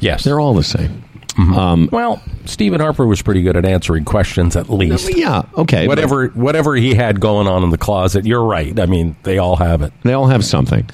Yes. 0.00 0.24
They're 0.24 0.40
all 0.40 0.52
the 0.52 0.64
same. 0.64 1.04
Um, 1.38 1.88
Well, 1.92 2.22
Stephen 2.46 2.80
Harper 2.80 3.06
was 3.06 3.22
pretty 3.22 3.42
good 3.42 3.56
at 3.56 3.64
answering 3.64 4.04
questions, 4.04 4.56
at 4.56 4.70
least. 4.70 5.16
yeah, 5.16 5.42
okay. 5.56 5.86
but 5.86 5.90
Whatever, 5.90 6.28
whatever 6.28 6.74
he 6.74 6.94
had 6.94 7.20
going 7.20 7.46
on 7.46 7.62
in 7.62 7.70
the 7.70 7.78
closet, 7.78 8.24
you're 8.24 8.44
right. 8.44 8.78
I 8.80 8.86
mean, 8.86 9.16
they 9.22 9.38
all 9.38 9.56
have 9.56 9.82
it. 9.82 9.92
They 10.02 10.12
all 10.12 10.26
have 10.26 10.44
something. 10.44 10.88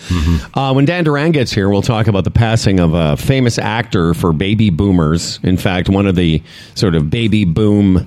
Uh, 0.54 0.72
when 0.72 0.84
Dan 0.84 1.04
Duran 1.04 1.32
gets 1.32 1.52
here, 1.52 1.68
we'll 1.68 1.82
talk 1.82 2.08
about 2.08 2.24
the 2.24 2.30
passing 2.30 2.80
of 2.80 2.92
a 2.92 3.16
famous 3.16 3.58
actor 3.58 4.14
for 4.14 4.32
baby 4.32 4.70
boomers. 4.70 5.40
In 5.42 5.56
fact, 5.56 5.88
one 5.88 6.06
of 6.06 6.16
the 6.16 6.42
sort 6.74 6.94
of 6.94 7.08
baby 7.08 7.44
boom 7.44 8.06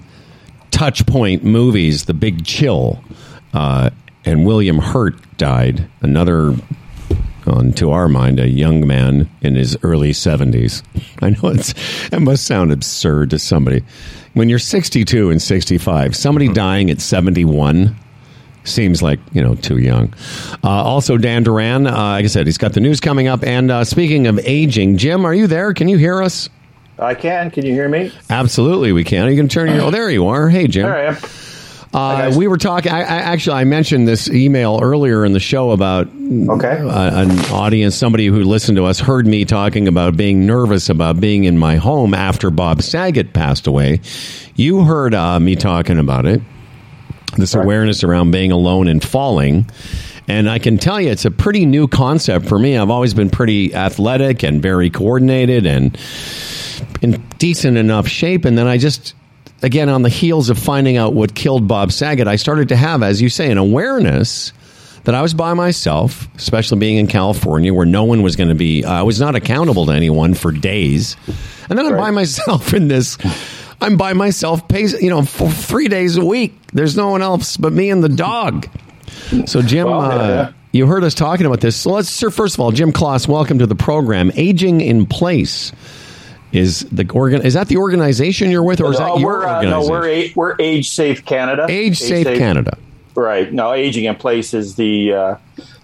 touch 0.76 1.06
point 1.06 1.42
movies, 1.42 2.04
The 2.04 2.14
Big 2.14 2.46
Chill. 2.46 3.02
Uh, 3.54 3.92
and 4.26 4.46
William 4.46 4.78
Hurt 4.78 5.16
died. 5.38 5.88
Another, 6.02 6.54
on 7.48 7.72
to 7.74 7.92
our 7.92 8.10
mind, 8.10 8.42
a 8.42 8.50
young 8.50 8.86
man 8.86 9.30
in 9.42 9.56
his 9.56 9.78
early 9.84 10.12
70s. 10.12 10.84
I 11.22 11.30
know 11.30 11.50
it's, 11.50 11.74
it 12.12 12.20
must 12.20 12.46
sound 12.46 12.74
absurd 12.74 13.30
to 13.30 13.40
somebody. 13.40 13.84
When 14.34 14.50
you're 14.50 14.60
62 14.60 15.30
and 15.30 15.42
65, 15.42 16.14
somebody 16.14 16.50
dying 16.52 16.92
at 16.92 17.00
71 17.00 17.96
seems 18.66 19.02
like 19.02 19.20
you 19.32 19.42
know 19.42 19.56
too 19.56 19.78
young. 19.78 20.14
Uh, 20.62 20.70
also, 20.70 21.18
Dan 21.18 21.44
Duran, 21.44 21.88
uh, 21.88 21.92
like 21.92 22.26
I 22.26 22.28
said, 22.28 22.48
he's 22.48 22.58
got 22.58 22.74
the 22.74 22.80
news 22.82 23.00
coming 23.00 23.28
up. 23.28 23.44
And 23.44 23.72
uh, 23.72 23.86
speaking 23.86 24.28
of 24.28 24.40
aging, 24.40 24.98
Jim, 24.98 25.24
are 25.24 25.34
you 25.34 25.48
there? 25.48 25.74
Can 25.74 25.88
you 25.88 25.98
hear 25.98 26.22
us? 26.22 26.50
I 26.98 27.14
can. 27.14 27.52
Can 27.52 27.66
you 27.66 27.74
hear 27.74 27.90
me? 27.90 28.12
Absolutely, 28.30 28.92
we 28.92 29.04
can. 29.04 29.30
You 29.30 29.36
can 29.36 29.48
turn 29.50 29.70
your. 29.70 29.82
Oh, 29.84 29.92
there 29.92 30.10
you 30.10 30.28
are. 30.28 30.48
Hey, 30.50 30.68
Jim. 30.68 30.84
There 30.84 30.96
I 30.98 31.04
am. 31.14 31.18
Uh, 31.94 32.34
we 32.38 32.48
were 32.48 32.58
talking. 32.58 32.92
I, 32.92 33.00
I, 33.00 33.04
actually, 33.04 33.56
I 33.58 33.64
mentioned 33.64 34.06
this 34.06 34.30
email 34.30 34.80
earlier 34.82 35.24
in 35.24 35.32
the 35.32 35.40
show 35.40 35.72
about 35.72 36.08
Okay. 36.08 36.78
uh, 36.80 37.22
an 37.24 37.32
audience, 37.52 37.96
somebody 37.96 38.28
who 38.28 38.44
listened 38.44 38.76
to 38.78 38.86
us, 38.86 39.00
heard 39.00 39.26
me 39.26 39.46
talking 39.46 39.88
about 39.88 40.18
being 40.18 40.46
nervous 40.46 40.90
about 40.90 41.22
being 41.22 41.46
in 41.46 41.58
my 41.58 41.78
home 41.78 42.14
after 42.14 42.50
Bob 42.50 42.82
Saget 42.82 43.32
passed 43.34 43.66
away. 43.68 44.02
You 44.56 44.84
heard 44.84 45.14
uh, 45.14 45.40
me 45.40 45.56
talking 45.56 45.98
about 45.98 46.26
it. 46.26 46.42
This 47.38 47.54
awareness 47.54 48.04
around 48.04 48.32
being 48.32 48.52
alone 48.52 48.88
and 48.90 49.02
falling. 49.04 49.70
And 50.28 50.50
I 50.50 50.60
can 50.60 50.78
tell 50.78 51.00
you, 51.00 51.12
it's 51.12 51.26
a 51.26 51.32
pretty 51.32 51.66
new 51.66 51.88
concept 51.88 52.48
for 52.48 52.58
me. 52.58 52.78
I've 52.78 52.90
always 52.90 53.14
been 53.14 53.30
pretty 53.30 53.76
athletic 53.76 54.44
and 54.44 54.62
very 54.62 54.90
coordinated 54.90 55.66
and 55.66 55.98
in 57.02 57.24
decent 57.38 57.78
enough 57.78 58.08
shape. 58.08 58.46
And 58.46 58.58
then 58.58 58.68
I 58.68 58.78
just, 58.78 59.14
again, 59.62 59.88
on 59.88 60.02
the 60.02 60.10
heels 60.10 60.50
of 60.50 60.58
finding 60.58 60.98
out 60.98 61.14
what 61.14 61.36
killed 61.36 61.68
Bob 61.68 61.92
Saget, 61.92 62.28
I 62.28 62.38
started 62.38 62.70
to 62.70 62.76
have, 62.76 63.04
as 63.04 63.22
you 63.22 63.30
say, 63.30 63.52
an 63.52 63.58
awareness 63.58 64.52
that 65.04 65.14
I 65.14 65.22
was 65.22 65.36
by 65.36 65.54
myself, 65.54 66.28
especially 66.36 66.80
being 66.80 66.98
in 66.98 67.06
California 67.06 67.72
where 67.72 67.86
no 67.86 68.06
one 68.06 68.24
was 68.24 68.36
going 68.36 68.50
to 68.50 68.56
be, 68.56 68.84
I 68.84 69.04
was 69.04 69.20
not 69.20 69.36
accountable 69.36 69.86
to 69.86 69.92
anyone 69.92 70.34
for 70.34 70.52
days. 70.52 71.16
And 71.70 71.78
then 71.78 71.86
I'm 71.86 71.98
by 71.98 72.10
myself 72.10 72.74
in 72.74 72.88
this. 72.88 73.18
I'm 73.82 73.98
by 73.98 74.14
myself, 74.14 74.68
pays 74.68 75.00
you 75.00 75.12
know, 75.12 75.22
for 75.22 75.52
three 75.52 75.88
days 75.88 76.18
a 76.18 76.26
week. 76.26 76.56
There's 76.74 76.98
no 76.98 77.10
one 77.10 77.22
else 77.22 77.58
but 77.58 77.72
me 77.72 77.92
and 77.92 78.04
the 78.04 78.10
dog. 78.10 78.68
So, 79.46 79.62
Jim, 79.62 79.88
Well, 79.88 80.02
uh, 80.02 80.28
yeah. 80.28 80.52
you 80.72 80.86
heard 80.88 81.04
us 81.04 81.14
talking 81.14 81.46
about 81.46 81.62
this. 81.62 81.76
So 81.76 81.92
let's, 81.92 82.10
sir, 82.10 82.30
first 82.30 82.56
of 82.56 82.60
all, 82.60 82.72
Jim 82.72 82.92
Kloss, 82.92 83.28
welcome 83.28 83.60
to 83.60 83.66
the 83.68 83.76
program. 83.76 84.32
Aging 84.36 84.82
in 84.82 85.06
Place 85.06 85.72
is 86.52 86.82
the 86.92 87.10
organ. 87.12 87.42
Is 87.42 87.54
that 87.56 87.68
the 87.68 87.78
organization 87.78 88.52
you're 88.52 88.64
with, 88.64 88.82
or 88.82 88.92
is 88.92 88.98
that 88.98 89.12
Uh, 89.12 89.18
your 89.18 89.40
we're 89.40 89.46
uh, 89.46 89.62
no, 89.64 89.88
we're 89.88 90.08
a, 90.08 90.34
we're 90.36 90.56
Age 90.60 90.90
Safe 90.90 91.26
Canada. 91.26 91.66
Age 91.70 91.98
Safe 92.00 92.26
Canada. 92.38 92.78
Right. 93.16 93.52
No, 93.52 93.74
aging 93.74 94.06
in 94.06 94.16
place 94.16 94.54
is 94.54 94.76
the 94.76 95.14
uh, 95.14 95.36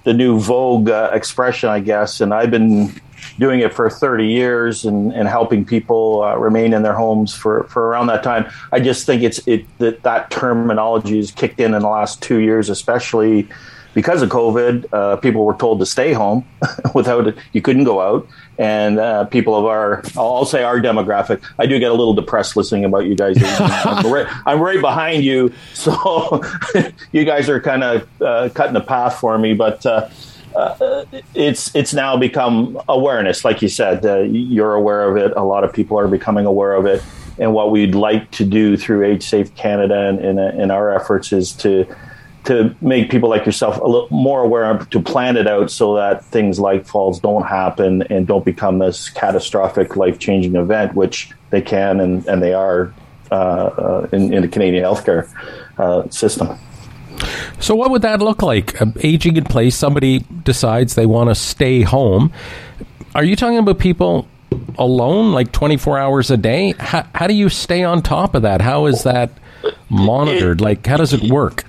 the 0.04 0.14
new 0.14 0.40
vogue 0.40 0.90
uh, 0.90 1.10
expression, 1.14 1.70
I 1.70 1.80
guess. 1.80 2.22
And 2.22 2.34
I've 2.34 2.52
been 2.52 2.94
doing 3.40 3.60
it 3.60 3.74
for 3.74 3.90
30 3.90 4.28
years 4.28 4.86
and, 4.86 5.12
and 5.14 5.28
helping 5.28 5.66
people 5.66 6.24
uh, 6.24 6.36
remain 6.36 6.74
in 6.74 6.84
their 6.84 6.96
homes 6.96 7.34
for, 7.34 7.64
for 7.66 7.88
around 7.88 8.08
that 8.08 8.24
time. 8.24 8.50
I 8.72 8.80
just 8.80 9.06
think 9.06 9.24
it's 9.24 9.46
it 9.48 9.66
that 9.80 10.04
that 10.04 10.32
terminology 10.32 11.18
has 11.18 11.32
kicked 11.32 11.60
in 11.60 11.74
in 11.74 11.82
the 11.82 11.90
last 11.90 12.22
two 12.22 12.40
years, 12.40 12.70
especially 12.70 13.48
because 13.94 14.22
of 14.22 14.30
COVID. 14.30 14.86
Uh, 14.94 15.18
people 15.18 15.46
were 15.46 15.56
told 15.56 15.80
to 15.80 15.86
stay 15.86 16.14
home 16.14 16.46
without 16.96 17.28
it. 17.28 17.38
You 17.54 17.62
couldn't 17.62 17.84
go 17.84 18.02
out. 18.02 18.28
And 18.58 19.00
uh, 19.00 19.26
people 19.26 19.56
of 19.56 19.66
our, 19.66 20.04
I'll 20.16 20.46
say 20.46 20.64
our 20.64 20.80
demographic, 20.80 21.42
I 21.58 21.66
do 21.66 21.80
get 21.80 21.90
a 21.90 21.96
little 21.96 22.14
depressed 22.14 22.56
listening 22.56 22.86
about 22.86 23.06
you 23.06 23.16
guys. 23.16 23.38
I'm, 23.42 24.12
right, 24.12 24.28
I'm 24.46 24.60
right 24.60 24.80
behind 24.80 25.24
you, 25.24 25.52
so 25.74 26.44
you 27.12 27.26
guys 27.26 27.50
are 27.50 27.60
kind 27.60 27.84
of 27.84 28.22
uh, 28.22 28.50
cutting 28.54 28.74
the 28.74 28.82
path 28.82 29.20
for 29.20 29.38
me. 29.40 29.54
But 29.54 29.86
it's 31.34 31.74
it's 31.76 31.94
now 31.94 32.18
become 32.18 32.80
awareness, 32.88 33.46
like 33.46 33.62
you 33.62 33.70
said. 33.70 34.06
Uh, 34.06 34.20
you're 34.20 34.74
aware 34.74 35.10
of 35.10 35.18
it. 35.18 35.36
A 35.36 35.44
lot 35.44 35.64
of 35.64 35.74
people 35.74 35.98
are 35.98 36.08
becoming 36.08 36.46
aware 36.46 36.74
of 36.74 36.86
it. 36.86 37.04
And 37.40 37.54
what 37.54 37.72
we'd 37.72 37.96
like 37.96 38.30
to 38.32 38.46
do 38.46 38.78
through 38.78 39.06
Age 39.06 39.24
Safe 39.24 39.54
Canada 39.56 40.10
and 40.10 40.40
in, 40.40 40.72
our 40.72 40.94
efforts 40.94 41.32
is 41.32 41.54
to 41.54 41.86
to 42.44 42.76
make 42.82 43.12
people 43.12 43.30
like 43.30 43.46
yourself 43.46 43.80
a 43.80 43.86
little 43.86 44.08
more 44.10 44.44
aware 44.44 44.78
to 44.78 45.00
plan 45.00 45.38
it 45.38 45.48
out 45.48 45.70
so 45.70 45.96
that 45.96 46.26
things 46.26 46.60
like 46.60 46.86
falls 46.86 47.20
don't 47.20 47.44
happen 47.44 48.02
and 48.04 48.26
don't 48.26 48.44
become 48.44 48.80
this 48.80 49.10
catastrophic 49.10 49.96
life 49.96 50.18
changing 50.18 50.56
event, 50.56 50.96
which 50.96 51.32
they 51.52 51.62
can 51.62 52.00
and, 52.00 52.26
and 52.26 52.42
they 52.42 52.54
are 52.54 52.94
uh, 53.32 53.36
uh, 53.36 54.08
in, 54.12 54.34
in 54.34 54.42
the 54.42 54.48
Canadian 54.48 54.84
healthcare 54.84 55.30
uh, 55.78 56.10
system. 56.10 56.58
So, 57.60 57.76
what 57.76 57.92
would 57.92 58.02
that 58.02 58.20
look 58.22 58.42
like? 58.42 58.82
Uh, 58.82 58.88
aging 59.02 59.38
in 59.38 59.44
place, 59.44 59.76
somebody 59.76 60.20
decides 60.44 60.96
they 60.96 61.06
want 61.06 61.30
to 61.30 61.36
stay 61.36 61.82
home. 61.82 62.34
Are 63.14 63.24
you 63.24 63.36
talking 63.36 63.58
about 63.58 63.80
people 63.80 64.28
alone, 64.78 65.34
like 65.34 65.52
24 65.52 66.00
hours 66.00 66.32
a 66.32 66.38
day? 66.38 66.74
How, 66.80 67.06
how 67.14 67.28
do 67.28 67.34
you 67.34 67.50
stay 67.50 67.84
on 67.84 68.02
top 68.02 68.36
of 68.36 68.42
that? 68.44 68.62
How 68.62 68.86
is 68.86 69.04
that 69.04 69.32
monitored? 69.90 70.62
like, 70.62 70.86
how 70.86 70.98
does 70.98 71.14
it 71.14 71.30
work? 71.32 71.66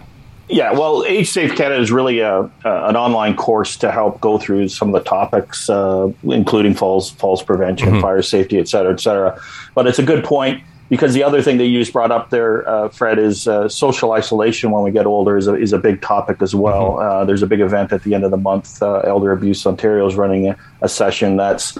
Yeah, 0.48 0.72
well, 0.72 1.04
Age 1.06 1.30
Safe 1.30 1.56
Canada 1.56 1.80
is 1.80 1.90
really 1.90 2.18
a, 2.18 2.40
uh, 2.40 2.48
an 2.64 2.96
online 2.96 3.36
course 3.36 3.76
to 3.78 3.90
help 3.90 4.20
go 4.20 4.36
through 4.36 4.68
some 4.68 4.94
of 4.94 5.02
the 5.02 5.08
topics, 5.08 5.70
uh, 5.70 6.12
including 6.24 6.74
falls 6.74 7.10
falls 7.10 7.42
prevention, 7.42 8.00
fire 8.02 8.20
safety, 8.20 8.58
et 8.58 8.68
cetera, 8.68 8.92
et 8.92 9.00
cetera. 9.00 9.40
But 9.74 9.86
it's 9.86 9.98
a 9.98 10.02
good 10.02 10.24
point 10.24 10.62
because 10.92 11.14
the 11.14 11.24
other 11.24 11.40
thing 11.40 11.56
that 11.56 11.64
you 11.64 11.78
just 11.78 11.94
brought 11.94 12.10
up 12.10 12.28
there, 12.28 12.68
uh, 12.68 12.90
Fred, 12.90 13.18
is 13.18 13.48
uh, 13.48 13.66
social 13.66 14.12
isolation 14.12 14.70
when 14.72 14.82
we 14.82 14.90
get 14.90 15.06
older 15.06 15.38
is 15.38 15.48
a, 15.48 15.54
is 15.54 15.72
a 15.72 15.78
big 15.78 16.02
topic 16.02 16.42
as 16.42 16.54
well. 16.54 17.00
Uh, 17.00 17.24
there's 17.24 17.42
a 17.42 17.46
big 17.46 17.60
event 17.60 17.94
at 17.94 18.02
the 18.02 18.14
end 18.14 18.24
of 18.24 18.30
the 18.30 18.36
month. 18.36 18.82
Uh, 18.82 18.98
Elder 18.98 19.32
Abuse 19.32 19.66
Ontario 19.66 20.06
is 20.06 20.16
running 20.16 20.48
a, 20.48 20.58
a 20.82 20.90
session 20.90 21.38
that's 21.38 21.78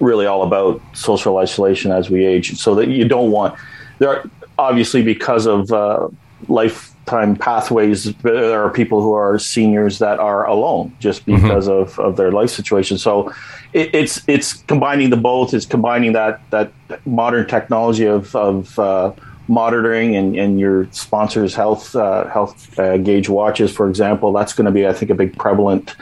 really 0.00 0.24
all 0.24 0.42
about 0.42 0.80
social 0.94 1.36
isolation 1.36 1.92
as 1.92 2.08
we 2.08 2.24
age. 2.24 2.56
So 2.56 2.74
that 2.76 2.88
you 2.88 3.06
don't 3.06 3.30
want 3.30 3.54
there 3.98 4.08
are 4.08 4.30
obviously 4.58 5.02
because 5.02 5.44
of 5.44 5.70
uh, 5.70 6.08
lifetime 7.08 7.36
pathways, 7.36 8.14
there 8.22 8.62
are 8.62 8.70
people 8.70 9.00
who 9.02 9.12
are 9.12 9.38
seniors 9.38 9.98
that 9.98 10.18
are 10.18 10.46
alone 10.46 10.94
just 11.00 11.24
because 11.26 11.68
of, 11.68 11.98
of 11.98 12.16
their 12.16 12.32
life 12.32 12.50
situation. 12.50 12.98
So 12.98 13.32
it, 13.72 13.94
it's 13.94 14.22
it's 14.26 14.54
combining 14.66 15.10
the 15.10 15.16
both. 15.16 15.54
It's 15.54 15.66
combining 15.66 16.12
that 16.12 16.40
that 16.50 16.72
modern 17.06 17.46
technology 17.46 18.06
of 18.06 18.34
of 18.34 18.78
uh, 18.78 19.12
monitoring 19.48 20.16
and, 20.16 20.36
and 20.36 20.60
your 20.60 20.86
sponsors' 20.92 21.54
health 21.54 21.96
uh, 21.96 22.28
health 22.28 22.78
uh, 22.78 22.98
gauge 22.98 23.28
watches, 23.28 23.72
for 23.72 23.88
example. 23.88 24.32
That's 24.32 24.52
going 24.52 24.66
to 24.66 24.72
be, 24.72 24.86
I 24.86 24.92
think, 24.92 25.10
a 25.10 25.14
big 25.14 25.36
prevalent 25.36 25.96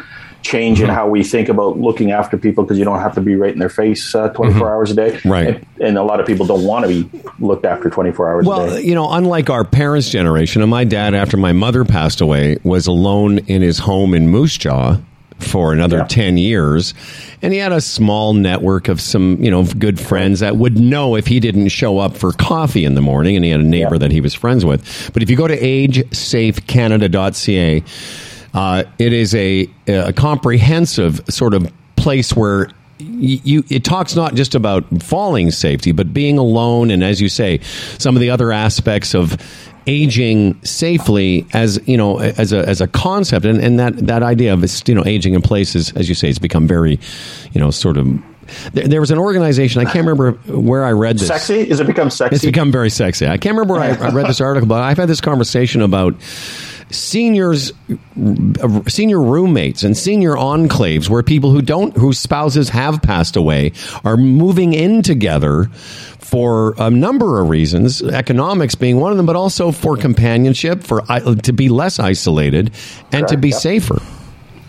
change 0.47 0.81
in 0.81 0.89
how 0.89 1.09
we 1.09 1.23
think 1.25 1.49
about 1.49 1.79
looking 1.79 2.11
after 2.13 2.37
people 2.39 2.65
because 2.65 2.79
you 2.79 2.85
don't 2.85 3.01
have 3.01 3.15
to 3.15 3.21
be 3.21 3.35
right 3.37 3.53
in 3.53 3.59
their 3.59 3.69
face 3.69 4.15
uh, 4.15 4.29
24 4.31 4.71
hours 4.75 4.91
a 4.91 4.95
day. 4.95 5.21
Right. 5.25 5.49
And, 5.57 5.67
and 5.81 5.99
a 5.99 6.03
lot 6.03 6.21
of 6.21 6.27
people 6.27 6.47
don't 6.47 6.65
want 6.65 6.87
to 6.87 7.05
be 7.05 7.21
looked 7.39 7.65
after 7.67 7.91
24 7.91 8.29
hours 8.31 8.47
a 8.47 8.49
day. 8.49 8.57
Well, 8.57 8.81
you 8.81 8.95
know, 8.95 9.11
unlike 9.13 9.51
our 9.51 9.65
parents' 9.65 10.09
generation, 10.11 10.63
and 10.63 10.71
my 10.71 10.85
dad, 10.85 11.15
after 11.15 11.37
my 11.37 11.53
mother 11.53 11.85
passed 11.85 12.21
away, 12.21 12.57
was 12.63 12.87
alone 12.87 13.39
in 13.41 13.61
his 13.63 13.79
home 13.81 14.15
in 14.15 14.29
Moose 14.29 14.57
Jaw 14.57 14.97
for 15.39 15.75
another 15.75 15.99
Yeah. 15.99 16.05
10 16.07 16.39
years. 16.39 16.95
And 17.43 17.53
he 17.53 17.59
had 17.59 17.71
a 17.73 17.81
small 17.83 18.33
network 18.33 18.89
of 18.89 19.03
some, 19.03 19.37
you 19.39 19.51
know, 19.51 19.65
good 19.65 20.01
friends 20.01 20.41
that 20.41 20.57
would 20.57 20.79
know 20.79 21.15
if 21.15 21.27
he 21.27 21.41
didn't 21.41 21.69
show 21.69 21.99
up 21.99 22.17
for 22.17 22.33
coffee 22.33 22.87
in 22.87 22.95
the 22.95 23.03
morning. 23.03 23.37
And 23.37 23.45
he 23.45 23.51
had 23.51 23.61
a 23.61 23.65
neighbor 23.65 23.97
Yeah. 23.97 23.99
that 23.99 24.13
he 24.13 24.23
was 24.23 24.33
friends 24.33 24.65
with. 24.65 25.11
But 25.13 25.23
if 25.23 25.29
you 25.29 25.37
go 25.37 25.47
to 25.47 25.59
agesafecanada.ca, 25.61 27.83
uh, 28.57 28.85
it 28.99 29.13
is 29.13 29.35
a, 29.35 29.69
a 29.87 30.15
comprehensive 30.15 31.21
sort 31.29 31.53
of 31.53 31.71
place 31.97 32.35
where 32.35 32.71
you, 32.99 33.39
you 33.45 33.65
it 33.69 33.85
talks 33.85 34.17
not 34.17 34.35
just 34.35 34.55
about 34.55 35.03
falling 35.03 35.51
safety, 35.51 35.93
but 35.93 36.15
being 36.15 36.39
alone, 36.39 36.91
and 36.91 37.05
as 37.05 37.21
you 37.21 37.29
say, 37.29 37.61
some 37.99 38.17
of 38.17 38.21
the 38.21 38.31
other 38.31 38.53
aspects 38.53 39.15
of 39.15 39.37
aging 39.87 40.59
safely 40.65 41.47
as 41.53 41.79
you 41.87 41.99
know 41.99 42.19
as 42.19 42.55
a 42.55 42.67
as 42.67 42.81
a 42.81 42.87
concept, 42.87 43.45
and, 43.45 43.61
and 43.61 43.79
that 43.79 43.95
that 43.99 44.23
idea 44.23 44.55
of 44.55 44.65
you 44.89 44.95
know 44.95 45.05
aging 45.05 45.35
in 45.35 45.43
places, 45.43 45.93
as 45.93 46.09
you 46.09 46.15
say, 46.15 46.31
it's 46.31 46.39
become 46.39 46.67
very 46.67 46.99
you 47.53 47.61
know 47.61 47.71
sort 47.71 47.99
of. 47.99 48.07
There, 48.73 48.87
there 48.87 49.01
was 49.01 49.11
an 49.11 49.19
organization 49.19 49.81
I 49.81 49.91
can't 49.91 50.07
remember 50.07 50.33
where 50.53 50.85
I 50.85 50.93
read 50.93 51.19
this. 51.19 51.27
Sexy? 51.27 51.69
Is 51.69 51.81
it 51.81 51.87
become 51.87 52.11
sexy? 52.11 52.37
It's 52.37 52.45
become 52.45 52.71
very 52.71 52.91
sexy. 52.91 53.27
I 53.27 53.39
can't 53.39 53.57
remember 53.57 53.75
where 53.75 53.83
I, 53.83 54.07
I 54.07 54.11
read 54.13 54.29
this 54.29 54.41
article, 54.41 54.69
but 54.69 54.83
I've 54.83 54.97
had 54.97 55.09
this 55.09 55.21
conversation 55.21 55.83
about 55.83 56.15
seniors, 56.91 57.73
uh, 57.91 58.83
senior 58.89 59.21
roommates, 59.21 59.83
and 59.83 59.97
senior 59.97 60.35
enclaves 60.35 61.09
where 61.09 61.23
people 61.23 61.51
who 61.51 61.63
don't, 61.63 61.97
whose 61.97 62.19
spouses 62.19 62.69
have 62.69 63.03
passed 63.03 63.37
away, 63.37 63.73
are 64.05 64.17
moving 64.17 64.73
in 64.73 65.03
together 65.03 65.65
for 66.19 66.75
a 66.79 66.91
number 66.91 67.41
of 67.41 67.49
reasons, 67.49 68.03
economics 68.03 68.75
being 68.75 68.99
one 68.99 69.11
of 69.13 69.17
them, 69.17 69.27
but 69.27 69.37
also 69.37 69.73
for 69.73 69.97
companionship, 69.97 70.83
for 70.83 71.01
to 71.03 71.53
be 71.53 71.69
less 71.69 71.99
isolated, 71.99 72.73
and 73.13 73.29
to 73.29 73.37
be 73.37 73.53
safer. 73.53 74.01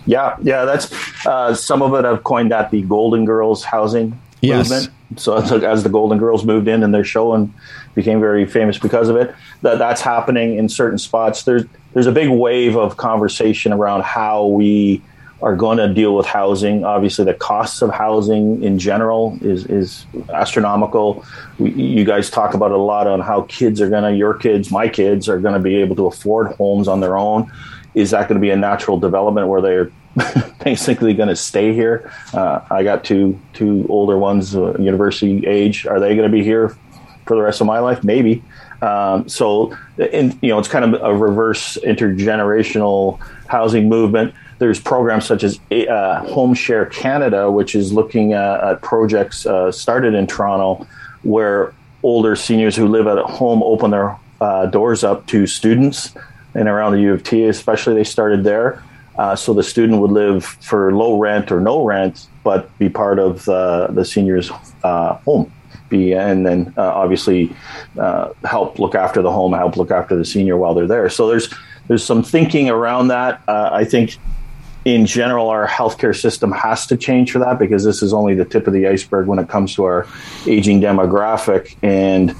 Yeah, 0.05 0.37
yeah, 0.41 0.65
that's 0.65 1.25
uh, 1.25 1.53
some 1.53 1.81
of 1.81 1.93
it. 1.93 2.05
I've 2.05 2.23
coined 2.23 2.51
that 2.51 2.71
the 2.71 2.81
Golden 2.83 3.25
Girls 3.25 3.63
housing 3.63 4.17
Yes. 4.41 4.69
movement. 4.69 4.93
So 5.19 5.35
as, 5.35 5.83
the 5.83 5.89
Golden 5.89 6.17
Girls 6.17 6.45
moved 6.45 6.67
in 6.67 6.83
and 6.83 6.93
they're 6.93 7.03
and 7.33 7.53
became 7.97 8.19
very 8.19 8.45
famous 8.45 8.77
because 8.77 9.09
of 9.09 9.15
it, 9.15 9.33
that 9.63 9.79
that's 9.79 10.01
happening 10.01 10.55
in 10.55 10.69
certain 10.69 10.99
spots. 10.99 11.43
There's 11.43 11.65
there's 11.93 12.05
a 12.05 12.11
big 12.11 12.29
wave 12.29 12.77
of 12.77 12.95
conversation 12.95 13.73
around 13.73 14.03
how 14.03 14.45
we 14.45 15.01
are 15.41 15.55
going 15.55 15.79
to 15.79 15.91
deal 15.91 16.15
with 16.15 16.27
housing. 16.27 16.85
Obviously, 16.85 17.25
the 17.25 17.33
costs 17.33 17.81
of 17.81 17.89
housing 17.89 18.63
in 18.63 18.77
general 18.77 19.37
is 19.41 19.65
is 19.65 20.05
astronomical. 20.31 21.25
We, 21.57 21.71
you 21.71 22.05
guys 22.05 22.29
talk 22.29 22.53
about 22.53 22.71
a 22.71 22.77
lot 22.77 23.07
on 23.07 23.19
how 23.19 23.41
kids 23.49 23.81
are 23.81 23.89
going 23.89 24.03
to, 24.03 24.15
your 24.15 24.35
kids, 24.35 24.69
my 24.71 24.87
kids, 24.87 25.27
are 25.27 25.39
going 25.39 25.55
to 25.55 25.59
be 25.59 25.77
able 25.77 25.95
to 25.95 26.05
afford 26.05 26.53
homes 26.53 26.87
on 26.87 26.99
their 26.99 27.17
own. 27.17 27.51
Is 27.95 28.11
that 28.11 28.29
going 28.29 28.39
to 28.39 28.41
be 28.41 28.51
a 28.51 28.55
natural 28.55 28.99
development 28.99 29.47
where 29.47 29.61
they're 29.61 29.91
basically 30.63 31.15
going 31.15 31.29
to 31.29 31.35
stay 31.35 31.73
here? 31.73 32.13
Uh, 32.31 32.59
I 32.69 32.83
got 32.83 33.03
two 33.03 33.39
two 33.53 33.87
older 33.89 34.19
ones, 34.19 34.55
uh, 34.55 34.77
university 34.77 35.47
age. 35.47 35.87
Are 35.87 35.99
they 35.99 36.15
going 36.15 36.29
to 36.31 36.37
be 36.37 36.43
here 36.43 36.75
for 37.27 37.35
the 37.35 37.41
rest 37.41 37.61
of 37.61 37.67
my 37.67 37.79
life? 37.79 38.03
Maybe. 38.03 38.43
Um, 38.81 39.27
so, 39.27 39.75
in, 39.97 40.37
you 40.41 40.49
know, 40.49 40.59
it's 40.59 40.67
kind 40.67 40.85
of 40.85 41.01
a 41.01 41.15
reverse 41.15 41.77
intergenerational 41.83 43.19
housing 43.47 43.89
movement. 43.89 44.33
There's 44.59 44.79
programs 44.79 45.25
such 45.25 45.43
as 45.43 45.59
uh, 45.71 46.23
Home 46.33 46.53
Share 46.53 46.85
Canada, 46.85 47.51
which 47.51 47.75
is 47.75 47.93
looking 47.93 48.33
at, 48.33 48.63
at 48.63 48.81
projects 48.81 49.45
uh, 49.45 49.71
started 49.71 50.13
in 50.13 50.27
Toronto 50.27 50.87
where 51.23 51.73
older 52.03 52.35
seniors 52.35 52.75
who 52.75 52.87
live 52.87 53.07
at 53.07 53.17
home 53.25 53.61
open 53.63 53.91
their 53.91 54.15
uh, 54.39 54.65
doors 54.67 55.03
up 55.03 55.25
to 55.27 55.45
students 55.47 56.13
and 56.55 56.67
around 56.67 56.93
the 56.93 57.01
U 57.01 57.13
of 57.13 57.23
T, 57.23 57.43
especially 57.45 57.95
they 57.95 58.03
started 58.03 58.43
there. 58.43 58.83
Uh, 59.17 59.35
so 59.35 59.53
the 59.53 59.63
student 59.63 59.99
would 59.99 60.11
live 60.11 60.45
for 60.45 60.93
low 60.93 61.19
rent 61.19 61.51
or 61.51 61.59
no 61.59 61.83
rent, 61.83 62.27
but 62.43 62.75
be 62.77 62.87
part 62.87 63.17
of 63.17 63.47
uh, 63.49 63.87
the 63.87 64.05
senior's 64.05 64.51
uh, 64.83 65.13
home. 65.25 65.51
Be 65.89 66.13
and 66.13 66.45
then 66.45 66.73
uh, 66.77 66.81
obviously 66.81 67.55
uh, 67.97 68.33
help 68.43 68.79
look 68.79 68.95
after 68.95 69.21
the 69.21 69.31
home, 69.31 69.53
help 69.53 69.77
look 69.77 69.91
after 69.91 70.15
the 70.15 70.25
senior 70.25 70.57
while 70.57 70.73
they're 70.73 70.87
there. 70.87 71.09
So 71.09 71.27
there's 71.27 71.53
there's 71.87 72.03
some 72.03 72.23
thinking 72.23 72.69
around 72.69 73.07
that. 73.09 73.41
Uh, 73.47 73.69
I 73.71 73.85
think 73.85 74.17
in 74.85 75.05
general, 75.05 75.49
our 75.49 75.67
healthcare 75.67 76.15
system 76.17 76.51
has 76.51 76.87
to 76.87 76.97
change 76.97 77.31
for 77.31 77.39
that 77.39 77.59
because 77.59 77.83
this 77.83 78.01
is 78.01 78.13
only 78.13 78.35
the 78.35 78.45
tip 78.45 78.67
of 78.67 78.73
the 78.73 78.87
iceberg 78.87 79.27
when 79.27 79.37
it 79.39 79.49
comes 79.49 79.75
to 79.75 79.83
our 79.83 80.07
aging 80.45 80.79
demographic 80.79 81.75
and 81.83 82.33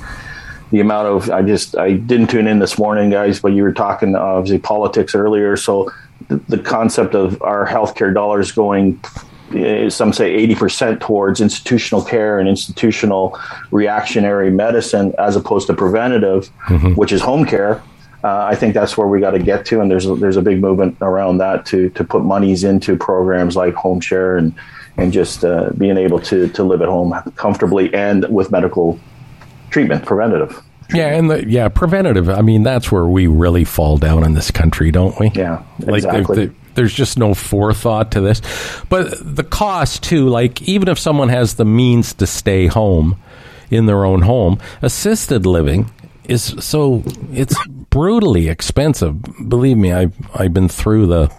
the 0.72 0.80
amount 0.80 1.08
of 1.08 1.30
I 1.30 1.42
just 1.42 1.78
I 1.78 1.94
didn't 1.94 2.28
tune 2.28 2.48
in 2.48 2.60
this 2.60 2.78
morning, 2.78 3.10
guys, 3.10 3.40
but 3.40 3.54
you 3.54 3.64
were 3.64 3.74
talking 3.74 4.16
obviously 4.16 4.60
politics 4.60 5.16
earlier. 5.16 5.58
So 5.58 5.92
the, 6.28 6.38
the 6.48 6.58
concept 6.58 7.16
of 7.16 7.42
our 7.42 7.68
healthcare 7.68 8.14
dollars 8.14 8.52
going, 8.52 9.00
some 9.90 10.14
say 10.14 10.34
eighty 10.34 10.56
percent 10.56 11.02
towards 11.02 11.42
institutional 11.42 12.04
care 12.04 12.40
and 12.40 12.50
institutional 12.50 13.40
reactionary 13.72 14.50
medicine 14.52 15.14
as 15.18 15.36
opposed 15.36 15.68
to 15.68 15.74
preventative, 15.74 16.48
which 16.96 17.12
is 17.12 17.22
home 17.22 17.46
care. 17.46 17.82
Uh, 18.24 18.46
I 18.52 18.56
think 18.56 18.74
that's 18.74 18.98
where 18.98 19.08
we 19.08 19.20
got 19.20 19.32
to 19.32 19.40
get 19.40 19.66
to, 19.68 19.80
and 19.80 19.90
there's 19.92 20.06
a, 20.06 20.16
there's 20.16 20.38
a 20.38 20.42
big 20.42 20.60
movement 20.60 20.98
around 21.02 21.38
that 21.38 21.66
to 21.68 21.90
to 21.92 22.04
put 22.04 22.24
monies 22.24 22.64
into 22.64 22.98
programs 22.98 23.56
like 23.56 23.74
home 23.74 24.02
share 24.02 24.38
and 24.38 24.54
and 24.98 25.14
just 25.14 25.46
uh, 25.46 25.70
being 25.78 25.98
able 25.98 26.20
to 26.22 26.50
to 26.50 26.64
live 26.64 26.82
at 26.82 26.90
home 26.90 27.14
comfortably 27.36 27.94
and 27.94 28.28
with 28.30 28.52
medical 28.52 29.00
treatment, 29.70 30.06
preventative. 30.06 30.62
Yeah, 30.94 31.08
and 31.08 31.30
the, 31.30 31.48
yeah, 31.48 31.68
preventative. 31.70 32.30
I 32.30 32.42
mean, 32.42 32.64
that's 32.64 32.92
where 32.92 33.06
we 33.06 33.28
really 33.28 33.66
fall 33.66 33.98
down 33.98 34.24
in 34.24 34.34
this 34.34 34.52
country, 34.52 34.90
don't 34.90 35.18
we? 35.20 35.30
Yeah, 35.36 35.64
like 35.80 36.04
exactly. 36.04 36.48
there- 36.48 36.56
there's 36.78 36.94
just 36.94 37.18
no 37.18 37.34
forethought 37.34 38.12
to 38.12 38.22
this. 38.22 38.42
But 38.88 39.18
the 39.20 39.44
cost 39.44 40.04
too, 40.04 40.30
like 40.30 40.62
even 40.62 40.88
if 40.88 40.98
someone 40.98 41.28
has 41.28 41.56
the 41.56 41.66
means 41.66 42.14
to 42.14 42.28
stay 42.28 42.68
home 42.68 43.20
in 43.70 43.88
their 43.88 44.06
own 44.06 44.22
home, 44.22 44.60
assisted 44.82 45.46
living 45.46 45.92
is 46.24 46.56
so 46.60 47.04
it's 47.34 47.58
brutally 47.90 48.48
expensive. 48.48 49.22
Believe 49.50 49.76
me, 49.78 49.92
I 49.92 50.12
I've 50.34 50.54
been 50.54 50.70
through 50.70 51.08
the 51.08 51.34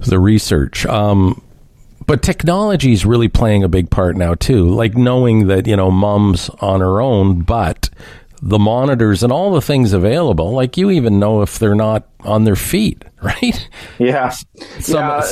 the 0.00 0.18
research. 0.18 0.84
Um, 0.86 1.40
but 2.06 2.22
technology 2.22 2.92
is 2.92 3.06
really 3.06 3.28
playing 3.28 3.64
a 3.64 3.68
big 3.68 3.90
part 3.90 4.16
now 4.16 4.34
too. 4.34 4.68
Like 4.68 4.96
knowing 4.96 5.46
that 5.46 5.66
you 5.66 5.76
know 5.76 5.90
mom's 5.90 6.48
on 6.60 6.80
her 6.80 7.00
own, 7.00 7.42
but 7.42 7.90
the 8.42 8.58
monitors 8.58 9.22
and 9.22 9.32
all 9.32 9.52
the 9.52 9.60
things 9.60 9.92
available. 9.92 10.52
Like 10.52 10.76
you 10.76 10.90
even 10.90 11.18
know 11.18 11.42
if 11.42 11.58
they're 11.58 11.74
not 11.74 12.06
on 12.20 12.44
their 12.44 12.56
feet, 12.56 13.04
right? 13.22 13.68
Yeah, 13.98 14.30
Some 14.80 15.22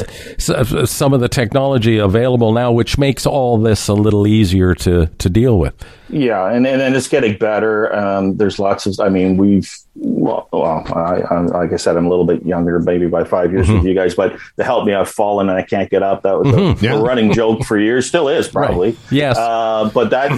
yeah. 0.48 0.84
some 0.84 1.12
of 1.12 1.20
the 1.20 1.28
technology 1.28 1.98
available 1.98 2.52
now, 2.52 2.72
which 2.72 2.98
makes 2.98 3.26
all 3.26 3.58
this 3.58 3.88
a 3.88 3.94
little 3.94 4.26
easier 4.26 4.74
to 4.76 5.06
to 5.06 5.28
deal 5.28 5.58
with. 5.58 5.74
Yeah, 6.08 6.48
and, 6.50 6.66
and 6.66 6.80
and 6.80 6.94
it's 6.94 7.08
getting 7.08 7.36
better. 7.38 7.94
Um, 7.94 8.36
there's 8.36 8.58
lots 8.58 8.86
of. 8.86 9.00
I 9.00 9.08
mean, 9.08 9.36
we've 9.36 9.70
well, 9.96 10.48
well 10.52 10.84
I, 10.94 11.22
I, 11.22 11.40
like 11.40 11.72
I 11.72 11.76
said, 11.76 11.96
I'm 11.96 12.06
a 12.06 12.10
little 12.10 12.26
bit 12.26 12.44
younger, 12.44 12.78
maybe 12.80 13.06
by 13.06 13.24
five 13.24 13.52
years 13.52 13.66
Mm-hmm. 13.66 13.76
with 13.78 13.86
you 13.86 13.94
guys. 13.94 14.14
But 14.14 14.36
to 14.58 14.64
help 14.64 14.86
me, 14.86 14.94
I've 14.94 15.08
fallen 15.10 15.48
and 15.48 15.58
I 15.58 15.62
can't 15.62 15.90
get 15.90 16.02
up. 16.02 16.22
That 16.22 16.38
was 16.38 16.54
a, 16.54 16.84
yeah. 16.84 16.94
a 16.94 17.02
running 17.02 17.32
joke 17.32 17.64
for 17.64 17.78
years. 17.78 18.06
Still 18.06 18.28
is 18.28 18.48
probably. 18.48 18.92
Mm-hmm. 18.92 19.14
Yes. 19.14 19.36
Uh, 19.38 19.90
but 19.92 20.10
that. 20.10 20.30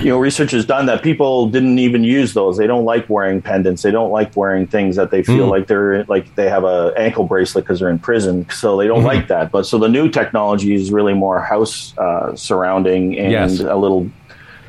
You 0.00 0.06
know, 0.06 0.18
research 0.18 0.52
has 0.52 0.64
done 0.64 0.86
that. 0.86 1.02
People 1.02 1.46
didn't 1.48 1.78
even 1.78 2.02
use 2.02 2.32
those. 2.34 2.56
They 2.56 2.66
don't 2.66 2.84
like 2.84 3.08
wearing 3.10 3.42
pendants. 3.42 3.82
They 3.82 3.90
don't 3.90 4.10
like 4.10 4.34
wearing 4.34 4.66
things 4.66 4.96
that 4.96 5.10
they 5.10 5.22
Mm. 5.22 5.26
feel 5.26 5.46
like 5.48 5.66
they're 5.66 6.04
like 6.04 6.34
they 6.34 6.48
have 6.48 6.64
a 6.64 6.92
ankle 6.96 7.24
bracelet 7.24 7.64
because 7.64 7.78
they're 7.80 7.90
in 7.90 7.98
prison. 7.98 8.46
So 8.50 8.76
they 8.78 8.86
don't 8.86 8.98
Mm-hmm. 8.98 9.06
like 9.06 9.28
that. 9.28 9.50
But 9.52 9.66
so 9.66 9.78
the 9.78 9.88
new 9.88 10.08
technology 10.08 10.74
is 10.74 10.90
really 10.90 11.12
more 11.14 11.40
house 11.40 11.92
uh, 11.98 12.34
surrounding 12.34 13.18
and 13.18 13.30
Yes. 13.32 13.60
a 13.60 13.76
little 13.76 14.10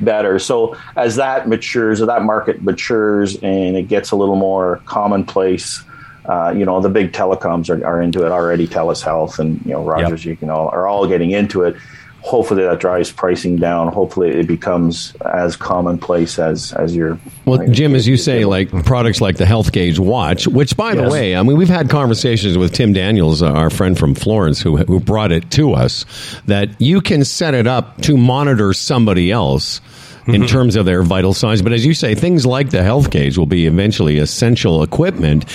better. 0.00 0.38
So 0.38 0.76
as 0.96 1.16
that 1.16 1.48
matures, 1.48 2.02
or 2.02 2.06
that 2.06 2.22
market 2.22 2.62
matures, 2.62 3.36
and 3.36 3.76
it 3.76 3.88
gets 3.88 4.10
a 4.10 4.16
little 4.16 4.36
more 4.36 4.82
commonplace, 4.84 5.82
uh, 6.26 6.52
you 6.54 6.64
know, 6.66 6.80
the 6.80 6.88
big 6.90 7.12
telecoms 7.12 7.70
are, 7.70 7.84
are 7.86 8.00
into 8.02 8.24
it 8.26 8.30
already. 8.32 8.66
Telus 8.68 9.02
Health 9.02 9.38
and 9.38 9.60
you 9.64 9.72
know 9.72 9.82
Rogers, 9.84 10.24
you 10.24 10.36
can 10.36 10.50
all 10.50 10.68
are 10.68 10.86
all 10.86 11.06
getting 11.06 11.30
into 11.30 11.62
it. 11.62 11.76
Hopefully 12.24 12.62
that 12.62 12.80
drives 12.80 13.12
pricing 13.12 13.56
down. 13.56 13.92
Hopefully 13.92 14.30
it 14.30 14.46
becomes 14.46 15.14
as 15.34 15.56
commonplace 15.56 16.38
as 16.38 16.72
as 16.72 16.96
your. 16.96 17.18
Well, 17.44 17.66
Jim, 17.68 17.94
as 17.94 18.08
you 18.08 18.16
say, 18.16 18.46
like 18.46 18.70
products 18.86 19.20
like 19.20 19.36
the 19.36 19.44
Health 19.44 19.72
Gauge 19.72 19.98
watch, 19.98 20.48
which, 20.48 20.74
by 20.74 20.94
the 20.94 21.08
way, 21.10 21.36
I 21.36 21.42
mean, 21.42 21.58
we've 21.58 21.68
had 21.68 21.90
conversations 21.90 22.56
with 22.56 22.72
Tim 22.72 22.94
Daniels, 22.94 23.42
uh, 23.42 23.52
our 23.52 23.68
friend 23.68 23.98
from 23.98 24.14
Florence, 24.14 24.62
who 24.62 24.78
who 24.78 25.00
brought 25.00 25.32
it 25.32 25.50
to 25.50 25.74
us, 25.74 26.06
that 26.46 26.80
you 26.80 27.02
can 27.02 27.26
set 27.26 27.52
it 27.52 27.66
up 27.66 28.00
to 28.02 28.16
monitor 28.16 28.72
somebody 28.72 29.30
else. 29.30 29.82
In 30.26 30.36
mm-hmm. 30.36 30.46
terms 30.46 30.76
of 30.76 30.86
their 30.86 31.02
vital 31.02 31.34
signs, 31.34 31.60
but 31.60 31.74
as 31.74 31.84
you 31.84 31.92
say, 31.92 32.14
things 32.14 32.46
like 32.46 32.70
the 32.70 32.82
health 32.82 33.10
gauge 33.10 33.36
will 33.36 33.44
be 33.44 33.66
eventually 33.66 34.16
essential 34.16 34.82
equipment 34.82 35.46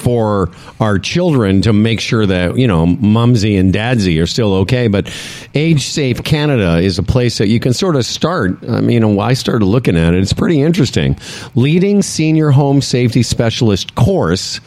for 0.00 0.50
our 0.78 0.98
children 0.98 1.62
to 1.62 1.72
make 1.72 2.00
sure 2.00 2.26
that 2.26 2.58
you 2.58 2.66
know 2.66 2.84
mumsy 2.84 3.56
and 3.56 3.72
dadsy 3.72 4.20
are 4.20 4.26
still 4.26 4.52
okay. 4.56 4.88
But 4.88 5.10
Age 5.54 5.86
Safe 5.86 6.22
Canada 6.22 6.78
is 6.78 6.98
a 6.98 7.02
place 7.02 7.38
that 7.38 7.48
you 7.48 7.60
can 7.60 7.72
sort 7.72 7.96
of 7.96 8.04
start. 8.04 8.62
I 8.68 8.80
mean, 8.80 8.90
you 8.90 9.00
know, 9.00 9.20
I 9.20 9.32
started 9.32 9.64
looking 9.64 9.96
at 9.96 10.12
it; 10.12 10.20
it's 10.20 10.34
pretty 10.34 10.60
interesting. 10.60 11.16
Leading 11.54 12.02
senior 12.02 12.50
home 12.50 12.82
safety 12.82 13.22
specialist 13.22 13.94
course. 13.94 14.60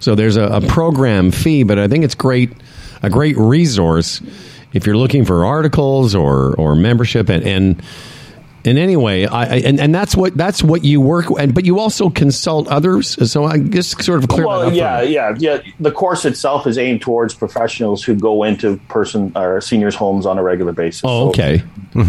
So 0.00 0.14
there's 0.14 0.36
a, 0.36 0.44
a 0.44 0.60
program 0.60 1.30
fee, 1.30 1.62
but 1.62 1.78
I 1.78 1.88
think 1.88 2.04
it's 2.04 2.14
great, 2.14 2.52
a 3.02 3.08
great 3.08 3.38
resource 3.38 4.20
if 4.74 4.86
you're 4.86 4.98
looking 4.98 5.24
for 5.24 5.46
articles 5.46 6.14
or 6.14 6.54
or 6.56 6.74
membership 6.74 7.30
and. 7.30 7.42
and 7.44 7.82
in 8.68 8.78
any 8.78 8.96
way, 8.96 9.26
I, 9.26 9.42
I 9.42 9.56
and, 9.64 9.80
and 9.80 9.94
that's 9.94 10.16
what 10.16 10.36
that's 10.36 10.62
what 10.62 10.84
you 10.84 11.00
work, 11.00 11.26
and 11.38 11.54
but 11.54 11.64
you 11.64 11.78
also 11.78 12.10
consult 12.10 12.68
others. 12.68 13.30
So 13.30 13.44
I 13.44 13.58
just 13.58 14.02
sort 14.02 14.22
of 14.22 14.28
clear 14.28 14.44
that 14.44 14.48
Well, 14.48 14.72
yeah, 14.72 15.00
yeah, 15.00 15.34
yeah. 15.38 15.62
The 15.80 15.90
course 15.90 16.24
itself 16.24 16.66
is 16.66 16.78
aimed 16.78 17.00
towards 17.00 17.34
professionals 17.34 18.04
who 18.04 18.14
go 18.14 18.44
into 18.44 18.76
person 18.88 19.32
or 19.34 19.60
seniors' 19.60 19.94
homes 19.94 20.26
on 20.26 20.38
a 20.38 20.42
regular 20.42 20.72
basis. 20.72 21.02
Oh, 21.04 21.32
So 21.32 21.40
okay. 21.40 21.62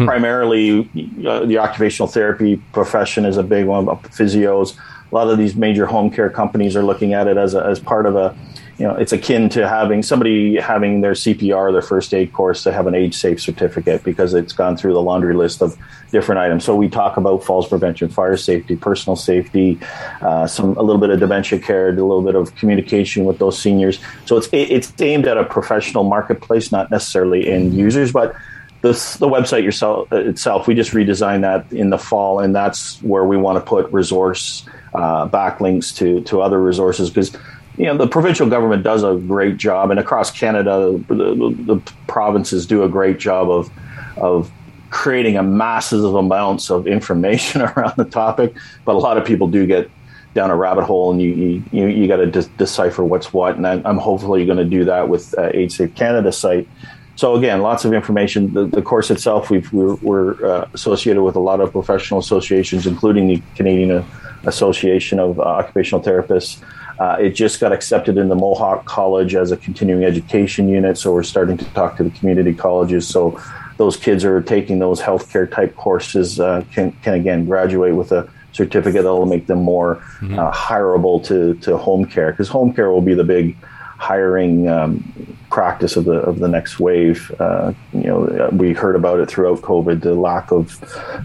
primarily 0.06 0.82
uh, 1.26 1.46
the 1.46 1.58
occupational 1.58 2.08
therapy 2.08 2.58
profession 2.74 3.26
is 3.26 3.38
a 3.38 3.44
big 3.44 3.66
one. 3.66 3.86
Physios, 3.86 4.78
a 5.12 5.16
lot 5.16 5.30
of 5.30 5.38
these 5.38 5.56
major 5.56 5.86
home 5.86 6.12
care 6.12 6.30
companies 6.30 6.76
are 6.76 6.84
looking 6.84 7.14
at 7.14 7.28
it 7.28 7.38
as 7.38 7.56
a, 7.56 7.66
as 7.66 7.80
part 7.80 8.06
of 8.06 8.16
a 8.16 8.36
you 8.80 8.88
know, 8.88 8.96
it's 8.96 9.12
akin 9.12 9.50
to 9.50 9.68
having 9.68 10.02
somebody 10.02 10.56
having 10.56 11.02
their 11.02 11.12
CPR, 11.12 11.74
their 11.74 11.82
first 11.82 12.14
aid 12.14 12.32
course, 12.32 12.64
to 12.64 12.72
have 12.72 12.88
an 12.88 12.96
age 12.96 13.14
safe 13.14 13.42
certificate 13.42 14.06
because 14.06 14.34
it's 14.34 14.54
gone 14.54 14.78
through 14.78 14.94
the 14.94 15.02
laundry 15.02 15.36
list 15.36 15.62
of 15.62 15.78
different 16.12 16.40
items. 16.40 16.64
So 16.64 16.78
we 16.78 16.88
talk 16.88 17.18
about 17.18 17.44
falls 17.44 17.68
prevention, 17.68 18.08
fire 18.08 18.38
safety, 18.38 18.78
personal 18.78 19.18
safety, 19.18 19.78
uh, 20.22 20.48
some 20.48 20.78
a 20.78 20.82
little 20.82 21.02
bit 21.02 21.10
of 21.10 21.20
dementia 21.20 21.60
care, 21.60 21.90
a 21.90 21.92
little 21.92 22.22
bit 22.22 22.36
of 22.36 22.56
communication 22.56 23.26
with 23.26 23.38
those 23.38 23.60
seniors. 23.60 24.00
So 24.26 24.38
it's 24.38 24.48
it's 24.54 24.94
aimed 25.02 25.28
at 25.28 25.38
a 25.38 25.44
professional 25.44 26.06
marketplace, 26.06 26.72
not 26.72 26.90
necessarily 26.90 27.50
end 27.50 27.74
users, 27.74 28.14
but 28.14 28.34
the, 28.82 28.92
the 29.20 29.28
website 29.28 29.64
yourself, 29.64 30.10
itself, 30.14 30.66
we 30.66 30.74
just 30.74 30.92
redesigned 30.92 31.42
that 31.42 31.70
in 31.74 31.90
the 31.90 31.98
fall, 31.98 32.40
and 32.40 32.56
that's 32.56 33.02
where 33.02 33.26
we 33.26 33.36
want 33.36 33.58
to 33.58 33.62
put 33.62 33.92
resource 33.92 34.66
uh, 34.94 35.28
backlinks 35.28 35.96
to 35.98 36.22
to 36.22 36.42
other 36.42 36.62
resources 36.62 37.10
because 37.10 37.36
you 37.80 37.86
know 37.86 37.98
the 37.98 38.08
provincial 38.08 38.48
government 38.48 38.84
does 38.84 39.04
a 39.04 39.16
great 39.16 39.56
job, 39.56 39.90
and 39.90 40.00
across 40.00 40.30
Canada, 40.32 41.02
the, 41.08 41.56
the, 41.66 41.82
provinces 42.08 42.68
do 42.68 42.84
a 42.84 42.90
great 42.90 43.20
job 43.20 43.50
of 43.50 43.72
of 44.18 44.52
creating 44.90 45.38
a 45.38 45.44
massive 45.44 46.04
amounts 46.04 46.70
of 46.70 46.88
information 46.88 47.62
around 47.78 47.94
the 47.96 48.04
topic. 48.04 48.54
But 48.84 48.96
a 48.96 48.98
lot 48.98 49.18
of 49.18 49.26
people 49.26 49.48
do 49.48 49.66
get 49.66 49.90
down 50.34 50.52
a 50.52 50.58
rabbit 50.58 50.84
hole, 50.84 51.10
and 51.10 51.22
you 51.22 51.64
you, 51.72 51.88
you 51.88 52.08
got 52.10 52.18
to 52.18 52.26
de- 52.28 52.50
decipher 52.58 53.06
what's 53.06 53.32
what. 53.32 53.56
And 53.56 53.66
I'm, 53.66 53.98
hopefully 53.98 54.46
going 54.46 54.58
to 54.58 54.66
do 54.66 54.84
that 54.84 55.08
with 55.08 55.34
uh, 55.36 55.70
Safe 55.70 55.96
Canada 55.96 56.34
site. 56.34 56.68
So 57.16 57.36
again, 57.36 57.62
lots 57.62 57.86
of 57.86 57.94
information. 57.94 58.54
The, 58.54 58.66
the 58.66 58.82
course 58.82 59.10
itself, 59.10 59.50
we're, 59.50 59.96
we're 59.96 60.46
uh, 60.46 60.70
associated 60.74 61.22
with 61.24 61.36
a 61.36 61.40
lot 61.40 61.60
of 61.60 61.72
professional 61.72 62.20
associations, 62.20 62.88
including 62.88 63.28
the 63.28 63.42
Canadian 63.56 64.06
Association 64.44 65.20
of 65.20 65.40
uh, 65.40 65.44
Occupational 65.44 66.02
Therapists. 66.02 66.62
Uh, 67.00 67.16
it 67.20 67.30
just 67.30 67.60
got 67.60 67.72
accepted 67.72 68.18
in 68.18 68.28
the 68.28 68.36
Mohawk 68.36 68.86
College 68.86 69.34
as 69.34 69.52
a 69.52 69.58
continuing 69.58 70.04
education 70.04 70.68
unit, 70.68 70.98
so 70.98 71.14
we're 71.14 71.24
starting 71.24 71.58
to 71.58 71.66
talk 71.74 71.96
to 71.98 72.04
the 72.04 72.10
community 72.10 72.54
colleges. 72.54 73.08
So 73.08 73.42
those 73.78 73.96
kids 73.96 74.26
are 74.26 74.42
taking 74.42 74.80
those 74.80 75.02
healthcare 75.02 75.50
type 75.50 75.76
courses 75.78 76.40
uh, 76.40 76.64
can 76.74 76.92
can 77.02 77.14
again 77.14 77.46
graduate 77.46 77.96
with 77.96 78.12
a 78.12 78.30
certificate 78.52 79.04
that 79.04 79.14
will 79.14 79.26
make 79.26 79.48
them 79.48 79.62
more 79.62 79.96
mm-hmm. 79.96 80.38
uh, 80.38 80.52
hireable 80.52 81.24
to 81.26 81.54
to 81.62 81.78
home 81.78 82.06
care 82.06 82.32
because 82.32 82.50
home 82.50 82.74
care 82.74 82.92
will 82.92 83.02
be 83.02 83.14
the 83.14 83.24
big 83.24 83.56
hiring 83.98 84.68
um, 84.68 85.38
practice 85.50 85.96
of 85.96 86.06
the 86.06 86.20
of 86.20 86.40
the 86.40 86.48
next 86.48 86.80
wave. 86.80 87.32
Uh, 87.40 87.72
you 87.94 88.08
know, 88.08 88.50
we 88.52 88.74
heard 88.74 88.98
about 88.98 89.20
it 89.20 89.30
throughout 89.30 89.60
COVID, 89.62 90.02
the 90.02 90.16
lack 90.16 90.52
of 90.52 90.78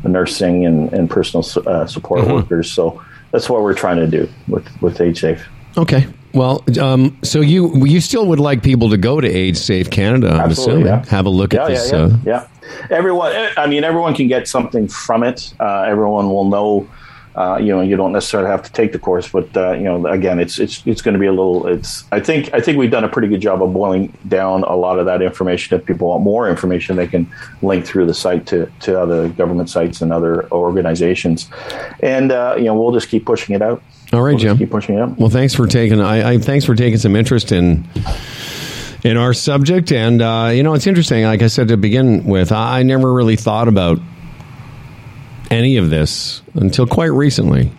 nursing 0.05 0.65
and, 0.67 0.93
and 0.93 1.11
personal 1.11 1.45
uh, 1.67 1.87
support 1.87 2.21
mm-hmm. 2.21 2.35
workers. 2.35 2.71
So 2.71 3.03
that's 3.33 3.51
what 3.51 3.63
we're 3.63 3.75
trying 3.75 3.99
to 3.99 4.07
do 4.07 4.29
with 4.47 4.67
with 4.81 5.01
Age 5.01 5.21
Safe. 5.21 5.45
Okay. 5.77 6.07
Well, 6.35 6.65
um, 6.81 7.17
so 7.23 7.41
you 7.41 7.87
you 7.87 8.01
still 8.01 8.27
would 8.27 8.41
like 8.41 8.63
people 8.63 8.91
to 8.91 8.97
go 8.97 9.21
to 9.21 9.29
Age 9.29 9.57
Safe 9.57 9.89
Canada? 9.89 10.31
I'm 10.31 10.51
Absolutely, 10.51 10.83
assuming. 10.83 11.05
Yeah. 11.05 11.11
Have 11.11 11.27
a 11.27 11.31
look 11.31 11.53
yeah, 11.53 11.63
at 11.63 11.69
this. 11.69 11.93
Yeah, 11.93 11.99
uh, 11.99 12.17
yeah. 12.25 12.49
Everyone, 12.91 13.33
I 13.57 13.67
mean, 13.67 13.85
everyone 13.85 14.15
can 14.15 14.27
get 14.27 14.49
something 14.49 14.89
from 14.89 15.23
it. 15.23 15.55
Uh, 15.61 15.83
everyone 15.83 16.29
will 16.31 16.49
know. 16.49 16.89
Uh, 17.37 17.57
you 17.57 17.69
know, 17.69 17.81
you 17.81 17.97
don't 17.97 18.13
necessarily 18.13 18.49
have 18.49 18.63
to 18.63 18.71
take 18.71 18.93
the 18.93 18.99
course, 18.99 19.29
but 19.29 19.57
uh, 19.57 19.73
you 19.73 19.83
know, 19.83 20.07
again, 20.07 20.39
it's 20.39 20.59
it's 20.59 20.85
it's 20.87 21.03
going 21.03 21.15
to 21.15 21.19
be 21.19 21.27
a 21.27 21.33
little. 21.33 21.67
It's 21.67 22.05
I 22.13 22.21
think 22.21 22.53
I 22.53 22.61
think 22.61 22.79
we've 22.79 22.91
done 22.91 23.05
a 23.05 23.09
pretty 23.09 23.29
good 23.29 23.41
job 23.41 23.63
of 23.63 23.73
boiling 23.73 24.17
down 24.29 24.63
a 24.65 24.77
lot 24.77 24.99
of 25.01 25.07
that 25.07 25.21
information. 25.21 25.79
If 25.79 25.85
people 25.85 26.09
want 26.09 26.23
more 26.23 26.49
information, 26.49 26.97
they 26.97 27.09
can 27.09 27.31
link 27.63 27.85
through 27.87 28.07
the 28.07 28.15
site 28.15 28.47
to 28.47 28.71
to 28.81 29.01
other 29.01 29.29
government 29.29 29.69
sites 29.69 30.01
and 30.01 30.13
other 30.13 30.49
organizations, 30.53 31.49
and 32.01 32.31
uh, 32.31 32.55
you 32.57 32.65
know, 32.65 32.81
we'll 32.81 32.93
just 32.93 33.09
keep 33.09 33.25
pushing 33.25 33.55
it 33.55 33.63
out. 33.63 33.83
All 34.13 34.23
right, 34.23 34.33
we'll 34.33 34.39
Jim. 34.39 34.59
Keep 34.59 34.71
pushing 34.71 34.99
it. 34.99 35.07
Well, 35.19 35.31
thanks 35.31 35.55
for 35.55 35.67
taking. 35.67 36.01
I, 36.01 36.33
I 36.35 36.39
thanks 36.39 36.65
for 36.65 36.75
taking 36.75 36.99
some 36.99 37.17
interest 37.17 37.53
in 37.53 37.89
in 39.03 39.17
our 39.17 39.35
subject, 39.35 39.93
and 39.93 40.23
uh, 40.23 40.51
you 40.53 40.63
know, 40.63 40.75
it's 40.75 40.87
interesting. 40.87 41.25
Like 41.25 41.43
I 41.43 41.49
said 41.49 41.69
to 41.69 41.77
begin 41.77 42.25
with, 42.25 42.53
I, 42.53 42.81
I 42.81 42.83
never 42.83 43.13
really 43.13 43.37
thought 43.37 43.69
about 43.69 43.99
any 45.51 45.77
of 45.77 45.91
this 45.91 46.43
until 46.55 46.87
quite 46.87 47.07
recently. 47.07 47.71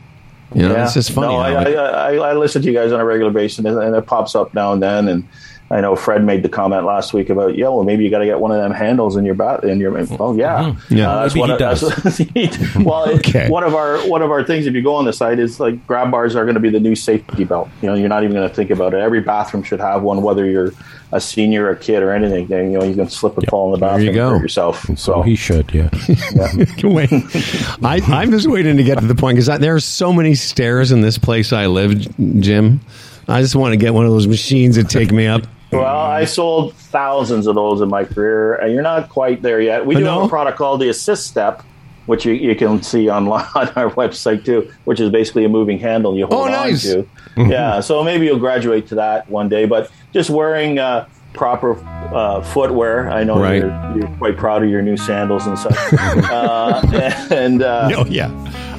You 0.53 0.61
know, 0.61 0.75
yeah. 0.75 0.85
it's 0.85 0.93
just 0.93 1.11
funny. 1.11 1.27
No, 1.27 1.35
I, 1.35 1.51
I, 1.51 1.71
I, 1.71 2.29
I, 2.29 2.33
listen 2.33 2.61
to 2.61 2.67
you 2.67 2.73
guys 2.73 2.91
on 2.93 2.99
a 3.01 3.05
regular 3.05 3.31
basis, 3.31 3.65
and 3.65 3.95
it 3.95 4.05
pops 4.05 4.35
up 4.35 4.53
now 4.53 4.71
and 4.71 4.81
then. 4.81 5.07
And 5.07 5.27
I 5.71 5.81
know 5.81 5.95
Fred 5.95 6.23
made 6.23 6.43
the 6.43 6.49
comment 6.49 6.85
last 6.85 7.11
week 7.11 7.31
about, 7.31 7.55
yeah, 7.57 7.69
well, 7.69 7.83
maybe 7.83 8.03
you 8.03 8.11
got 8.11 8.19
to 8.19 8.25
get 8.25 8.39
one 8.39 8.51
of 8.51 8.57
them 8.57 8.71
handles 8.71 9.15
in 9.15 9.25
your 9.25 9.33
bat 9.33 9.63
in 9.63 9.79
your. 9.79 9.97
Oh, 10.19 10.35
yeah, 10.35 10.59
mm-hmm. 10.59 10.95
yeah. 10.95 11.11
Uh, 11.11 11.21
that's 11.23 11.35
what 11.35 11.49
he 11.49 11.57
does. 11.57 12.75
well, 12.85 13.09
okay. 13.15 13.49
one 13.49 13.63
of 13.63 13.73
our 13.73 13.97
one 14.07 14.21
of 14.21 14.29
our 14.29 14.43
things, 14.43 14.67
if 14.67 14.75
you 14.75 14.83
go 14.83 14.93
on 14.93 15.05
the 15.05 15.13
site, 15.13 15.39
is 15.39 15.59
like 15.59 15.85
grab 15.87 16.11
bars 16.11 16.35
are 16.35 16.43
going 16.45 16.53
to 16.53 16.59
be 16.59 16.69
the 16.69 16.79
new 16.79 16.93
safety 16.93 17.45
belt. 17.45 17.67
You 17.81 17.89
know, 17.89 17.95
you're 17.95 18.09
not 18.09 18.23
even 18.23 18.35
going 18.35 18.47
to 18.47 18.53
think 18.53 18.69
about 18.69 18.93
it. 18.93 18.99
Every 18.99 19.21
bathroom 19.21 19.63
should 19.63 19.79
have 19.79 20.03
one, 20.03 20.21
whether 20.21 20.45
you're 20.45 20.71
a 21.11 21.19
senior, 21.19 21.65
or 21.65 21.71
a 21.71 21.77
kid, 21.77 22.03
or 22.03 22.11
anything. 22.11 22.71
You 22.71 22.77
know, 22.77 22.83
you 22.83 22.93
can 22.93 23.09
slip 23.09 23.33
and 23.33 23.43
yep. 23.43 23.49
fall 23.49 23.73
in 23.73 23.79
the 23.79 23.83
bathroom 23.83 24.05
there 24.05 24.13
you 24.13 24.19
go. 24.19 24.37
yourself. 24.37 24.83
So. 24.83 24.95
so 24.95 25.21
he 25.23 25.35
should, 25.35 25.73
yeah. 25.73 25.89
yeah. 26.35 26.51
Wait, 26.83 27.09
I, 27.11 28.01
I'm 28.07 28.29
just 28.29 28.47
waiting 28.47 28.77
to 28.77 28.83
get 28.83 28.99
to 28.99 29.07
the 29.07 29.15
point 29.15 29.37
because 29.37 29.59
there 29.59 29.73
are 29.73 29.79
so 29.79 30.13
many 30.13 30.35
stairs 30.35 30.91
in 30.91 31.01
this 31.01 31.17
place 31.17 31.51
I 31.51 31.65
live, 31.65 32.15
Jim. 32.39 32.81
I 33.27 33.41
just 33.41 33.55
want 33.55 33.73
to 33.73 33.77
get 33.77 33.95
one 33.95 34.05
of 34.05 34.11
those 34.11 34.27
machines 34.27 34.75
that 34.75 34.89
take 34.89 35.11
me 35.11 35.25
up. 35.25 35.41
Well, 35.71 35.83
I 35.83 36.25
sold 36.25 36.73
thousands 36.75 37.47
of 37.47 37.55
those 37.55 37.81
in 37.81 37.89
my 37.89 38.05
career, 38.05 38.55
and 38.55 38.73
you're 38.73 38.83
not 38.83 39.09
quite 39.09 39.41
there 39.41 39.59
yet. 39.59 39.85
We 39.85 39.95
do 39.95 40.01
no? 40.01 40.13
have 40.13 40.23
a 40.25 40.29
product 40.29 40.57
called 40.57 40.79
the 40.79 40.89
Assist 40.89 41.27
Step, 41.27 41.63
which 42.05 42.25
you, 42.25 42.33
you 42.33 42.55
can 42.55 42.81
see 42.81 43.09
online 43.09 43.45
on 43.55 43.67
our 43.69 43.89
website 43.91 44.45
too, 44.45 44.71
which 44.85 44.99
is 44.99 45.09
basically 45.09 45.43
a 45.43 45.49
moving 45.49 45.79
handle 45.79 46.15
you 46.15 46.27
hold 46.27 46.47
oh, 46.47 46.51
nice. 46.51 46.93
on 46.93 47.07
to. 47.35 47.43
yeah, 47.49 47.79
so 47.79 48.03
maybe 48.03 48.25
you'll 48.25 48.39
graduate 48.39 48.87
to 48.87 48.95
that 48.95 49.29
one 49.29 49.49
day, 49.49 49.65
but 49.65 49.91
just 50.13 50.29
wearing 50.29 50.79
uh, 50.79 51.07
proper 51.35 51.77
uh, 52.13 52.41
footwear. 52.41 53.09
I 53.09 53.23
know 53.23 53.39
right. 53.39 53.57
you're, 53.57 53.97
you're, 53.97 54.17
quite 54.17 54.37
proud 54.37 54.63
of 54.63 54.69
your 54.69 54.81
new 54.81 54.97
sandals 54.97 55.45
and 55.45 55.59
such. 55.59 55.75
uh, 55.93 56.81
and 57.31 57.61
uh, 57.61 57.89
oh 57.95 58.05
yeah, 58.05 58.29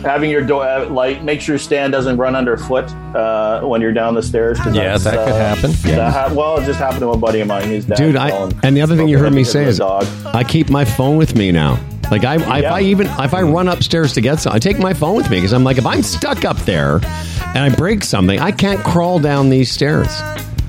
having 0.07 0.31
your 0.31 0.43
door 0.43 0.65
uh, 0.65 0.89
like 0.89 1.23
make 1.23 1.41
sure 1.41 1.55
your 1.55 1.59
stand 1.59 1.93
doesn't 1.93 2.17
run 2.17 2.35
underfoot 2.35 2.91
uh, 3.15 3.61
when 3.63 3.81
you're 3.81 3.93
down 3.93 4.15
the 4.15 4.23
stairs. 4.23 4.59
Yeah, 4.73 4.97
that 4.97 5.27
could 5.27 5.35
happen. 5.35 5.73
Yeah. 5.85 6.11
Ha- 6.11 6.33
well, 6.35 6.59
it 6.59 6.65
just 6.65 6.79
happened 6.79 7.01
to 7.01 7.11
a 7.11 7.17
buddy 7.17 7.41
of 7.41 7.49
mine. 7.49 7.69
His 7.69 7.85
dad. 7.85 7.97
Dude, 7.97 8.17
I, 8.17 8.31
and 8.63 8.77
the 8.77 8.81
other 8.81 8.97
thing 8.97 9.09
you 9.09 9.19
heard 9.19 9.33
me 9.33 9.45
say 9.45 9.65
is. 9.65 9.81
I 9.81 10.45
keep 10.45 10.71
my 10.71 10.85
phone 10.85 11.17
with 11.17 11.35
me 11.35 11.53
now. 11.53 11.79
Like 12.11 12.25
I, 12.25 12.35
I 12.35 12.59
yeah. 12.59 12.69
if 12.69 12.73
I 12.73 12.81
even 12.83 13.07
if 13.07 13.35
I 13.35 13.43
run 13.43 13.69
upstairs 13.69 14.13
to 14.15 14.21
get 14.21 14.37
some, 14.37 14.53
I 14.53 14.59
take 14.59 14.79
my 14.79 14.95
phone 14.95 15.17
with 15.17 15.29
me 15.29 15.39
because 15.39 15.53
I'm 15.53 15.65
like, 15.65 15.79
if 15.79 15.87
I'm 15.87 16.03
stuck 16.03 16.45
up 16.45 16.57
there 16.59 16.97
and 16.97 17.59
I 17.59 17.75
break 17.75 18.05
something, 18.05 18.39
I 18.39 18.53
can't 18.53 18.81
crawl 18.85 19.19
down 19.19 19.49
these 19.49 19.71
stairs. 19.71 20.09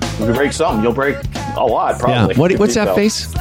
If 0.01 0.21
you 0.21 0.33
break 0.33 0.51
something, 0.51 0.83
you'll 0.83 0.93
break 0.93 1.17
a 1.55 1.63
lot, 1.63 1.99
probably. 1.99 2.33
Yeah. 2.33 2.39
What, 2.39 2.53
what's 2.53 2.73
that 2.73 2.95
face? 2.95 3.31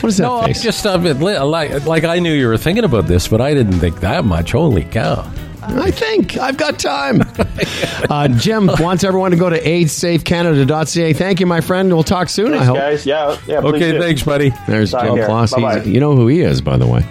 What 0.00 0.10
is 0.10 0.16
that 0.18 0.24
no, 0.24 0.42
face? 0.42 0.62
just 0.62 0.86
uh, 0.86 0.98
like 1.44 1.84
like 1.86 2.04
I 2.04 2.18
knew 2.18 2.32
you 2.32 2.48
were 2.48 2.56
thinking 2.56 2.84
about 2.84 3.06
this, 3.06 3.28
but 3.28 3.40
I 3.40 3.54
didn't 3.54 3.80
think 3.80 4.00
that 4.00 4.24
much. 4.24 4.52
Holy 4.52 4.84
cow! 4.84 5.30
I 5.62 5.90
think 5.90 6.36
I've 6.38 6.56
got 6.56 6.78
time. 6.78 7.22
uh, 8.10 8.28
Jim 8.28 8.70
wants 8.78 9.04
everyone 9.04 9.32
to 9.32 9.36
go 9.36 9.50
to 9.50 9.60
agesafecanada.ca. 9.60 11.12
Thank 11.12 11.40
you, 11.40 11.46
my 11.46 11.60
friend. 11.60 11.92
We'll 11.92 12.04
talk 12.04 12.28
soon. 12.28 12.52
Thanks, 12.52 12.62
I 12.62 12.66
hope. 12.66 12.76
guys. 12.76 13.06
Yeah, 13.06 13.38
yeah. 13.46 13.58
Okay, 13.58 13.92
do. 13.92 14.00
thanks, 14.00 14.22
buddy. 14.22 14.52
There's 14.66 14.92
Jim 14.92 15.14
here. 15.14 15.26
Floss. 15.26 15.56
You 15.86 16.00
know 16.00 16.16
who 16.16 16.28
he 16.28 16.40
is, 16.40 16.60
by 16.60 16.76
the 16.76 16.86
way. 16.86 17.02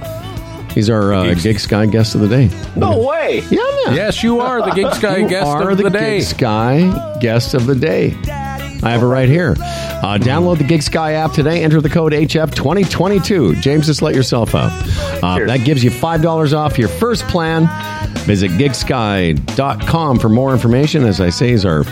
He's 0.73 0.89
our 0.89 1.13
uh, 1.13 1.23
GigSky 1.33 1.91
guest 1.91 2.13
of 2.13 2.21
the 2.21 2.27
day. 2.27 2.49
No 2.75 3.03
way. 3.03 3.41
Yeah, 3.49 3.61
man. 3.85 3.95
Yes, 3.95 4.21
you 4.21 4.39
are 4.39 4.61
the 4.61 4.71
GigSky 4.71 5.27
guest 5.27 5.47
are 5.47 5.71
of 5.71 5.77
the, 5.77 5.83
the 5.83 5.89
day. 5.89 6.19
GigSky 6.19 7.19
guest 7.19 7.53
of 7.53 7.65
the 7.65 7.75
day. 7.75 8.15
I 8.83 8.91
have 8.91 9.01
it 9.01 9.07
right 9.07 9.27
here. 9.27 9.55
Uh, 9.59 10.17
download 10.19 10.59
the 10.59 10.63
GigSky 10.63 11.13
app 11.13 11.31
today. 11.33 11.63
Enter 11.63 11.81
the 11.81 11.89
code 11.89 12.13
HF2022. 12.13 13.59
James, 13.61 13.87
just 13.87 14.01
let 14.01 14.13
yourself 14.15 14.53
out. 14.55 14.71
Uh, 15.23 15.45
that 15.45 15.65
gives 15.65 15.83
you 15.83 15.89
$5 15.91 16.53
off 16.57 16.77
your 16.77 16.89
first 16.89 17.27
plan. 17.27 17.67
Visit 18.25 18.51
gigsky.com 18.51 20.19
for 20.19 20.29
more 20.29 20.53
information. 20.53 21.03
As 21.03 21.19
I 21.19 21.29
say, 21.29 21.51
is 21.51 21.65
our 21.65 21.83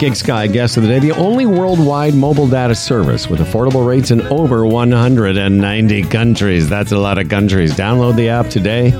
GigSky 0.00 0.50
guest 0.50 0.76
of 0.78 0.84
the 0.84 0.88
day, 0.88 0.98
the 0.98 1.12
only 1.12 1.44
worldwide 1.44 2.14
mobile 2.14 2.48
data 2.48 2.74
service 2.74 3.28
with 3.28 3.40
affordable 3.40 3.86
rates 3.86 4.10
in 4.10 4.22
over 4.28 4.64
190 4.66 6.02
countries. 6.04 6.68
That's 6.70 6.92
a 6.92 6.98
lot 6.98 7.18
of 7.18 7.28
countries. 7.28 7.74
Download 7.74 8.16
the 8.16 8.30
app 8.30 8.46
today. 8.46 8.98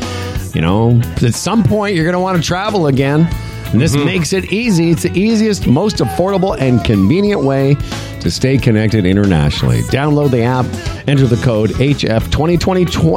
You 0.52 0.61
know, 0.61 1.01
at 1.23 1.35
some 1.35 1.62
point, 1.62 1.94
you're 1.94 2.05
going 2.05 2.15
to 2.15 2.20
want 2.20 2.36
to 2.36 2.43
travel 2.43 2.89
again. 2.89 3.28
And 3.73 3.81
this 3.81 3.95
makes 3.95 4.33
it 4.33 4.53
easy. 4.53 4.91
It's 4.91 5.05
the 5.05 5.17
easiest, 5.17 5.69
most 5.69 5.99
affordable, 5.99 6.61
and 6.61 6.85
convenient 6.85 7.45
way 7.45 7.77
to 8.21 8.29
stay 8.31 8.59
connected 8.59 9.07
internationally. 9.07 9.83
Download 9.83 10.31
the 10.31 10.43
app, 10.43 10.67
enter 11.09 11.27
the 11.27 11.41
code 11.45 11.71
HF2022. 11.71 13.13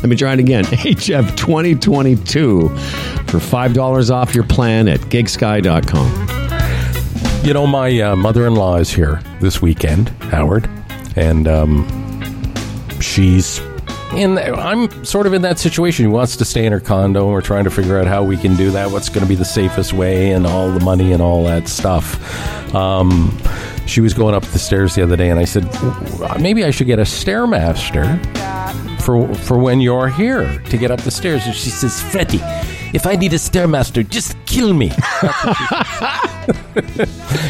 Let 0.00 0.04
me 0.04 0.16
try 0.16 0.32
it 0.34 0.38
again 0.38 0.64
HF2022 0.64 2.68
for 3.30 3.38
$5 3.38 4.10
off 4.10 4.34
your 4.34 4.44
plan 4.44 4.88
at 4.88 5.00
gigsky.com. 5.00 6.26
You 7.46 7.54
know, 7.54 7.66
my 7.66 7.98
uh, 8.00 8.16
mother-in-law 8.16 8.76
is 8.76 8.90
here 8.90 9.22
this 9.40 9.62
weekend, 9.62 10.10
Howard, 10.30 10.68
and 11.16 11.48
um, 11.48 11.86
she's 13.00 13.60
in 14.14 14.38
I'm 14.38 15.04
sort 15.04 15.26
of 15.26 15.34
in 15.34 15.42
that 15.42 15.58
situation. 15.58 16.04
He 16.04 16.10
wants 16.10 16.36
to 16.36 16.44
stay 16.44 16.66
in 16.66 16.72
her 16.72 16.80
condo, 16.80 17.24
and 17.24 17.32
we're 17.32 17.40
trying 17.40 17.64
to 17.64 17.70
figure 17.70 17.98
out 17.98 18.06
how 18.06 18.22
we 18.22 18.36
can 18.36 18.56
do 18.56 18.70
that. 18.72 18.90
What's 18.90 19.08
going 19.08 19.22
to 19.22 19.28
be 19.28 19.34
the 19.34 19.44
safest 19.44 19.92
way, 19.92 20.32
and 20.32 20.46
all 20.46 20.70
the 20.70 20.84
money 20.84 21.12
and 21.12 21.22
all 21.22 21.44
that 21.44 21.68
stuff. 21.68 22.74
Um, 22.74 23.36
she 23.86 24.00
was 24.00 24.14
going 24.14 24.34
up 24.34 24.44
the 24.44 24.58
stairs 24.58 24.94
the 24.94 25.02
other 25.02 25.16
day, 25.16 25.30
and 25.30 25.38
I 25.38 25.44
said 25.44 25.64
maybe 26.40 26.64
I 26.64 26.70
should 26.70 26.86
get 26.86 26.98
a 26.98 27.02
stairmaster 27.02 28.20
for 29.00 29.32
for 29.34 29.58
when 29.58 29.80
you're 29.80 30.08
here 30.08 30.58
to 30.58 30.78
get 30.78 30.90
up 30.90 31.00
the 31.00 31.10
stairs. 31.10 31.44
And 31.46 31.54
she 31.54 31.70
says, 31.70 32.00
Freddie, 32.00 32.40
if 32.92 33.06
I 33.06 33.16
need 33.16 33.32
a 33.32 33.36
stairmaster, 33.36 34.08
just 34.08 34.36
kill 34.46 34.74
me. 34.74 34.90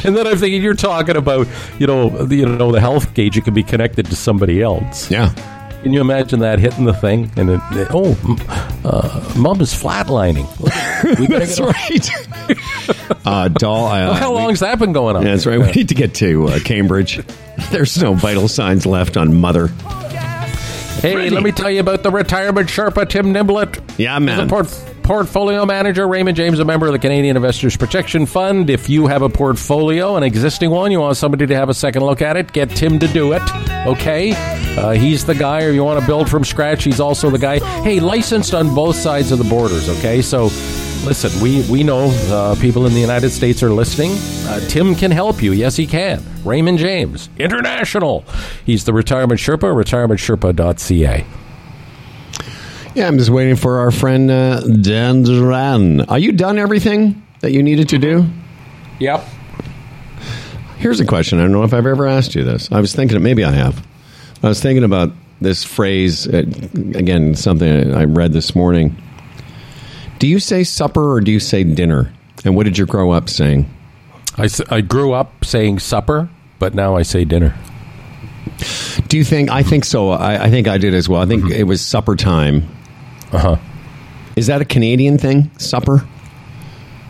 and 0.05 0.17
then 0.17 0.27
I'm 0.27 0.37
thinking, 0.37 0.63
you're 0.63 0.75
talking 0.75 1.17
about, 1.17 1.47
you 1.79 1.87
know, 1.87 2.09
the, 2.09 2.37
you 2.37 2.47
know, 2.47 2.73
the 2.73 2.81
health 2.81 3.15
gauge. 3.15 3.37
It 3.37 3.45
can 3.45 3.55
be 3.55 3.63
connected 3.63 4.07
to 4.07 4.17
somebody 4.17 4.63
else. 4.63 5.11
Yeah. 5.11 5.33
Can 5.83 5.95
you 5.95 6.01
imagine 6.03 6.41
that 6.41 6.59
hitting 6.59 6.85
the 6.85 6.93
thing 6.93 7.31
and 7.37 7.51
it, 7.51 7.61
it- 7.73 7.89
oh, 7.91 8.15
uh, 8.85 9.35
mom 9.39 9.61
is 9.61 9.73
flatlining. 9.73 10.47
We 11.19 11.27
That's 11.29 11.59
get 11.59 11.67
right. 11.67 13.27
uh, 13.27 13.49
doll. 13.49 13.87
Uh, 13.87 14.13
How 14.13 14.31
we- 14.31 14.37
long's 14.37 14.61
that 14.61 14.79
been 14.79 14.93
going 14.93 15.17
on? 15.17 15.23
Yeah, 15.23 15.31
that's 15.31 15.47
right. 15.47 15.59
We 15.59 15.71
need 15.73 15.89
to 15.89 15.95
get 15.95 16.15
to 16.17 16.49
uh, 16.49 16.59
Cambridge. 16.61 17.25
There's 17.71 18.01
no 18.03 18.13
vital 18.13 18.49
signs 18.49 18.85
left 18.85 19.17
on 19.17 19.35
mother. 19.35 19.69
Hey, 21.01 21.31
let 21.31 21.43
me 21.43 21.53
tell 21.53 21.71
you 21.71 21.81
about 21.81 22.03
the 22.03 22.11
retirement 22.11 22.69
Sherpa, 22.69 23.09
Tim 23.09 23.33
Niblett. 23.33 23.81
Yeah, 23.99 24.19
He's 24.19 24.27
man. 24.27 24.41
a 24.41 24.47
port- 24.47 24.69
portfolio 25.11 25.67
manager, 25.67 26.07
Raymond 26.07 26.37
James, 26.37 26.61
a 26.61 26.65
member 26.65 26.87
of 26.87 26.93
the 26.93 26.99
Canadian 27.01 27.35
Investors 27.35 27.77
Protection 27.77 28.27
Fund. 28.27 28.71
If 28.71 28.89
you 28.89 29.09
have 29.09 29.23
a 29.23 29.29
portfolio, 29.29 30.15
an 30.15 30.23
existing 30.23 30.71
one, 30.71 30.93
you 30.93 31.01
want 31.01 31.17
somebody 31.17 31.49
to 31.49 31.55
have 31.57 31.69
a 31.69 31.75
second 31.75 32.05
look 32.05 32.23
at 32.23 32.37
it, 32.37 32.53
get 32.53 32.71
Tim 32.71 33.01
to 33.01 33.09
do 33.09 33.33
it. 33.33 33.43
Okay? 33.89 34.35
Uh, 34.79 34.93
he's 34.93 35.25
the 35.25 35.35
guy, 35.35 35.65
or 35.65 35.71
you 35.73 35.83
want 35.83 35.99
to 35.99 36.07
build 36.07 36.31
from 36.31 36.45
scratch, 36.45 36.85
he's 36.85 37.01
also 37.01 37.29
the 37.29 37.41
guy. 37.41 37.59
Hey, 37.83 37.99
licensed 37.99 38.55
on 38.55 38.73
both 38.73 38.95
sides 38.95 39.33
of 39.33 39.39
the 39.39 39.45
borders, 39.51 39.89
okay? 39.99 40.23
So, 40.23 40.45
listen, 41.05 41.43
we, 41.43 41.69
we 41.69 41.83
know 41.83 42.11
uh, 42.29 42.55
people 42.61 42.87
in 42.87 42.95
the 42.95 43.01
United 43.01 43.31
States 43.31 43.65
are 43.65 43.71
listening. 43.71 44.13
Uh, 44.49 44.61
Tim 44.69 44.95
can 44.95 45.11
help 45.11 45.43
you. 45.43 45.51
Yes, 45.51 45.75
he 45.75 45.89
can. 45.89 46.23
Raymond 46.45 46.79
James, 46.79 47.31
International. 47.37 48.25
He's 48.65 48.85
the 48.85 48.93
Retirement 48.93 49.41
Sherpa, 49.41 49.75
retirementsherpa.ca. 49.75 51.40
Yeah, 52.95 53.07
I'm 53.07 53.19
just 53.19 53.31
waiting 53.31 53.55
for 53.55 53.79
our 53.79 53.93
friend 53.93 54.31
uh, 54.31 54.61
Dan 54.61 55.23
Duran. 55.23 56.01
Are 56.03 56.19
you 56.19 56.33
done 56.33 56.59
everything 56.59 57.25
that 57.41 57.53
you 57.53 57.63
needed 57.63 57.89
to 57.91 57.99
do? 57.99 58.27
Yep. 58.99 59.25
Here's 60.79 60.99
a 60.99 61.07
question. 61.07 61.39
I 61.39 61.43
don't 61.43 61.53
know 61.53 61.63
if 61.63 61.73
I've 61.73 61.87
ever 61.87 62.07
asked 62.07 62.35
you 62.35 62.43
this. 62.43 62.71
I 62.73 62.81
was 62.81 62.95
thinking, 62.95 63.23
maybe 63.23 63.45
I 63.45 63.53
have. 63.53 63.87
I 64.43 64.49
was 64.49 64.61
thinking 64.61 64.83
about 64.83 65.13
this 65.41 65.63
phrase 65.63 66.27
uh, 66.27 66.39
again. 66.39 67.35
Something 67.37 67.95
I 67.95 68.05
read 68.05 68.33
this 68.33 68.57
morning. 68.57 69.01
Do 70.19 70.27
you 70.27 70.41
say 70.41 70.65
supper 70.65 71.13
or 71.13 71.21
do 71.21 71.31
you 71.31 71.41
say 71.41 71.63
dinner? 71.63 72.13
And 72.45 72.57
what 72.57 72.65
did 72.65 72.77
you 72.77 72.87
grow 72.87 73.13
up 73.13 73.29
saying? 73.29 73.73
I, 74.37 74.49
I 74.69 74.81
grew 74.81 75.13
up 75.13 75.45
saying 75.45 75.79
supper, 75.79 76.29
but 76.59 76.75
now 76.75 76.97
I 76.97 77.03
say 77.03 77.25
dinner. 77.25 77.55
Do 79.09 79.17
you 79.17 79.25
think? 79.25 79.49
I 79.51 79.63
think 79.63 79.85
so. 79.85 80.11
I, 80.11 80.45
I 80.45 80.51
think 80.51 80.67
I 80.67 80.77
did 80.77 80.93
as 80.93 81.09
well. 81.09 81.21
I 81.23 81.27
think 81.27 81.51
it 81.51 81.65
was 81.65 81.81
supper 81.81 82.17
time. 82.17 82.69
Uh 83.33 83.39
huh. 83.39 83.57
Is 84.37 84.47
that 84.47 84.61
a 84.61 84.65
Canadian 84.65 85.19
thing? 85.19 85.51
Supper? 85.59 86.07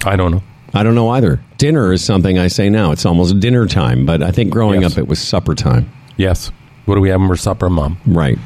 I 0.05 0.17
don't 0.17 0.31
know. 0.33 0.43
I 0.73 0.83
don't 0.83 0.95
know 0.95 1.11
either. 1.11 1.41
Dinner 1.59 1.93
is 1.93 2.03
something 2.05 2.39
I 2.39 2.47
say 2.49 2.69
now. 2.71 2.93
It's 2.93 3.05
almost 3.05 3.41
dinner 3.41 3.67
time, 3.67 4.07
but 4.07 4.23
I 4.23 4.31
think 4.31 4.51
growing 4.51 4.83
Yes. 4.83 4.93
up 4.93 4.99
it 4.99 5.09
was 5.09 5.19
supper 5.21 5.55
time. 5.55 5.91
Yes. 6.17 6.51
What 6.87 6.95
do 6.95 7.01
we 7.01 7.09
have 7.11 7.21
for 7.21 7.37
supper, 7.37 7.69
Mom? 7.69 7.99
Right. 8.07 8.39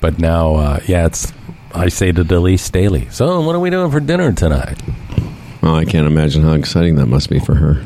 But 0.00 0.18
now, 0.18 0.54
uh, 0.56 0.80
yeah, 0.86 1.06
it's. 1.06 1.32
I 1.74 1.88
say 1.88 2.12
to 2.12 2.24
Delise 2.24 2.70
daily. 2.70 3.08
So, 3.10 3.40
what 3.40 3.56
are 3.56 3.58
we 3.60 3.70
doing 3.70 3.90
for 3.90 3.98
dinner 3.98 4.32
tonight? 4.32 4.80
Oh, 5.62 5.74
I 5.74 5.84
can't 5.84 6.06
imagine 6.06 6.42
how 6.42 6.52
exciting 6.52 6.96
that 6.96 7.06
must 7.06 7.28
be 7.30 7.40
for 7.40 7.54
her. 7.56 7.84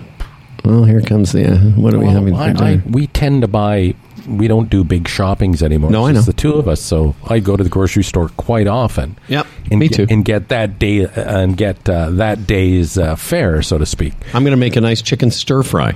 Well, 0.65 0.85
here 0.85 1.01
comes 1.01 1.33
the. 1.33 1.53
Uh, 1.53 1.59
what 1.71 1.95
are 1.95 1.99
we 1.99 2.07
having 2.07 2.35
for 2.35 2.41
I, 2.41 2.53
dinner? 2.53 2.83
I, 2.85 2.91
we 2.91 3.07
tend 3.07 3.43
to 3.43 3.49
buy. 3.49 3.95
We 4.29 4.49
don't 4.49 4.69
do 4.69 4.85
big 4.85 5.09
shoppings 5.09 5.63
anymore. 5.63 5.91
No, 5.91 6.07
I 6.07 6.13
know. 6.13 6.21
the 6.21 6.33
two 6.33 6.55
of 6.55 6.69
us. 6.69 6.81
So 6.81 7.15
I 7.29 7.39
go 7.41 7.57
to 7.57 7.65
the 7.65 7.71
grocery 7.71 8.05
store 8.05 8.29
quite 8.31 8.67
often. 8.67 9.17
Yep, 9.29 9.47
and 9.71 9.81
me 9.81 9.89
get, 9.89 9.97
too. 9.97 10.07
And 10.11 10.25
get 10.25 10.49
that 10.49 10.79
day 10.79 11.05
uh, 11.07 11.41
and 11.41 11.57
get 11.57 11.89
uh, 11.89 12.11
that 12.11 12.47
day's 12.47 12.99
uh, 12.99 13.17
fare, 13.17 13.63
so 13.63 13.79
to 13.79 13.87
speak. 13.87 14.13
I'm 14.35 14.43
going 14.43 14.53
to 14.53 14.57
make 14.57 14.77
a 14.77 14.81
nice 14.81 15.03
chicken 15.03 15.31
stir 15.31 15.63
fry. 15.63 15.95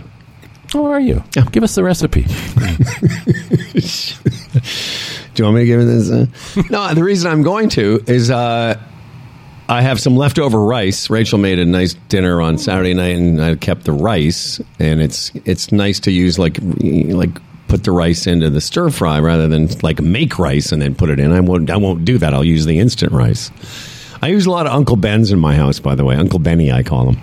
How 0.73 0.87
are 0.87 1.01
you? 1.01 1.23
Yeah. 1.37 1.45
Give 1.53 1.63
us 1.63 1.75
the 1.75 1.85
recipe. 1.85 2.23
Do 5.35 5.43
you 5.43 5.45
want 5.45 5.57
me 5.57 5.63
to 5.63 5.67
give 5.67 5.81
it 5.81 5.85
this? 5.85 6.11
Uh? 6.11 6.27
no, 6.71 6.95
the 6.95 7.05
reason 7.05 7.31
I'm 7.31 7.43
going 7.43 7.69
to 7.71 8.03
is 8.07 8.31
uh, 8.31 8.81
I 9.69 9.83
have 9.83 10.01
some 10.01 10.17
leftover 10.17 10.61
rice. 10.63 11.09
Rachel 11.09 11.39
made 11.39 11.59
a 11.59 11.65
nice 11.65 11.95
dinner 12.09 12.41
on 12.41 12.59
Saturday 12.59 12.95
night, 12.95 13.17
and 13.17 13.43
I 13.43 13.55
kept 13.57 13.85
the 13.85 13.93
rice. 13.93 14.61
And 14.79 15.01
it's 15.01 15.33
it's 15.45 15.73
nice 15.73 16.01
to 16.01 16.11
use 16.11 16.39
like 16.39 16.59
like 16.61 17.31
put 17.73 17.85
the 17.85 17.91
rice 17.91 18.27
into 18.27 18.51
the 18.51 18.61
stir 18.61 18.91
fry 18.91 19.19
rather 19.19 19.49
than 19.49 19.67
like 19.81 19.99
make 20.03 20.39
rice 20.39 20.73
and 20.73 20.83
then 20.83 20.95
put 20.95 21.09
it 21.09 21.19
in. 21.19 21.33
I 21.33 21.41
won't 21.41 21.71
I 21.71 21.77
won't 21.79 22.05
do 22.05 22.19
that. 22.19 22.35
I'll 22.35 22.45
use 22.45 22.67
the 22.67 22.79
instant 22.79 23.13
rice. 23.13 23.51
I 24.21 24.29
use 24.29 24.45
a 24.45 24.51
lot 24.51 24.67
of 24.67 24.73
Uncle 24.75 24.97
Ben's 24.97 25.33
in 25.33 25.39
my 25.39 25.55
house, 25.55 25.81
by 25.81 25.95
the 25.95 26.05
way. 26.05 26.15
Uncle 26.17 26.39
Benny, 26.39 26.71
I 26.71 26.83
call 26.83 27.09
him. 27.11 27.19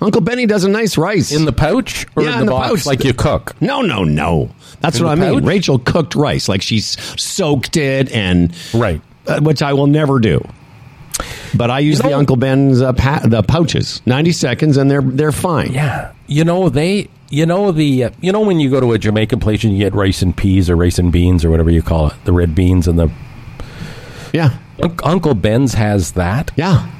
Uncle 0.00 0.22
Benny 0.22 0.46
does 0.46 0.64
a 0.64 0.68
nice 0.70 0.96
rice 0.96 1.30
In 1.30 1.44
the 1.44 1.52
pouch 1.52 2.06
or 2.16 2.22
Yeah, 2.22 2.30
in 2.30 2.34
the, 2.36 2.40
in 2.40 2.46
the 2.46 2.52
box, 2.52 2.68
pouch. 2.70 2.86
like 2.86 3.04
you 3.04 3.12
cook? 3.12 3.54
No, 3.60 3.82
no, 3.82 4.02
no. 4.02 4.48
That's 4.80 4.98
In 4.98 5.04
what 5.04 5.12
I 5.18 5.26
the 5.26 5.34
mean. 5.36 5.44
Rachel 5.44 5.78
cooked 5.78 6.14
rice, 6.14 6.48
like 6.48 6.62
she's 6.62 6.96
soaked 7.20 7.76
it, 7.76 8.10
and 8.12 8.54
Right. 8.72 9.02
uh, 9.26 9.40
which 9.40 9.60
I 9.62 9.74
will 9.74 9.88
never 9.88 10.18
do. 10.18 10.40
But 11.54 11.70
I 11.70 11.80
use 11.80 11.98
You 11.98 12.04
the 12.08 12.16
Uncle 12.16 12.36
Ben's 12.36 12.80
uh, 12.80 12.94
pa- 12.94 13.20
the 13.26 13.42
pouches, 13.42 14.00
ninety 14.06 14.32
seconds, 14.32 14.78
and 14.78 14.90
they're 14.90 15.02
they're 15.02 15.32
fine. 15.32 15.72
Yeah, 15.74 16.12
you 16.28 16.44
know 16.44 16.70
they, 16.70 17.08
you 17.30 17.46
know 17.46 17.72
the, 17.72 18.04
uh, 18.04 18.10
you 18.20 18.32
know 18.32 18.40
when 18.40 18.60
you 18.60 18.68
go 18.70 18.80
to 18.80 18.92
a 18.92 18.98
Jamaican 18.98 19.40
place 19.40 19.64
and 19.64 19.72
you 19.72 19.78
get 19.78 19.94
rice 19.94 20.20
and 20.22 20.36
peas 20.36 20.68
or 20.68 20.76
rice 20.76 20.98
and 20.98 21.10
beans 21.12 21.44
or 21.44 21.50
whatever 21.50 21.70
you 21.70 21.82
call 21.82 22.08
it, 22.08 22.14
the 22.24 22.32
red 22.32 22.54
beans 22.54 22.86
and 22.86 22.98
the 22.98 23.10
yeah, 24.32 24.58
Unc- 24.82 25.04
Uncle 25.04 25.34
Ben's 25.34 25.74
has 25.74 26.12
that. 26.12 26.50
yeah. 26.56 26.90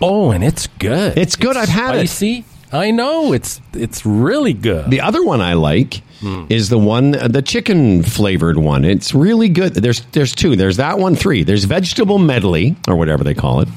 Oh, 0.00 0.30
and 0.32 0.42
it's 0.44 0.66
good. 0.78 1.16
It's 1.16 1.36
good. 1.36 1.56
I've 1.56 1.68
had 1.68 1.94
it. 1.94 2.08
spicy. 2.08 2.44
I 2.72 2.90
know 2.90 3.32
it's 3.32 3.60
it's 3.72 4.04
really 4.04 4.52
good. 4.52 4.90
The 4.90 5.00
other 5.00 5.22
one 5.22 5.40
I 5.40 5.54
like 5.54 6.02
Hmm. 6.20 6.44
is 6.48 6.68
the 6.70 6.78
one, 6.78 7.14
uh, 7.16 7.28
the 7.28 7.42
chicken 7.42 8.02
flavored 8.02 8.56
one. 8.56 8.84
It's 8.84 9.14
really 9.14 9.48
good. 9.48 9.74
There's 9.74 10.00
there's 10.12 10.34
two. 10.34 10.56
There's 10.56 10.76
that 10.78 10.98
one. 10.98 11.14
Three. 11.16 11.42
There's 11.44 11.64
vegetable 11.64 12.18
medley 12.18 12.76
or 12.88 12.96
whatever 12.96 13.22
they 13.24 13.34
call 13.34 13.60
it. 13.60 13.68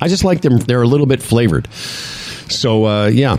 I 0.00 0.08
just 0.08 0.24
like 0.24 0.40
them. 0.42 0.58
They're 0.58 0.82
a 0.82 0.86
little 0.88 1.06
bit 1.06 1.22
flavored. 1.22 1.72
So 1.72 2.84
uh, 2.86 3.06
yeah, 3.08 3.38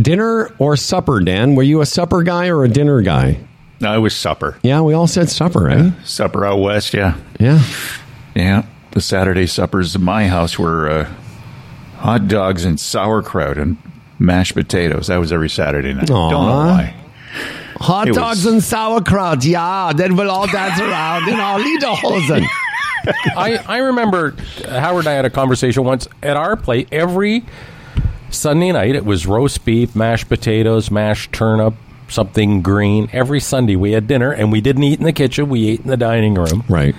dinner 0.00 0.52
or 0.58 0.76
supper. 0.76 1.20
Dan, 1.20 1.54
were 1.54 1.62
you 1.62 1.80
a 1.80 1.86
supper 1.86 2.22
guy 2.22 2.48
or 2.48 2.64
a 2.64 2.68
dinner 2.68 3.00
guy? 3.02 3.40
No, 3.80 3.94
it 3.94 3.98
was 3.98 4.14
supper. 4.16 4.58
Yeah, 4.62 4.80
we 4.80 4.92
all 4.94 5.06
said 5.06 5.28
supper, 5.28 5.60
right? 5.60 5.92
Supper 6.04 6.44
out 6.44 6.56
west, 6.58 6.94
yeah. 6.94 7.16
Yeah. 7.38 7.62
Yeah. 8.34 8.66
The 8.92 9.00
Saturday 9.00 9.46
suppers 9.46 9.94
in 9.94 10.02
my 10.02 10.26
house 10.28 10.58
were 10.58 10.88
uh, 10.88 11.14
hot 11.98 12.26
dogs 12.28 12.64
and 12.64 12.78
sauerkraut 12.80 13.56
and 13.58 13.76
mashed 14.18 14.54
potatoes. 14.54 15.06
That 15.06 15.18
was 15.18 15.32
every 15.32 15.48
Saturday 15.50 15.94
night. 15.94 16.10
Aw. 16.10 16.30
Don't 16.30 16.46
know 16.46 16.56
why. 16.56 16.94
Hot 17.76 18.08
It 18.08 18.14
dogs 18.14 18.44
was- 18.44 18.52
and 18.52 18.62
sauerkraut. 18.64 19.44
Yeah, 19.44 19.92
then 19.94 20.16
we'll 20.16 20.30
all 20.30 20.48
dance 20.48 20.80
around 20.80 21.28
in 21.28 21.38
our 21.38 21.60
lederhosen. 21.60 22.44
I 23.36 23.62
I 23.66 23.76
remember 23.78 24.34
Howard 24.68 25.02
and 25.04 25.08
I 25.08 25.12
had 25.12 25.24
a 25.24 25.30
conversation 25.30 25.84
once 25.84 26.08
at 26.22 26.36
our 26.36 26.56
plate 26.56 26.88
every 26.90 27.44
Sunday 28.30 28.72
night. 28.72 28.94
It 28.94 29.04
was 29.04 29.26
roast 29.26 29.64
beef, 29.64 29.96
mashed 29.96 30.28
potatoes, 30.28 30.90
mashed 30.90 31.32
turnip, 31.32 31.74
something 32.08 32.62
green. 32.62 33.08
Every 33.12 33.40
Sunday 33.40 33.76
we 33.76 33.92
had 33.92 34.06
dinner, 34.06 34.32
and 34.32 34.52
we 34.52 34.60
didn't 34.60 34.84
eat 34.84 34.98
in 34.98 35.04
the 35.04 35.12
kitchen. 35.12 35.48
We 35.48 35.68
ate 35.68 35.80
in 35.80 35.88
the 35.88 35.96
dining 35.96 36.34
room. 36.34 36.64
Right. 36.68 36.94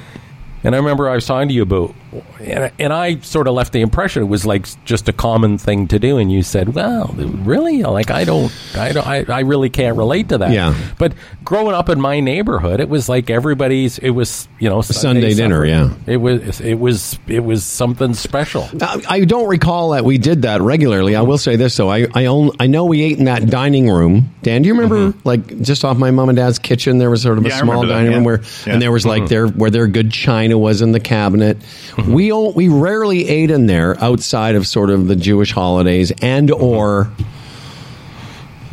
And 0.63 0.75
I 0.75 0.77
remember 0.79 1.09
I 1.09 1.15
was 1.15 1.25
talking 1.25 1.47
to 1.47 1.53
you 1.53 1.63
about, 1.63 1.95
and, 2.39 2.71
and 2.79 2.93
I 2.93 3.19
sort 3.19 3.47
of 3.47 3.53
left 3.53 3.73
the 3.73 3.81
impression 3.81 4.23
it 4.23 4.27
was 4.27 4.45
like 4.45 4.67
just 4.85 5.07
a 5.09 5.13
common 5.13 5.57
thing 5.57 5.87
to 5.89 5.99
do. 5.99 6.17
And 6.17 6.31
you 6.31 6.43
said, 6.43 6.73
"Well, 6.73 7.07
really? 7.17 7.83
Like 7.83 8.11
I 8.11 8.23
don't, 8.23 8.51
I 8.75 8.91
don't, 8.91 9.07
I, 9.07 9.25
I 9.27 9.39
really 9.41 9.69
can't 9.69 9.97
relate 9.97 10.29
to 10.29 10.39
that." 10.39 10.51
Yeah. 10.51 10.75
But 10.97 11.13
growing 11.43 11.75
up 11.75 11.89
in 11.89 12.01
my 12.01 12.19
neighborhood, 12.19 12.79
it 12.79 12.89
was 12.89 13.09
like 13.09 13.29
everybody's. 13.29 13.97
It 13.99 14.11
was 14.11 14.47
you 14.59 14.69
know 14.69 14.81
Sunday 14.81 15.33
dinner, 15.33 15.65
yeah. 15.65 15.93
It 16.05 16.17
was 16.17 16.59
it 16.61 16.75
was 16.75 17.19
it 17.27 17.41
was 17.41 17.63
something 17.63 18.13
special. 18.13 18.67
I 18.81 19.01
I 19.07 19.25
don't 19.25 19.47
recall 19.47 19.91
that 19.91 20.05
we 20.05 20.17
did 20.17 20.43
that 20.43 20.61
regularly. 20.61 21.15
I 21.15 21.21
will 21.21 21.37
say 21.37 21.55
this 21.55 21.77
though, 21.77 21.89
I 21.89 22.07
I, 22.13 22.25
own, 22.25 22.51
I 22.59 22.67
know 22.67 22.85
we 22.85 23.01
ate 23.01 23.17
in 23.17 23.25
that 23.25 23.47
dining 23.47 23.89
room. 23.89 24.33
Dan, 24.41 24.61
do 24.61 24.67
you 24.67 24.73
remember 24.73 25.11
mm-hmm. 25.11 25.27
like 25.27 25.61
just 25.61 25.85
off 25.85 25.97
my 25.97 26.11
mom 26.11 26.29
and 26.29 26.35
dad's 26.35 26.59
kitchen? 26.59 26.97
There 26.97 27.09
was 27.09 27.21
sort 27.21 27.37
of 27.37 27.45
a 27.45 27.49
Yeah, 27.49 27.59
small 27.59 27.81
remember 27.81 27.87
that, 27.87 27.99
dining 27.99 28.13
room 28.13 28.23
where, 28.23 28.41
Yeah. 28.65 28.73
and 28.73 28.81
there 28.81 28.91
was 28.91 29.05
like 29.05 29.23
mm-hmm. 29.23 29.29
there 29.29 29.47
where 29.47 29.69
their 29.69 29.87
good 29.87 30.11
china 30.11 30.57
was 30.57 30.81
in 30.81 30.91
the 30.91 30.99
cabinet. 30.99 31.57
Mm-hmm. 31.99 32.13
We 32.13 32.31
o- 32.31 32.51
we 32.51 32.67
rarely 32.69 33.27
ate 33.27 33.51
in 33.51 33.67
there 33.67 34.01
outside 34.03 34.55
of 34.55 34.67
sort 34.67 34.89
of 34.89 35.07
the 35.07 35.15
Jewish 35.15 35.51
holidays 35.51 36.11
and 36.21 36.49
mm-hmm. 36.49 36.63
or 36.63 37.11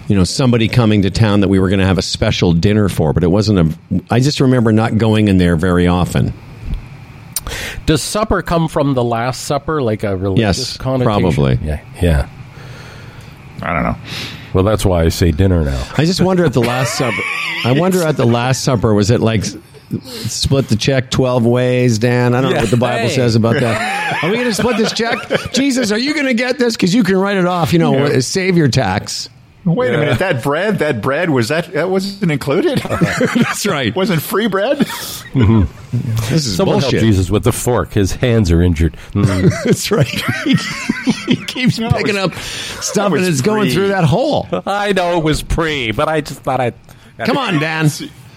you 0.09 0.15
know, 0.15 0.25
somebody 0.25 0.69
coming 0.69 1.03
to 1.03 1.11
town 1.11 1.41
that 1.41 1.49
we 1.49 1.59
were 1.59 1.69
going 1.69 1.81
to 1.81 1.87
have 1.87 1.99
a 1.99 2.03
special 2.03 2.53
dinner 2.53 2.89
for, 2.89 3.13
but 3.13 3.25
it 3.25 3.29
wasn't 3.29 3.59
a. 3.59 4.03
I 4.11 4.21
just 4.21 4.41
remember 4.41 4.73
not 4.73 4.99
going 4.99 5.29
in 5.29 5.39
there 5.39 5.57
very 5.57 5.87
often. 5.87 6.33
Does 7.87 8.03
supper 8.03 8.43
come 8.43 8.69
from 8.69 8.95
the 8.95 9.05
Last 9.05 9.45
Supper, 9.45 9.81
like 9.81 10.03
a 10.03 10.17
religious 10.17 10.59
Yes, 10.59 10.77
connotation? 10.77 11.07
probably. 11.07 11.59
Yeah, 11.63 11.85
yeah. 12.03 12.29
I 13.63 13.73
don't 13.73 13.83
know. 13.85 13.97
Well, 14.53 14.65
that's 14.65 14.85
why 14.85 15.05
I 15.05 15.09
say 15.09 15.31
dinner 15.31 15.65
now. 15.65 15.87
I 15.97 16.05
just 16.05 16.21
wonder 16.21 16.45
at 16.45 16.53
the 16.53 16.61
Last 16.61 16.97
Supper. 16.97 17.23
I 17.65 17.73
wonder 17.77 18.03
at 18.03 18.17
the 18.17 18.27
Last 18.27 18.63
Supper 18.65 18.95
was 18.95 19.11
it 19.11 19.21
like 19.21 19.45
split 20.03 20.69
the 20.69 20.77
check 20.77 21.11
twelve 21.11 21.47
ways, 21.47 21.99
Dan? 21.99 22.35
I 22.35 22.41
don't 22.41 22.53
know 22.53 22.61
what 22.61 22.71
the 22.71 22.77
Bible 22.77 23.09
Hey. 23.09 23.15
says 23.15 23.35
about 23.37 23.55
that. 23.61 24.21
Are 24.25 24.31
we 24.31 24.37
going 24.37 24.49
to 24.49 24.55
split 24.55 24.77
this 24.77 24.93
check? 24.93 25.19
Jesus, 25.53 25.91
are 25.93 25.99
you 25.99 26.15
going 26.15 26.27
to 26.27 26.35
get 26.35 26.59
this? 26.59 26.77
Because 26.77 26.95
you 26.95 27.03
can 27.05 27.17
write 27.17 27.37
it 27.37 27.45
off. 27.47 27.73
You 27.73 27.79
know, 27.81 28.07
Yeah. 28.07 28.21
save 28.21 28.57
your 28.57 28.69
tax. 28.69 29.29
Wait 29.65 29.93
a 29.93 29.99
minute. 29.99 30.21
That 30.21 30.45
bread, 30.45 30.79
that 30.79 31.03
bread 31.03 31.29
was 31.31 31.49
that 31.49 31.73
that 31.73 31.91
wasn't 31.91 32.31
included. 32.31 32.79
That's 33.35 33.67
right. 33.67 33.95
wasn't 33.97 34.23
free 34.23 34.47
bread. 34.49 34.87
This 36.29 36.45
is 36.47 36.57
Someone 36.57 36.81
bullshit. 36.81 37.01
help 37.01 37.05
Jesus 37.05 37.31
with 37.31 37.45
the 37.45 37.53
fork. 37.53 37.93
His 37.95 38.13
hands 38.13 38.51
are 38.51 38.61
injured. 38.61 38.97
Mm. 39.13 39.51
That's 39.65 39.91
right. 39.91 40.07
he 41.27 41.37
keeps 41.47 41.79
No, 41.79 41.91
picking 41.91 42.17
was- 42.17 42.25
up 42.25 42.35
stuff 42.35 43.13
and 43.15 43.25
it's 43.25 43.41
going 43.41 43.71
through 43.71 43.89
that 43.89 44.05
hole. 44.05 44.47
I 44.67 44.93
know 44.93 45.17
it 45.17 45.25
was 45.25 45.43
pre, 45.43 45.93
but 45.93 46.07
I 46.09 46.21
just 46.21 46.41
thought 46.41 46.61
I'd. 46.61 46.75
Come 47.25 47.39
on, 47.39 47.59
Dan. 47.61 47.89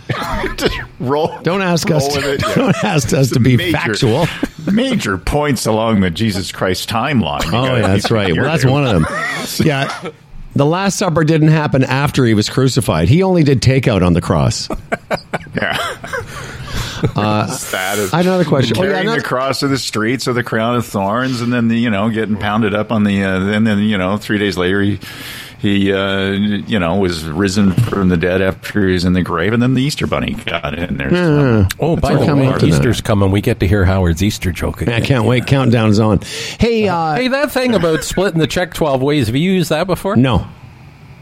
Just 0.57 0.75
roll. 0.99 1.37
Don't 1.43 1.61
ask 1.61 1.87
roll 1.89 1.97
us. 1.97 2.13
To, 2.15 2.33
it, 2.33 2.41
yeah. 2.47 2.55
Don't 2.55 2.83
ask 2.83 3.13
us 3.13 3.29
to 3.31 3.39
be 3.39 3.57
Major- 3.57 3.77
factual. 3.77 4.25
Major 4.71 5.17
points 5.17 5.65
along 5.65 6.01
the 6.01 6.09
Jesus 6.09 6.51
Christ 6.51 6.89
timeline. 6.89 7.45
You 7.45 7.57
Oh, 7.57 7.75
yeah, 7.75 7.87
that's 7.87 8.11
right. 8.11 8.33
Well, 8.35 8.43
that's 8.45 8.63
dude. 8.63 8.71
one 8.71 8.85
of 8.85 8.93
them. 8.93 9.05
Yeah. 9.65 10.11
The 10.55 10.65
Last 10.65 10.97
Supper 10.97 11.23
didn't 11.23 11.49
happen 11.49 11.83
after 11.83 12.25
he 12.25 12.33
was 12.33 12.49
crucified. 12.49 13.07
He 13.07 13.23
only 13.23 13.43
did 13.43 13.61
takeout 13.61 14.05
on 14.05 14.13
the 14.13 14.21
cross. 14.21 14.67
Yeah. 15.55 15.77
is 17.13 17.73
I 17.73 18.17
have 18.17 18.25
another 18.25 18.45
question. 18.45 18.77
Oh, 18.77 18.81
yeah, 18.83 18.89
Carrying 18.89 19.01
another- 19.07 19.21
the 19.21 19.27
cross 19.27 19.63
of 19.63 19.69
the 19.69 19.77
streets 19.77 20.27
of 20.27 20.35
the 20.35 20.43
crown 20.43 20.75
of 20.75 20.85
thorns, 20.85 21.41
and 21.41 21.51
then 21.53 21.67
the, 21.67 21.77
you 21.77 21.89
know 21.89 22.09
getting 22.09 22.37
pounded 22.37 22.73
up 22.73 22.91
on 22.91 23.03
the, 23.03 23.23
uh, 23.23 23.39
and 23.47 23.65
then 23.65 23.79
you 23.79 23.97
know 23.97 24.17
three 24.17 24.37
days 24.37 24.57
later 24.57 24.81
he 24.81 24.99
he 25.59 25.91
uh, 25.93 26.31
you 26.31 26.79
know 26.79 26.95
was 26.97 27.25
risen 27.25 27.71
from 27.73 28.09
the 28.09 28.17
dead 28.17 28.41
after 28.41 28.87
he 28.87 28.93
was 28.93 29.05
in 29.05 29.13
the 29.13 29.21
grave, 29.21 29.53
and 29.53 29.61
then 29.61 29.73
the 29.73 29.81
Easter 29.83 30.07
bunny 30.07 30.33
got 30.45 30.77
in 30.77 30.97
there. 30.97 31.09
So- 31.09 31.67
Oh, 31.79 31.95
by 31.95 32.15
the 32.15 32.25
coming 32.25 32.47
way, 32.47 32.53
up 32.53 32.59
that. 32.61 32.67
Easter's 32.67 33.01
coming. 33.01 33.31
We 33.31 33.41
get 33.41 33.59
to 33.59 33.67
hear 33.67 33.85
Howard's 33.85 34.23
Easter 34.23 34.51
joke 34.51 34.81
again. 34.81 35.01
I 35.01 35.05
can't 35.05 35.25
wait. 35.25 35.45
Countdown's 35.47 35.99
on. 35.99 36.19
Hey, 36.59 36.87
uh, 36.87 37.15
Hey, 37.15 37.27
that 37.29 37.51
thing 37.51 37.73
about 37.75 38.03
splitting 38.03 38.39
the 38.39 38.47
check 38.47 38.73
12 38.73 39.01
ways, 39.01 39.27
have 39.27 39.35
you 39.35 39.51
used 39.51 39.69
that 39.69 39.87
before? 39.87 40.15
no. 40.15 40.47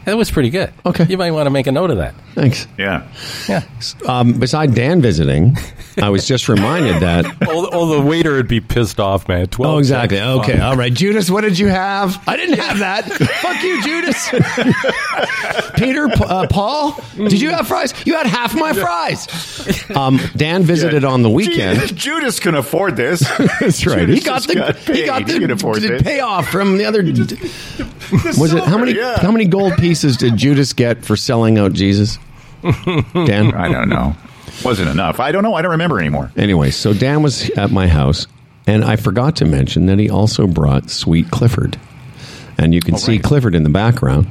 That 0.04 0.16
was 0.16 0.30
pretty 0.30 0.48
good. 0.48 0.72
Okay. 0.86 1.04
You 1.06 1.18
might 1.18 1.32
want 1.32 1.46
to 1.46 1.50
make 1.50 1.66
a 1.66 1.72
note 1.72 1.90
of 1.90 1.98
that. 1.98 2.14
Thanks. 2.38 2.68
yeah. 2.78 3.08
Yeah. 3.48 3.64
Um, 4.06 4.34
beside 4.38 4.72
Dan 4.74 5.02
visiting, 5.02 5.56
I 6.00 6.10
was 6.10 6.24
just 6.26 6.48
reminded 6.48 7.02
that. 7.02 7.26
oh, 7.48 7.68
oh, 7.72 7.98
the 7.98 8.00
waiter 8.00 8.34
would 8.34 8.46
be 8.46 8.60
pissed 8.60 9.00
off, 9.00 9.26
man. 9.26 9.46
12 9.48 9.74
Oh, 9.74 9.78
exactly. 9.78 10.18
cents. 10.18 10.40
Okay. 10.48 10.60
All 10.60 10.76
right. 10.76 10.92
Judas, 10.94 11.28
what 11.30 11.40
did 11.40 11.58
you 11.58 11.66
have? 11.66 12.22
I 12.28 12.36
didn't 12.36 12.58
have 12.60 12.78
that. 12.78 13.04
Fuck 13.42 13.62
you, 13.64 13.82
Judas. 13.82 14.28
Peter, 15.76 16.08
uh, 16.24 16.46
Paul, 16.48 16.96
did 17.16 17.40
you 17.40 17.50
have 17.50 17.66
fries? 17.66 17.92
You 18.06 18.14
had 18.14 18.26
half 18.26 18.54
my 18.54 18.72
fries. 18.72 19.26
Um, 19.90 20.20
Dan 20.36 20.62
visited 20.62 21.04
on 21.04 21.22
the 21.22 21.30
weekend. 21.30 21.80
Gee, 21.88 21.94
Judas 21.94 22.38
can 22.38 22.54
afford 22.54 22.94
this. 22.96 23.20
That's 23.60 23.84
right. 23.86 24.08
He 24.08 24.20
got 24.20 24.42
Judas 24.42 24.46
the 24.46 24.54
got 24.54 24.76
he 24.96 25.04
got 25.06 25.26
paid. 25.26 25.32
He 25.34 25.38
can 25.40 25.50
afford 25.50 25.76
the, 25.78 25.88
the 25.88 25.88
this. 25.94 26.02
payoff 26.02 26.48
from 26.48 26.78
the 26.78 26.84
other. 26.84 27.02
Was 27.02 28.52
it 28.54 28.62
how 28.64 28.78
many 28.78 28.92
yeah. 28.94 29.18
how 29.20 29.30
many 29.32 29.46
gold 29.46 29.74
pieces 29.76 30.16
did 30.16 30.36
Judas 30.36 30.72
get 30.72 31.04
for 31.04 31.16
selling 31.16 31.58
out 31.58 31.72
Jesus? 31.72 32.18
Dan. 32.62 33.54
I 33.54 33.70
don't 33.70 33.88
know. 33.88 34.16
Wasn't 34.64 34.88
enough. 34.88 35.20
I 35.20 35.32
don't 35.32 35.42
know. 35.42 35.54
I 35.54 35.62
don't 35.62 35.72
remember 35.72 36.00
anymore. 36.00 36.32
Anyway, 36.36 36.70
so 36.70 36.92
Dan 36.92 37.22
was 37.22 37.48
at 37.50 37.70
my 37.70 37.86
house, 37.86 38.26
and 38.66 38.84
I 38.84 38.96
forgot 38.96 39.36
to 39.36 39.44
mention 39.44 39.86
that 39.86 39.98
he 39.98 40.10
also 40.10 40.46
brought 40.46 40.90
Sweet 40.90 41.30
Clifford, 41.30 41.78
and 42.56 42.74
you 42.74 42.80
can 42.80 42.96
see 42.96 43.12
right. 43.12 43.22
Clifford 43.22 43.54
in 43.54 43.62
the 43.62 43.70
background. 43.70 44.30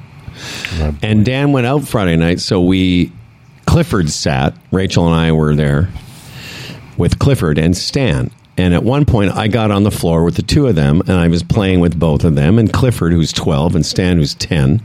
And 1.01 1.25
Dan 1.25 1.51
went 1.51 1.65
out 1.65 1.87
Friday 1.87 2.15
night, 2.15 2.39
so 2.39 2.61
we 2.61 3.11
Clifford 3.65 4.09
sat. 4.09 4.53
Rachel 4.71 5.07
and 5.07 5.15
I 5.15 5.31
were 5.31 5.55
there 5.55 5.89
with 6.97 7.19
Clifford 7.19 7.57
and 7.57 7.75
Stan. 7.75 8.31
And 8.57 8.73
at 8.73 8.83
one 8.83 9.05
point, 9.05 9.31
I 9.33 9.47
got 9.47 9.69
on 9.69 9.83
the 9.83 9.91
floor 9.91 10.23
with 10.23 10.35
the 10.35 10.41
two 10.41 10.65
of 10.65 10.75
them, 10.75 11.01
and 11.01 11.11
I 11.11 11.27
was 11.27 11.43
playing 11.43 11.79
with 11.79 11.99
both 11.99 12.23
of 12.23 12.33
them. 12.33 12.57
And 12.57 12.73
Clifford, 12.73 13.13
who's 13.13 13.31
12, 13.31 13.75
and 13.75 13.85
Stan, 13.85 14.17
who's 14.17 14.33
10, 14.33 14.81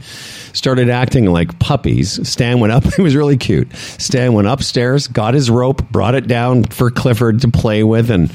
started 0.52 0.88
acting 0.88 1.26
like 1.26 1.58
puppies. 1.58 2.26
Stan 2.28 2.60
went 2.60 2.72
up, 2.72 2.86
it 2.98 2.98
was 2.98 3.16
really 3.16 3.36
cute. 3.36 3.74
Stan 3.76 4.32
went 4.32 4.48
upstairs, 4.48 5.08
got 5.08 5.34
his 5.34 5.50
rope, 5.50 5.88
brought 5.90 6.14
it 6.14 6.26
down 6.26 6.64
for 6.64 6.90
Clifford 6.90 7.40
to 7.42 7.48
play 7.48 7.82
with, 7.82 8.10
and 8.10 8.30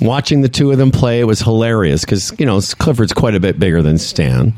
watching 0.00 0.40
the 0.40 0.48
two 0.48 0.70
of 0.72 0.78
them 0.78 0.90
play, 0.90 1.20
it 1.20 1.24
was 1.24 1.40
hilarious 1.40 2.04
because, 2.04 2.32
you 2.38 2.46
know, 2.46 2.60
Clifford's 2.60 3.12
quite 3.12 3.34
a 3.34 3.40
bit 3.40 3.58
bigger 3.58 3.82
than 3.82 3.98
Stan. 3.98 4.52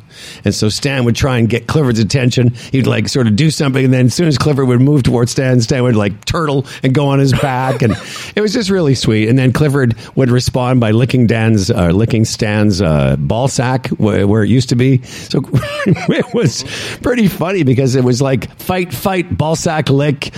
And 0.45 0.55
so 0.55 0.69
Stan 0.69 1.05
would 1.05 1.17
try 1.17 1.39
and 1.39 1.49
get 1.49 1.67
Clifford's 1.67 1.99
attention. 1.99 2.51
He'd 2.51 2.87
like 2.87 3.09
sort 3.09 3.27
of 3.27 3.37
do 3.37 3.51
something. 3.51 3.85
And 3.85 3.93
then 3.93 4.07
as 4.07 4.15
soon 4.15 4.29
as 4.29 4.39
Clifford 4.39 4.69
would 4.69 4.81
move 4.81 5.03
towards 5.03 5.33
Stan, 5.33 5.61
Stan 5.61 5.83
would 5.83 5.97
like 5.97 6.25
turtle 6.25 6.67
and 6.83 6.95
go 6.95 7.07
on 7.07 7.19
his 7.19 7.33
back. 7.33 7.83
And 7.83 7.93
it 8.37 8.41
was 8.41 8.53
just 8.53 8.71
really 8.71 8.95
sweet. 8.95 9.29
And 9.29 9.39
then 9.39 9.53
Clifford 9.53 9.97
would 10.15 10.31
respond 10.31 10.81
by 10.81 10.91
licking 10.91 11.27
Dan's, 11.27 11.71
uh, 11.71 11.91
licking 11.91 12.25
Stan's 12.25 12.81
uh, 12.81 13.17
ball 13.17 13.49
sack 13.49 13.89
where, 13.89 14.27
where 14.27 14.45
it 14.45 14.49
used 14.49 14.69
to 14.71 14.77
be. 14.77 15.03
So 15.03 15.41
it 15.87 16.35
was 16.35 16.65
pretty 17.03 17.29
funny 17.29 17.63
because 17.63 17.95
it 17.95 18.05
was 18.05 18.23
like 18.23 18.51
fight, 18.59 18.93
fight, 18.93 19.37
ball 19.37 19.57
sack, 19.57 19.89
lick 19.89 20.33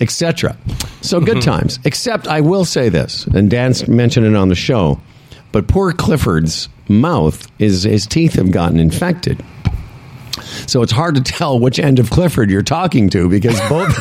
etc. 0.00 0.56
So 1.00 1.20
good 1.20 1.38
mm-hmm. 1.38 1.50
times. 1.50 1.78
Except 1.84 2.26
I 2.26 2.40
will 2.40 2.64
say 2.64 2.88
this, 2.88 3.26
and 3.26 3.50
Dan's 3.50 3.86
mentioned 3.88 4.26
it 4.26 4.34
on 4.34 4.48
the 4.48 4.54
show, 4.54 5.00
but 5.52 5.66
poor 5.68 5.92
Clifford's 5.92 6.68
mouth 6.88 7.50
is 7.58 7.82
his 7.82 8.06
teeth 8.06 8.34
have 8.34 8.50
gotten 8.50 8.78
infected. 8.78 9.44
So 10.66 10.82
it's 10.82 10.92
hard 10.92 11.14
to 11.16 11.20
tell 11.20 11.58
which 11.58 11.78
end 11.78 11.98
of 11.98 12.10
Clifford 12.10 12.50
you're 12.50 12.62
talking 12.62 13.08
to 13.10 13.28
because 13.28 13.58
both 13.68 13.96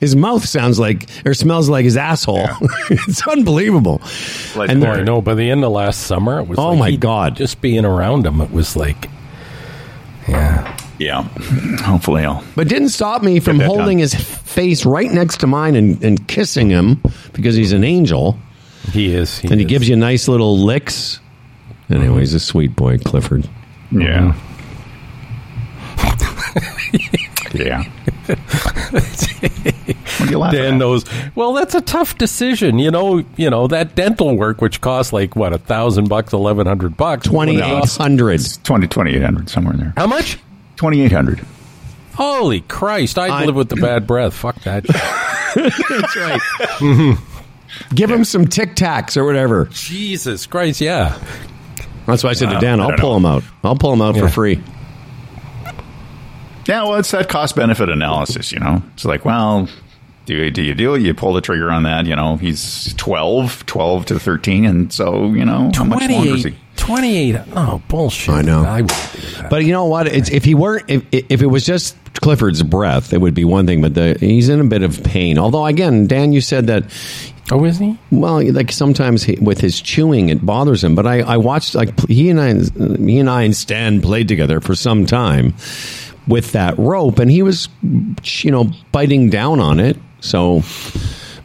his 0.00 0.14
mouth 0.16 0.44
sounds 0.44 0.78
like 0.78 1.08
or 1.24 1.34
smells 1.34 1.68
like 1.68 1.84
his 1.84 1.96
asshole. 1.96 2.46
it's 2.90 3.26
unbelievable. 3.26 4.02
Like 4.56 4.70
and 4.70 4.84
I 4.84 5.02
know. 5.02 5.22
By 5.22 5.34
the 5.34 5.50
end 5.50 5.64
of 5.64 5.72
last 5.72 6.02
summer, 6.02 6.40
it 6.40 6.48
was 6.48 6.58
Oh, 6.58 6.70
like 6.70 6.78
my 6.78 6.96
God. 6.96 7.36
Just 7.36 7.60
being 7.60 7.84
around 7.84 8.26
him, 8.26 8.40
it 8.40 8.50
was 8.50 8.76
like, 8.76 9.08
yeah. 10.28 10.76
Yeah. 11.04 11.22
Hopefully 11.82 12.24
I'll. 12.24 12.44
But 12.54 12.68
didn't 12.68 12.90
stop 12.90 13.22
me 13.22 13.40
from 13.40 13.58
holding 13.60 13.98
done. 13.98 13.98
his 13.98 14.14
face 14.14 14.84
right 14.86 15.10
next 15.10 15.38
to 15.40 15.46
mine 15.46 15.74
and, 15.74 16.02
and 16.04 16.28
kissing 16.28 16.68
him 16.70 17.02
because 17.32 17.56
he's 17.56 17.72
an 17.72 17.82
angel. 17.84 18.38
He 18.92 19.12
is. 19.14 19.38
He 19.38 19.48
And 19.48 19.58
he 19.58 19.64
is. 19.66 19.68
gives 19.70 19.88
you 19.88 19.96
nice 19.96 20.28
little 20.28 20.58
licks. 20.58 21.20
Anyway, 21.90 22.20
he's 22.20 22.34
a 22.34 22.40
sweet 22.40 22.76
boy, 22.76 22.98
Clifford. 22.98 23.48
Yeah. 23.90 24.34
Mm-hmm. 25.96 27.56
yeah. 27.62 27.82
what 28.92 30.20
are 30.20 30.30
you 30.30 30.38
laughing 30.38 30.60
Dan 30.60 30.74
at? 30.74 30.78
knows. 30.78 31.04
Well, 31.34 31.52
that's 31.52 31.74
a 31.74 31.80
tough 31.80 32.16
decision. 32.18 32.78
You 32.78 32.90
know, 32.90 33.24
you 33.36 33.50
know 33.50 33.66
that 33.68 33.94
dental 33.94 34.36
work, 34.36 34.60
which 34.60 34.80
costs 34.80 35.12
like 35.12 35.36
what 35.36 35.52
a 35.52 35.58
thousand 35.58 36.08
bucks, 36.08 36.32
eleven 36.32 36.66
hundred 36.66 36.96
bucks, 36.96 37.26
Twenty 37.26 37.56
eight 37.60 37.88
hundred. 37.88 38.40
20, 38.64 38.86
2800, 38.88 39.48
somewhere 39.48 39.74
in 39.74 39.80
there. 39.80 39.92
How 39.96 40.06
much? 40.06 40.38
2800 40.82 41.46
Holy 42.14 42.60
Christ! 42.62 43.18
I'd 43.18 43.30
I- 43.30 43.44
live 43.46 43.54
with 43.54 43.68
the 43.68 43.76
bad 43.76 44.06
breath. 44.06 44.34
Fuck 44.34 44.56
that. 44.64 44.84
That's 45.54 46.16
right. 46.16 47.16
Give 47.94 48.10
him 48.10 48.24
some 48.24 48.46
Tic 48.46 48.74
Tacs 48.74 49.16
or 49.16 49.24
whatever. 49.24 49.66
Jesus 49.70 50.44
Christ! 50.46 50.80
Yeah. 50.80 51.18
That's 52.06 52.22
why 52.24 52.30
I 52.30 52.32
said 52.34 52.50
to 52.50 52.58
Dan, 52.58 52.80
I 52.80 52.88
I'll 52.88 52.98
pull 52.98 53.18
know. 53.20 53.28
him 53.28 53.36
out. 53.36 53.44
I'll 53.64 53.76
pull 53.76 53.92
him 53.92 54.02
out 54.02 54.16
for 54.16 54.28
free. 54.28 54.60
Yeah, 56.66 56.82
well, 56.82 56.96
it's 56.96 57.10
that 57.12 57.28
cost 57.28 57.56
benefit 57.56 57.88
analysis, 57.88 58.52
you 58.52 58.58
know. 58.60 58.82
It's 58.94 59.04
like, 59.04 59.24
well, 59.24 59.68
do 60.26 60.34
you, 60.34 60.50
do 60.50 60.62
you 60.62 60.74
do 60.74 60.94
it? 60.94 61.02
You 61.02 61.14
pull 61.14 61.32
the 61.32 61.40
trigger 61.40 61.70
on 61.70 61.84
that, 61.84 62.06
you 62.06 62.14
know. 62.14 62.36
He's 62.36 62.92
12, 62.94 63.66
12 63.66 64.06
to 64.06 64.18
13, 64.20 64.64
and 64.64 64.92
so, 64.92 65.32
you 65.32 65.44
know, 65.44 65.70
how 65.74 65.84
much 65.84 66.08
longer 66.10 66.34
is 66.34 66.44
he? 66.44 66.56
28. 66.82 67.32
28. 67.32 67.54
No, 67.54 67.82
bullshit. 67.88 68.34
I 68.34 68.42
know. 68.42 68.64
I 68.64 68.82
wouldn't 68.82 69.12
do 69.12 69.20
that. 69.42 69.50
But 69.50 69.64
you 69.64 69.72
know 69.72 69.84
what? 69.84 70.08
It's, 70.08 70.30
if 70.30 70.44
he 70.44 70.54
weren't, 70.54 70.90
if, 70.90 71.04
if 71.12 71.40
it 71.40 71.46
was 71.46 71.64
just 71.64 71.96
Clifford's 72.14 72.62
breath, 72.64 73.12
it 73.12 73.20
would 73.20 73.34
be 73.34 73.44
one 73.44 73.66
thing. 73.66 73.80
But 73.80 73.94
the, 73.94 74.16
he's 74.18 74.48
in 74.48 74.60
a 74.60 74.64
bit 74.64 74.82
of 74.82 75.02
pain. 75.04 75.38
Although, 75.38 75.64
again, 75.66 76.08
Dan, 76.08 76.32
you 76.32 76.40
said 76.40 76.66
that 76.66 76.84
oh, 77.52 77.64
is 77.64 77.78
he? 77.78 77.96
Well, 78.10 78.42
like 78.52 78.72
sometimes 78.72 79.22
he, 79.22 79.36
with 79.36 79.60
his 79.60 79.80
chewing, 79.80 80.28
it 80.28 80.44
bothers 80.44 80.82
him. 80.82 80.96
But 80.96 81.06
I, 81.06 81.20
I 81.20 81.36
watched 81.36 81.76
like 81.76 82.08
he 82.08 82.30
and 82.30 82.40
I, 82.40 82.54
he 82.96 83.18
and 83.18 83.30
I 83.30 83.42
and 83.42 83.54
Stan 83.54 84.00
played 84.00 84.26
together 84.26 84.60
for 84.60 84.74
some 84.74 85.06
time 85.06 85.54
with 86.26 86.50
that 86.52 86.76
rope, 86.78 87.20
and 87.20 87.30
he 87.30 87.42
was, 87.42 87.68
you 87.82 88.50
know, 88.50 88.70
biting 88.90 89.30
down 89.30 89.60
on 89.60 89.78
it. 89.78 89.96
So, 90.20 90.62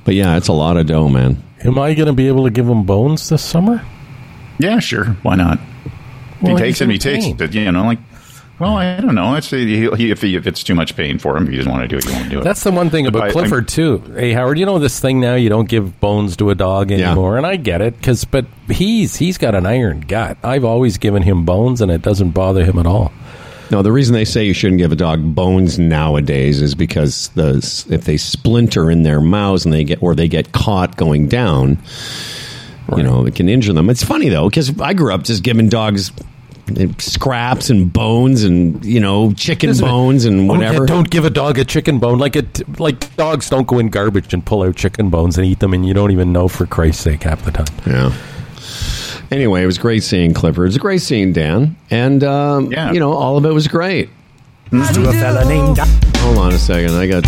but 0.03 0.15
yeah, 0.15 0.37
it's 0.37 0.47
a 0.47 0.53
lot 0.53 0.77
of 0.77 0.87
dough, 0.87 1.09
man. 1.09 1.43
Am 1.63 1.77
I 1.77 1.93
going 1.93 2.07
to 2.07 2.13
be 2.13 2.27
able 2.27 2.45
to 2.45 2.51
give 2.51 2.67
him 2.67 2.85
bones 2.85 3.29
this 3.29 3.43
summer? 3.43 3.83
Yeah, 4.59 4.79
sure. 4.79 5.05
Why 5.23 5.35
not? 5.35 5.59
Well, 6.41 6.55
he 6.55 6.61
takes 6.63 6.79
he's 6.79 6.81
it, 6.81 6.83
in 6.85 6.89
he 6.91 6.97
takes 6.97 7.25
pain. 7.25 7.37
it, 7.39 7.53
you 7.53 7.71
know, 7.71 7.83
like, 7.85 7.99
Well, 8.59 8.75
I 8.77 8.99
don't 8.99 9.15
know. 9.15 9.35
It's, 9.35 9.49
he, 9.49 9.87
he, 9.95 10.11
if, 10.11 10.21
he, 10.21 10.35
if 10.35 10.45
it's 10.47 10.63
too 10.63 10.75
much 10.75 10.95
pain 10.95 11.19
for 11.19 11.35
him, 11.37 11.43
if 11.45 11.49
he 11.49 11.57
doesn't 11.57 11.71
want 11.71 11.83
to 11.83 11.87
do 11.87 11.97
it, 11.97 12.03
he 12.05 12.11
won't 12.11 12.29
do 12.29 12.39
it. 12.39 12.43
That's 12.43 12.63
the 12.63 12.71
one 12.71 12.89
thing 12.89 13.05
But 13.05 13.15
about 13.15 13.29
I- 13.29 13.31
Clifford 13.31 13.67
too. 13.67 13.97
Hey 14.15 14.33
Howard, 14.33 14.57
you 14.59 14.65
know 14.65 14.79
this 14.79 14.99
thing 14.99 15.19
now 15.19 15.35
you 15.35 15.49
don't 15.49 15.67
give 15.69 15.99
bones 15.99 16.37
to 16.37 16.49
a 16.49 16.55
dog 16.55 16.91
Yeah. 16.91 17.07
anymore, 17.11 17.37
and 17.37 17.45
I 17.45 17.55
get 17.55 17.81
it 17.81 17.97
because 17.97 18.25
but 18.25 18.45
he's 18.67 19.15
he's 19.15 19.37
got 19.37 19.53
an 19.55 19.65
iron 19.65 20.01
gut. 20.01 20.37
I've 20.43 20.65
always 20.65 20.97
given 20.97 21.21
him 21.23 21.45
bones, 21.45 21.81
and 21.81 21.91
it 21.91 22.01
doesn't 22.01 22.31
bother 22.31 22.63
him 22.65 22.77
at 22.79 22.85
all. 22.87 23.11
No, 23.69 23.81
the 23.81 23.91
reason 23.91 24.13
they 24.13 24.23
say 24.25 24.45
you 24.45 24.53
shouldn't 24.53 24.79
give 24.79 24.91
a 24.93 24.95
dog 24.95 25.35
bones 25.35 25.77
nowadays 25.77 26.61
is 26.61 26.73
because 26.73 27.27
the 27.35 27.57
if 27.89 28.05
they 28.05 28.15
splinter 28.17 28.89
in 28.89 29.03
their 29.03 29.19
mouths 29.21 29.65
and 29.65 29.73
they 29.73 29.83
get 29.83 30.01
or 30.01 30.15
they 30.15 30.27
get 30.29 30.51
caught 30.53 30.95
going 30.97 31.27
down, 31.27 31.77
you 32.95 33.03
know, 33.03 33.25
it 33.25 33.35
can 33.35 33.49
injure 33.49 33.73
them. 33.73 33.89
It's 33.89 34.03
funny 34.03 34.29
though 34.29 34.49
because 34.49 34.79
I 34.79 34.93
grew 34.93 35.13
up 35.13 35.23
just 35.23 35.43
giving 35.43 35.67
dogs 35.69 36.11
eh, 36.77 36.87
scraps 36.99 37.69
and 37.69 37.91
bones 37.91 38.43
and 38.43 38.83
you 38.85 38.99
know 38.99 39.31
chicken 39.33 39.69
Isn't 39.69 39.85
it- 39.85 39.89
bones 39.89 40.25
and 40.25 40.39
Oh, 40.49 40.53
yeah, 40.55 40.59
whatever. 40.69 40.85
don't 40.85 41.09
give 41.09 41.25
a 41.25 41.29
dog 41.29 41.57
a 41.59 41.65
chicken 41.65 41.99
bone 41.99 42.17
like 42.19 42.35
it. 42.35 42.79
Like 42.79 43.15
dogs 43.15 43.49
don't 43.49 43.67
go 43.67 43.79
in 43.79 43.89
garbage 43.89 44.33
and 44.33 44.45
pull 44.45 44.63
out 44.63 44.75
chicken 44.75 45.09
bones 45.09 45.37
and 45.37 45.45
eat 45.45 45.59
them, 45.59 45.73
and 45.73 45.85
you 45.85 45.93
don't 45.93 46.11
even 46.11 46.31
know 46.31 46.47
for 46.47 46.65
Christ's 46.65 47.03
sake 47.03 47.23
half 47.23 47.43
the 47.43 47.51
time. 47.51 47.67
Yeah. 47.85 48.13
Anyway, 49.29 49.61
it 49.61 49.65
was 49.65 49.77
great 49.77 50.03
seeing 50.03 50.33
Clifford. 50.33 50.63
It 50.63 50.67
was 50.67 50.75
a 50.77 50.79
great 50.79 51.01
seeing 51.01 51.33
Dan, 51.33 51.75
and 51.89 52.23
um, 52.23 52.71
Yeah. 52.71 52.93
you 52.93 52.99
know 52.99 53.11
all 53.11 53.37
of 53.37 53.45
it 53.45 53.51
was 53.53 53.67
great. 53.67 54.09
To 54.71 54.79
a 55.09 55.13
fella 55.13 55.45
named 55.45 55.77
Hold 56.17 56.37
on 56.39 56.53
a 56.53 56.57
second, 56.57 56.91
I 56.95 57.07
got 57.07 57.25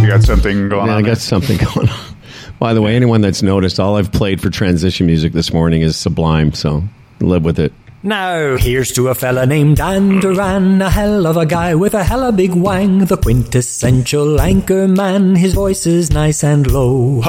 you 0.00 0.08
got 0.08 0.22
something 0.22 0.68
going 0.70 0.86
Yeah, 0.86 0.92
on. 0.94 0.98
I 0.98 1.02
there? 1.02 1.10
got 1.12 1.18
something 1.18 1.56
going 1.58 1.88
on. 1.90 2.15
By 2.58 2.72
the 2.72 2.80
way, 2.80 2.96
anyone 2.96 3.20
that's 3.20 3.42
noticed, 3.42 3.78
all 3.78 3.96
I've 3.96 4.12
played 4.12 4.40
for 4.40 4.48
transition 4.48 5.06
music 5.06 5.32
this 5.32 5.52
morning 5.52 5.82
is 5.82 5.96
Sublime, 5.96 6.52
so 6.52 6.82
live 7.20 7.44
with 7.44 7.58
it. 7.58 7.72
Now, 8.02 8.56
here's 8.56 8.92
to 8.92 9.08
a 9.08 9.14
fella 9.14 9.46
named 9.46 9.78
Dan 9.78 10.20
Duran, 10.20 10.80
a 10.80 10.88
hell 10.88 11.26
of 11.26 11.36
a 11.36 11.44
guy 11.44 11.74
with 11.74 11.92
a 11.92 12.04
hella 12.04 12.32
big 12.32 12.54
wang, 12.54 13.00
the 13.00 13.16
quintessential 13.16 14.40
anchor 14.40 14.86
man. 14.86 15.34
His 15.34 15.54
voice 15.54 15.86
is 15.86 16.10
nice 16.10 16.44
and 16.44 16.70
low. 16.70 17.20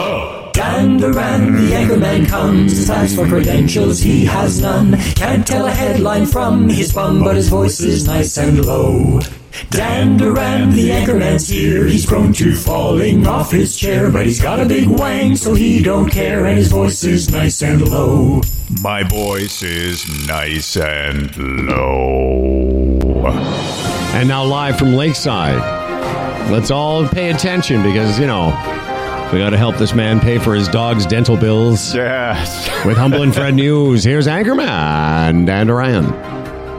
Dan 0.54 0.98
Duran, 0.98 1.56
the 1.56 1.74
anchor 1.76 1.98
man 1.98 2.26
comes. 2.26 2.90
As 2.90 3.16
for 3.16 3.28
credentials, 3.28 4.00
he 4.00 4.26
has 4.26 4.62
none. 4.62 4.98
Can't 5.16 5.46
tell 5.46 5.66
a 5.66 5.72
headline 5.72 6.26
from 6.26 6.70
his 6.70 6.94
bum, 6.94 7.24
but 7.24 7.36
his 7.36 7.50
voice 7.50 7.80
is 7.82 8.06
nice 8.08 8.38
and 8.38 8.66
low. 8.66 9.20
Dan 9.70 10.18
Duran, 10.18 10.72
the 10.72 10.90
anchorman's 10.90 11.48
here. 11.48 11.86
He's 11.86 12.06
prone 12.06 12.34
to 12.34 12.56
falling 12.56 13.26
off 13.28 13.52
his 13.52 13.78
chair, 13.78 14.12
but 14.12 14.26
he's 14.26 14.42
got 14.42 14.60
a 14.60 14.66
big 14.66 14.88
wang, 14.88 15.36
so 15.36 15.54
he 15.54 15.82
don't 15.82 16.10
care, 16.10 16.46
and 16.46 16.58
his 16.58 16.72
voice 16.72 17.04
is 17.04 17.32
nice 17.32 17.62
and 17.62 17.88
low. 17.88 18.42
My 18.82 19.04
voice 19.04 19.64
is 19.64 20.28
nice 20.28 20.76
and 20.78 21.36
low. 21.68 23.28
And 24.14 24.28
now 24.28 24.44
live 24.44 24.78
from 24.78 24.94
Lakeside. 24.94 25.62
Let's 26.52 26.72
all 26.72 27.08
pay 27.08 27.30
attention 27.30 27.84
because, 27.84 28.20
you 28.20 28.28
know, 28.28 28.48
we 29.34 29.40
got 29.40 29.50
to 29.50 29.58
help 29.58 29.76
this 29.78 29.94
man 29.94 30.20
pay 30.20 30.38
for 30.38 30.56
his 30.56 30.68
dog's 30.70 31.06
dental 31.06 31.36
bills. 31.36 31.94
Yes. 31.94 32.70
With 32.86 32.98
Humble 32.98 33.24
and 33.24 33.34
Fred 33.34 33.56
News, 33.56 34.04
here's 34.04 34.28
Anchorman 34.28 35.46
Dan 35.46 35.68
Duran. 35.68 36.06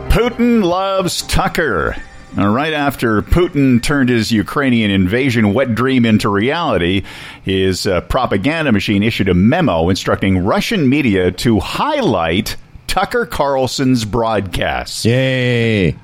Putin 0.09 0.65
loves 0.65 1.23
Tucker. 1.23 1.97
Now, 2.37 2.53
right 2.53 2.73
after 2.73 3.23
Putin 3.23 3.83
turned 3.83 4.11
his 4.11 4.31
Ukrainian 4.31 4.91
invasion 4.91 5.55
wet 5.55 5.75
dream 5.75 6.05
into 6.05 6.29
reality, 6.29 7.03
his 7.43 7.87
uh, 7.87 8.03
propaganda 8.03 8.71
machine 8.71 9.03
issued 9.03 9.29
a 9.29 9.35
memo 9.35 9.89
instructing 9.89 10.45
Russian 10.45 10.89
media 10.89 11.33
to 11.33 11.59
highlight 11.59 12.57
Tucker 12.87 13.27
Carlson's 13.27 14.05
broadcasts. 14.05 15.05
Yay. 15.05 15.97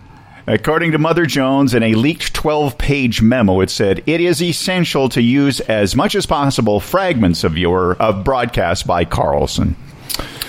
According 0.47 0.93
to 0.93 0.99
Mother 0.99 1.25
Jones, 1.25 1.73
in 1.73 1.83
a 1.83 1.95
leaked 1.95 2.35
12 2.35 2.77
page 2.79 3.23
memo, 3.23 3.61
it 3.61 3.71
said 3.71 4.03
it 4.07 4.21
is 4.21 4.43
essential 4.43 5.09
to 5.11 5.23
use 5.23 5.61
as 5.61 5.95
much 5.97 6.15
as 6.15 6.27
possible 6.27 6.81
fragments 6.81 7.45
of 7.45 7.57
your 7.57 7.95
of 7.95 8.25
broadcasts 8.25 8.83
by 8.83 9.05
Carlson. 9.05 9.77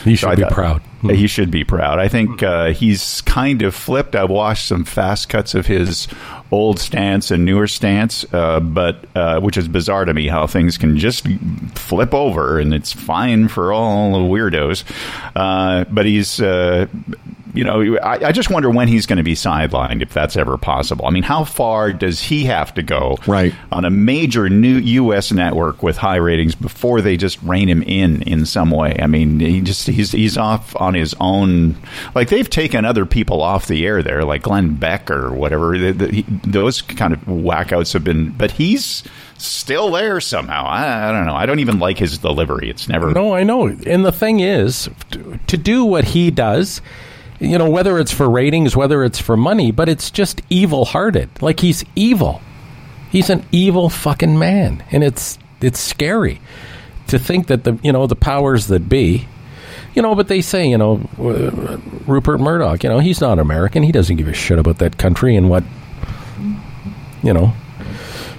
You 0.03 0.15
should 0.15 0.29
I 0.29 0.35
be 0.35 0.41
thought- 0.43 0.51
proud. 0.51 0.81
He 1.09 1.27
should 1.27 1.51
be 1.51 1.63
proud. 1.63 1.99
I 1.99 2.07
think 2.07 2.41
uh, 2.43 2.71
he's 2.73 3.21
kind 3.21 3.61
of 3.61 3.75
flipped. 3.75 4.15
I've 4.15 4.29
watched 4.29 4.67
some 4.67 4.83
fast 4.85 5.29
cuts 5.29 5.53
of 5.55 5.65
his 5.67 6.07
old 6.51 6.79
stance 6.79 7.31
and 7.31 7.43
newer 7.45 7.67
stance, 7.67 8.25
uh, 8.33 8.59
but 8.59 9.05
uh, 9.15 9.39
which 9.41 9.57
is 9.57 9.67
bizarre 9.67 10.05
to 10.05 10.13
me 10.13 10.27
how 10.27 10.47
things 10.47 10.77
can 10.77 10.97
just 10.97 11.27
flip 11.75 12.13
over 12.13 12.59
and 12.59 12.73
it's 12.73 12.93
fine 12.93 13.47
for 13.47 13.73
all 13.73 14.13
the 14.13 14.19
weirdos. 14.19 14.83
Uh, 15.35 15.85
but 15.91 16.05
he's. 16.05 16.41
Uh, 16.41 16.87
you 17.53 17.63
know, 17.63 17.97
I, 17.99 18.25
I 18.27 18.31
just 18.33 18.49
wonder 18.49 18.69
when 18.69 18.89
he's 18.89 19.05
going 19.05 19.15
to 19.15 19.23
be 19.23 19.33
sidelined, 19.33 20.01
if 20.01 20.11
that's 20.11 20.35
ever 20.35 20.57
possible. 20.57 21.05
I 21.05 21.09
mean, 21.11 21.23
how 21.23 21.45
far 21.45 21.93
does 21.93 22.21
he 22.21 22.43
have 22.43 22.73
to 22.73 22.83
go 22.83 23.17
Right. 23.27 23.55
on 23.71 23.85
a 23.85 23.89
major 23.89 24.49
new 24.49 24.75
U.S. 24.75 25.31
network 25.31 25.81
with 25.81 25.95
high 25.95 26.17
ratings 26.17 26.53
before 26.53 26.99
they 26.99 27.15
just 27.15 27.41
rein 27.43 27.69
him 27.69 27.81
in 27.83 28.23
in 28.23 28.45
some 28.45 28.71
way. 28.71 28.97
I 29.01 29.07
mean, 29.07 29.39
he 29.39 29.61
just 29.61 29.87
he's 29.87 30.11
he's 30.11 30.37
off 30.37 30.75
on 30.75 30.94
his 30.95 31.15
own. 31.19 31.75
Like 32.13 32.29
they've 32.29 32.49
taken 32.49 32.85
other 32.85 33.05
people 33.05 33.41
off 33.41 33.67
the 33.67 33.85
air 33.85 34.01
there, 34.01 34.23
like 34.23 34.43
Glenn 34.43 34.75
Beck 34.75 35.11
or 35.11 35.33
whatever. 35.33 35.77
The, 35.77 35.91
the, 35.91 36.07
he, 36.07 36.21
those 36.45 36.81
kind 36.81 37.13
of 37.13 37.19
whackouts 37.21 37.93
have 37.93 38.03
been, 38.03 38.31
but 38.31 38.51
he's 38.51 39.03
still 39.37 39.91
there 39.91 40.19
somehow. 40.21 40.65
I, 40.65 41.09
I 41.09 41.11
don't 41.11 41.25
know. 41.25 41.35
I 41.35 41.45
don't 41.45 41.59
even 41.59 41.79
like 41.79 41.97
his 41.97 42.17
delivery. 42.17 42.69
It's 42.69 42.87
never. 42.87 43.11
No, 43.11 43.35
I 43.35 43.43
know. 43.43 43.67
And 43.67 44.05
the 44.05 44.11
thing 44.11 44.39
is, 44.39 44.89
to, 45.11 45.39
to 45.47 45.57
do 45.57 45.85
what 45.85 46.05
he 46.05 46.31
does, 46.31 46.81
you 47.39 47.57
know, 47.57 47.69
whether 47.69 47.99
it's 47.99 48.13
for 48.13 48.29
ratings, 48.29 48.75
whether 48.75 49.03
it's 49.03 49.19
for 49.19 49.35
money, 49.35 49.71
but 49.71 49.89
it's 49.89 50.09
just 50.09 50.41
evil 50.49 50.85
hearted. 50.85 51.29
Like 51.41 51.59
he's 51.59 51.83
evil. 51.95 52.41
He's 53.11 53.29
an 53.29 53.45
evil 53.51 53.89
fucking 53.89 54.37
man. 54.37 54.83
And 54.91 55.03
it's 55.03 55.37
it's 55.61 55.79
scary 55.79 56.41
to 57.07 57.19
think 57.19 57.47
that 57.47 57.63
the 57.63 57.79
you 57.83 57.91
know, 57.91 58.07
the 58.07 58.15
powers 58.15 58.67
that 58.67 58.89
be 58.89 59.27
you 59.95 60.01
know, 60.01 60.13
but 60.15 60.27
they 60.27 60.41
say, 60.41 60.67
you 60.67 60.77
know, 60.77 61.01
uh, 61.17 61.77
Rupert 62.05 62.39
Murdoch, 62.39 62.83
you 62.83 62.89
know, 62.89 62.99
he's 62.99 63.21
not 63.21 63.39
American. 63.39 63.81
He 63.83 63.91
doesn't 63.91 64.17
give 64.17 64.27
a 64.27 64.33
shit 64.33 64.59
about 64.59 64.79
that 64.79 64.97
country 64.97 65.35
and 65.35 65.49
what, 65.49 65.63
you 67.23 67.33
know, 67.33 67.53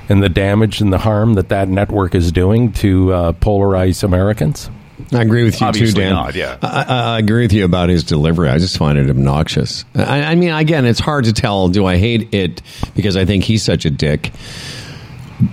and 0.08 0.22
the 0.22 0.28
damage 0.28 0.80
and 0.80 0.92
the 0.92 0.98
harm 0.98 1.34
that 1.34 1.48
that 1.48 1.68
network 1.68 2.14
is 2.14 2.30
doing 2.30 2.72
to 2.74 3.12
uh, 3.12 3.32
polarize 3.32 4.04
Americans. 4.04 4.70
I 5.12 5.22
agree 5.22 5.44
with 5.44 5.60
you 5.60 5.66
Obviously 5.66 5.94
too, 5.94 6.00
Dan. 6.00 6.12
not, 6.12 6.34
yeah. 6.34 6.56
I, 6.62 6.82
I, 6.82 6.98
I 7.14 7.18
agree 7.18 7.42
with 7.42 7.52
you 7.52 7.64
about 7.64 7.90
his 7.90 8.02
delivery. 8.02 8.48
I 8.48 8.58
just 8.58 8.78
find 8.78 8.96
it 8.98 9.10
obnoxious. 9.10 9.84
I, 9.94 10.22
I 10.22 10.34
mean, 10.34 10.52
again, 10.52 10.86
it's 10.86 11.00
hard 11.00 11.26
to 11.26 11.32
tell. 11.32 11.68
Do 11.68 11.84
I 11.86 11.96
hate 11.96 12.32
it 12.34 12.62
because 12.94 13.16
I 13.16 13.24
think 13.24 13.44
he's 13.44 13.62
such 13.62 13.84
a 13.84 13.90
dick? 13.90 14.32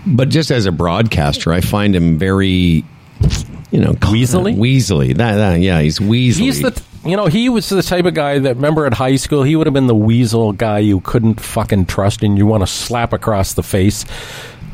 But 0.07 0.29
just 0.29 0.49
as 0.49 0.65
a 0.65 0.71
broadcaster, 0.71 1.51
I 1.51 1.59
find 1.59 1.93
him 1.93 2.17
very, 2.17 2.85
you 3.73 3.79
know, 3.81 3.93
Weaselly? 3.93 4.55
Weaselly. 4.55 5.17
That, 5.17 5.35
that 5.35 5.59
yeah, 5.59 5.81
he's 5.81 5.97
weaselly. 5.97 6.35
He's 6.35 6.61
the, 6.61 6.83
you 7.03 7.17
know, 7.17 7.25
he 7.25 7.49
was 7.49 7.67
the 7.69 7.81
type 7.81 8.05
of 8.05 8.13
guy 8.13 8.37
that, 8.37 8.55
remember 8.55 8.85
at 8.85 8.93
high 8.93 9.15
school, 9.15 9.41
he 9.41 9.55
would 9.55 9.65
have 9.65 9.73
been 9.73 9.87
the 9.87 9.95
weasel 9.95 10.53
guy 10.53 10.77
you 10.77 10.99
couldn't 10.99 11.41
fucking 11.41 11.87
trust 11.87 12.21
and 12.21 12.37
you 12.37 12.45
want 12.45 12.61
to 12.61 12.67
slap 12.67 13.13
across 13.13 13.55
the 13.55 13.63
face. 13.63 14.05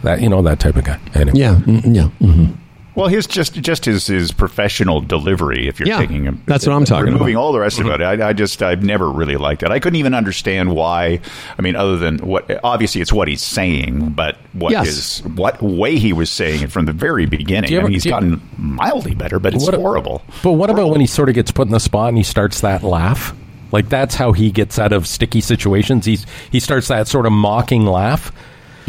That, 0.03 0.21
you 0.21 0.27
know, 0.27 0.41
that 0.41 0.59
type 0.59 0.75
of 0.75 0.83
guy. 0.83 0.99
Anyway. 1.15 1.39
yeah, 1.39 1.55
mm, 1.55 1.95
yeah. 1.95 2.09
mhm. 2.19 2.55
Well, 2.99 3.07
his 3.07 3.25
just 3.27 3.53
just 3.55 3.85
his 3.85 4.05
his 4.07 4.31
professional 4.31 5.01
delivery. 5.01 5.67
If 5.67 5.79
you're 5.79 5.87
Yeah, 5.87 5.97
taking 5.99 6.23
him, 6.23 6.43
that's 6.45 6.67
what 6.67 6.73
I'm 6.75 6.85
talking 6.85 7.05
removing 7.13 7.35
about. 7.35 7.41
all 7.43 7.51
the 7.53 7.59
rest 7.59 7.79
of 7.79 7.85
mm-hmm. 7.85 8.01
it, 8.01 8.21
I, 8.21 8.29
I 8.29 8.33
just 8.33 8.61
I've 8.61 8.83
never 8.83 9.09
really 9.09 9.37
liked 9.37 9.63
it. 9.63 9.71
I 9.71 9.79
couldn't 9.79 9.97
even 9.97 10.13
understand 10.13 10.75
why. 10.75 11.19
I 11.57 11.61
mean, 11.61 11.75
other 11.75 11.97
than 11.97 12.17
what 12.19 12.59
obviously 12.63 13.01
it's 13.01 13.13
what 13.13 13.27
he's 13.27 13.41
saying, 13.41 14.09
but 14.11 14.37
what 14.53 14.71
Yes. 14.71 15.19
his 15.19 15.23
what 15.35 15.61
way 15.61 15.97
he 15.97 16.13
was 16.13 16.29
saying 16.29 16.61
it 16.63 16.71
from 16.71 16.85
the 16.85 16.93
very 16.93 17.25
beginning. 17.25 17.71
You 17.71 17.79
I 17.79 17.83
mean, 17.83 17.93
he's 17.93 18.03
do 18.03 18.09
you- 18.09 18.15
gotten 18.15 18.41
mildly 18.57 19.15
better, 19.15 19.39
but 19.39 19.53
it's 19.53 19.65
What- 19.65 19.75
horrible. 19.75 20.21
But 20.43 20.53
what 20.53 20.69
about 20.69 20.89
when 20.89 21.01
he 21.01 21.07
sort 21.07 21.29
of 21.29 21.35
gets 21.35 21.51
put 21.51 21.67
in 21.67 21.71
the 21.73 21.79
spot 21.79 22.09
and 22.09 22.17
he 22.17 22.23
starts 22.23 22.61
that 22.61 22.83
laugh? 22.83 23.33
Like 23.71 23.87
that's 23.87 24.15
how 24.15 24.31
he 24.31 24.49
gets 24.51 24.79
out 24.79 24.91
of 24.93 25.05
sticky 25.05 25.41
situations. 25.41 26.05
He's 26.05 26.25
he 26.51 26.59
starts 26.59 26.87
that 26.87 27.07
sort 27.07 27.25
of 27.27 27.31
mocking 27.31 27.85
laugh. 27.85 28.31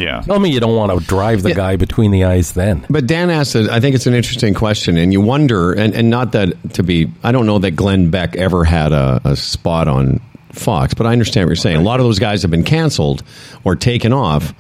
Yeah. 0.01 0.23
Tell 0.23 0.39
me 0.41 0.51
you 0.51 0.61
don't 0.61 0.75
want 0.75 0.99
to 0.99 1.07
drive 1.07 1.43
the 1.43 1.51
Yeah. 1.51 1.55
guy 1.57 1.77
between 1.77 2.11
the 2.11 2.25
eyes 2.25 2.53
then. 2.53 2.85
But 2.91 3.07
Dan 3.07 3.31
asked, 3.31 3.55
it, 3.55 3.69
I 3.71 3.79
think 3.81 3.95
it's 3.95 4.07
an 4.07 4.15
interesting 4.15 4.55
question, 4.55 4.97
and 4.97 5.13
you 5.13 5.21
wonder, 5.21 5.73
and, 5.73 5.95
and 5.95 6.11
not 6.11 6.33
that 6.33 6.75
to 6.75 6.83
be, 6.83 7.09
I 7.23 7.33
don't 7.33 7.47
know 7.47 7.59
that 7.61 7.73
Glenn 7.73 8.11
Beck 8.11 8.35
ever 8.37 8.65
had 8.65 8.93
a, 8.93 9.21
a 9.25 9.37
spot 9.37 9.87
on 9.89 10.21
Fox, 10.53 10.95
but 10.95 11.07
I 11.07 11.13
understand 11.13 11.47
what 11.47 11.51
you're 11.51 11.57
saying. 11.57 11.77
A 11.77 11.83
lot 11.83 12.01
of 12.01 12.07
those 12.07 12.19
guys 12.19 12.43
have 12.43 12.51
been 12.51 12.65
canceled 12.65 13.23
or 13.63 13.77
taken 13.77 14.13
off, 14.13 14.53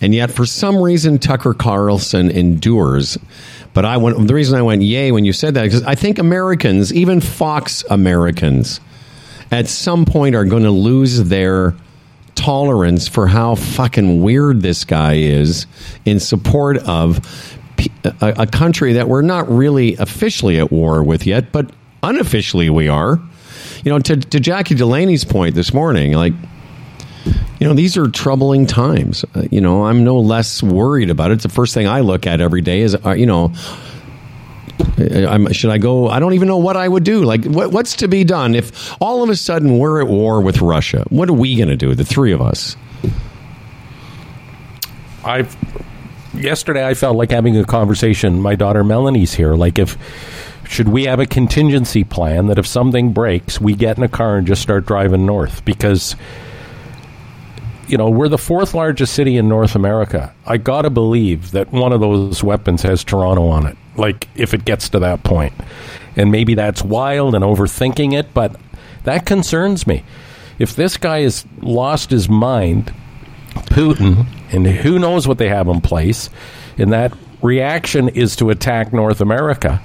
and 0.00 0.14
yet 0.14 0.30
for 0.30 0.44
some 0.44 0.76
reason 0.82 1.18
Tucker 1.18 1.54
Carlson 1.54 2.30
endures. 2.30 3.16
But 3.74 3.84
I 3.84 3.96
went, 3.98 4.26
the 4.26 4.34
reason 4.34 4.58
I 4.58 4.62
went 4.62 4.82
yay 4.82 5.12
when 5.12 5.24
you 5.24 5.32
said 5.32 5.54
that 5.54 5.62
because 5.62 5.82
I 5.84 5.94
think 5.94 6.18
Americans, 6.18 6.92
even 6.92 7.20
Fox 7.20 7.84
Americans, 7.88 8.80
at 9.50 9.68
some 9.68 10.04
point 10.04 10.34
are 10.34 10.44
going 10.44 10.64
to 10.64 10.70
lose 10.70 11.22
their 11.24 11.74
tolerance 12.48 13.06
for 13.06 13.26
how 13.26 13.54
fucking 13.54 14.22
weird 14.22 14.62
this 14.62 14.82
guy 14.82 15.16
is 15.16 15.66
in 16.06 16.18
support 16.18 16.78
of 16.78 17.20
a 18.22 18.46
country 18.46 18.94
that 18.94 19.06
we're 19.06 19.20
not 19.20 19.46
really 19.50 19.96
officially 19.96 20.58
at 20.58 20.72
war 20.72 21.04
with 21.04 21.26
yet, 21.26 21.52
but 21.52 21.70
unofficially 22.02 22.70
we 22.70 22.88
are. 22.88 23.20
You 23.84 23.92
know, 23.92 23.98
to, 23.98 24.16
to 24.16 24.40
Jackie 24.40 24.74
Delaney's 24.74 25.26
point 25.26 25.54
this 25.54 25.74
morning, 25.74 26.14
like 26.14 26.32
you 27.60 27.68
know, 27.68 27.74
these 27.74 27.98
are 27.98 28.08
troubling 28.08 28.64
times. 28.64 29.26
Uh, 29.34 29.42
you 29.50 29.60
know, 29.60 29.84
I'm 29.84 30.02
no 30.02 30.18
less 30.18 30.62
worried 30.62 31.10
about 31.10 31.30
it. 31.30 31.34
It's 31.34 31.42
the 31.42 31.50
first 31.50 31.74
thing 31.74 31.86
I 31.86 32.00
look 32.00 32.26
at 32.26 32.40
every 32.40 32.62
day 32.62 32.80
is, 32.80 32.96
uh, 33.04 33.10
you 33.10 33.26
know, 33.26 33.52
Uh, 34.80 35.28
I'm, 35.28 35.52
should 35.52 35.70
I 35.70 35.78
go? 35.78 36.08
I 36.08 36.20
don't 36.20 36.34
even 36.34 36.48
know 36.48 36.58
what 36.58 36.76
I 36.76 36.88
would 36.88 37.04
do. 37.04 37.24
Like, 37.24 37.44
what, 37.44 37.72
what's 37.72 37.96
to 37.96 38.08
be 38.08 38.24
done 38.24 38.54
if 38.54 38.96
all 39.00 39.22
of 39.22 39.30
a 39.30 39.36
sudden 39.36 39.78
we're 39.78 40.00
at 40.00 40.08
war 40.08 40.40
with 40.40 40.60
Russia? 40.60 41.04
What 41.10 41.28
are 41.28 41.34
we 41.34 41.56
going 41.56 41.68
to 41.68 41.76
do, 41.76 41.94
the 41.94 42.04
three 42.04 42.32
of 42.32 42.40
us? 42.40 42.76
I've 45.24 45.56
yesterday 46.34 46.86
I 46.86 46.94
felt 46.94 47.16
like 47.16 47.30
having 47.30 47.56
a 47.56 47.64
conversation. 47.64 48.40
My 48.40 48.54
daughter 48.54 48.84
Melanie's 48.84 49.34
here. 49.34 49.54
Like 49.54 49.78
if 49.78 49.98
should 50.68 50.88
we 50.88 51.04
have 51.04 51.18
a 51.18 51.26
contingency 51.26 52.04
plan 52.04 52.46
that 52.46 52.58
if 52.58 52.66
something 52.66 53.12
breaks, 53.12 53.60
we 53.60 53.74
get 53.74 53.96
in 53.96 54.02
a 54.04 54.08
car 54.08 54.36
and 54.36 54.46
just 54.46 54.62
start 54.62 54.86
driving 54.86 55.26
north 55.26 55.64
because 55.64 56.14
you 57.88 57.96
know, 57.96 58.10
we're 58.10 58.28
the 58.28 58.38
fourth 58.38 58.74
largest 58.74 59.14
city 59.14 59.38
in 59.38 59.48
North 59.48 59.74
America. 59.74 60.34
I 60.46 60.58
got 60.58 60.82
to 60.82 60.90
believe 60.90 61.52
that 61.52 61.72
one 61.72 61.94
of 61.94 62.00
those 62.00 62.44
weapons 62.44 62.82
has 62.82 63.02
Toronto 63.02 63.48
on 63.48 63.66
it. 63.66 63.78
Like 63.98 64.28
if 64.34 64.54
it 64.54 64.64
gets 64.64 64.88
to 64.90 65.00
that 65.00 65.22
point. 65.24 65.52
And 66.16 66.32
maybe 66.32 66.54
that's 66.54 66.82
wild 66.82 67.34
and 67.34 67.44
overthinking 67.44 68.18
it, 68.18 68.32
but 68.32 68.56
that 69.04 69.26
concerns 69.26 69.86
me. 69.86 70.04
If 70.58 70.74
this 70.74 70.96
guy 70.96 71.20
has 71.20 71.44
lost 71.60 72.10
his 72.10 72.28
mind, 72.28 72.92
Putin, 73.54 74.26
and 74.52 74.66
who 74.66 74.98
knows 74.98 75.28
what 75.28 75.38
they 75.38 75.48
have 75.48 75.68
in 75.68 75.80
place, 75.80 76.30
and 76.76 76.92
that 76.92 77.12
reaction 77.42 78.08
is 78.08 78.36
to 78.36 78.50
attack 78.50 78.92
North 78.92 79.20
America. 79.20 79.80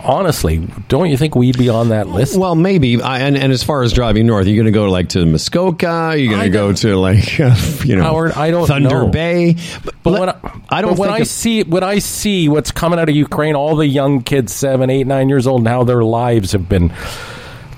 Honestly, 0.00 0.58
don't 0.88 1.10
you 1.10 1.16
think 1.16 1.34
we'd 1.34 1.58
be 1.58 1.68
on 1.68 1.88
that 1.88 2.08
list? 2.08 2.38
Well, 2.38 2.54
maybe. 2.54 3.00
I, 3.02 3.20
and, 3.20 3.36
and 3.36 3.52
as 3.52 3.62
far 3.62 3.82
as 3.82 3.92
driving 3.92 4.26
north, 4.26 4.46
you're 4.46 4.56
going 4.56 4.66
to 4.66 4.70
go 4.72 4.90
like 4.90 5.08
to 5.10 5.24
Muskoka. 5.26 6.14
You're 6.16 6.30
going 6.30 6.44
to 6.44 6.50
go 6.50 6.72
to 6.72 6.96
like 6.96 7.38
you 7.84 7.96
know 7.96 8.02
Howard, 8.02 8.32
I 8.32 8.50
don't 8.50 8.66
Thunder 8.66 8.88
know. 8.88 9.08
Bay. 9.08 9.56
But, 9.84 9.94
But 10.02 10.10
let- 10.10 10.20
when 10.20 10.28
I, 10.30 10.60
I 10.78 10.82
don't 10.82 10.98
when 10.98 11.10
I 11.10 11.18
it- 11.20 11.28
see 11.28 11.62
when 11.64 11.82
I 11.82 11.98
see 11.98 12.48
what's 12.48 12.70
coming 12.70 12.98
out 12.98 13.08
of 13.08 13.14
Ukraine, 13.16 13.54
all 13.54 13.76
the 13.76 13.86
young 13.86 14.22
kids, 14.22 14.52
seven, 14.52 14.90
eight, 14.90 15.06
nine 15.06 15.28
years 15.28 15.46
old, 15.46 15.60
and 15.62 15.68
how 15.68 15.84
their 15.84 16.04
lives 16.04 16.52
have 16.52 16.68
been, 16.68 16.92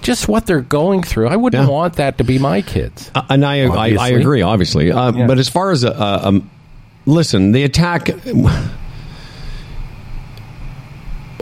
just 0.02 0.28
what 0.28 0.46
they're 0.46 0.60
going 0.60 1.02
through. 1.02 1.28
I 1.28 1.36
wouldn't 1.36 1.64
Yeah. 1.66 1.70
want 1.72 1.94
that 1.96 2.18
to 2.18 2.24
be 2.24 2.38
my 2.38 2.62
kids. 2.62 3.10
Uh, 3.14 3.22
and 3.30 3.44
I, 3.44 3.62
I, 3.66 3.94
I 3.98 4.08
agree, 4.10 4.42
obviously. 4.42 4.90
Uh, 4.92 5.12
Yeah. 5.12 5.26
But 5.26 5.38
as 5.38 5.48
far 5.48 5.70
as, 5.70 5.84
uh, 5.84 5.88
uh, 5.90 6.20
um, 6.28 6.50
listen, 7.06 7.52
the 7.52 7.64
attack, 7.64 8.08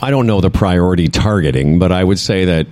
I 0.03 0.11
don't 0.11 0.27
know 0.27 0.41
the 0.41 0.51
priority 0.51 1.09
targeting, 1.09 1.79
but 1.79 1.93
I 1.93 2.05
would 2.05 2.19
say 2.19 2.45
that 2.47 2.67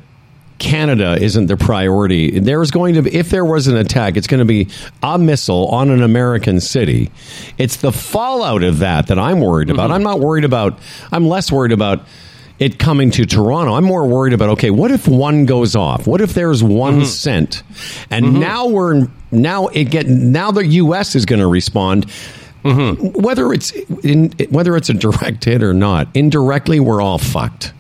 Canada 0.59 1.17
isn't 1.21 1.47
the 1.47 1.57
priority. 1.57 2.39
There's 2.39 2.71
going 2.71 2.95
to 2.95 3.03
be, 3.03 3.15
if 3.15 3.29
there 3.31 3.45
was 3.45 3.67
an 3.67 3.77
attack, 3.77 4.17
it's 4.17 4.27
going 4.27 4.39
to 4.39 4.45
be 4.45 4.69
a 5.03 5.19
missile 5.19 5.67
on 5.69 5.91
an 5.91 6.03
American 6.03 6.61
city. 6.61 7.11
It's 7.59 7.77
the 7.77 7.93
fallout 7.93 8.63
of 8.63 8.79
that 8.79 9.09
that 9.09 9.19
I'm 9.19 9.41
worried 9.41 9.71
about. 9.71 9.85
Mm-hmm. 9.85 9.93
I'm 9.95 10.03
not 10.03 10.21
worried 10.21 10.45
about, 10.45 10.79
I'm 11.11 11.27
less 11.27 11.51
worried 11.51 11.73
about 11.73 12.05
it 12.61 12.79
coming 12.79 13.11
to 13.11 13.27
Toronto. 13.27 13.75
I'm 13.75 13.85
more 13.85 14.07
worried 14.07 14.33
about, 14.33 14.51
okay, 14.51 14.71
what 14.71 14.93
if 14.93 15.09
one 15.09 15.45
goes 15.45 15.75
off? 15.75 16.07
What 16.07 16.21
if 16.21 16.35
there's 16.35 16.63
one 16.63 16.99
one 16.99 17.05
cent? 17.05 17.65
And 18.11 18.25
mm-hmm. 18.25 18.41
now 18.41 18.69
we're, 18.69 19.09
now 19.33 19.67
it 19.69 19.85
get, 19.91 20.07
now 20.07 20.53
the 20.53 20.65
U.S. 20.65 21.17
is 21.17 21.27
going 21.27 21.41
to 21.41 21.49
respond. 21.49 22.07
Whether 22.65 23.53
it's 23.53 23.73
in, 24.03 24.33
whether 24.51 24.77
it's 24.77 24.89
a 24.89 24.95
direct 24.95 25.45
hit 25.45 25.63
or 25.63 25.75
not, 25.75 26.09
indirectly 26.15 26.81
we're 26.81 27.01
all 27.03 27.19
fucked. 27.19 27.73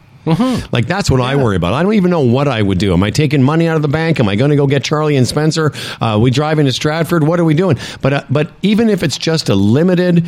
Like 0.72 0.86
that's 0.86 1.10
what 1.10 1.20
I 1.20 1.36
worry 1.36 1.56
about. 1.56 1.74
I 1.74 1.82
don't 1.82 1.94
even 1.94 2.10
know 2.10 2.20
what 2.20 2.48
I 2.48 2.62
would 2.62 2.78
do. 2.78 2.92
Am 2.92 3.02
I 3.02 3.10
taking 3.10 3.42
money 3.42 3.66
out 3.68 3.76
of 3.76 3.82
the 3.82 3.88
bank? 3.88 4.20
Am 4.20 4.28
I 4.28 4.36
going 4.36 4.50
to 4.50 4.56
go 4.56 4.66
get 4.66 4.82
Charlie 4.84 5.16
and 5.16 5.26
Spencer? 5.26 5.72
Uh, 6.00 6.18
we 6.20 6.30
driving 6.30 6.64
to 6.66 6.72
Stratford? 6.72 7.24
What 7.24 7.38
are 7.40 7.44
we 7.44 7.54
doing? 7.54 7.78
But 8.00 8.12
uh, 8.12 8.24
but 8.30 8.52
even 8.62 8.88
if 8.88 9.02
it's 9.02 9.18
just 9.18 9.48
a 9.48 9.54
limited, 9.54 10.26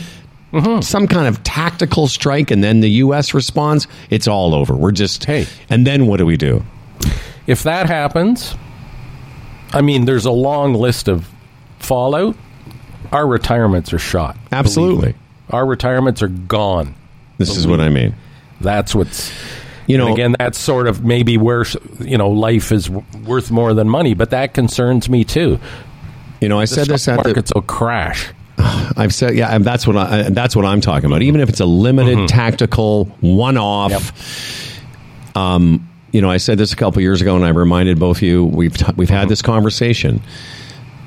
some 0.81 1.07
kind 1.07 1.27
of 1.29 1.43
tactical 1.45 2.09
strike, 2.09 2.51
and 2.51 2.63
then 2.65 2.81
the 2.81 2.91
U.S. 2.91 3.35
responds, 3.35 3.87
it's 4.11 4.27
all 4.27 4.55
over. 4.55 4.75
We're 4.75 4.93
just 4.93 5.25
Hey. 5.25 5.47
And 5.69 5.87
then 5.87 6.07
what 6.07 6.17
do 6.19 6.25
we 6.27 6.37
do? 6.39 6.63
If 7.47 7.63
that 7.63 7.87
happens, 7.87 8.55
I 9.73 9.81
mean, 9.83 10.05
there's 10.05 10.25
a 10.25 10.31
long 10.31 10.75
list 10.75 11.09
of 11.09 11.29
fallout. 11.79 12.37
Our 13.13 13.27
retirements 13.27 13.93
are 13.93 13.99
shot. 13.99 14.37
Absolutely. 14.53 15.15
Our 15.51 15.65
retirements 15.67 16.23
are 16.23 16.29
gone. 16.29 16.95
This 17.39 17.57
is 17.57 17.67
what 17.67 17.81
I 17.81 17.89
mean. 17.89 18.15
That's 18.61 18.95
what's 18.95 19.31
You 19.87 19.99
know, 19.99 20.07
and 20.07 20.15
again, 20.15 20.37
that's 20.39 20.59
sort 20.59 20.87
of 20.89 21.05
maybe 21.05 21.37
where 21.39 21.65
you 22.01 22.17
know 22.19 22.31
life 22.31 22.73
is 22.73 22.87
w- 22.87 23.05
worth 23.27 23.51
more 23.51 23.75
than 23.75 23.89
money, 23.89 24.15
but 24.15 24.31
that 24.31 24.55
concerns 24.55 25.09
me 25.09 25.23
too. 25.25 25.59
you 26.41 26.49
know, 26.49 26.59
I 26.59 26.65
said 26.65 26.87
this 26.87 27.07
at 27.09 27.23
the 27.23 27.53
will 27.55 27.63
crash. 27.63 28.33
I've 28.59 29.15
said, 29.15 29.35
yeah, 29.37 29.55
and 29.55 29.65
that's 29.65 29.87
what 29.87 29.97
I, 29.97 30.23
that's 30.31 30.57
what 30.57 30.65
I'm 30.65 30.81
talking 30.81 31.07
about. 31.07 31.23
Even 31.23 31.41
if 31.41 31.49
it's 31.49 31.61
a 31.61 31.67
limited, 31.67 32.17
Mm-hmm. 32.17 32.27
tactical, 32.27 33.05
one-off. 33.21 34.13
Um, 35.37 35.89
you 36.13 36.23
know, 36.23 36.31
I 36.31 36.39
said 36.39 36.57
this 36.57 36.73
a 36.73 36.77
couple 36.77 37.03
years 37.03 37.21
ago, 37.21 37.37
and 37.37 37.45
I 37.45 37.51
reminded 37.51 37.99
both 37.99 38.19
of 38.19 38.23
you. 38.23 38.45
We've 38.47 38.77
t- 38.77 38.87
we've 38.97 39.09
Mm-hmm. 39.09 39.17
had 39.17 39.29
this 39.29 39.43
conversation. 39.43 40.23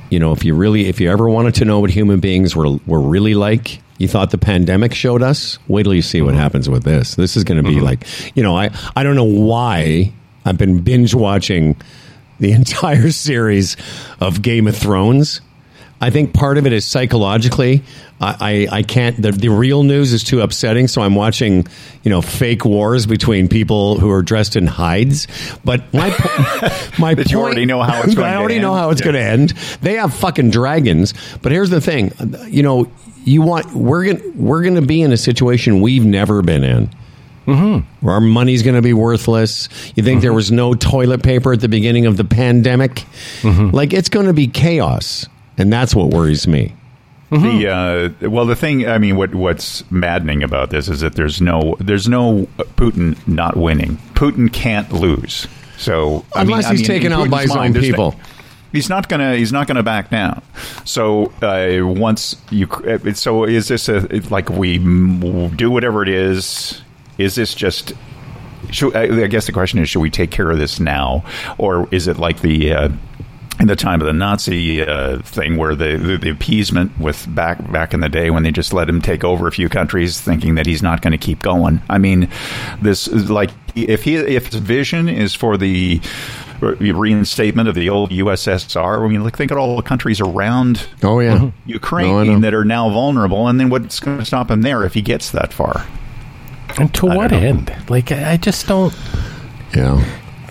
You 0.10 0.20
know, 0.20 0.32
if 0.32 0.44
you 0.44 0.56
really, 0.56 0.88
if 0.88 1.00
you 1.00 1.10
ever 1.12 1.30
wanted 1.30 1.56
to 1.56 1.66
know 1.66 1.80
what 1.80 1.90
human 1.92 2.20
beings 2.20 2.56
were 2.56 2.78
were 2.88 3.00
really 3.02 3.36
like, 3.36 3.82
you 3.98 4.08
thought 4.08 4.32
the 4.32 4.38
pandemic 4.38 4.94
showed 4.94 5.22
us. 5.22 5.60
Wait 5.68 5.84
till 5.84 5.94
you 5.94 6.02
see 6.02 6.18
Mm-hmm. 6.20 6.26
what 6.28 6.36
happens 6.36 6.70
with 6.70 6.84
this. 6.84 7.16
This 7.16 7.38
is 7.38 7.44
going 7.44 7.64
to 7.64 7.70
be 7.70 7.80
like, 7.80 8.06
you 8.36 8.42
know, 8.44 8.58
I 8.58 8.70
I 8.96 9.04
don't 9.04 9.16
know 9.16 9.24
why 9.24 10.12
I've 10.46 10.58
been 10.58 10.80
binge 10.82 11.14
watching 11.14 11.76
the 12.40 12.52
entire 12.54 13.12
series 13.12 13.78
of 14.20 14.42
Game 14.42 14.68
of 14.68 14.76
Thrones. 14.76 15.42
I 16.02 16.12
think 16.12 16.34
part 16.34 16.58
of 16.58 16.66
it 16.66 16.72
is 16.74 16.86
psychologically. 16.86 17.84
I, 18.22 18.68
I, 18.72 18.78
I 18.78 18.84
can't. 18.84 19.22
The, 19.22 19.32
the 19.32 19.50
real 19.50 19.84
news 19.84 20.14
is 20.14 20.24
too 20.24 20.42
upsetting, 20.42 20.88
so 20.88 21.02
I'm 21.02 21.16
watching, 21.16 21.68
you 22.04 22.10
know, 22.10 22.22
fake 22.22 22.64
wars 22.64 23.06
between 23.06 23.50
people 23.50 24.00
who 24.00 24.10
are 24.10 24.22
dressed 24.22 24.56
in 24.56 24.66
hides. 24.66 25.28
But 25.66 25.94
my 25.94 26.10
po- 26.10 26.70
my 27.00 27.14
That 27.16 27.32
you 27.32 27.40
already 27.40 27.66
know 27.66 27.82
how 27.82 28.02
it's 28.04 28.16
going 28.16 28.28
I 28.30 28.34
to 28.34 28.38
already 28.38 28.60
know 28.60 28.74
how 28.74 28.92
it's 28.92 29.02
going 29.02 29.16
to 29.16 29.22
end. 29.22 29.50
They 29.82 29.96
have 29.96 30.14
fucking 30.14 30.52
dragons. 30.52 31.14
But 31.42 31.52
here's 31.52 31.70
the 31.70 31.82
thing, 31.82 32.14
you 32.48 32.64
know, 32.64 32.90
you 33.26 33.42
want 33.42 33.74
we're 33.74 34.14
gonna 34.14 34.30
we're 34.36 34.64
gonna 34.64 34.82
be 34.82 35.02
in 35.02 35.12
a 35.12 35.18
situation 35.18 35.82
we've 35.82 36.06
never 36.06 36.42
been 36.42 36.64
in. 36.64 36.90
Mm-hmm. 37.46 38.06
Where 38.06 38.14
our 38.14 38.22
money's 38.22 38.62
going 38.62 38.76
to 38.76 38.82
be 38.82 38.94
worthless. 38.94 39.70
You 39.96 40.04
think 40.04 40.22
there 40.22 40.34
was 40.34 40.52
no 40.52 40.76
toilet 40.76 41.24
paper 41.24 41.52
at 41.52 41.62
the 41.62 41.70
beginning 41.70 42.06
of 42.06 42.16
the 42.16 42.24
pandemic? 42.24 43.06
Mm-hmm. 43.42 43.72
Like 43.72 43.92
it's 43.92 44.10
going 44.10 44.28
to 44.28 44.34
be 44.34 44.46
chaos, 44.46 45.26
and 45.60 45.72
that's 45.72 45.94
what 45.94 46.10
worries 46.10 46.48
me. 46.48 46.74
The 47.32 47.68
uh, 48.24 48.30
well, 48.30 48.48
the 48.48 48.56
thing 48.56 48.88
I 48.88 48.98
mean, 48.98 49.16
what 49.16 49.36
what's 49.36 49.84
maddening 49.92 50.42
about 50.42 50.72
this 50.72 50.90
is 50.90 51.02
that 51.02 51.14
there's 51.14 51.40
no 51.40 51.76
there's 51.80 52.10
no 52.10 52.48
Putin 52.76 53.16
not 53.28 53.56
winning. 53.56 53.98
Putin 54.16 54.52
can't 54.52 54.92
lose. 54.92 55.48
So 55.78 56.26
I 56.34 56.40
mean- 56.44 56.54
Unless 56.54 56.66
I 56.66 56.72
he's 56.72 56.80
mean, 56.80 56.88
taken 56.88 57.14
out 57.14 57.30
by 57.30 57.44
his 57.44 57.52
own 57.52 57.58
mind, 57.58 57.76
there's 57.76 57.86
no- 57.90 57.92
people. 57.92 58.16
He's 58.72 58.90
not 58.90 59.10
gonna. 59.10 59.36
He's 59.36 59.52
not 59.52 59.68
gonna 59.68 59.82
back 59.84 60.10
down. 60.10 60.42
So 60.86 61.32
uh, 61.42 61.80
once 61.86 62.36
you, 62.52 62.68
uh, 62.68 63.14
so 63.14 63.44
is 63.44 63.68
this 63.68 63.90
a 63.90 64.00
like 64.32 64.50
we 64.50 64.78
do 65.56 65.70
whatever 65.72 66.02
it 66.04 66.10
is? 66.10 66.82
Is 67.20 67.34
this 67.36 67.54
just? 67.56 67.94
Should, 68.72 68.96
I 68.96 69.24
I 69.24 69.28
guess 69.28 69.46
the 69.48 69.52
question 69.52 69.80
is: 69.80 69.90
Should 69.90 70.02
we 70.02 70.10
take 70.12 70.30
care 70.32 70.50
of 70.52 70.58
this 70.60 70.80
now, 70.80 71.24
or 71.58 71.88
is 71.92 72.08
it 72.08 72.18
like 72.18 72.42
the? 72.42 72.74
Uh, 72.74 72.90
in 73.60 73.68
the 73.68 73.76
time 73.76 74.00
of 74.02 74.08
the 74.08 74.14
Nazi 74.14 74.82
uh, 74.82 75.20
thing, 75.20 75.58
where 75.58 75.76
the, 75.76 75.98
the 75.98 76.18
the 76.18 76.30
appeasement 76.30 76.98
with 77.00 77.26
back 77.34 77.72
back 77.72 77.94
in 77.94 78.00
the 78.00 78.10
day 78.10 78.30
when 78.30 78.44
they 78.44 78.52
just 78.52 78.74
let 78.74 78.88
him 78.88 79.02
take 79.02 79.24
over 79.24 79.48
a 79.48 79.52
few 79.52 79.70
countries, 79.70 80.20
thinking 80.20 80.56
that 80.56 80.66
he's 80.66 80.82
not 80.82 81.02
going 81.02 81.12
to 81.12 81.18
keep 81.18 81.42
going. 81.42 81.82
I 81.90 81.98
mean, 81.98 82.30
this 82.82 83.08
is 83.08 83.30
like 83.30 83.52
if 83.76 84.04
he 84.04 84.16
if 84.16 84.48
his 84.48 84.56
vision 84.62 85.10
is 85.10 85.36
for 85.36 85.58
the 85.58 86.02
reinstatement 86.62 87.70
of 87.70 87.76
the 87.76 87.90
old 87.90 88.12
USSR. 88.12 89.04
I 89.04 89.08
mean, 89.08 89.24
like 89.24 89.38
think 89.38 89.52
of 89.52 89.58
all 89.58 89.76
the 89.76 89.82
countries 89.82 90.20
around 90.20 90.88
Oh 91.04 91.20
yeah. 91.20 91.52
Ukraine 91.66 92.28
No, 92.28 92.40
that 92.40 92.54
are 92.54 92.66
now 92.66 92.90
vulnerable, 92.90 93.48
and 93.48 93.60
then 93.60 93.70
what's 93.70 94.00
going 94.00 94.20
to 94.20 94.26
stop 94.26 94.52
him 94.52 94.62
there 94.62 94.84
if 94.84 94.94
he 94.94 95.02
gets 95.02 95.32
that 95.32 95.54
far? 95.54 95.86
And 96.78 96.94
to 96.96 97.08
what 97.08 97.32
end? 97.32 97.74
Like, 97.90 98.12
I 98.12 98.34
I 98.34 98.38
just 98.38 98.68
don't. 98.68 98.94
yeah. 99.76 100.04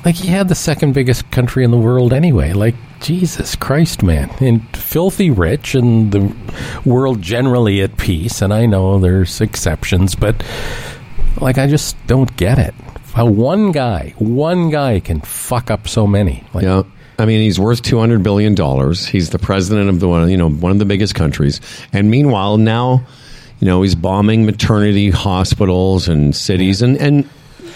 Like, 0.09 0.17
he 0.17 0.29
had 0.29 0.49
the 0.49 0.55
second 0.55 0.95
biggest 0.95 1.31
country 1.31 1.65
in 1.65 1.71
the 1.71 1.77
world 1.77 2.15
anyway. 2.15 2.55
Like, 2.55 2.75
Jesus 2.99 3.55
Christ, 3.55 4.03
man. 4.03 4.31
And 4.41 4.67
filthy 4.75 5.31
rich, 5.31 5.75
and 5.75 6.11
the 6.11 6.35
world 6.87 7.21
generally 7.21 7.83
at 7.83 7.99
peace. 7.99 8.41
And 8.41 8.55
I 8.55 8.65
know 8.65 8.99
there's 8.99 9.43
exceptions, 9.43 10.15
but, 10.15 10.43
like, 11.43 11.59
I 11.59 11.67
just 11.67 11.95
don't 12.07 12.35
get 12.39 12.59
it. 12.59 12.73
How 13.13 13.27
one 13.27 13.71
guy, 13.71 14.15
one 14.17 14.71
guy 14.71 15.01
can 15.01 15.21
fuck 15.21 15.71
up 15.71 15.87
so 15.87 16.07
many. 16.07 16.43
Like, 16.55 16.65
Yeah. 16.65 16.85
I 17.19 17.27
mean, 17.27 17.43
he's 17.43 17.61
worth 17.61 17.83
two 17.83 17.99
hundred 17.99 18.23
billion 18.23 18.55
dollars. 18.55 19.05
He's 19.05 19.29
the 19.29 19.39
president 19.39 19.91
of 19.91 20.01
the 20.01 20.09
one, 20.09 20.31
you 20.31 20.39
know, 20.39 20.49
one 20.49 20.73
of 20.73 20.79
the 20.79 20.87
biggest 20.87 21.15
countries. 21.17 21.61
And 21.93 22.11
meanwhile, 22.11 22.57
now, 22.57 23.05
you 23.61 23.67
know, 23.67 23.83
he's 23.83 23.95
bombing 23.95 24.47
maternity 24.47 25.11
hospitals 25.11 26.09
and 26.09 26.35
cities. 26.35 26.81
And 26.81 26.97
and 26.97 27.29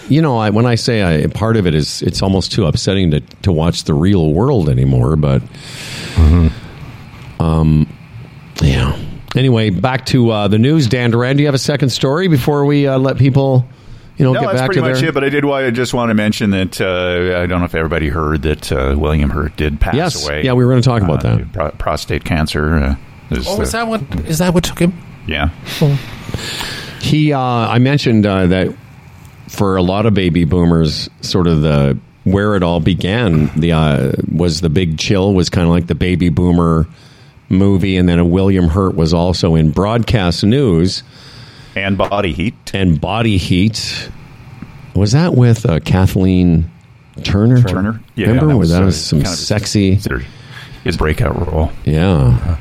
you 0.09 0.21
know, 0.23 0.37
I, 0.39 0.51
when 0.51 0.67
I 0.67 0.75
say 0.75 1.25
I, 1.25 1.27
part 1.29 1.57
of 1.57 1.67
it 1.67 1.75
is, 1.75 2.03
it's 2.03 2.23
almost 2.23 2.53
too 2.53 2.67
upsetting 2.67 3.11
to 3.13 3.21
to 3.21 3.53
watch 3.53 3.85
the 3.85 3.95
real 3.95 4.33
world 4.33 4.69
anymore. 4.69 5.17
But 5.17 5.43
um, 7.41 7.89
Yeah. 8.61 8.99
Anyway, 9.35 9.71
back 9.71 10.05
to 10.07 10.31
uh, 10.31 10.49
the 10.49 10.59
news. 10.59 10.87
Dan 10.89 11.11
Duran, 11.11 11.37
do 11.37 11.43
you 11.43 11.47
have 11.49 11.55
a 11.55 11.59
second 11.59 11.89
story 11.89 12.29
before 12.29 12.67
we 12.67 12.87
uh, 12.87 12.99
let 12.99 13.17
people, 13.17 13.67
you 14.19 14.25
know, 14.27 14.33
No, 14.35 14.41
get 14.41 14.47
that's 14.49 14.61
back 14.61 14.67
pretty 14.67 14.81
to 14.83 14.89
much 14.89 15.01
their... 15.01 15.09
it. 15.09 15.15
But 15.15 15.25
I 15.25 15.31
did. 15.31 15.45
wa- 15.47 15.57
I 15.57 15.71
just 15.71 15.95
want 15.95 16.11
to 16.11 16.15
mention 16.15 16.51
that 16.51 16.81
uh, 16.81 17.41
I 17.41 17.47
don't 17.47 17.61
know 17.61 17.65
if 17.65 17.75
everybody 17.75 18.09
heard 18.09 18.43
that 18.43 18.71
uh, 18.71 18.95
William 18.99 19.31
Hurt 19.31 19.57
did 19.57 19.81
pass 19.81 19.95
Yes. 19.95 20.27
away. 20.27 20.45
Yeah, 20.45 20.53
we 20.53 20.65
were 20.67 20.71
gonna 20.73 20.83
talk 20.83 21.01
about 21.03 21.25
Uh, 21.25 21.37
that. 21.37 21.53
pro- 21.53 21.71
prostate 21.71 22.25
cancer. 22.25 22.75
Uh, 22.75 22.95
is, 23.31 23.47
Oh, 23.49 23.63
is 23.63 23.75
uh, 23.75 23.79
that 23.79 23.89
what 23.89 24.03
is 24.27 24.39
that 24.39 24.53
what 24.53 24.65
took 24.65 24.79
him? 24.79 24.93
Yeah. 25.27 25.49
He, 27.01 27.33
uh, 27.33 27.39
I 27.41 27.79
mentioned 27.79 28.27
uh, 28.27 28.47
that 28.49 28.69
for 29.53 29.77
a 29.77 29.83
lot 29.83 30.07
of 30.07 30.15
baby 30.15 30.45
boomers, 30.45 31.11
sort 31.21 31.47
of 31.47 31.61
the 31.61 31.99
where 32.25 32.55
it 32.55 32.63
all 32.63 32.81
began, 32.81 33.49
the 33.59 33.73
uh, 33.73 34.13
was 34.33 34.61
the 34.61 34.71
Big 34.71 34.99
Chill 34.99 35.35
was 35.35 35.51
kind 35.51 35.67
of 35.67 35.71
like 35.71 35.87
the 35.87 35.95
baby 35.95 36.29
boomer 36.29 36.87
movie, 37.49 37.97
and 37.97 38.09
then 38.09 38.19
a 38.19 38.25
William 38.25 38.69
Hurt 38.69 38.95
was 38.95 39.13
also 39.13 39.55
in 39.55 39.71
broadcast 39.73 40.43
news 40.43 41.03
And 41.75 41.99
body 41.99 42.33
heat. 42.33 42.55
and 42.73 43.01
Body 43.01 43.37
Heat. 43.37 44.11
Was 44.95 45.13
that 45.13 45.35
with 45.35 45.69
uh, 45.69 45.81
Kathleen 45.81 46.71
Turner? 47.23 47.63
Turner. 47.63 48.01
Yeah, 48.15 48.29
remember 48.29 48.47
that 48.47 48.53
that 48.53 48.59
was, 48.59 48.69
was, 48.69 48.71
that 48.71 48.83
uh, 48.83 48.87
was 48.87 49.05
some 49.05 49.19
kind 49.21 49.33
of 49.33 49.39
sexy. 49.39 50.01
His 50.85 50.97
breakout 50.97 51.47
role. 51.47 51.71
Yeah. 51.85 52.59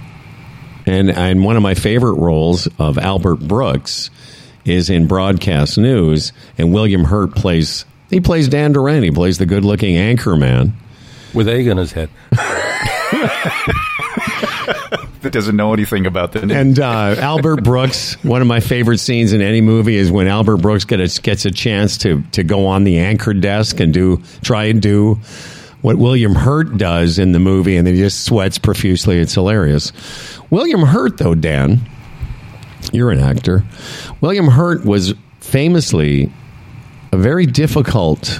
And 0.86 1.12
and 1.12 1.44
one 1.44 1.56
of 1.56 1.64
my 1.64 1.74
favorite 1.76 2.16
roles 2.16 2.68
of 2.80 2.98
Albert 2.98 3.38
Brooks 3.38 4.10
is 4.66 4.90
in 4.90 5.08
broadcast 5.08 5.78
news, 5.78 6.34
and 6.58 6.74
William 6.74 7.06
Hurt 7.06 7.36
plays 7.36 7.86
he 8.10 8.20
plays 8.20 8.50
Dan 8.50 8.74
Duran. 8.74 9.04
He 9.04 9.12
plays 9.12 9.38
the 9.38 9.46
good 9.46 9.64
looking 9.64 9.96
anchor 9.96 10.36
man. 10.36 10.74
With 11.34 11.48
egg 11.48 11.70
on 11.70 11.78
his 11.78 11.94
head. 11.94 12.10
That 15.22 15.34
doesn't 15.34 15.56
know 15.56 15.72
anything 15.72 16.08
about 16.08 16.32
the. 16.32 16.42
And 16.42 16.80
uh, 16.80 17.16
Albert 17.20 17.64
Brooks, 17.64 18.16
one 18.24 18.42
of 18.42 18.48
my 18.48 18.60
favorite 18.60 18.98
scenes 18.98 19.34
in 19.34 19.42
any 19.42 19.62
movie 19.62 19.96
is 19.96 20.12
when 20.12 20.28
Albert 20.28 20.58
Brooks 20.58 20.84
gets 20.84 21.20
gets 21.20 21.46
a 21.46 21.52
chance 21.52 22.00
to 22.00 22.24
to 22.32 22.44
go 22.44 22.66
on 22.66 22.86
the 22.86 22.98
anchor 22.98 23.36
desk 23.36 23.80
and 23.80 23.94
do 23.94 24.24
try 24.42 24.66
and 24.66 24.82
do 24.82 25.16
what 25.82 25.98
William 25.98 26.34
Hurt 26.34 26.76
does 26.78 27.20
in 27.20 27.34
the 27.34 27.40
movie, 27.40 27.78
and 27.78 27.86
then 27.86 27.94
he 27.94 28.00
just 28.00 28.26
sweats 28.26 28.58
profusely. 28.58 29.20
It's 29.20 29.36
hilarious. 29.36 29.92
William 30.50 30.82
Hurt, 30.82 31.20
though, 31.20 31.36
Dan, 31.36 31.82
you're 32.92 33.12
an 33.12 33.20
actor. 33.20 33.64
William 34.20 34.48
Hurt 34.48 34.86
was 34.86 35.14
famously 35.40 36.32
a 37.12 37.18
very 37.18 37.46
difficult 37.46 38.40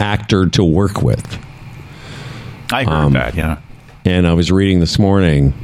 actor 0.00 0.48
to 0.50 0.64
work 0.64 1.02
with. 1.02 1.38
I 2.70 2.84
heard 2.84 2.92
um, 2.92 3.12
that. 3.14 3.34
Yeah. 3.34 3.60
and 4.04 4.26
I 4.26 4.34
was 4.34 4.52
reading 4.52 4.80
this 4.80 4.98
morning 4.98 5.54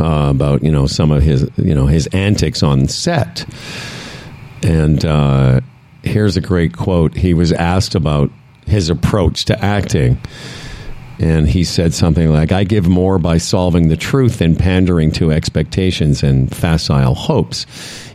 uh, 0.00 0.30
about 0.30 0.62
you 0.62 0.72
know 0.72 0.86
some 0.86 1.10
of 1.10 1.22
his 1.22 1.48
you 1.56 1.74
know 1.74 1.86
his 1.86 2.06
antics 2.08 2.62
on 2.62 2.88
set, 2.88 3.46
and 4.62 5.04
uh, 5.04 5.60
here's 6.02 6.36
a 6.36 6.40
great 6.40 6.76
quote. 6.76 7.16
He 7.16 7.34
was 7.34 7.52
asked 7.52 7.94
about 7.94 8.30
his 8.66 8.90
approach 8.90 9.44
to 9.46 9.64
acting. 9.64 10.18
And 11.18 11.48
he 11.48 11.64
said 11.64 11.94
something 11.94 12.30
like, 12.30 12.50
I 12.50 12.64
give 12.64 12.88
more 12.88 13.18
by 13.18 13.38
solving 13.38 13.88
the 13.88 13.96
truth 13.96 14.38
than 14.38 14.56
pandering 14.56 15.12
to 15.12 15.30
expectations 15.30 16.22
and 16.22 16.54
facile 16.54 17.14
hopes. 17.14 17.66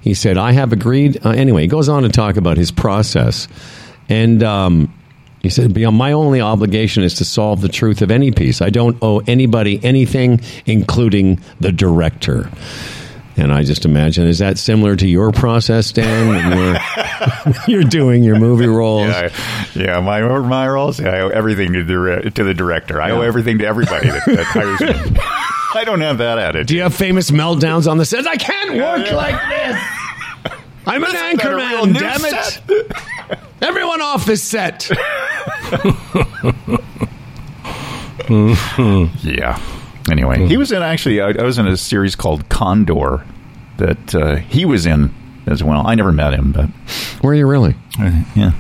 He 0.01 0.13
said, 0.13 0.37
I 0.37 0.51
have 0.51 0.73
agreed. 0.73 1.25
Uh, 1.25 1.29
anyway, 1.29 1.61
he 1.61 1.67
goes 1.67 1.87
on 1.87 2.03
to 2.03 2.09
talk 2.09 2.35
about 2.35 2.57
his 2.57 2.71
process. 2.71 3.47
And 4.09 4.43
um, 4.43 4.93
he 5.41 5.49
said, 5.49 5.73
"Beyond 5.73 5.95
my 5.95 6.11
only 6.11 6.41
obligation 6.41 7.03
is 7.03 7.13
to 7.15 7.25
solve 7.25 7.61
the 7.61 7.69
truth 7.69 8.01
of 8.01 8.11
any 8.11 8.31
piece. 8.31 8.61
I 8.61 8.69
don't 8.69 8.97
owe 9.01 9.19
anybody 9.19 9.79
anything, 9.83 10.41
including 10.65 11.39
the 11.59 11.71
director." 11.71 12.49
And 13.39 13.53
I 13.53 13.63
just 13.63 13.85
imagine, 13.85 14.27
is 14.27 14.39
that 14.39 14.57
similar 14.57 14.97
to 14.97 15.07
your 15.07 15.31
process, 15.31 15.93
Dan? 15.93 16.27
When 16.27 17.55
you're, 17.67 17.83
doing 17.89 18.21
your 18.21 18.37
movie 18.37 18.67
roles. 18.67 19.07
Yeah, 19.07 19.29
yeah. 19.75 19.99
My 20.01 20.21
my 20.39 20.67
roles. 20.67 20.99
Yeah, 20.99 21.09
I 21.11 21.19
owe 21.21 21.29
everything 21.29 21.71
to 21.71 21.83
the 21.83 22.31
to 22.31 22.43
the 22.43 22.53
director. 22.53 23.01
I 23.01 23.11
owe 23.11 23.21
everything 23.21 23.59
to 23.59 23.65
everybody 23.65 24.09
that, 24.09 24.25
that 24.25 24.43
hires 24.45 24.81
me. 24.81 24.89
I 25.73 25.85
don't 25.85 26.01
have 26.01 26.17
that 26.17 26.37
attitude. 26.37 26.67
Do 26.67 26.75
you 26.75 26.81
have 26.81 26.93
famous 26.93 27.31
meltdowns 27.31 27.89
on 27.89 27.97
the 27.97 28.05
set? 28.05 28.27
I 28.27 28.35
can't 28.35 28.75
work 28.75 29.09
like 29.13 29.39
this. 29.49 29.81
I'm 30.85 31.03
an 31.03 31.15
anchor 31.15 31.55
man, 31.55 31.93
damn 31.93 32.19
it. 32.25 32.61
Everyone 33.61 34.01
off 34.01 34.25
this 34.25 34.43
set. 34.43 34.89
Yeah. 39.23 39.78
Anyway, 40.11 40.47
he 40.47 40.57
was 40.57 40.71
in 40.71 40.81
actually. 40.81 41.21
I, 41.21 41.29
I 41.29 41.43
was 41.43 41.57
in 41.57 41.67
a 41.67 41.77
series 41.77 42.15
called 42.15 42.47
Condor 42.49 43.23
that 43.77 44.15
uh, 44.15 44.35
he 44.37 44.65
was 44.65 44.85
in 44.85 45.13
as 45.47 45.63
well. 45.63 45.85
I 45.87 45.95
never 45.95 46.11
met 46.11 46.33
him, 46.33 46.51
but 46.51 46.69
Were 47.23 47.33
you 47.33 47.47
really? 47.47 47.75
uh, 47.99 48.23
yeah. 48.35 48.51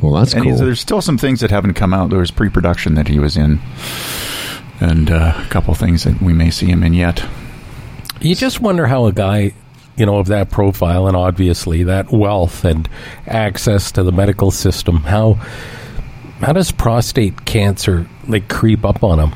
Well, 0.00 0.12
that's 0.12 0.34
And 0.34 0.42
cool. 0.42 0.52
he's, 0.52 0.60
there's 0.60 0.80
still 0.80 1.00
some 1.00 1.16
things 1.18 1.40
that 1.40 1.50
haven't 1.50 1.74
come 1.74 1.94
out. 1.94 2.10
There 2.10 2.18
was 2.18 2.30
pre-production 2.30 2.94
that 2.94 3.08
he 3.08 3.18
was 3.18 3.36
in, 3.36 3.58
and 4.80 5.10
uh, 5.10 5.32
a 5.36 5.46
couple 5.50 5.74
things 5.74 6.04
that 6.04 6.20
we 6.20 6.32
may 6.32 6.50
see 6.50 6.66
him 6.66 6.82
in 6.82 6.92
yet. 6.94 7.24
You 8.20 8.34
just 8.34 8.60
wonder 8.60 8.86
how 8.86 9.06
a 9.06 9.12
guy, 9.12 9.52
you 9.96 10.06
know, 10.06 10.18
of 10.18 10.26
that 10.28 10.50
profile 10.50 11.06
and 11.06 11.16
obviously 11.16 11.84
that 11.84 12.10
wealth 12.12 12.64
and 12.64 12.88
access 13.26 13.90
to 13.92 14.02
the 14.02 14.12
medical 14.12 14.50
system, 14.50 14.98
how 14.98 15.34
how 16.40 16.52
does 16.52 16.70
prostate 16.72 17.44
cancer 17.46 18.06
like 18.28 18.48
creep 18.48 18.84
up 18.84 19.02
on 19.02 19.18
him? 19.18 19.32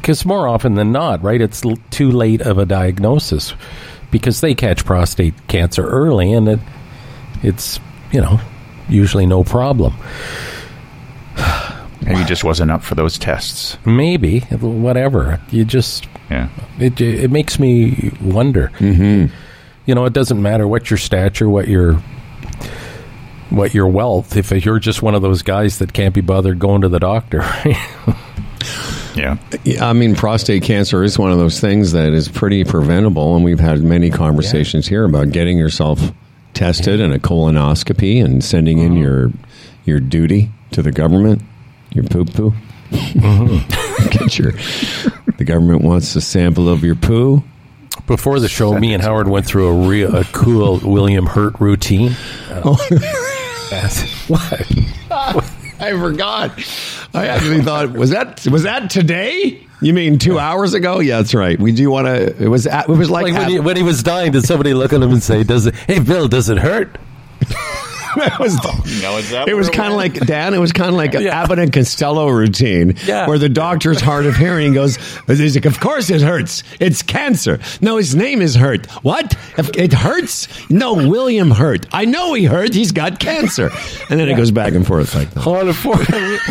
Because 0.00 0.24
more 0.24 0.46
often 0.46 0.74
than 0.74 0.92
not, 0.92 1.22
right, 1.22 1.40
it's 1.40 1.64
l- 1.64 1.78
too 1.90 2.10
late 2.12 2.40
of 2.42 2.58
a 2.58 2.64
diagnosis 2.66 3.54
because 4.10 4.40
they 4.40 4.54
catch 4.54 4.84
prostate 4.84 5.34
cancer 5.48 5.84
early 5.86 6.32
and 6.32 6.48
it 6.48 6.60
it's 7.42 7.80
you 8.12 8.20
know 8.20 8.40
usually 8.88 9.26
no 9.26 9.42
problem. 9.44 9.94
Maybe 12.02 12.18
he 12.20 12.24
just 12.24 12.44
wasn't 12.44 12.70
up 12.70 12.82
for 12.82 12.94
those 12.94 13.18
tests. 13.18 13.78
Maybe 13.84 14.40
whatever 14.40 15.40
you 15.50 15.64
just 15.64 16.06
Yeah. 16.30 16.48
it 16.78 17.00
it 17.00 17.30
makes 17.32 17.58
me 17.58 18.12
wonder. 18.20 18.70
Mm-hmm. 18.78 19.34
You 19.86 19.94
know, 19.94 20.04
it 20.04 20.12
doesn't 20.12 20.40
matter 20.40 20.68
what 20.68 20.88
your 20.90 20.98
stature, 20.98 21.48
what 21.48 21.66
your 21.68 21.94
what 23.50 23.74
your 23.74 23.88
wealth. 23.88 24.36
If 24.36 24.52
you're 24.64 24.78
just 24.78 25.02
one 25.02 25.14
of 25.16 25.22
those 25.22 25.42
guys 25.42 25.78
that 25.78 25.92
can't 25.92 26.14
be 26.14 26.20
bothered 26.20 26.58
going 26.58 26.82
to 26.82 26.88
the 26.88 26.98
doctor, 27.00 27.40
Yeah. 29.16 29.38
Yeah, 29.64 29.88
I 29.88 29.92
mean, 29.92 30.14
prostate 30.14 30.62
cancer 30.62 31.02
is 31.02 31.18
one 31.18 31.32
of 31.32 31.38
those 31.38 31.58
things 31.60 31.92
that 31.92 32.12
is 32.12 32.28
pretty 32.28 32.64
preventable, 32.64 33.34
and 33.34 33.44
we've 33.44 33.60
had 33.60 33.82
many 33.82 34.10
conversations 34.10 34.86
here 34.86 35.04
about 35.04 35.30
getting 35.30 35.58
yourself 35.58 36.12
tested 36.54 37.00
and 37.00 37.12
a 37.12 37.18
colonoscopy 37.18 38.24
and 38.24 38.42
sending 38.44 38.78
in 38.78 38.94
your 38.96 39.30
your 39.84 40.00
duty 40.00 40.50
to 40.72 40.82
the 40.82 40.90
government, 40.92 41.42
your 41.92 42.04
poo 42.04 42.24
poo. 42.24 42.52
Get 44.10 44.38
your 44.38 44.52
the 45.38 45.44
government 45.44 45.82
wants 45.82 46.14
a 46.16 46.20
sample 46.20 46.68
of 46.68 46.82
your 46.84 46.94
poo. 46.94 47.42
before 48.06 48.38
the 48.40 48.48
show, 48.48 48.78
me 48.78 48.94
and 48.94 49.02
Howard 49.02 49.28
went 49.28 49.44
through 49.46 49.68
a 49.68 49.88
real 49.88 50.14
a 50.14 50.24
cool 50.26 50.78
William 50.82 51.26
Hurt 51.26 51.58
routine. 51.60 52.12
Uh, 53.72 53.88
what? 54.28 55.52
I 55.78 55.92
forgot. 55.92 56.52
I 57.14 57.26
actually 57.26 57.62
thought 57.62 57.92
was 57.92 58.10
that 58.10 58.46
was 58.46 58.62
that 58.64 58.90
today? 58.90 59.66
You 59.82 59.92
mean 59.92 60.18
two 60.18 60.38
hours 60.38 60.74
ago? 60.74 61.00
Yeah, 61.00 61.18
that's 61.18 61.34
right. 61.34 61.58
We 61.58 61.72
do 61.72 61.90
want 61.90 62.06
to. 62.06 62.42
It 62.42 62.48
was. 62.48 62.66
It 62.66 62.88
was 62.88 63.10
like, 63.10 63.24
Like 63.24 63.34
when 63.34 63.48
he, 63.50 63.60
when 63.60 63.76
he 63.76 63.82
was 63.82 64.02
dying, 64.02 64.32
did 64.32 64.44
somebody 64.44 64.72
look 64.72 64.92
at 64.94 65.02
him 65.02 65.12
and 65.12 65.22
say, 65.22 65.44
"Does 65.44 65.66
it? 65.66 65.74
Hey, 65.74 65.98
Bill, 65.98 66.28
does 66.28 66.48
it 66.48 66.56
hurt?" 66.56 66.96
it 68.32 68.38
was. 68.38 68.56
Oh, 68.62 68.82
no, 69.02 69.16
is 69.18 69.30
that 69.30 69.48
It 69.48 69.54
was 69.54 69.68
kind 69.70 69.92
of 69.92 69.96
like 69.96 70.14
Dan. 70.26 70.54
It 70.54 70.58
was 70.58 70.72
kind 70.72 70.88
of 70.90 70.94
like 70.96 71.14
an 71.14 71.22
Yeah. 71.22 71.42
Abbott 71.42 71.58
and 71.58 71.72
Costello 71.72 72.28
routine, 72.28 72.94
Yeah. 73.04 73.26
where 73.28 73.38
the 73.38 73.48
doctor's 73.48 74.00
hard 74.00 74.26
of 74.26 74.36
hearing 74.36 74.72
goes. 74.72 74.96
He's 75.26 75.54
like, 75.54 75.64
"Of 75.66 75.80
course 75.80 76.10
it 76.10 76.20
hurts. 76.20 76.62
It's 76.80 77.02
cancer. 77.02 77.58
No, 77.80 77.96
his 77.96 78.14
name 78.14 78.42
is 78.42 78.54
Hurt. 78.54 78.86
What? 79.02 79.34
If 79.58 79.70
it 79.76 79.92
hurts? 79.92 80.48
No, 80.70 80.94
William 80.94 81.50
Hurt. 81.50 81.86
I 81.92 82.04
know 82.04 82.34
he 82.34 82.44
hurt. 82.44 82.74
He's 82.74 82.92
got 82.92 83.18
cancer." 83.20 83.70
And 84.10 84.18
then 84.20 84.28
it 84.28 84.36
goes 84.36 84.50
back 84.50 84.72
and 84.74 84.86
forth 84.86 85.14
like 85.14 85.30
that. 85.32 85.46
On 85.46 85.68
a 85.68 85.72
four- 85.74 85.96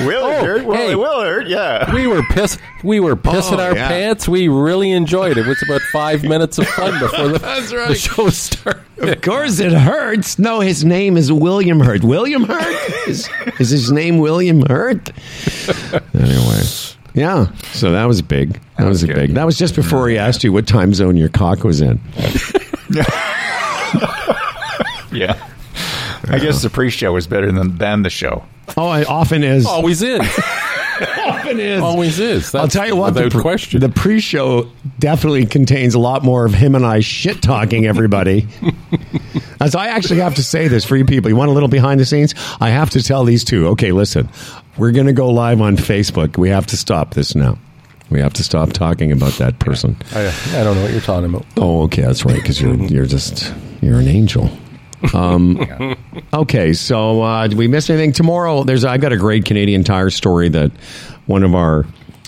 Will 0.06 0.24
Oh, 0.24 0.30
it 0.32 0.44
hurt? 0.46 0.66
Well, 0.66 0.78
hey. 0.78 0.92
it 0.92 0.96
will 1.00 1.22
hurt. 1.22 1.48
Yeah. 1.48 1.94
We 1.94 2.08
were 2.08 2.24
pissed. 2.24 2.60
We 2.84 3.00
were 3.00 3.16
pissing 3.16 3.58
Oh, 3.58 3.64
our 3.64 3.76
yeah. 3.76 3.88
pants. 3.88 4.28
We 4.28 4.48
really 4.48 4.92
enjoyed 4.92 5.38
it. 5.38 5.46
It 5.46 5.48
was 5.48 5.62
about 5.64 5.82
five 5.92 6.24
minutes 6.24 6.58
of 6.58 6.68
fun 6.68 7.00
before 7.00 7.28
the, 7.30 7.40
That's 7.46 7.74
right. 7.74 7.88
the 7.90 7.96
show 7.96 8.30
started. 8.30 8.82
Of 8.98 9.22
course 9.22 9.60
it 9.60 9.74
hurts. 9.74 10.40
No, 10.40 10.62
his 10.62 10.86
name 10.86 11.18
is 11.18 11.32
William 11.32 11.80
Hurt. 11.80 12.04
William 12.04 12.44
Hurt? 12.44 13.08
Is, 13.08 13.30
is 13.60 13.70
his 13.70 13.92
name 13.92 14.20
William 14.20 14.62
Hurt? 14.66 15.12
anyway. 16.14 16.62
Yeah. 17.14 17.48
So 17.74 17.92
that 17.92 18.06
was 18.06 18.22
big. 18.22 18.60
That, 18.78 18.88
was, 18.88 19.04
was 19.04 19.10
a 19.10 19.14
big. 19.14 19.34
That 19.34 19.46
was 19.46 19.58
just 19.58 19.76
before 19.76 20.08
he 20.10 20.18
asked 20.18 20.44
you 20.44 20.52
what 20.54 20.68
time 20.68 20.94
zone 20.94 21.18
your 21.18 21.30
cock 21.30 21.64
was 21.64 21.82
in. 21.82 22.00
Yeah. 25.16 25.40
I 26.28 26.40
guess 26.40 26.62
the 26.62 26.70
pre-show 26.70 27.14
was 27.14 27.28
better 27.28 27.52
than 27.52 27.78
than 27.78 28.02
the 28.02 28.10
show. 28.10 28.44
Oh, 28.76 28.92
it 28.94 29.08
often 29.08 29.44
is. 29.44 29.66
Always 29.66 30.02
in. 30.02 30.22
often 31.56 31.66
is. 31.66 31.82
Always 31.82 32.20
is. 32.20 32.56
I'll 32.56 32.68
tell 32.68 32.88
you 32.88 32.96
what, 32.96 33.14
the, 33.14 33.30
pre- 33.30 33.42
question. 33.42 33.80
the 33.80 33.90
pre-show 33.90 34.70
definitely 35.00 35.46
contains 35.46 35.96
a 35.96 36.00
lot 36.00 36.24
more 36.24 36.46
of 36.46 36.54
him 36.54 36.76
and 36.76 36.86
I 36.86 37.00
shit 37.00 37.42
talking 37.42 37.86
everybody. 37.86 38.48
so 39.68 39.80
I 39.80 39.88
actually 39.88 40.20
have 40.20 40.36
to 40.36 40.44
say 40.44 40.68
this 40.68 40.86
for 40.86 40.96
you 40.96 41.06
people, 41.06 41.30
you 41.30 41.36
want 41.36 41.50
a 41.50 41.54
little 41.54 41.70
behind 41.70 42.00
the 42.00 42.06
scenes? 42.06 42.34
I 42.60 42.70
have 42.70 42.90
to 42.92 43.04
tell 43.04 43.24
these 43.24 43.44
two. 43.44 43.68
Okay, 43.70 43.92
listen, 43.92 44.30
we're 44.78 44.92
going 44.92 45.08
to 45.08 45.14
go 45.14 45.30
live 45.30 45.62
on 45.62 45.78
Facebook. 45.78 46.38
We 46.38 46.50
have 46.50 46.68
to 46.68 46.78
stop 46.78 47.14
this 47.14 47.36
now. 47.36 47.58
We 48.10 48.20
have 48.20 48.34
to 48.34 48.44
stop 48.44 48.72
talking 48.72 49.12
about 49.12 49.34
that 49.34 49.58
person. 49.60 49.98
I, 50.14 50.28
I 50.54 50.64
don't 50.64 50.76
know 50.76 50.84
what 50.84 50.92
you're 50.92 51.02
talking 51.02 51.34
about. 51.34 51.46
Oh, 51.58 51.84
okay, 51.84 52.04
that's 52.04 52.24
right. 52.24 52.36
Because 52.36 52.62
you're 52.62 52.76
you're 52.76 53.08
just 53.08 53.52
you're 53.82 53.98
an 53.98 54.08
angel. 54.08 54.52
Um, 55.14 55.96
okay, 56.34 56.74
so 56.74 57.22
uh, 57.22 57.48
did 57.48 57.58
we 57.58 57.68
miss 57.68 57.90
anything 57.90 58.12
tomorrow? 58.12 58.64
There's 58.64 58.86
I've 58.86 59.02
got 59.02 59.12
a 59.12 59.18
great 59.18 59.46
Canadian 59.46 59.84
Tire 59.84 60.10
story 60.10 60.50
that 60.50 60.72
one 61.28 61.44
of 61.44 61.56
our 61.56 61.86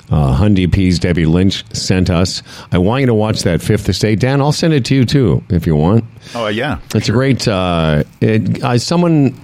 uh, 0.09 0.37
Hyundai 0.37 0.71
P's 0.71 0.99
Debbie 0.99 1.25
Lynch 1.25 1.65
sent 1.75 2.09
us. 2.09 2.41
I 2.71 2.77
want 2.77 3.01
you 3.01 3.07
to 3.07 3.13
watch 3.13 3.43
that 3.43 3.61
Fifth 3.61 3.89
Estate, 3.89 4.19
Dan. 4.19 4.41
I'll 4.41 4.51
send 4.53 4.73
it 4.73 4.85
to 4.85 4.95
you 4.95 5.05
too 5.05 5.43
if 5.49 5.67
you 5.67 5.75
want. 5.75 6.05
Oh 6.33 6.47
yeah, 6.47 6.79
It's 6.95 7.09
a 7.09 7.11
great. 7.11 7.47
Uh, 7.47 8.03
it, 8.21 8.63
uh, 8.63 8.77
someone, 8.77 9.35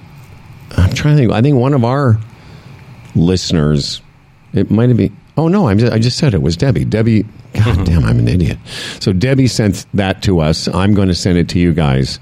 I'm 0.77 0.93
trying 0.93 1.15
to 1.17 1.21
think. 1.21 1.31
I 1.31 1.41
think 1.41 1.57
one 1.57 1.73
of 1.73 1.83
our 1.83 2.17
listeners. 3.15 4.01
It 4.53 4.69
might 4.69 4.89
have 4.89 4.97
been. 4.97 5.15
Oh 5.35 5.47
no, 5.47 5.67
I'm 5.67 5.79
just, 5.79 5.91
I 5.91 5.97
just 5.99 6.17
said 6.17 6.33
it 6.33 6.41
was 6.41 6.55
Debbie. 6.55 6.85
Debbie. 6.85 7.25
God 7.53 7.85
damn, 7.85 8.03
I'm 8.03 8.19
an 8.19 8.27
idiot. 8.27 8.57
So 8.99 9.13
Debbie 9.13 9.47
sent 9.47 9.85
that 9.93 10.23
to 10.23 10.39
us. 10.39 10.67
I'm 10.67 10.93
going 10.93 11.07
to 11.07 11.15
send 11.15 11.37
it 11.37 11.49
to 11.49 11.59
you 11.59 11.73
guys 11.73 12.19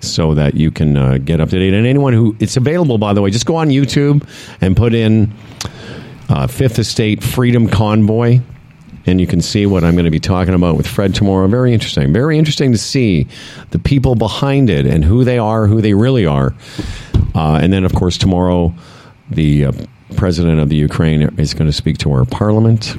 so 0.00 0.34
that 0.34 0.54
you 0.54 0.70
can 0.70 0.96
uh, 0.96 1.18
get 1.18 1.40
up 1.40 1.50
to 1.50 1.58
date. 1.58 1.74
And 1.74 1.86
anyone 1.86 2.12
who 2.12 2.36
it's 2.40 2.56
available, 2.56 2.96
by 2.98 3.12
the 3.12 3.22
way, 3.22 3.30
just 3.30 3.46
go 3.46 3.56
on 3.56 3.68
YouTube 3.68 4.26
and 4.60 4.76
put 4.76 4.94
in 4.94 5.32
uh, 6.30 6.46
Fifth 6.46 6.78
Estate 6.78 7.22
Freedom 7.22 7.68
Convoy, 7.68 8.40
and 9.06 9.20
you 9.20 9.26
can 9.26 9.40
see 9.40 9.66
what 9.66 9.82
I'm 9.82 9.94
going 9.94 10.04
to 10.04 10.10
be 10.10 10.20
talking 10.20 10.54
about 10.54 10.76
with 10.76 10.86
Fred 10.86 11.14
tomorrow. 11.14 11.48
Very 11.48 11.74
interesting. 11.74 12.12
Very 12.12 12.38
interesting 12.38 12.70
to 12.72 12.78
see 12.78 13.26
the 13.70 13.78
people 13.78 14.14
behind 14.14 14.70
it 14.70 14.86
and 14.86 15.04
who 15.04 15.24
they 15.24 15.38
are, 15.38 15.66
who 15.66 15.80
they 15.80 15.92
really 15.92 16.24
are. 16.24 16.54
Uh, 17.34 17.58
and 17.60 17.72
then, 17.72 17.84
of 17.84 17.94
course, 17.94 18.16
tomorrow, 18.16 18.72
the 19.30 19.66
uh, 19.66 19.72
president 20.16 20.60
of 20.60 20.68
the 20.68 20.76
Ukraine 20.76 21.22
is 21.38 21.52
going 21.52 21.68
to 21.68 21.72
speak 21.72 21.98
to 21.98 22.12
our 22.12 22.24
parliament, 22.24 22.96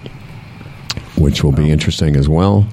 which 1.17 1.43
will 1.43 1.51
be 1.53 1.71
interesting 1.71 2.15
as 2.17 2.27
well. 2.27 2.67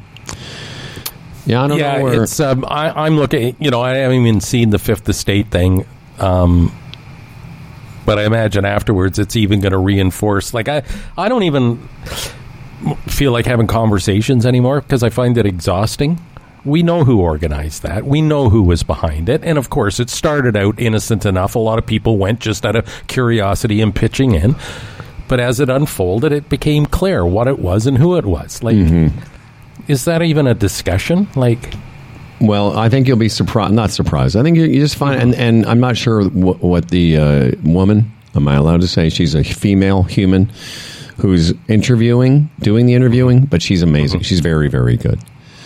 Yeah, 1.46 1.62
I 1.62 1.68
don't 1.68 1.78
yeah, 1.78 1.98
know. 1.98 2.04
Where, 2.04 2.22
it's. 2.24 2.40
Um, 2.40 2.64
I, 2.68 2.90
I'm 3.04 3.16
looking. 3.16 3.56
You 3.58 3.70
know, 3.70 3.80
I 3.80 3.94
haven't 3.94 4.18
even 4.18 4.40
seen 4.40 4.70
the 4.70 4.78
Fifth 4.78 5.08
Estate 5.08 5.50
thing. 5.50 5.86
Um, 6.18 6.72
but 8.08 8.18
I 8.18 8.24
imagine 8.24 8.64
afterwards 8.64 9.18
it's 9.18 9.36
even 9.36 9.60
going 9.60 9.72
to 9.72 9.78
reinforce. 9.78 10.54
Like 10.54 10.66
I, 10.66 10.82
I 11.18 11.28
don't 11.28 11.42
even 11.42 11.76
feel 13.06 13.32
like 13.32 13.44
having 13.44 13.66
conversations 13.66 14.46
anymore 14.46 14.80
because 14.80 15.02
I 15.02 15.10
find 15.10 15.36
it 15.36 15.44
exhausting. 15.44 16.18
We 16.64 16.82
know 16.82 17.04
who 17.04 17.20
organized 17.20 17.82
that. 17.82 18.06
We 18.06 18.22
know 18.22 18.48
who 18.48 18.62
was 18.62 18.82
behind 18.82 19.28
it, 19.28 19.44
and 19.44 19.58
of 19.58 19.68
course, 19.68 20.00
it 20.00 20.08
started 20.08 20.56
out 20.56 20.80
innocent 20.80 21.26
enough. 21.26 21.54
A 21.54 21.58
lot 21.58 21.78
of 21.78 21.84
people 21.84 22.16
went 22.16 22.40
just 22.40 22.64
out 22.64 22.76
of 22.76 22.86
curiosity 23.08 23.82
and 23.82 23.94
pitching 23.94 24.34
in. 24.34 24.56
But 25.28 25.38
as 25.38 25.60
it 25.60 25.68
unfolded, 25.68 26.32
it 26.32 26.48
became 26.48 26.86
clear 26.86 27.26
what 27.26 27.46
it 27.46 27.58
was 27.58 27.86
and 27.86 27.98
who 27.98 28.16
it 28.16 28.24
was. 28.24 28.62
Like, 28.62 28.76
mm-hmm. 28.76 29.18
is 29.86 30.06
that 30.06 30.22
even 30.22 30.46
a 30.46 30.54
discussion? 30.54 31.28
Like, 31.36 31.74
Well, 32.40 32.76
I 32.76 32.88
think 32.88 33.08
you'll 33.08 33.16
be 33.16 33.28
surprised. 33.28 33.74
Not 33.74 33.90
surprised. 33.90 34.36
I 34.36 34.42
think 34.42 34.56
you, 34.56 34.64
you 34.64 34.80
just 34.80 34.96
find, 34.96 35.20
and, 35.20 35.34
and 35.34 35.66
I'm 35.66 35.80
not 35.80 35.96
sure 35.96 36.24
what, 36.28 36.60
what 36.60 36.88
the 36.88 37.16
uh, 37.16 37.50
woman. 37.64 38.12
Am 38.34 38.46
I 38.46 38.54
allowed 38.54 38.82
to 38.82 38.88
say 38.88 39.08
she's 39.08 39.34
a 39.34 39.42
female 39.42 40.04
human 40.04 40.50
who's 41.16 41.52
interviewing, 41.66 42.50
doing 42.60 42.86
the 42.86 42.94
interviewing? 42.94 43.46
But 43.46 43.62
she's 43.62 43.82
amazing. 43.82 44.20
She's 44.20 44.40
very, 44.40 44.68
very 44.68 44.96
good. 44.96 45.18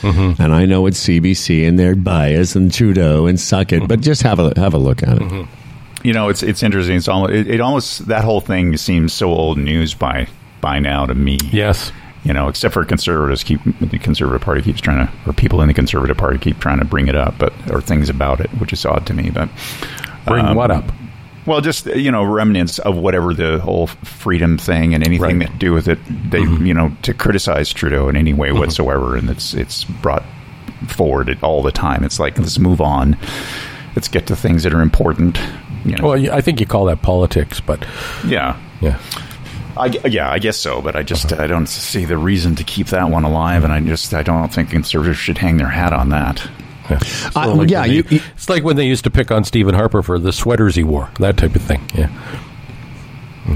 Mm-hmm. 0.03 0.43
And 0.43 0.53
I 0.53 0.67
know 0.67 0.87
it's 0.87 1.07
CBC 1.07 1.67
and 1.67 1.79
their 1.79 1.95
bias 1.95 2.57
and 2.57 2.73
Trudeau 2.73 3.27
and 3.27 3.39
suck 3.39 3.73
it, 3.73 3.81
but 3.81 3.99
mm-hmm. 3.99 4.03
just 4.03 4.23
have 4.23 4.39
a 4.41 4.53
have 4.59 4.75
a 4.75 4.79
look 4.79 5.03
at 5.03 5.17
it. 5.17 5.23
Mm-hmm. 5.23 6.07
you 6.07 6.13
know 6.13 6.29
it's 6.29 6.43
it's 6.43 6.63
interesting. 6.63 6.97
It's 6.97 7.07
almost 7.07 7.33
it, 7.33 7.49
it 7.49 7.61
almost 7.61 8.09
that 8.09 8.25
whole 8.25 8.41
thing 8.41 8.77
seems 8.77 9.13
so 9.13 9.31
old 9.31 9.59
news 9.59 9.95
by 9.95 10.27
by 10.61 10.81
now 10.81 11.07
to 11.07 11.15
me. 11.15 11.39
yes, 11.53 11.93
you 12.25 12.33
know, 12.33 12.49
except 12.49 12.73
for 12.75 12.85
conservatives 12.85 13.43
keep 13.45 13.61
the 13.81 13.99
conservative 13.99 14.41
party 14.43 14.63
keeps 14.63 14.81
trying 14.81 15.07
to, 15.07 15.13
or 15.27 15.33
people 15.33 15.61
in 15.63 15.69
the 15.69 15.75
conservative 15.75 16.17
party 16.17 16.39
keep 16.39 16.59
trying 16.61 16.79
to 16.79 16.85
bring 16.85 17.09
it 17.09 17.17
up, 17.17 17.37
but 17.39 17.53
or 17.71 17.81
things 17.81 18.09
about 18.09 18.41
it, 18.41 18.49
which 18.61 18.73
is 18.73 18.85
odd 18.87 19.07
to 19.07 19.15
me. 19.15 19.31
But 19.31 19.49
bring 20.27 20.45
um, 20.47 20.57
what 20.57 20.71
up? 20.71 20.85
Well, 21.45 21.61
just 21.61 21.87
you 21.87 22.13
know, 22.13 22.23
remnants 22.23 22.79
of 22.79 22.97
whatever 22.97 23.35
the 23.35 23.59
whole 23.59 23.89
freedom 23.89 24.59
thing 24.59 24.95
and 24.95 25.05
anything 25.05 25.41
Right. 25.41 25.49
that 25.49 25.59
do 25.59 25.73
with 25.73 25.89
it. 25.89 25.99
They, 26.31 26.41
you 26.43 26.73
know, 26.73 26.93
to 27.03 27.13
criticize 27.13 27.73
Trudeau 27.73 28.09
in 28.09 28.17
any 28.17 28.33
way 28.33 28.53
whatsoever, 28.53 29.17
and 29.17 29.29
it's 29.29 29.53
it's 29.53 29.83
brought 29.85 30.23
forward 30.87 31.29
it 31.29 31.43
all 31.43 31.63
the 31.63 31.73
time. 31.73 32.05
It's 32.05 32.21
like 32.21 32.39
let's 32.39 32.61
move 32.61 32.81
on. 32.81 33.17
Let's 33.97 34.07
get 34.09 34.29
to 34.29 34.37
things 34.37 34.63
that 34.63 34.73
are 34.73 34.81
important. 34.81 35.41
You 35.85 35.97
know, 35.97 36.09
Well, 36.11 36.33
I 36.33 36.41
think 36.41 36.61
you 36.61 36.67
call 36.67 36.85
that 36.87 37.03
politics, 37.03 37.59
but 37.61 37.85
yeah. 38.25 38.57
yeah. 38.81 38.99
I, 39.77 39.87
yeah, 39.87 40.31
I 40.31 40.39
guess 40.39 40.57
so, 40.59 40.83
but 40.83 40.97
I 40.97 41.03
just 41.03 41.33
I 41.33 41.47
don't 41.47 41.67
see 41.67 42.05
the 42.05 42.17
reason 42.19 42.55
to 42.57 42.65
keep 42.65 42.89
that 42.89 43.09
one 43.11 43.25
alive, 43.25 43.65
and 43.65 43.73
I 43.73 43.81
just 43.81 44.13
I 44.15 44.23
don't 44.23 44.53
think 44.53 44.71
conservatives 44.71 45.19
should 45.19 45.39
hang 45.39 45.57
their 45.57 45.69
hat 45.69 45.93
on 45.93 46.11
that. 46.11 46.47
Yeah, 46.91 46.99
I- 47.37 47.47
So 47.47 47.53
like 47.55 47.71
yeah, 47.71 47.81
when 47.81 47.89
they- 47.91 47.95
you- 47.97 48.05
you- 48.11 48.21
it's 48.35 48.49
like 48.49 48.65
when 48.65 48.77
they 48.77 48.87
used 48.87 49.05
to 49.05 49.11
pick 49.11 49.31
on 49.31 49.45
Stephen 49.45 49.75
Harper 49.75 50.03
for 50.03 50.19
the 50.19 50.33
sweaters 50.33 50.75
he 50.75 50.83
wore, 50.85 51.09
that 51.21 51.37
type 51.37 51.55
of 51.57 51.63
thing. 51.63 51.81
Yeah. 51.95 52.09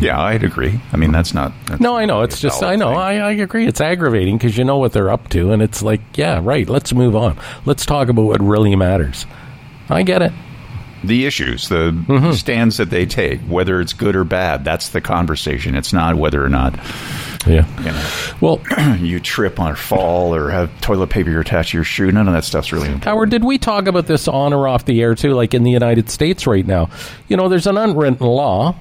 Yeah, 0.00 0.20
I'd 0.20 0.42
agree. 0.42 0.80
I 0.92 0.96
mean, 0.96 1.12
that's 1.12 1.32
not. 1.32 1.52
That's 1.66 1.80
No, 1.80 1.96
I 1.96 2.06
know. 2.06 2.22
It's 2.22 2.40
just, 2.40 2.60
I 2.62 2.74
know. 2.74 2.90
I, 2.94 3.14
I 3.18 3.30
agree. 3.32 3.66
It's 3.68 3.80
aggravating 3.80 4.36
because 4.36 4.58
you 4.58 4.64
know 4.64 4.78
what 4.78 4.92
they're 4.92 5.10
up 5.12 5.28
to. 5.30 5.52
And 5.52 5.62
it's 5.62 5.80
like, 5.80 6.00
yeah, 6.16 6.40
right. 6.42 6.68
Let's 6.68 6.92
move 6.92 7.14
on. 7.14 7.38
Let's 7.66 7.86
talk 7.86 8.08
about 8.08 8.22
what 8.22 8.42
really 8.42 8.74
matters. 8.74 9.26
I 9.88 10.02
get 10.02 10.22
it. 10.22 10.32
The 11.06 11.26
issues, 11.26 11.68
the 11.68 11.90
Mm-hmm. 11.92 12.32
stands 12.32 12.76
that 12.78 12.90
they 12.90 13.06
take, 13.06 13.40
whether 13.42 13.80
it's 13.80 13.92
good 13.92 14.14
or 14.16 14.24
bad. 14.24 14.64
That's 14.64 14.90
the 14.90 15.00
conversation. 15.00 15.74
It's 15.74 15.92
not 15.92 16.16
whether 16.16 16.44
or 16.44 16.48
not 16.48 16.74
Yeah. 17.46 17.66
you 17.78 17.84
know 17.92 18.06
Well, 18.40 18.60
you 18.98 19.20
trip 19.20 19.58
or 19.60 19.74
fall 19.76 20.34
or 20.34 20.50
have 20.50 20.80
toilet 20.80 21.08
paper 21.10 21.38
attached 21.40 21.70
to 21.70 21.78
your 21.78 21.84
shoe. 21.84 22.10
None 22.12 22.26
of 22.28 22.34
that 22.34 22.44
stuff's 22.44 22.72
really 22.72 22.86
important. 22.86 23.04
Howard, 23.04 23.30
did 23.30 23.44
we 23.44 23.58
talk 23.58 23.86
about 23.86 24.06
this 24.06 24.28
on 24.28 24.52
or 24.52 24.68
off 24.68 24.84
the 24.84 25.00
air 25.02 25.14
too? 25.14 25.32
Like 25.34 25.54
in 25.54 25.62
the 25.62 25.70
United 25.70 26.10
States 26.10 26.46
right 26.46 26.66
now, 26.66 26.90
you 27.28 27.36
know, 27.36 27.48
there's 27.48 27.66
an 27.66 27.76
unwritten 27.78 28.26
law, 28.26 28.74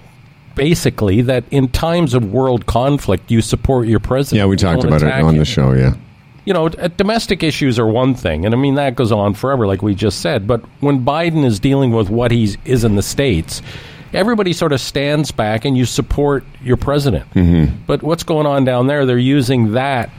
basically, 0.56 1.22
that 1.22 1.43
in 1.52 1.68
times 1.69 2.14
of 2.14 2.31
world 2.31 2.65
conflict, 2.65 3.30
you 3.31 3.41
support 3.41 3.88
your 3.88 3.99
president. 3.99 4.39
Yeah, 4.39 4.45
we 4.45 4.56
talked 4.57 4.84
about 4.84 5.02
it 5.02 5.11
on 5.11 5.34
him. 5.34 5.38
the 5.39 5.45
show. 5.45 5.73
Yeah. 5.73 5.95
You 6.46 6.54
know, 6.54 6.68
uh, 6.68 6.88
domestic 6.90 7.44
issues 7.44 7.80
are 7.80 7.88
one 7.88 8.14
thing, 8.14 8.46
and 8.46 8.54
I 8.54 8.58
mean 8.58 8.76
that 8.76 8.96
goes 8.96 9.12
on 9.12 9.34
forever, 9.34 9.68
like 9.68 9.82
we 9.82 9.96
just 9.96 10.22
said. 10.22 10.48
But 10.48 10.62
when 10.80 11.04
Biden 11.04 11.44
is 11.44 11.60
dealing 11.60 11.92
with 11.92 12.10
what 12.10 12.32
he 12.32 12.56
is 12.66 12.84
in 12.84 12.96
the 12.96 13.04
states. 13.04 13.62
Everybody 14.14 14.54
sort 14.54 14.72
of 14.72 14.80
stands 14.80 15.32
back 15.32 15.66
and 15.66 15.78
you 15.78 15.84
support 15.84 16.46
your 16.62 16.78
president. 16.78 17.30
Mm-hmm. 17.34 17.84
But 17.86 18.02
what's 18.02 18.24
going 18.24 18.46
on 18.48 18.64
down 18.64 18.88
there? 18.88 19.06
They're 19.06 19.18
using 19.18 19.74
that 19.74 20.10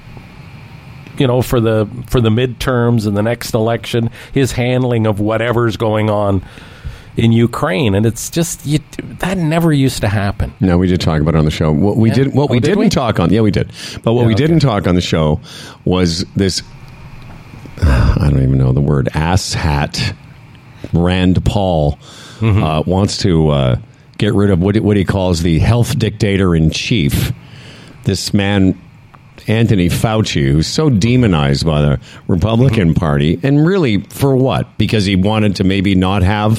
you 1.18 1.26
know, 1.26 1.42
for 1.42 1.60
the 1.60 1.88
for 2.08 2.20
the 2.20 2.28
midterms 2.28 3.06
and 3.06 3.16
the 3.16 3.22
next 3.22 3.54
election, 3.54 4.10
his 4.32 4.52
handling 4.52 5.06
of 5.06 5.20
whatever's 5.20 5.76
going 5.76 6.10
on 6.10 6.44
in 7.16 7.32
Ukraine, 7.32 7.94
and 7.94 8.04
it's 8.06 8.28
just 8.30 8.64
you, 8.66 8.78
that 9.20 9.38
never 9.38 9.72
used 9.72 10.00
to 10.02 10.08
happen. 10.08 10.52
No, 10.60 10.76
we 10.78 10.86
did 10.86 11.00
talk 11.00 11.20
about 11.20 11.34
it 11.34 11.38
on 11.38 11.44
the 11.44 11.50
show. 11.50 11.72
What 11.72 11.96
we 11.96 12.10
Yeah. 12.10 12.14
did, 12.16 12.34
what 12.34 12.50
Oh, 12.50 12.52
we 12.52 12.60
did 12.60 12.68
didn't 12.68 12.78
we? 12.80 12.88
talk 12.88 13.18
on, 13.20 13.32
yeah, 13.32 13.40
we 13.40 13.50
did. 13.50 13.72
But 14.02 14.12
what 14.12 14.22
Yeah, 14.22 14.26
we 14.28 14.34
okay. 14.34 14.46
didn't 14.46 14.60
talk 14.60 14.86
on 14.86 14.94
the 14.94 15.00
show 15.00 15.40
was 15.84 16.24
this. 16.36 16.62
I 17.82 18.28
don't 18.30 18.42
even 18.42 18.58
know 18.58 18.72
the 18.72 18.80
word. 18.80 19.08
Ass 19.14 19.52
hat. 19.54 20.14
Rand 20.92 21.44
Paul 21.44 21.98
Mm-hmm. 22.40 22.62
uh, 22.62 22.82
wants 22.82 23.16
to 23.18 23.48
uh, 23.48 23.76
get 24.18 24.34
rid 24.34 24.50
of 24.50 24.60
what 24.60 24.74
he, 24.74 24.80
what 24.82 24.98
he 24.98 25.04
calls 25.06 25.40
the 25.40 25.58
health 25.58 25.98
dictator 25.98 26.54
in 26.54 26.70
chief. 26.70 27.32
This 28.04 28.34
man. 28.34 28.80
Anthony 29.48 29.88
Fauci, 29.88 30.50
who's 30.50 30.66
so 30.66 30.90
demonized 30.90 31.64
by 31.64 31.80
the 31.80 32.00
Republican 32.26 32.88
Mm-hmm. 32.90 32.98
Party, 32.98 33.38
and 33.44 33.64
really 33.64 34.00
for 34.00 34.34
what? 34.36 34.76
Because 34.76 35.04
he 35.04 35.14
wanted 35.14 35.54
to 35.56 35.64
maybe 35.64 35.94
not 35.94 36.22
have 36.24 36.58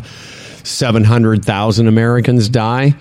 700,000 0.67 1.87
Americans 1.87 2.49
die? 2.49 2.95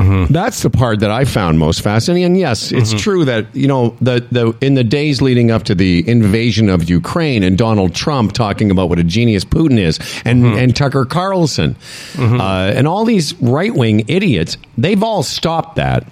Mm-hmm. 0.00 0.32
That's 0.32 0.62
the 0.62 0.70
part 0.70 1.00
that 1.00 1.10
I 1.10 1.24
found 1.24 1.58
most 1.58 1.82
fascinating. 1.82 2.24
And 2.24 2.38
yes, 2.38 2.72
it's 2.72 2.90
mm-hmm. 2.90 2.98
true 2.98 3.24
that 3.26 3.54
you 3.54 3.68
know 3.68 3.96
the 4.00 4.26
the 4.30 4.56
in 4.64 4.74
the 4.74 4.84
days 4.84 5.20
leading 5.20 5.50
up 5.50 5.64
to 5.64 5.74
the 5.74 6.08
invasion 6.08 6.70
of 6.70 6.88
Ukraine 6.88 7.42
and 7.42 7.58
Donald 7.58 7.94
Trump 7.94 8.32
talking 8.32 8.70
about 8.70 8.88
what 8.88 8.98
a 8.98 9.04
genius 9.04 9.44
Putin 9.44 9.78
is, 9.78 9.98
and 10.24 10.42
mm-hmm. 10.42 10.58
and 10.58 10.76
Tucker 10.76 11.04
Carlson, 11.04 11.76
uh, 12.18 12.72
and 12.74 12.88
all 12.88 13.04
these 13.04 13.34
right 13.42 13.74
wing 13.74 14.04
idiots, 14.08 14.56
they've 14.78 15.02
all 15.02 15.22
stopped 15.22 15.76
that. 15.76 16.06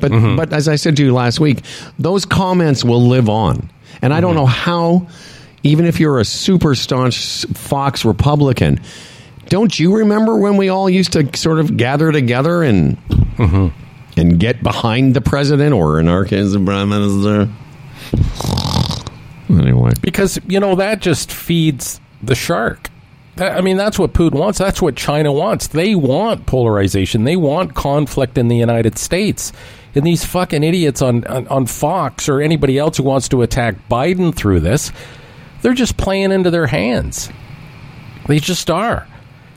But 0.00 0.10
but 0.36 0.52
as 0.52 0.66
I 0.66 0.76
said 0.76 0.96
to 0.96 1.04
you 1.04 1.12
last 1.12 1.38
week, 1.38 1.62
those 1.98 2.24
comments 2.24 2.82
will 2.82 3.06
live 3.06 3.28
on, 3.28 3.70
and 4.00 4.14
I 4.14 4.20
don't 4.20 4.34
know 4.34 4.46
how. 4.46 5.06
Even 5.66 5.86
if 5.86 5.98
you're 5.98 6.18
a 6.18 6.26
super 6.26 6.74
staunch 6.74 7.46
Fox 7.54 8.04
Republican, 8.04 8.82
don't 9.48 9.78
you 9.78 9.96
remember 9.96 10.36
when 10.36 10.56
we 10.56 10.68
all 10.68 10.88
used 10.88 11.12
to 11.12 11.36
sort 11.36 11.60
of 11.60 11.76
gather 11.76 12.12
together 12.12 12.62
and 12.62 12.96
mm-hmm. 13.08 13.68
and 14.18 14.40
get 14.40 14.62
behind 14.62 15.14
the 15.14 15.20
president, 15.20 15.72
or 15.74 16.00
in 16.00 16.08
our 16.08 16.24
case, 16.24 16.52
the 16.52 16.60
prime 16.60 16.88
minister. 16.88 17.48
Anyway, 19.50 19.92
because 20.00 20.38
you 20.46 20.60
know 20.60 20.76
that 20.76 21.00
just 21.00 21.32
feeds 21.32 22.00
the 22.22 22.34
shark. 22.34 22.90
I 23.36 23.62
mean, 23.62 23.76
that's 23.76 23.98
what 23.98 24.12
Putin 24.12 24.34
wants. 24.34 24.58
That's 24.58 24.80
what 24.80 24.94
China 24.94 25.32
wants. 25.32 25.66
They 25.66 25.96
want 25.96 26.46
polarization. 26.46 27.24
They 27.24 27.36
want 27.36 27.74
conflict 27.74 28.38
in 28.38 28.46
the 28.46 28.56
United 28.56 28.96
States. 28.96 29.52
And 29.96 30.06
these 30.06 30.24
fucking 30.24 30.62
idiots 30.62 31.02
on, 31.02 31.24
on, 31.24 31.48
on 31.48 31.66
Fox 31.66 32.28
or 32.28 32.40
anybody 32.40 32.78
else 32.78 32.96
who 32.96 33.02
wants 33.02 33.28
to 33.30 33.42
attack 33.42 33.88
Biden 33.88 34.34
through 34.34 34.60
this, 34.60 34.92
they're 35.62 35.74
just 35.74 35.96
playing 35.96 36.30
into 36.30 36.50
their 36.50 36.66
hands. 36.66 37.28
They 38.26 38.38
just 38.38 38.70
are. 38.70 39.06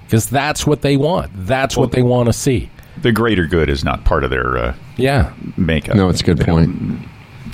Because 0.07 0.29
that's 0.29 0.65
what 0.65 0.81
they 0.81 0.95
want. 0.95 1.31
That's 1.35 1.75
well, 1.75 1.85
what 1.85 1.91
they 1.91 2.01
want 2.01 2.27
to 2.27 2.33
see. 2.33 2.69
The 3.01 3.11
greater 3.11 3.45
good 3.45 3.69
is 3.69 3.83
not 3.83 4.05
part 4.05 4.23
of 4.23 4.29
their 4.29 4.57
uh, 4.57 4.75
yeah 4.95 5.33
makeup. 5.57 5.95
No, 5.95 6.09
it's 6.09 6.21
a 6.21 6.23
good 6.23 6.39
point. 6.39 7.01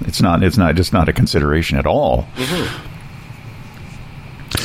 It's 0.01 0.21
not. 0.21 0.43
It's 0.43 0.57
not 0.57 0.75
just 0.75 0.93
not 0.93 1.09
a 1.09 1.13
consideration 1.13 1.77
at 1.77 1.85
all. 1.85 2.27
Mm-hmm. 2.35 2.89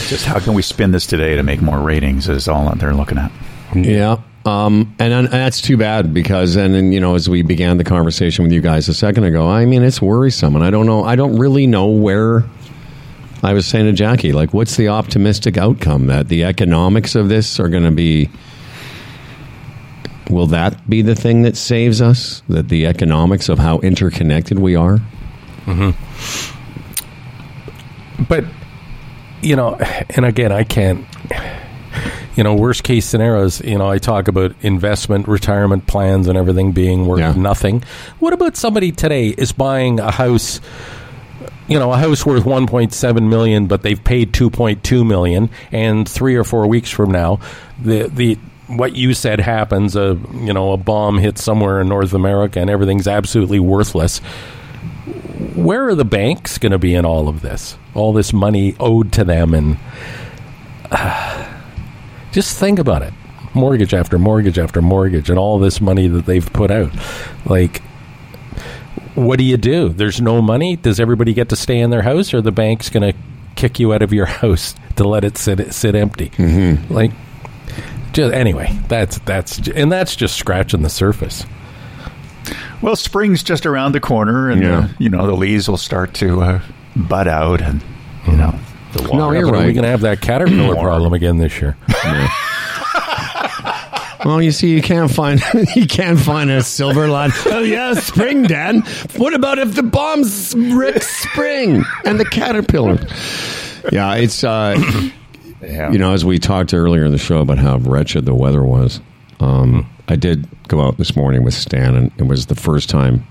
Just 0.09 0.27
how 0.27 0.39
can 0.39 0.55
we 0.55 0.63
spin 0.63 0.93
this 0.93 1.07
today 1.07 1.35
to 1.37 1.43
make 1.43 1.63
more 1.63 1.81
ratings 1.81 2.29
is 2.29 2.47
all 2.47 2.69
that 2.69 2.79
they're 2.79 2.95
looking 2.95 3.19
at. 3.19 3.33
Yeah. 3.75 4.19
Um, 4.45 4.95
and, 4.99 5.13
and, 5.13 5.29
that's 5.29 5.61
too 5.61 5.77
bad 5.77 6.15
because, 6.15 6.57
and, 6.57 6.75
and, 6.75 6.95
you 6.95 7.01
know, 7.01 7.15
as 7.15 7.29
we 7.29 7.43
began 7.43 7.77
the 7.77 7.85
conversation 7.85 8.45
with 8.45 8.53
you 8.53 8.63
guys 8.63 8.89
a 8.89 8.95
second 8.95 9.25
ago, 9.25 9.47
I 9.47 9.67
mean, 9.67 9.83
it's 9.83 10.01
worrisome. 10.01 10.57
And 10.57 10.65
I 10.65 10.71
don't 10.71 10.87
know, 10.87 11.05
I 11.05 11.17
don't 11.17 11.39
really 11.39 11.67
know 11.67 11.87
where. 11.87 12.45
I 13.43 13.53
was 13.53 13.67
saying 13.67 13.87
to 13.87 13.93
Jackie, 13.93 14.33
like, 14.33 14.53
what's 14.53 14.77
the 14.77 14.89
optimistic 14.89 15.57
outcome? 15.57 16.07
That 16.07 16.29
the 16.29 16.45
economics 16.45 17.15
of 17.15 17.29
this 17.29 17.61
are 17.61 17.69
going 17.69 17.85
to 17.85 17.93
be. 17.93 18.31
Will 20.29 20.49
that 20.49 20.91
be 20.91 21.03
the 21.03 21.15
thing 21.15 21.43
that 21.43 21.57
saves 21.57 22.03
us? 22.03 22.43
That 22.49 22.69
the 22.69 22.87
economics 22.87 23.49
of 23.49 23.59
how 23.59 23.79
interconnected 23.79 24.59
we 24.59 24.75
are? 24.75 24.99
Mm-hmm. 25.65 26.55
But 28.25 28.45
you 29.41 29.55
know, 29.57 29.77
and 30.11 30.25
again, 30.25 30.53
I 30.53 30.65
can't. 30.65 31.07
You 32.37 32.45
know, 32.45 32.55
worst 32.55 32.85
case 32.85 33.05
scenarios. 33.05 33.61
You 33.63 33.79
know, 33.79 33.89
I 33.89 33.99
talk 33.99 34.29
about 34.29 34.55
investment, 34.63 35.27
retirement 35.27 35.89
plans, 35.89 36.29
and 36.29 36.39
everything 36.39 36.71
being 36.71 37.07
worth 37.07 37.19
yeah. 37.19 37.33
nothing. 37.33 37.83
What 38.21 38.33
about 38.33 38.57
somebody 38.57 38.93
today 38.93 39.29
is 39.31 39.51
buying 39.51 39.99
a 39.99 40.13
house? 40.13 40.61
You 41.69 41.79
know, 41.79 41.93
a 41.93 41.99
house 41.99 42.25
worth 42.25 42.45
1.7 42.45 43.29
million, 43.29 43.67
but 43.67 43.83
they've 43.83 44.03
paid 44.03 44.33
2.2 44.33 45.07
million, 45.07 45.51
and 45.71 46.09
three 46.09 46.35
or 46.35 46.45
four 46.45 46.67
weeks 46.67 46.91
from 46.91 47.11
now, 47.11 47.39
the 47.81 48.09
the 48.09 48.39
what 48.67 48.97
you 48.97 49.15
said 49.15 49.41
happens. 49.41 49.95
A 49.95 50.19
you 50.35 50.53
know, 50.53 50.73
a 50.73 50.77
bomb 50.77 51.19
hits 51.19 51.43
somewhere 51.43 51.81
in 51.81 51.89
North 51.89 52.15
America, 52.15 52.61
and 52.61 52.71
everything's 52.71 53.07
absolutely 53.07 53.61
worthless 53.61 54.21
where 55.59 55.89
are 55.89 55.95
the 55.95 56.05
banks 56.05 56.59
going 56.59 56.73
to 56.73 56.79
be 56.79 56.95
in 56.95 57.05
all 57.05 57.29
of 57.29 57.43
this? 57.43 57.77
All 57.95 58.13
this 58.13 58.33
money 58.33 58.77
owed 58.79 59.13
to 59.13 59.25
them, 59.25 59.55
and 59.55 59.77
uh, 60.91 61.61
just 62.33 62.59
think 62.59 62.79
about 62.79 63.03
it: 63.03 63.13
mortgage 63.55 63.95
after 63.95 64.19
mortgage 64.19 64.59
after 64.59 64.81
mortgage, 64.81 65.31
and 65.31 65.39
all 65.39 65.59
this 65.59 65.81
money 65.81 66.09
that 66.09 66.27
they've 66.27 66.53
put 66.53 66.71
out. 66.71 66.93
Like, 67.45 67.83
what 69.19 69.39
do 69.39 69.45
you 69.45 69.57
do? 69.57 69.89
There's 69.89 70.21
no 70.21 70.41
money. 70.41 70.77
Does 70.77 71.01
everybody 71.01 71.35
get 71.35 71.49
to 71.51 71.57
stay 71.57 71.81
in 71.81 71.91
their 71.91 72.03
house, 72.03 72.33
or 72.33 72.41
the 72.41 72.53
bank's 72.53 72.91
going 72.91 73.13
to 73.13 73.19
kick 73.57 73.81
you 73.81 73.93
out 73.93 74.03
of 74.03 74.13
your 74.13 74.27
house 74.41 74.75
to 74.97 75.05
let 75.05 75.25
it 75.25 75.37
sit 75.37 75.73
sit 75.75 75.95
empty? 75.95 76.31
Mm-hmm. 76.31 76.93
Like, 76.93 77.11
just 78.13 78.33
anyway, 78.33 78.79
that's 78.89 79.19
that's 79.21 79.69
and 79.69 79.91
that's 79.91 80.17
just 80.17 80.37
scratching 80.37 80.83
the 80.83 80.91
surface. 80.91 81.45
Well, 82.81 82.97
spring's 82.97 83.43
just 83.43 83.67
around 83.67 83.93
the 83.93 84.01
corner, 84.01 84.51
and 84.51 84.63
yeah. 84.63 84.79
uh, 84.79 84.89
you 84.99 85.09
know 85.09 85.27
the 85.27 85.35
leaves 85.35 85.69
will 85.69 85.77
start 85.77 86.15
to 86.15 86.41
uh, 86.41 86.63
bud 86.97 87.29
out, 87.29 87.61
and 87.61 87.83
you 88.27 88.37
know 88.37 88.55
the 88.93 89.03
water. 89.03 89.17
No, 89.17 89.33
you're 89.33 89.51
right. 89.51 89.67
We're 89.67 89.73
going 89.73 89.83
to 89.83 89.89
have 89.89 90.03
that 90.03 90.21
caterpillar 90.21 90.75
problem 90.81 91.13
again 91.13 91.39
this 91.39 91.61
year. 91.61 91.77
Yeah. 92.05 92.29
Well, 94.25 94.43
you 94.43 94.51
see, 94.51 94.71
you 94.71 94.83
can't 94.83 95.11
find 95.11 95.41
you 95.77 95.87
can't 95.87 96.19
find 96.19 96.51
a 96.51 96.63
silver 96.63 97.09
line. 97.09 97.31
Oh 97.47 97.61
yeah, 97.61 97.95
spring, 97.95 98.45
Dan. 98.45 98.83
What 99.17 99.35
about 99.35 99.59
if 99.59 99.75
the 99.75 99.83
bombs 99.83 100.55
wreck 100.57 101.03
spring 101.03 101.85
and 102.05 102.19
the 102.19 102.25
caterpillar? 102.25 102.99
Yeah, 103.93 104.17
it's 104.17 104.43
uh, 104.45 104.77
yeah. 105.63 105.91
you 105.91 105.99
know 105.99 106.13
as 106.13 106.25
we 106.25 106.39
talked 106.39 106.75
earlier 106.75 107.05
in 107.05 107.13
the 107.13 107.19
show 107.19 107.39
about 107.39 107.59
how 107.59 107.79
wretched 107.79 108.25
the 108.27 108.35
weather 108.35 108.65
was. 108.65 109.01
Um, 109.41 109.89
I 110.09 110.17
did 110.17 110.49
go 110.69 110.81
out 110.81 110.97
this 110.97 111.15
morning 111.15 111.45
with 111.45 111.55
Stan, 111.55 111.95
and 111.95 112.13
it 112.19 112.25
was 112.25 112.47
the 112.47 112.55
first 112.55 112.89
time 112.89 113.27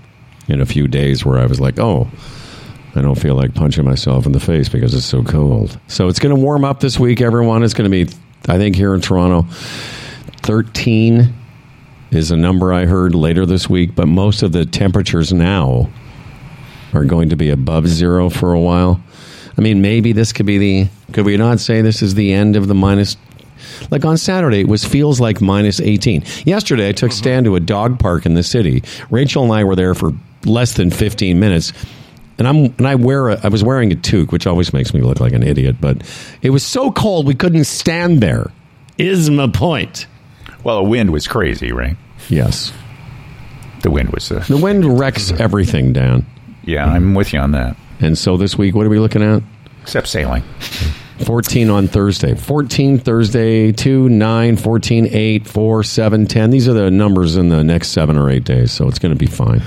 in 0.48 0.60
a 0.60 0.66
few 0.66 0.88
days 0.88 1.24
where 1.24 1.38
I 1.38 1.46
was 1.46 1.60
like, 1.60 1.78
oh, 1.78 2.08
I 2.94 3.02
don't 3.02 3.18
feel 3.18 3.34
like 3.34 3.54
punching 3.54 3.84
myself 3.84 4.26
in 4.26 4.32
the 4.32 4.40
face 4.40 4.68
because 4.68 4.94
it's 4.94 5.04
so 5.04 5.22
cold. 5.22 5.78
So 5.88 6.08
it's 6.08 6.18
going 6.18 6.34
to 6.34 6.40
warm 6.40 6.64
up 6.64 6.80
this 6.80 6.98
week, 6.98 7.20
everyone. 7.20 7.62
It's 7.62 7.74
going 7.74 7.90
to 7.90 8.04
be, 8.04 8.12
I 8.48 8.56
think, 8.56 8.74
here 8.74 8.94
in 8.94 9.00
Toronto, 9.00 9.46
13 10.48 11.30
is 12.10 12.30
a 12.30 12.36
number 12.36 12.72
I 12.72 12.86
heard 12.86 13.14
later 13.14 13.44
this 13.44 13.68
week, 13.68 13.94
but 13.94 14.06
most 14.08 14.42
of 14.42 14.52
the 14.52 14.64
temperatures 14.64 15.30
now 15.30 15.90
are 16.94 17.04
going 17.04 17.28
to 17.28 17.36
be 17.36 17.50
above 17.50 17.86
zero 17.86 18.30
for 18.30 18.54
a 18.54 18.58
while. 18.58 18.98
I 19.58 19.60
mean, 19.60 19.82
maybe 19.82 20.12
this 20.12 20.32
could 20.32 20.46
be 20.46 20.56
the, 20.56 20.88
could 21.12 21.26
we 21.26 21.36
not 21.36 21.60
say 21.60 21.82
this 21.82 22.00
is 22.00 22.14
the 22.14 22.32
end 22.32 22.56
of 22.56 22.66
the 22.66 22.74
minus 22.74 23.18
like 23.90 24.06
on 24.06 24.16
Saturday, 24.16 24.60
it 24.60 24.68
was 24.68 24.86
feels 24.86 25.20
like 25.20 25.42
minus 25.42 25.80
18. 25.80 26.24
Yesterday, 26.46 26.88
I 26.88 26.92
took 26.92 27.10
mm-hmm. 27.10 27.18
Stan 27.18 27.44
to 27.44 27.54
a 27.54 27.60
dog 27.60 27.98
park 27.98 28.24
in 28.24 28.32
the 28.32 28.42
city. 28.42 28.82
Rachel 29.10 29.42
and 29.42 29.52
I 29.52 29.64
were 29.64 29.76
there 29.76 29.94
for 29.94 30.12
less 30.46 30.72
than 30.72 30.90
15 30.90 31.38
minutes. 31.38 31.74
And 32.38 32.48
I'm 32.48 32.56
and 32.78 32.88
I 32.88 32.94
wear 32.94 33.28
a, 33.28 33.40
I 33.44 33.48
was 33.48 33.62
wearing 33.62 33.92
a 33.92 33.96
toque, 33.96 34.32
which 34.32 34.46
always 34.46 34.72
makes 34.72 34.94
me 34.94 35.02
look 35.02 35.20
like 35.20 35.34
an 35.34 35.42
idiot. 35.42 35.76
But 35.78 36.08
it 36.40 36.50
was 36.50 36.64
so 36.64 36.90
cold 36.90 37.26
we 37.26 37.34
couldn't 37.34 37.64
stand 37.64 38.22
there. 38.22 38.50
Is 38.96 39.28
my 39.28 39.48
point? 39.48 40.06
Well, 40.64 40.82
the 40.82 40.88
wind 40.88 41.10
was 41.10 41.26
crazy, 41.26 41.72
right? 41.72 41.96
Yes, 42.28 42.72
the 43.82 43.90
wind 43.90 44.10
was 44.10 44.30
uh, 44.30 44.44
the 44.48 44.56
wind 44.56 44.98
wrecks 44.98 45.32
everything, 45.32 45.92
Dan. 45.92 46.26
Yeah, 46.64 46.86
I'm 46.86 47.14
with 47.14 47.32
you 47.32 47.40
on 47.40 47.52
that. 47.52 47.76
And 48.00 48.16
so 48.16 48.36
this 48.36 48.56
week, 48.58 48.74
what 48.74 48.86
are 48.86 48.90
we 48.90 48.98
looking 48.98 49.22
at? 49.22 49.42
Except 49.82 50.06
sailing. 50.06 50.42
14 51.24 51.70
on 51.70 51.88
Thursday. 51.88 52.34
14 52.34 52.98
Thursday, 52.98 53.72
2, 53.72 54.08
9, 54.08 54.56
14, 54.56 55.06
8, 55.10 55.46
4, 55.46 55.82
7, 55.82 56.26
10. 56.26 56.50
These 56.50 56.68
are 56.68 56.72
the 56.74 56.90
numbers 56.90 57.36
in 57.36 57.48
the 57.48 57.64
next 57.64 57.88
seven 57.88 58.16
or 58.16 58.30
eight 58.30 58.44
days, 58.44 58.70
so 58.70 58.86
it's 58.86 58.98
going 58.98 59.12
to 59.12 59.18
be 59.18 59.26
fine. 59.26 59.62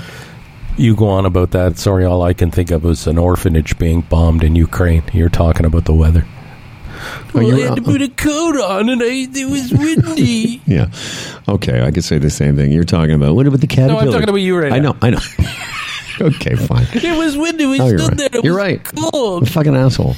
You 0.78 0.96
go 0.96 1.08
on 1.08 1.26
about 1.26 1.50
that. 1.50 1.76
Sorry, 1.76 2.04
all 2.04 2.22
I 2.22 2.32
can 2.32 2.50
think 2.50 2.70
of 2.70 2.86
is 2.86 3.06
an 3.06 3.18
orphanage 3.18 3.78
being 3.78 4.00
bombed 4.02 4.42
in 4.42 4.56
Ukraine. 4.56 5.02
You're 5.12 5.28
talking 5.28 5.66
about 5.66 5.84
the 5.84 5.92
weather. 5.94 6.24
Well, 7.34 7.44
well 7.46 7.56
I 7.56 7.60
had 7.60 7.76
to 7.76 7.82
uh, 7.82 7.84
put 7.84 8.02
a 8.02 8.08
coat 8.08 8.56
on, 8.60 8.88
and 8.88 9.02
I, 9.02 9.28
it 9.32 9.50
was 9.50 9.72
windy. 9.72 10.60
yeah. 10.66 10.90
Okay, 11.48 11.82
I 11.82 11.90
could 11.90 12.04
say 12.04 12.18
the 12.18 12.30
same 12.30 12.56
thing. 12.56 12.72
You're 12.72 12.84
talking 12.84 13.14
about 13.14 13.34
what 13.34 13.46
about 13.46 13.60
the 13.60 13.66
caterpillar? 13.66 14.04
No, 14.04 14.06
I'm 14.06 14.12
talking 14.12 14.28
about 14.28 14.36
you 14.36 14.58
right 14.58 14.70
now. 14.70 14.76
I 14.76 14.78
now. 14.78 14.92
know. 14.92 14.98
I 15.02 15.10
know. 15.10 15.18
okay, 16.28 16.56
fine. 16.56 16.86
It 16.92 17.16
was 17.16 17.36
windy. 17.36 17.66
We 17.66 17.80
oh, 17.80 17.88
stood 17.88 18.00
right. 18.00 18.16
there. 18.16 18.28
It 18.32 18.44
you're 18.44 18.56
right. 18.56 18.82
Cold. 18.84 19.50
fucking 19.50 19.76
asshole. 19.76 20.14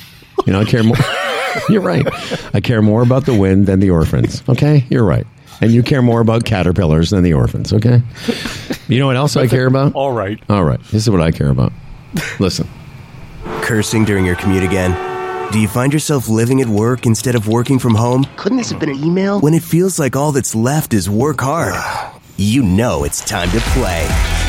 You 0.46 0.52
know, 0.52 0.60
I 0.60 0.64
care 0.64 0.82
more. 0.82 0.96
you're 1.68 1.80
right. 1.80 2.06
I 2.54 2.60
care 2.60 2.82
more 2.82 3.02
about 3.02 3.26
the 3.26 3.34
wind 3.34 3.66
than 3.66 3.80
the 3.80 3.90
orphans. 3.90 4.42
Okay, 4.48 4.84
you're 4.90 5.04
right. 5.04 5.26
And 5.60 5.70
you 5.70 5.82
care 5.82 6.02
more 6.02 6.20
about 6.20 6.44
caterpillars 6.44 7.10
than 7.10 7.22
the 7.22 7.34
orphans. 7.34 7.72
Okay. 7.72 8.02
You 8.88 8.98
know 8.98 9.06
what 9.06 9.16
else 9.16 9.36
I 9.36 9.46
care 9.46 9.66
about? 9.66 9.94
All 9.94 10.12
right. 10.12 10.38
All 10.48 10.64
right. 10.64 10.82
This 10.84 11.02
is 11.02 11.10
what 11.10 11.20
I 11.20 11.30
care 11.30 11.48
about. 11.48 11.72
Listen. 12.38 12.68
Cursing 13.62 14.04
during 14.04 14.26
your 14.26 14.36
commute 14.36 14.64
again. 14.64 15.13
Do 15.52 15.60
you 15.60 15.68
find 15.68 15.92
yourself 15.92 16.28
living 16.28 16.60
at 16.60 16.66
work 16.66 17.06
instead 17.06 17.36
of 17.36 17.46
working 17.46 17.78
from 17.78 17.94
home? 17.94 18.24
Couldn't 18.36 18.58
this 18.58 18.70
have 18.70 18.80
been 18.80 18.88
an 18.90 19.02
email? 19.04 19.40
When 19.40 19.54
it 19.54 19.62
feels 19.62 20.00
like 20.00 20.16
all 20.16 20.32
that's 20.32 20.52
left 20.54 20.92
is 20.92 21.08
work 21.08 21.40
hard, 21.40 21.74
you 22.36 22.62
know 22.64 23.04
it's 23.04 23.24
time 23.24 23.50
to 23.52 23.60
play. 23.70 24.04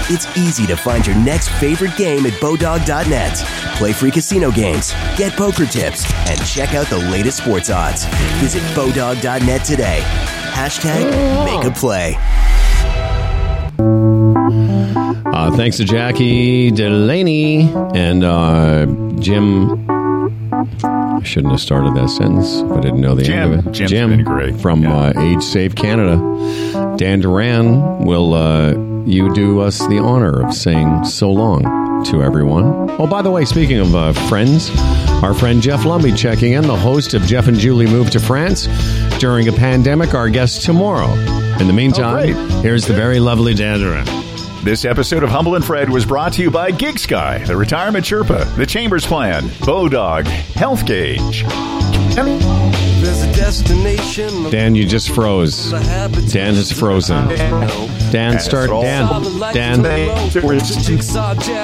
It's 0.09 0.25
easy 0.35 0.65
to 0.65 0.75
find 0.75 1.05
your 1.05 1.15
next 1.17 1.49
favorite 1.59 1.95
game 1.95 2.25
at 2.25 2.33
Bodog.net. 2.33 3.35
Play 3.77 3.93
free 3.93 4.09
casino 4.09 4.49
games, 4.49 4.93
get 5.15 5.33
poker 5.33 5.67
tips, 5.67 6.11
and 6.27 6.43
check 6.47 6.73
out 6.73 6.87
the 6.87 6.97
latest 6.97 7.37
sports 7.43 7.69
odds. 7.69 8.05
Visit 8.39 8.63
Bodog.net 8.73 9.63
today. 9.63 10.01
Hashtag 10.53 11.05
make 11.45 11.71
a 11.71 11.75
play. 11.75 12.15
Uh, 15.27 15.55
thanks 15.55 15.77
to 15.77 15.83
Jackie 15.83 16.71
Delaney 16.71 17.71
and 17.93 18.23
uh, 18.23 18.85
Jim. 19.19 19.84
I 20.83 21.21
shouldn't 21.23 21.51
have 21.51 21.61
started 21.61 21.95
that 21.95 22.09
sentence, 22.09 22.61
but 22.63 22.79
I 22.79 22.81
didn't 22.81 23.01
know 23.01 23.15
the 23.15 23.23
Jim, 23.23 23.51
end 23.51 23.59
of 23.59 23.67
it. 23.67 23.71
Jim's 23.71 23.91
Jim 23.91 24.23
great. 24.23 24.59
from 24.59 24.83
yeah. 24.83 24.95
uh, 24.95 25.21
Age 25.21 25.43
Save 25.43 25.75
Canada. 25.75 26.17
Dan 26.97 27.19
Duran 27.19 28.05
will 28.05 28.33
uh, 28.33 28.71
you 29.05 29.33
do 29.33 29.61
us 29.61 29.79
the 29.87 29.99
honor 29.99 30.45
of 30.45 30.53
saying 30.53 31.05
so 31.05 31.31
long 31.31 31.63
to 32.05 32.21
everyone. 32.21 32.89
Oh, 32.99 33.07
by 33.07 33.21
the 33.21 33.31
way, 33.31 33.45
speaking 33.45 33.79
of 33.79 33.95
uh, 33.95 34.13
friends, 34.27 34.69
our 35.23 35.33
friend 35.33 35.61
Jeff 35.61 35.81
Lumby 35.81 36.15
checking 36.17 36.53
in, 36.53 36.63
the 36.63 36.75
host 36.75 37.13
of 37.13 37.23
Jeff 37.23 37.47
and 37.47 37.57
Julie 37.57 37.87
Move 37.87 38.09
to 38.11 38.19
France 38.19 38.67
during 39.19 39.47
a 39.47 39.53
pandemic, 39.53 40.13
our 40.13 40.29
guest 40.29 40.63
tomorrow. 40.63 41.11
In 41.59 41.67
the 41.67 41.73
meantime, 41.73 42.35
oh, 42.35 42.61
here's 42.61 42.85
the 42.85 42.93
very 42.93 43.19
lovely 43.19 43.53
Dan 43.53 43.79
Duran. 43.79 44.24
This 44.65 44.83
episode 44.83 45.21
of 45.21 45.29
Humble 45.29 45.53
and 45.53 45.63
Fred 45.63 45.91
was 45.91 46.07
brought 46.07 46.33
to 46.33 46.41
you 46.41 46.49
by 46.49 46.71
GigSky, 46.71 47.45
the 47.45 47.55
Retirement 47.55 48.03
Sherpa, 48.03 48.55
the 48.55 48.65
Chambers 48.65 49.05
Plan, 49.05 49.43
Bodog, 49.59 50.25
Health 50.25 50.87
Gauge. 50.87 51.43
There's 53.05 53.21
a 53.21 53.33
destination. 53.33 54.49
Dan, 54.49 54.73
you 54.73 54.83
just 54.87 55.11
froze. 55.11 55.69
Dan 55.69 56.55
is 56.55 56.71
frozen. 56.71 57.27
Dan, 57.27 58.39
start. 58.39 58.71
Dan, 58.71 59.23
Dan, 59.53 59.83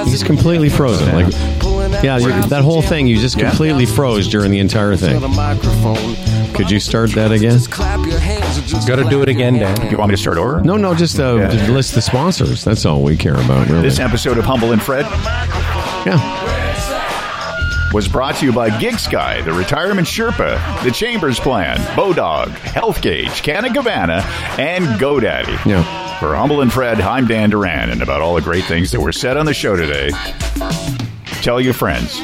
he's 0.06 0.22
completely 0.22 0.70
frozen. 0.70 1.12
Like, 1.16 1.34
yeah, 2.04 2.20
you, 2.20 2.44
that 2.50 2.62
whole 2.64 2.84
thing, 2.84 3.08
you 3.08 3.18
just 3.18 3.40
completely 3.40 3.88
froze 3.88 4.28
during 4.28 4.52
the 4.52 4.60
entire 4.60 4.96
thing. 4.96 5.20
Could 6.54 6.70
you 6.70 6.80
start 6.80 7.10
that 7.14 7.32
again? 7.32 7.60
Got 8.88 8.98
to 8.98 9.10
do 9.10 9.24
it 9.24 9.30
again, 9.30 9.56
Dan. 9.56 9.90
You 9.90 9.98
want 9.98 10.10
me 10.10 10.16
to 10.16 10.22
start 10.22 10.38
over? 10.38 10.62
No, 10.62 10.78
no, 10.78 10.94
just 10.94 11.20
uh, 11.20 11.50
just 11.50 11.70
list 11.72 11.96
the 11.96 12.04
sponsors. 12.04 12.64
That's 12.64 12.86
all 12.86 13.02
we 13.02 13.18
care 13.18 13.34
about, 13.34 13.68
really. 13.68 13.82
This 13.82 14.00
episode 14.00 14.38
of 14.38 14.46
Humble 14.46 14.74
and 14.74 14.82
Fred 14.82 15.06
Yeah. 16.06 16.61
Was 17.94 18.08
brought 18.08 18.36
to 18.36 18.46
you 18.46 18.54
by 18.54 18.70
GigSky, 18.70 19.44
the 19.44 19.52
Retirement 19.52 20.08
Sherpa, 20.08 20.84
the 20.84 20.92
Chambers 20.92 21.42
Plan, 21.42 21.78
Bodog, 21.96 22.48
Health 22.50 23.02
Gauge, 23.02 23.44
Canna 23.44 23.74
Cabana, 23.74 24.22
and 24.58 24.86
GoDaddy. 25.00 25.66
Yeah. 25.66 26.20
For 26.20 26.34
Humble 26.34 26.62
and 26.62 26.72
Fred, 26.72 27.02
I'm 27.02 27.28
Dan 27.28 27.50
Duran, 27.50 27.90
and 27.90 28.02
about 28.02 28.22
all 28.22 28.36
the 28.36 28.42
great 28.42 28.64
things 28.64 28.92
that 28.92 29.02
were 29.02 29.12
said 29.12 29.36
on 29.36 29.46
the 29.46 29.54
show 29.54 29.76
today, 29.76 30.12
tell 31.42 31.60
your 31.60 31.74
friends. 31.74 32.18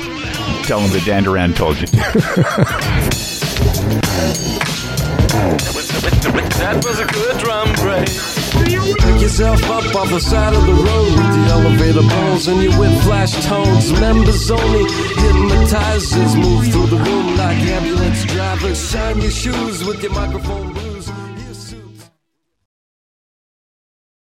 Tell 0.66 0.80
them 0.80 0.92
that 0.92 1.04
Dan 1.06 1.24
Duran 1.24 1.54
told 1.54 1.82
you. 1.82 1.88
That 6.58 6.84
was 6.84 7.00
a 7.00 7.06
good 7.06 7.38
drum 7.38 7.72
break. 7.76 8.37
Pick 9.00 9.22
yourself 9.22 9.64
up 9.70 9.96
off 9.96 10.10
the 10.10 10.20
side 10.20 10.54
of 10.54 10.66
the 10.66 10.74
road 10.74 11.12
with 11.18 11.32
the 11.36 11.44
elevator 11.56 12.08
bones 12.08 12.48
and 12.48 12.62
your 12.62 12.78
with 12.80 13.04
flash 13.04 13.34
tones. 13.46 13.92
Members 14.00 14.50
only, 14.52 14.86
hypnotizers 15.24 16.36
move 16.36 16.72
through 16.72 16.88
the 16.88 16.98
room 16.98 17.38
like 17.38 17.58
ambulance 17.58 18.26
drivers. 18.26 18.90
Shine 18.90 19.22
your 19.22 19.32
shoes 19.32 19.84
with 19.84 20.02
your 20.02 20.14
microphone. 20.14 20.87